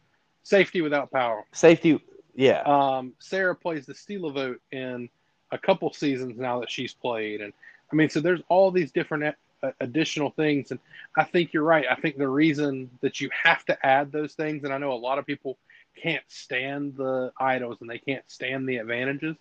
safety 0.42 0.80
without 0.80 1.10
power. 1.10 1.44
safety, 1.52 2.00
yeah. 2.34 2.62
Um, 2.62 3.14
Sarah 3.18 3.54
plays 3.54 3.86
the 3.86 3.94
steal 3.94 4.26
a 4.26 4.32
vote 4.32 4.60
in 4.72 5.08
a 5.52 5.58
couple 5.58 5.92
seasons 5.92 6.38
now 6.38 6.60
that 6.60 6.70
she's 6.70 6.92
played, 6.92 7.40
and 7.40 7.52
I 7.92 7.96
mean, 7.96 8.10
so 8.10 8.20
there's 8.20 8.42
all 8.48 8.70
these 8.70 8.92
different 8.92 9.36
additional 9.80 10.30
things, 10.30 10.70
and 10.70 10.80
I 11.16 11.24
think 11.24 11.52
you're 11.52 11.62
right. 11.62 11.86
I 11.90 11.94
think 11.96 12.16
the 12.16 12.28
reason 12.28 12.90
that 13.00 13.20
you 13.20 13.30
have 13.42 13.64
to 13.66 13.86
add 13.86 14.12
those 14.12 14.34
things, 14.34 14.64
and 14.64 14.72
I 14.72 14.78
know 14.78 14.92
a 14.92 14.94
lot 14.94 15.18
of 15.18 15.26
people 15.26 15.58
can't 16.00 16.24
stand 16.28 16.96
the 16.96 17.32
idols 17.38 17.78
and 17.80 17.90
they 17.90 17.98
can't 17.98 18.24
stand 18.28 18.68
the 18.68 18.76
advantages, 18.76 19.36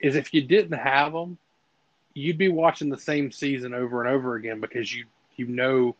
is 0.00 0.16
if 0.16 0.32
you 0.32 0.42
didn't 0.42 0.78
have 0.78 1.12
them, 1.12 1.38
you'd 2.14 2.38
be 2.38 2.48
watching 2.48 2.88
the 2.88 2.98
same 2.98 3.30
season 3.30 3.74
over 3.74 4.04
and 4.04 4.12
over 4.12 4.34
again 4.34 4.60
because 4.60 4.94
you 4.94 5.04
you 5.36 5.46
know 5.46 5.94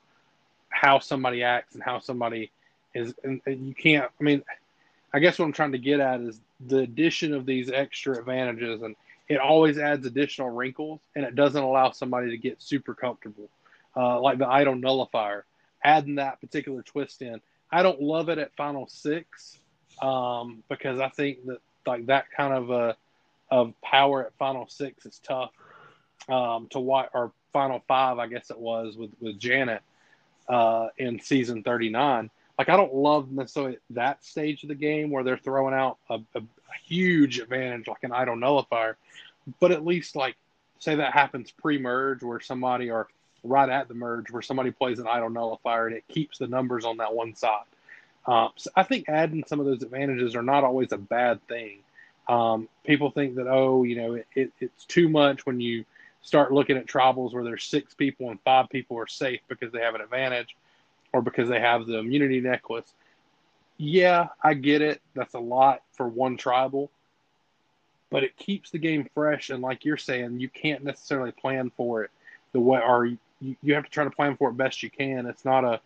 how 0.69 0.99
somebody 0.99 1.43
acts 1.43 1.75
and 1.75 1.83
how 1.83 1.99
somebody 1.99 2.51
is, 2.95 3.15
and, 3.25 3.41
and 3.47 3.67
you 3.67 3.75
can't. 3.75 4.11
I 4.21 4.23
mean, 4.23 4.43
I 5.13 5.21
guess 5.21 5.39
what 5.39 5.47
I'm 5.47 5.53
trying 5.53 5.73
to 5.73 5.79
get 5.79 6.01
at 6.01 6.21
is 6.21 6.41
the 6.67 6.79
addition 6.79 7.35
of 7.35 7.47
these 7.47 7.71
extra 7.71 8.19
advantages, 8.19 8.83
and 8.83 8.97
it 9.29 9.39
always 9.39 9.79
adds 9.79 10.07
additional 10.07 10.51
wrinkles, 10.51 11.01
and 11.15 11.25
it 11.25 11.35
doesn't 11.35 11.63
allow 11.63 11.93
somebody 11.93 12.31
to 12.31 12.37
get 12.39 12.61
super 12.63 12.95
comfortable, 12.95 13.49
uh, 13.97 14.21
like 14.21 14.39
the 14.39 14.49
idol 14.49 14.75
nullifier. 14.75 15.45
Adding 15.85 16.17
that 16.17 16.41
particular 16.41 16.83
twist 16.83 17.23
in, 17.23 17.41
I 17.71 17.83
don't 17.83 18.03
love 18.03 18.29
it 18.29 18.39
at 18.39 18.57
Final 18.57 18.89
Six 18.89 19.61
um, 20.03 20.63
because 20.69 21.01
I 21.01 21.09
think 21.09 21.45
that 21.47 21.59
like 21.87 22.07
that 22.07 22.31
kind 22.31 22.53
of 22.53 22.71
uh, 22.71 22.93
of 23.51 23.73
power 23.83 24.27
at 24.27 24.33
Final 24.39 24.69
Six 24.69 25.07
is 25.07 25.21
tough. 25.21 25.51
Um, 26.29 26.67
to 26.71 26.81
watch, 26.81 27.09
or 27.15 27.33
Final 27.53 27.83
Five, 27.89 28.19
I 28.19 28.27
guess 28.27 28.51
it 28.51 28.59
was 28.59 28.97
with 28.97 29.11
with 29.21 29.39
Janet 29.39 29.83
uh, 30.49 30.89
in 30.99 31.21
season 31.21 31.63
39 31.63 32.31
like 32.59 32.69
I 32.69 32.77
don't 32.77 32.95
love 32.95 33.31
necessarily 33.31 33.79
that 33.91 34.25
stage 34.25 34.65
of 34.65 34.69
the 34.69 34.75
game 34.75 35.11
where 35.11 35.23
they're 35.23 35.39
throwing 35.39 35.75
out 35.75 35.99
a, 36.11 36.15
a, 36.35 36.41
a 36.41 36.79
huge 36.85 37.39
advantage 37.39 37.87
like 37.87 38.03
an 38.03 38.13
idol 38.13 38.37
nullifier, 38.37 38.97
but 39.61 39.71
at 39.71 39.87
least 39.87 40.17
like 40.17 40.37
say 40.81 40.97
that 40.97 41.13
happens 41.13 41.51
pre-merge 41.51 42.23
where 42.23 42.41
somebody 42.41 42.91
or 42.91 43.09
right 43.45 43.69
at 43.69 43.89
the 43.89 43.95
merge 43.95 44.31
where 44.31 44.43
somebody 44.43 44.73
plays 44.73 44.99
an 44.99 45.07
idol 45.07 45.31
nullifier 45.31 45.87
and 45.87 45.97
it 45.97 46.05
keeps 46.09 46.39
the 46.39 46.47
numbers 46.47 46.85
on 46.85 46.97
that 46.97 47.15
one 47.15 47.35
side. 47.35 47.65
So 48.57 48.71
I 48.77 48.83
think 48.83 49.09
adding 49.09 49.45
some 49.47 49.61
of 49.61 49.67
those 49.67 49.83
advantages 49.83 50.35
are 50.35 50.43
not 50.43 50.65
always 50.65 50.93
a 50.93 50.99
bad 50.99 51.47
thing. 51.49 51.79
Um, 52.29 52.69
people 52.85 53.11
think 53.11 53.37
that 53.37 53.47
oh 53.49 53.85
you 53.85 53.97
know 53.97 54.15
it, 54.15 54.27
it, 54.35 54.53
it's 54.61 54.85
too 54.85 55.09
much 55.09 55.47
when 55.47 55.61
you 55.61 55.85
start 56.21 56.53
looking 56.53 56.77
at 56.77 56.87
tribals 56.87 57.33
where 57.33 57.45
there's 57.45 57.65
six 57.65 57.95
people 57.95 58.31
and 58.31 58.39
five 58.43 58.69
people 58.69 58.99
are 58.99 59.07
safe 59.07 59.41
because 59.49 59.73
they 59.73 59.81
have 59.81 59.95
an 59.95 60.03
advantage 60.03 60.57
or 61.13 61.23
because 61.23 61.49
they 61.49 61.61
have 61.61 61.87
the 61.87 61.99
immunity 61.99 62.41
necklace. 62.41 62.93
Yeah, 63.79 64.29
I 64.43 64.55
get 64.55 64.83
it. 64.83 65.01
That's 65.15 65.35
a 65.35 65.39
lot 65.39 65.83
for 65.93 66.09
one 66.09 66.37
tribal, 66.37 66.91
but 68.11 68.25
it 68.25 68.37
keeps 68.37 68.71
the 68.71 68.79
game 68.79 69.09
fresh. 69.15 69.51
And 69.51 69.63
like 69.63 69.85
you're 69.85 69.97
saying, 69.97 70.41
you 70.41 70.49
can't 70.49 70.85
necessarily 70.85 71.33
plan 71.33 71.71
for 71.77 72.03
it 72.05 72.11
the 72.53 72.61
way, 72.61 72.81
or 72.81 73.07
you, 73.07 73.19
you 73.63 73.75
have 73.75 73.85
to 73.85 73.91
try 73.91 74.05
to 74.05 74.11
plan 74.11 74.37
for 74.37 74.51
it 74.51 74.57
best 74.57 74.83
you 74.83 74.91
can. 74.91 75.27
It's 75.27 75.45
not 75.45 75.65
a, 75.65 75.81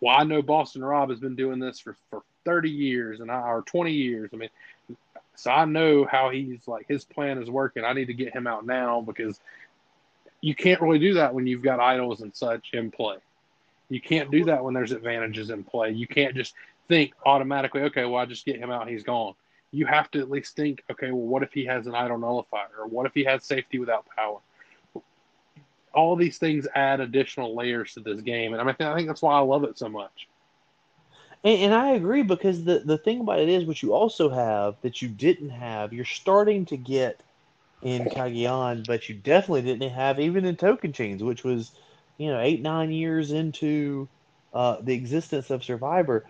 well, 0.00 0.16
I 0.16 0.24
know 0.24 0.42
Boston 0.42 0.84
Rob 0.84 1.10
has 1.10 1.20
been 1.20 1.36
doing 1.36 1.58
this 1.58 1.80
for, 1.80 1.96
for 2.10 2.22
30 2.44 2.70
years 2.70 3.20
and 3.20 3.30
I, 3.30 3.40
or 3.40 3.62
20 3.62 3.92
years. 3.92 4.30
I 4.32 4.36
mean, 4.36 4.50
so 5.34 5.50
I 5.50 5.64
know 5.64 6.04
how 6.04 6.30
he's 6.30 6.66
like, 6.66 6.86
his 6.88 7.04
plan 7.04 7.40
is 7.42 7.50
working. 7.50 7.84
I 7.84 7.92
need 7.92 8.06
to 8.06 8.14
get 8.14 8.34
him 8.34 8.46
out 8.46 8.66
now 8.66 9.00
because 9.00 9.40
you 10.40 10.54
can't 10.54 10.80
really 10.80 10.98
do 10.98 11.14
that 11.14 11.34
when 11.34 11.46
you've 11.46 11.62
got 11.62 11.80
idols 11.80 12.20
and 12.20 12.34
such 12.34 12.70
in 12.72 12.90
play. 12.90 13.16
You 13.88 14.00
can't 14.00 14.30
do 14.30 14.44
that 14.44 14.62
when 14.62 14.74
there's 14.74 14.92
advantages 14.92 15.50
in 15.50 15.64
play. 15.64 15.90
You 15.90 16.06
can't 16.06 16.34
just 16.34 16.54
think 16.88 17.12
automatically, 17.24 17.82
okay, 17.82 18.04
well, 18.04 18.20
I 18.20 18.26
just 18.26 18.44
get 18.44 18.58
him 18.58 18.70
out, 18.70 18.88
he's 18.88 19.02
gone. 19.02 19.34
You 19.70 19.86
have 19.86 20.10
to 20.12 20.20
at 20.20 20.30
least 20.30 20.56
think, 20.56 20.82
okay, 20.90 21.10
well, 21.10 21.26
what 21.26 21.42
if 21.42 21.52
he 21.52 21.64
has 21.66 21.86
an 21.86 21.94
idol 21.94 22.18
nullifier, 22.18 22.68
or 22.78 22.86
what 22.86 23.06
if 23.06 23.14
he 23.14 23.24
has 23.24 23.44
safety 23.44 23.78
without 23.78 24.06
power? 24.16 24.38
All 25.98 26.14
these 26.16 26.38
things 26.38 26.66
add 26.74 27.00
additional 27.00 27.50
layers 27.60 27.94
to 27.94 28.00
this 28.00 28.20
game, 28.20 28.52
and 28.52 28.60
I 28.62 28.64
mean, 28.64 28.76
I 28.80 28.94
think 28.94 29.08
that's 29.08 29.22
why 29.26 29.34
I 29.34 29.40
love 29.40 29.64
it 29.64 29.76
so 29.78 29.88
much. 29.88 30.28
And, 31.44 31.58
and 31.64 31.74
I 31.74 31.86
agree 31.98 32.22
because 32.22 32.64
the 32.64 32.78
the 32.92 32.98
thing 32.98 33.20
about 33.20 33.40
it 33.40 33.48
is, 33.48 33.64
what 33.64 33.82
you 33.82 33.92
also 33.92 34.28
have 34.30 34.76
that 34.82 35.02
you 35.02 35.08
didn't 35.08 35.50
have, 35.50 35.92
you're 35.92 36.04
starting 36.22 36.66
to 36.66 36.76
get 36.76 37.22
in 37.82 38.04
Cagayan, 38.06 38.86
but 38.86 39.08
you 39.08 39.14
definitely 39.14 39.62
didn't 39.62 39.90
have 39.90 40.20
even 40.20 40.44
in 40.44 40.56
Tocantins, 40.56 41.22
which 41.22 41.44
was, 41.44 41.72
you 42.18 42.28
know, 42.30 42.40
eight 42.40 42.62
nine 42.62 42.90
years 42.90 43.32
into 43.32 44.08
uh, 44.52 44.76
the 44.82 44.94
existence 44.94 45.50
of 45.50 45.64
Survivor, 45.64 46.26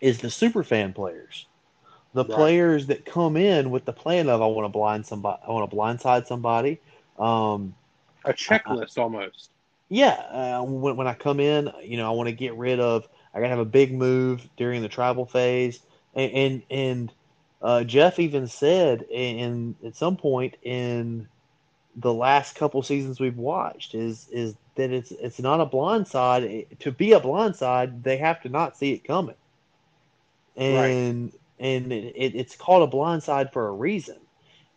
is 0.00 0.18
the 0.18 0.30
super 0.30 0.62
fan 0.64 0.92
players, 0.92 1.46
the 2.14 2.24
right. 2.24 2.34
players 2.34 2.86
that 2.86 3.04
come 3.04 3.36
in 3.36 3.70
with 3.70 3.84
the 3.84 3.92
plan 3.92 4.28
of 4.28 4.40
I 4.42 4.46
want 4.46 4.64
to 4.64 4.78
blind 4.78 5.06
somebody, 5.06 5.40
I 5.46 5.50
want 5.50 5.70
to 5.70 5.76
blindside 5.76 6.26
somebody, 6.26 6.80
um, 7.18 7.74
a 8.24 8.32
checklist 8.32 8.98
I, 8.98 9.02
almost. 9.02 9.50
Yeah, 9.88 10.10
uh, 10.10 10.62
when 10.62 10.96
when 10.96 11.06
I 11.06 11.14
come 11.14 11.40
in, 11.40 11.70
you 11.82 11.96
know, 11.96 12.06
I 12.06 12.14
want 12.14 12.28
to 12.28 12.34
get 12.34 12.54
rid 12.54 12.80
of. 12.80 13.08
I 13.34 13.38
gotta 13.38 13.50
have 13.50 13.58
a 13.58 13.64
big 13.64 13.92
move 13.92 14.48
during 14.56 14.82
the 14.82 14.88
tribal 14.88 15.26
phase, 15.26 15.80
and 16.14 16.32
and, 16.32 16.62
and 16.70 17.12
uh, 17.62 17.84
Jeff 17.84 18.18
even 18.18 18.46
said 18.46 19.02
in 19.10 19.74
at 19.84 19.96
some 19.96 20.16
point 20.16 20.56
in 20.62 21.28
the 21.96 22.12
last 22.12 22.54
couple 22.54 22.82
seasons 22.82 23.20
we've 23.20 23.36
watched 23.36 23.94
is 23.94 24.28
is 24.30 24.54
that 24.76 24.90
it's 24.90 25.10
it's 25.10 25.40
not 25.40 25.60
a 25.60 25.66
blind 25.66 26.08
side. 26.08 26.66
To 26.80 26.92
be 26.92 27.12
a 27.12 27.20
blind 27.20 27.56
side, 27.56 28.02
they 28.02 28.16
have 28.16 28.40
to 28.42 28.48
not 28.48 28.76
see 28.76 28.92
it 28.92 29.04
coming, 29.04 29.34
and 30.56 31.24
right. 31.24 31.40
and 31.58 31.92
it, 31.92 32.34
it's 32.34 32.56
called 32.56 32.82
a 32.82 32.86
blind 32.86 33.22
side 33.22 33.52
for 33.52 33.68
a 33.68 33.72
reason. 33.72 34.16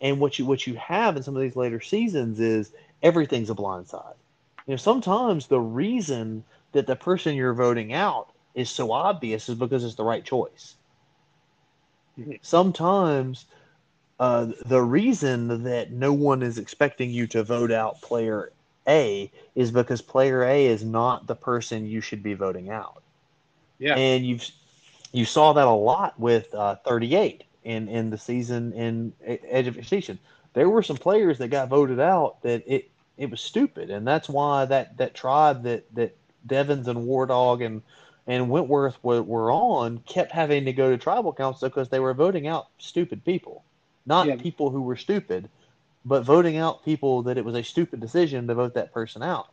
And 0.02 0.20
what 0.20 0.38
you 0.38 0.46
what 0.46 0.68
you 0.68 0.76
have 0.76 1.16
in 1.16 1.24
some 1.24 1.36
of 1.36 1.42
these 1.42 1.56
later 1.56 1.80
seasons 1.80 2.40
is 2.40 2.72
everything's 3.04 3.50
a 3.50 3.54
blind 3.54 3.88
side. 3.88 4.16
You 4.66 4.74
know, 4.74 4.78
sometimes 4.78 5.48
the 5.48 5.60
reason 5.60 6.44
that 6.72 6.88
the 6.88 6.96
person 6.96 7.36
you're 7.36 7.54
voting 7.54 7.94
out 7.94 8.30
is 8.56 8.70
so 8.70 8.92
obvious 8.92 9.50
is 9.50 9.56
because 9.56 9.84
it's 9.84 9.96
the 9.96 10.04
right 10.04 10.24
choice. 10.24 10.76
Sometimes 12.42 13.46
uh, 14.20 14.52
the 14.66 14.82
reason 14.82 15.64
that 15.64 15.92
no 15.92 16.14
one 16.14 16.44
is 16.44 16.58
expecting 16.58 17.10
you 17.10 17.28
to 17.28 17.44
vote 17.44 17.72
out 17.72 18.02
player 18.02 18.52
A 18.88 19.32
is 19.56 19.72
because 19.72 20.02
player 20.02 20.44
A 20.44 20.68
is 20.68 20.84
not 20.84 21.28
the 21.28 21.36
person 21.36 21.86
you 21.86 22.02
should 22.02 22.22
be 22.22 22.36
voting 22.36 22.70
out. 22.70 23.02
Yeah. 23.80 23.96
And 23.96 24.26
you've 24.26 24.48
you 25.12 25.26
saw 25.26 25.54
that 25.54 25.68
a 25.68 25.72
lot 25.72 26.20
with 26.20 26.54
uh, 26.54 26.76
38 26.86 27.44
in 27.64 27.88
in 27.88 28.10
the 28.10 28.18
season 28.18 28.74
in 28.74 29.14
Edge 29.26 29.68
of 29.68 29.78
Extinction. 29.78 30.20
There 30.54 30.70
were 30.70 30.84
some 30.84 30.98
players 30.98 31.40
that 31.40 31.48
got 31.48 31.68
voted 31.70 32.00
out 32.00 32.42
that 32.44 32.64
it 32.68 32.90
it 33.24 33.32
was 33.32 33.42
stupid, 33.42 33.90
and 33.90 34.08
that's 34.08 34.30
why 34.30 34.66
that 34.66 34.98
that 34.98 35.14
tribe 35.14 35.64
that 35.64 35.86
that 35.96 36.16
Devens 36.46 36.88
and 36.88 37.06
War 37.06 37.26
Dog 37.26 37.62
and 37.62 37.82
and 38.28 38.50
Wentworth 38.50 38.98
were, 39.04 39.22
were 39.22 39.52
on 39.52 40.00
kept 40.06 40.32
having 40.32 40.66
to 40.66 40.74
go 40.74 40.90
to 40.90 40.98
tribal 40.98 41.34
council 41.34 41.70
because 41.70 41.90
they 41.90 42.00
were 42.00 42.14
voting 42.14 42.48
out 42.48 42.68
stupid 42.78 43.26
people, 43.26 43.64
not 44.06 44.28
yeah. 44.28 44.36
people 44.36 44.70
who 44.70 44.82
were 44.82 44.96
stupid, 44.96 45.50
but 46.06 46.24
voting 46.24 46.58
out 46.58 46.86
people 46.86 47.24
that 47.24 47.38
it 47.38 47.46
was 47.46 47.56
a 47.56 47.64
stupid 47.64 48.00
decision 48.00 48.48
to 48.48 48.54
vote 48.54 48.74
that 48.76 48.94
person 48.94 49.24
out. 49.24 49.50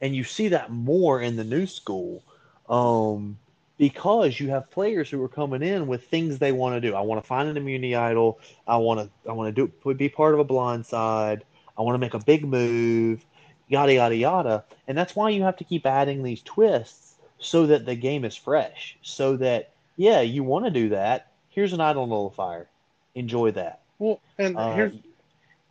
And 0.00 0.14
you 0.14 0.24
see 0.24 0.48
that 0.48 0.70
more 0.70 1.20
in 1.20 1.36
the 1.36 1.44
new 1.44 1.66
school 1.66 2.22
um, 2.68 3.38
because 3.78 4.38
you 4.40 4.48
have 4.50 4.70
players 4.70 5.10
who 5.10 5.22
are 5.22 5.28
coming 5.28 5.62
in 5.62 5.86
with 5.86 6.04
things 6.04 6.38
they 6.38 6.52
want 6.52 6.74
to 6.74 6.80
do. 6.80 6.94
I 6.94 7.00
want 7.00 7.22
to 7.22 7.26
find 7.26 7.48
an 7.48 7.56
immunity 7.56 7.94
idol. 7.94 8.38
I 8.66 8.76
want 8.76 9.00
to 9.00 9.30
I 9.30 9.32
want 9.32 9.54
to 9.54 9.68
do 9.68 9.94
be 9.94 10.08
part 10.08 10.34
of 10.34 10.40
a 10.40 10.44
blind 10.44 10.86
side. 10.86 11.44
I 11.78 11.82
want 11.82 11.94
to 11.94 11.98
make 11.98 12.14
a 12.14 12.18
big 12.18 12.44
move. 12.44 13.24
Yada 13.68 13.94
yada 13.94 14.16
yada. 14.16 14.64
And 14.86 14.96
that's 14.96 15.16
why 15.16 15.30
you 15.30 15.42
have 15.42 15.56
to 15.56 15.64
keep 15.64 15.86
adding 15.86 16.22
these 16.22 16.42
twists 16.42 17.14
so 17.38 17.66
that 17.66 17.84
the 17.84 17.94
game 17.94 18.24
is 18.24 18.36
fresh. 18.36 18.96
So 19.02 19.36
that 19.36 19.70
yeah, 19.96 20.20
you 20.20 20.44
want 20.44 20.66
to 20.66 20.70
do 20.70 20.90
that. 20.90 21.32
Here's 21.50 21.72
an 21.72 21.80
idol 21.80 22.06
nullifier. 22.06 22.68
Enjoy 23.14 23.50
that. 23.52 23.80
Well, 23.98 24.20
and 24.38 24.56
uh, 24.56 24.74
here's 24.74 24.92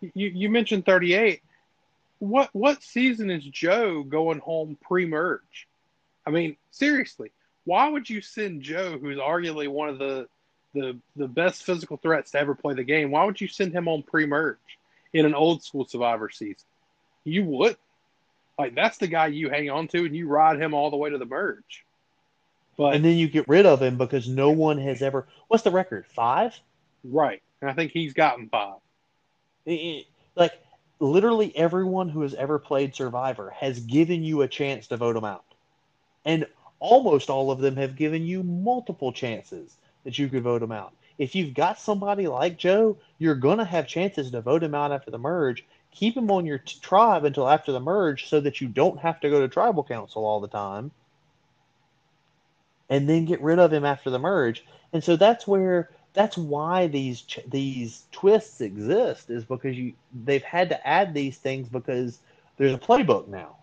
you 0.01 0.27
you 0.27 0.49
mentioned 0.49 0.85
38. 0.85 1.41
What 2.19 2.49
what 2.53 2.83
season 2.83 3.29
is 3.29 3.43
Joe 3.43 4.03
going 4.03 4.39
home 4.39 4.77
pre-merge? 4.81 5.67
I 6.25 6.31
mean, 6.31 6.57
seriously, 6.71 7.31
why 7.65 7.87
would 7.87 8.09
you 8.09 8.21
send 8.21 8.61
Joe, 8.61 8.97
who's 8.97 9.17
arguably 9.17 9.67
one 9.67 9.89
of 9.89 9.99
the 9.99 10.27
the 10.73 10.97
the 11.15 11.27
best 11.27 11.63
physical 11.63 11.97
threats 11.97 12.31
to 12.31 12.39
ever 12.39 12.55
play 12.55 12.73
the 12.73 12.83
game? 12.83 13.11
Why 13.11 13.25
would 13.25 13.39
you 13.39 13.47
send 13.47 13.73
him 13.73 13.87
on 13.87 14.03
pre-merge 14.03 14.57
in 15.15 15.25
an 15.25 15.33
old 15.33 15.63
school 15.63 15.85
Survivor 15.85 16.29
season? 16.29 16.67
You 17.23 17.45
would. 17.45 17.77
Like 18.59 18.75
that's 18.75 18.97
the 18.97 19.07
guy 19.07 19.27
you 19.27 19.49
hang 19.49 19.69
on 19.69 19.87
to 19.89 20.05
and 20.05 20.15
you 20.15 20.27
ride 20.27 20.61
him 20.61 20.73
all 20.73 20.91
the 20.91 20.97
way 20.97 21.09
to 21.09 21.17
the 21.17 21.25
merge. 21.25 21.85
But 22.77 22.95
and 22.95 23.05
then 23.05 23.15
you 23.15 23.29
get 23.29 23.47
rid 23.47 23.65
of 23.65 23.81
him 23.81 23.97
because 23.97 24.27
no 24.27 24.49
one 24.51 24.77
has 24.79 25.01
ever. 25.01 25.27
What's 25.47 25.63
the 25.63 25.71
record? 25.71 26.05
Five. 26.07 26.59
Right, 27.05 27.41
and 27.61 27.69
I 27.69 27.73
think 27.73 27.91
he's 27.91 28.13
gotten 28.13 28.49
five. 28.49 28.79
It, 29.65 29.71
it, 29.71 30.05
like 30.35 30.53
literally 30.99 31.55
everyone 31.55 32.09
who 32.09 32.21
has 32.21 32.33
ever 32.33 32.59
played 32.59 32.95
Survivor 32.95 33.51
has 33.51 33.79
given 33.79 34.23
you 34.23 34.41
a 34.41 34.47
chance 34.47 34.87
to 34.87 34.97
vote 34.97 35.15
him 35.15 35.23
out, 35.23 35.45
and 36.25 36.45
almost 36.79 37.29
all 37.29 37.51
of 37.51 37.59
them 37.59 37.77
have 37.77 37.95
given 37.95 38.25
you 38.25 38.43
multiple 38.43 39.13
chances 39.13 39.77
that 40.03 40.19
you 40.19 40.27
could 40.27 40.43
vote 40.43 40.61
him 40.61 40.73
out. 40.73 40.93
If 41.17 41.35
you've 41.35 41.53
got 41.53 41.79
somebody 41.79 42.27
like 42.27 42.57
Joe, 42.57 42.97
you're 43.19 43.35
gonna 43.35 43.65
have 43.65 43.87
chances 43.87 44.31
to 44.31 44.41
vote 44.41 44.63
him 44.63 44.75
out 44.75 44.91
after 44.91 45.11
the 45.11 45.17
merge, 45.17 45.65
keep 45.91 46.15
him 46.15 46.29
on 46.29 46.45
your 46.45 46.57
t- 46.59 46.77
tribe 46.81 47.23
until 47.23 47.47
after 47.47 47.71
the 47.71 47.79
merge 47.79 48.27
so 48.27 48.39
that 48.41 48.59
you 48.59 48.67
don't 48.67 48.99
have 48.99 49.19
to 49.21 49.29
go 49.29 49.39
to 49.39 49.47
tribal 49.47 49.83
council 49.83 50.25
all 50.25 50.41
the 50.41 50.47
time. 50.47 50.91
And 52.89 53.09
then 53.09 53.25
get 53.25 53.41
rid 53.41 53.57
of 53.57 53.73
him 53.73 53.85
after 53.85 54.09
the 54.09 54.19
merge. 54.19 54.63
And 54.93 55.03
so 55.03 55.15
that's 55.15 55.47
where 55.47 55.89
that's 56.13 56.37
why 56.37 56.87
these 56.87 57.23
these 57.47 58.03
twists 58.11 58.61
exist 58.61 59.29
is 59.29 59.43
because 59.43 59.77
you 59.77 59.93
they've 60.23 60.43
had 60.43 60.69
to 60.69 60.87
add 60.87 61.13
these 61.13 61.37
things 61.37 61.67
because 61.67 62.19
there's 62.57 62.73
a 62.73 62.77
playbook 62.77 63.27
now. 63.27 63.57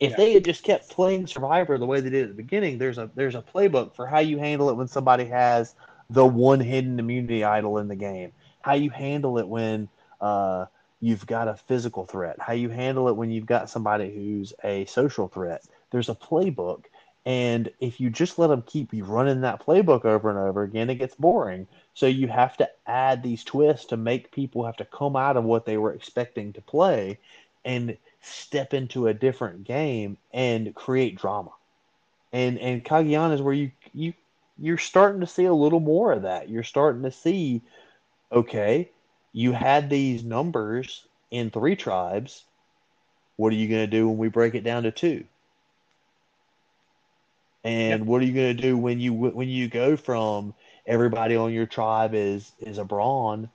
If 0.00 0.10
yeah. 0.10 0.16
they 0.16 0.32
had 0.34 0.44
just 0.44 0.62
kept 0.62 0.90
playing 0.90 1.26
survivor 1.26 1.78
the 1.78 1.86
way 1.86 2.00
they 2.00 2.10
did 2.10 2.24
at 2.24 2.28
the 2.28 2.42
beginning 2.42 2.78
there's 2.78 2.98
a 2.98 3.08
there's 3.14 3.34
a 3.34 3.42
playbook 3.42 3.94
for 3.94 4.06
how 4.06 4.18
you 4.18 4.38
handle 4.38 4.68
it 4.68 4.74
when 4.74 4.88
somebody 4.88 5.24
has 5.26 5.74
the 6.10 6.24
one 6.24 6.60
hidden 6.60 6.98
immunity 6.98 7.44
idol 7.44 7.78
in 7.78 7.88
the 7.88 7.96
game 7.96 8.32
how 8.66 8.74
you 8.74 8.90
handle 8.90 9.38
it 9.38 9.46
when 9.46 9.88
uh, 10.20 10.66
you've 11.00 11.24
got 11.24 11.46
a 11.46 11.54
physical 11.54 12.04
threat, 12.04 12.36
how 12.40 12.52
you 12.52 12.68
handle 12.68 13.08
it 13.08 13.14
when 13.14 13.30
you've 13.30 13.46
got 13.46 13.70
somebody 13.70 14.12
who's 14.12 14.52
a 14.64 14.84
social 14.86 15.28
threat. 15.28 15.64
There's 15.92 16.08
a 16.08 16.16
playbook. 16.16 16.86
And 17.24 17.70
if 17.78 18.00
you 18.00 18.10
just 18.10 18.40
let 18.40 18.48
them 18.48 18.62
keep 18.62 18.92
you 18.92 19.04
running 19.04 19.42
that 19.42 19.64
playbook 19.64 20.04
over 20.04 20.30
and 20.30 20.38
over 20.38 20.64
again, 20.64 20.90
it 20.90 20.96
gets 20.96 21.14
boring. 21.14 21.68
So 21.94 22.06
you 22.06 22.26
have 22.26 22.56
to 22.56 22.68
add 22.88 23.22
these 23.22 23.44
twists 23.44 23.86
to 23.86 23.96
make 23.96 24.32
people 24.32 24.64
have 24.64 24.76
to 24.78 24.84
come 24.84 25.14
out 25.14 25.36
of 25.36 25.44
what 25.44 25.64
they 25.64 25.76
were 25.76 25.94
expecting 25.94 26.52
to 26.54 26.60
play 26.60 27.18
and 27.64 27.96
step 28.20 28.74
into 28.74 29.06
a 29.06 29.14
different 29.14 29.62
game 29.62 30.16
and 30.32 30.74
create 30.74 31.16
drama. 31.16 31.50
And 32.32 32.58
and 32.58 32.84
Cagayan 32.84 33.32
is 33.32 33.42
where 33.42 33.54
you 33.54 33.70
you 33.94 34.12
you're 34.58 34.78
starting 34.78 35.20
to 35.20 35.26
see 35.26 35.44
a 35.44 35.52
little 35.52 35.80
more 35.80 36.12
of 36.12 36.22
that. 36.22 36.48
You're 36.48 36.62
starting 36.62 37.02
to 37.02 37.10
see, 37.10 37.62
okay, 38.32 38.90
you 39.32 39.52
had 39.52 39.90
these 39.90 40.24
numbers 40.24 41.06
in 41.30 41.50
three 41.50 41.76
tribes. 41.76 42.44
What 43.36 43.52
are 43.52 43.56
you 43.56 43.68
going 43.68 43.82
to 43.82 43.86
do 43.86 44.08
when 44.08 44.18
we 44.18 44.28
break 44.28 44.54
it 44.54 44.64
down 44.64 44.84
to 44.84 44.90
two? 44.90 45.24
And 47.64 48.00
yep. 48.00 48.06
what 48.06 48.22
are 48.22 48.24
you 48.24 48.32
going 48.32 48.56
to 48.56 48.62
do 48.62 48.78
when 48.78 49.00
you 49.00 49.12
when 49.12 49.48
you 49.48 49.68
go 49.68 49.96
from 49.96 50.54
everybody 50.86 51.34
on 51.34 51.52
your 51.52 51.66
tribe 51.66 52.14
is 52.14 52.52
is 52.60 52.78
a 52.78 52.84
brawn 52.84 53.50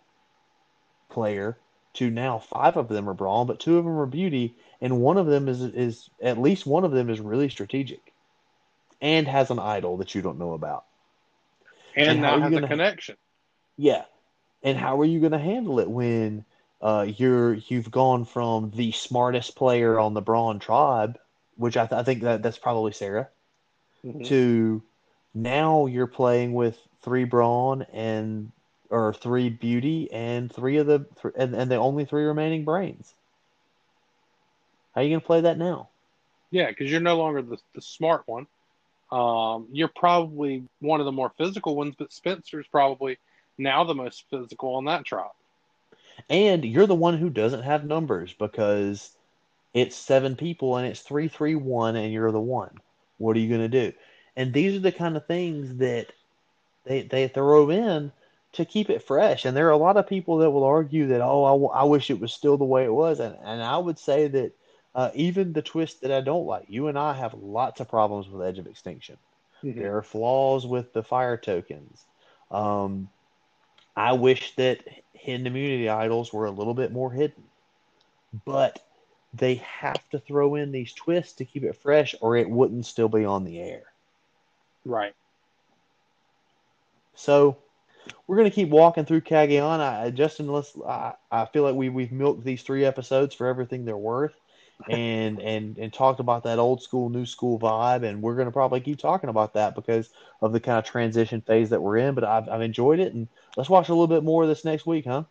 player 1.10 1.58
to 1.94 2.10
now 2.10 2.40
five 2.40 2.78
of 2.78 2.90
them 2.90 3.10
are 3.10 3.14
brawn, 3.14 3.48
but 3.48 3.60
two 3.60 3.78
of 3.78 3.86
them 3.86 3.98
are 3.98 4.06
beauty, 4.06 4.56
and 4.82 5.02
one 5.02 5.18
of 5.18 5.28
them 5.28 5.48
is 5.48 5.62
is 5.62 6.10
at 6.22 6.38
least 6.38 6.66
one 6.66 6.84
of 6.84 6.92
them 6.92 7.10
is 7.10 7.20
really 7.20 7.50
strategic, 7.50 8.14
and 9.02 9.28
has 9.28 9.50
an 9.50 9.60
idol 9.60 9.98
that 9.98 10.14
you 10.14 10.22
don't 10.22 10.40
know 10.40 10.54
about, 10.54 10.86
and, 11.96 12.10
and 12.10 12.22
now 12.22 12.40
has 12.40 12.54
a 12.54 12.68
connection. 12.68 13.16
Yeah, 13.78 14.04
and 14.64 14.78
how 14.78 15.00
are 15.02 15.06
you 15.06 15.20
going 15.20 15.32
to 15.32 15.40
handle 15.40 15.80
it 15.80 15.90
when 15.90 16.46
uh, 16.82 17.08
you're 17.18 17.54
you've 17.54 17.92
gone 17.92 18.26
from 18.26 18.72
the 18.72 18.92
smartest 18.92 19.56
player 19.56 20.00
on 20.00 20.14
the 20.14 20.22
Brawn 20.22 20.60
tribe, 20.60 21.18
which 21.56 21.78
I, 21.78 21.86
th- 21.86 22.00
I 22.00 22.04
think 22.04 22.24
that 22.24 22.44
that's 22.44 22.58
probably 22.58 22.92
Sarah, 22.92 23.30
mm-hmm. 24.06 24.24
to 24.24 24.84
now 25.34 25.86
you're 25.86 26.08
playing 26.08 26.54
with 26.54 26.78
three 27.04 27.24
Brawn 27.24 27.84
and 27.94 28.52
or 28.90 29.14
three 29.14 29.50
Beauty 29.50 30.12
and 30.12 30.52
three 30.52 30.78
of 30.78 30.88
the 30.88 31.06
th- 31.22 31.34
and, 31.38 31.56
and 31.56 31.72
the 31.72 31.76
only 31.76 32.06
three 32.06 32.24
remaining 32.24 32.66
brains. 32.66 33.14
How 34.94 35.02
are 35.02 35.04
you 35.04 35.12
going 35.12 35.22
to 35.22 35.26
play 35.26 35.42
that 35.42 35.58
now? 35.58 35.90
Yeah, 36.52 36.68
because 36.68 36.92
you're 36.92 37.00
no 37.00 37.18
longer 37.18 37.42
the, 37.42 37.58
the 37.74 37.82
smart 37.82 38.24
one. 38.26 38.48
Um, 39.12 39.68
you're 39.72 39.92
probably 39.94 40.64
one 40.80 41.00
of 41.00 41.06
the 41.06 41.12
more 41.12 41.34
physical 41.38 41.76
ones, 41.76 41.96
but 41.98 42.14
Spencer's 42.14 42.68
probably 42.72 43.18
now 43.58 43.84
the 43.84 43.96
most 43.96 44.26
physical 44.30 44.76
on 44.76 44.86
that 44.86 45.06
tribe. 45.06 45.32
And 46.30 46.64
you're 46.64 46.88
the 46.88 46.96
one 46.96 47.18
who 47.18 47.30
doesn't 47.30 47.64
have 47.64 47.84
numbers 47.86 48.34
because 48.34 49.16
it's 49.74 49.96
seven 49.96 50.36
people 50.36 50.78
and 50.78 50.88
it's 50.88 51.02
three, 51.02 51.28
three, 51.28 51.56
one, 51.56 51.96
and 51.96 52.14
you're 52.14 52.32
the 52.32 52.40
one. 52.40 52.78
What 53.18 53.36
are 53.36 53.40
you 53.40 53.50
going 53.50 53.70
to 53.70 53.90
do? 53.90 53.94
And 54.36 54.54
these 54.54 54.76
are 54.76 54.82
the 54.82 54.92
kind 54.92 55.18
of 55.18 55.26
things 55.26 55.78
that 55.78 56.08
they 56.86 57.04
they 57.04 57.28
throw 57.28 57.70
in 57.70 58.12
to 58.54 58.66
keep 58.66 58.90
it 58.90 59.04
fresh. 59.04 59.46
And 59.46 59.56
there 59.56 59.68
are 59.68 59.72
a 59.72 59.78
lot 59.78 59.98
of 59.98 60.08
people 60.08 60.38
that 60.38 60.52
will 60.52 60.64
argue 60.64 61.08
that, 61.08 61.22
oh, 61.22 61.44
I, 61.46 61.52
w- 61.52 61.70
I 61.70 61.84
wish 61.84 62.10
it 62.10 62.20
was 62.20 62.34
still 62.34 62.58
the 62.58 62.66
way 62.66 62.84
it 62.84 62.94
was. 62.94 63.20
And, 63.20 63.38
and 63.44 63.62
I 63.62 63.78
would 63.78 63.98
say 63.98 64.28
that 64.28 64.52
uh, 64.94 65.12
even 65.14 65.54
the 65.54 65.62
twist 65.62 66.02
that 66.02 66.12
I 66.12 66.22
don't 66.22 66.46
like, 66.46 66.66
you 66.68 66.88
and 66.88 66.98
I 66.98 67.14
have 67.14 67.34
lots 67.34 67.80
of 67.80 67.90
problems 67.90 68.28
with 68.28 68.46
Edge 68.46 68.60
of 68.60 68.68
Extinction. 68.68 69.18
Mm-hmm. 69.64 69.80
There 69.80 69.98
are 69.98 70.04
flaws 70.04 70.66
with 70.66 70.94
the 70.94 71.04
fire 71.04 71.38
tokens. 71.38 72.04
Um, 72.50 73.10
I 73.96 74.14
wish 74.14 74.56
that 74.56 74.84
hidden 75.14 75.48
immunity 75.48 75.88
idols 75.88 76.34
were 76.34 76.46
a 76.46 76.52
little 76.52 76.74
bit 76.74 76.92
more 76.92 77.12
hidden. 77.12 77.44
But 78.46 78.84
they 79.34 79.56
have 79.56 80.10
to 80.12 80.20
throw 80.20 80.56
in 80.56 80.72
these 80.72 80.94
twists 80.94 81.34
to 81.34 81.46
keep 81.46 81.64
it 81.64 81.76
fresh, 81.76 82.16
or 82.22 82.36
it 82.36 82.50
wouldn't 82.50 82.86
still 82.86 83.10
be 83.10 83.26
on 83.26 83.44
the 83.44 83.60
air. 83.60 83.84
Right. 84.86 85.14
So 87.14 87.58
we're 88.26 88.38
going 88.38 88.50
to 88.50 88.56
keep 88.56 88.70
walking 88.70 89.06
through 89.06 89.22
Cagayan. 89.22 89.80
I, 89.80 90.10
Justin, 90.10 90.48
let's. 90.48 90.74
I, 90.86 91.14
I 91.32 91.46
feel 91.46 91.64
like 91.64 91.76
we 91.76 91.90
we've 91.90 92.12
milked 92.12 92.44
these 92.44 92.64
three 92.64 92.84
episodes 92.86 93.36
for 93.36 93.48
everything 93.48 93.86
they're 93.86 93.98
worth, 93.98 94.34
and 94.90 95.40
and 95.40 95.78
and 95.78 95.94
talked 95.94 96.20
about 96.20 96.44
that 96.44 96.60
old 96.60 96.82
school, 96.82 97.10
new 97.10 97.26
school 97.26 97.60
vibe, 97.60 98.04
and 98.04 98.22
we're 98.22 98.36
going 98.36 98.48
to 98.48 98.52
probably 98.52 98.82
keep 98.82 99.00
talking 99.00 99.30
about 99.30 99.54
that 99.54 99.76
because 99.76 100.10
of 100.42 100.54
the 100.54 100.60
kind 100.60 100.78
of 100.78 100.86
transition 100.86 101.42
phase 101.42 101.70
that 101.70 101.82
we're 101.82 101.98
in. 101.98 102.16
But 102.16 102.24
I've 102.24 102.50
I've 102.50 102.62
enjoyed 102.62 103.00
it, 103.00 103.14
and 103.14 103.28
let's 103.58 103.70
watch 103.70 103.90
a 103.90 103.94
little 103.94 104.08
bit 104.08 104.24
more 104.24 104.44
of 104.44 104.50
this 104.50 104.66
next 104.66 104.86
week, 104.86 105.06
huh? 105.06 105.24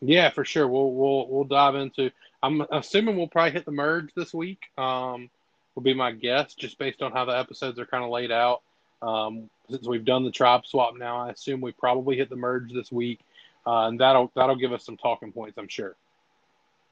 Yeah, 0.00 0.30
for 0.30 0.44
sure. 0.44 0.68
We'll 0.68 0.92
we'll 0.92 1.28
we'll 1.28 1.44
dive 1.44 1.74
into. 1.74 2.10
I'm 2.42 2.64
assuming 2.70 3.16
we'll 3.16 3.28
probably 3.28 3.52
hit 3.52 3.64
the 3.64 3.72
merge 3.72 4.14
this 4.14 4.32
week. 4.32 4.60
Um, 4.78 5.30
will 5.74 5.82
be 5.82 5.94
my 5.94 6.12
guess, 6.12 6.54
just 6.54 6.78
based 6.78 7.02
on 7.02 7.12
how 7.12 7.24
the 7.24 7.38
episodes 7.38 7.78
are 7.78 7.86
kind 7.86 8.04
of 8.04 8.10
laid 8.10 8.32
out. 8.32 8.62
Um, 9.00 9.48
since 9.70 9.86
we've 9.86 10.04
done 10.04 10.24
the 10.24 10.30
tribe 10.30 10.66
swap 10.66 10.96
now, 10.96 11.18
I 11.18 11.30
assume 11.30 11.60
we 11.60 11.72
probably 11.72 12.16
hit 12.16 12.30
the 12.30 12.36
merge 12.36 12.72
this 12.72 12.90
week, 12.90 13.20
uh, 13.66 13.86
and 13.86 14.00
that'll 14.00 14.30
that'll 14.34 14.56
give 14.56 14.72
us 14.72 14.84
some 14.84 14.96
talking 14.96 15.32
points, 15.32 15.58
I'm 15.58 15.68
sure. 15.68 15.96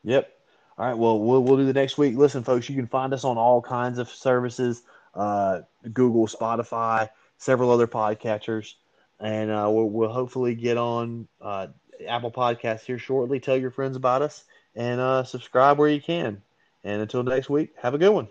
Yep. 0.04 0.35
All 0.78 0.86
right. 0.86 0.96
Well, 0.96 1.18
we'll 1.18 1.42
we'll 1.42 1.56
do 1.56 1.64
the 1.64 1.72
next 1.72 1.96
week. 1.96 2.16
Listen, 2.16 2.44
folks, 2.44 2.68
you 2.68 2.76
can 2.76 2.86
find 2.86 3.14
us 3.14 3.24
on 3.24 3.38
all 3.38 3.62
kinds 3.62 3.98
of 3.98 4.10
services: 4.10 4.82
uh, 5.14 5.60
Google, 5.92 6.26
Spotify, 6.26 7.08
several 7.38 7.70
other 7.70 7.86
podcatchers, 7.86 8.74
and 9.18 9.50
uh, 9.50 9.68
we'll, 9.70 9.88
we'll 9.88 10.12
hopefully 10.12 10.54
get 10.54 10.76
on 10.76 11.28
uh, 11.40 11.68
Apple 12.06 12.30
Podcasts 12.30 12.84
here 12.84 12.98
shortly. 12.98 13.40
Tell 13.40 13.56
your 13.56 13.70
friends 13.70 13.96
about 13.96 14.22
us 14.22 14.44
and 14.74 15.00
uh, 15.00 15.24
subscribe 15.24 15.78
where 15.78 15.88
you 15.88 16.00
can. 16.00 16.42
And 16.84 17.02
until 17.02 17.22
next 17.22 17.48
week, 17.48 17.72
have 17.80 17.94
a 17.94 17.98
good 17.98 18.12
one. 18.12 18.28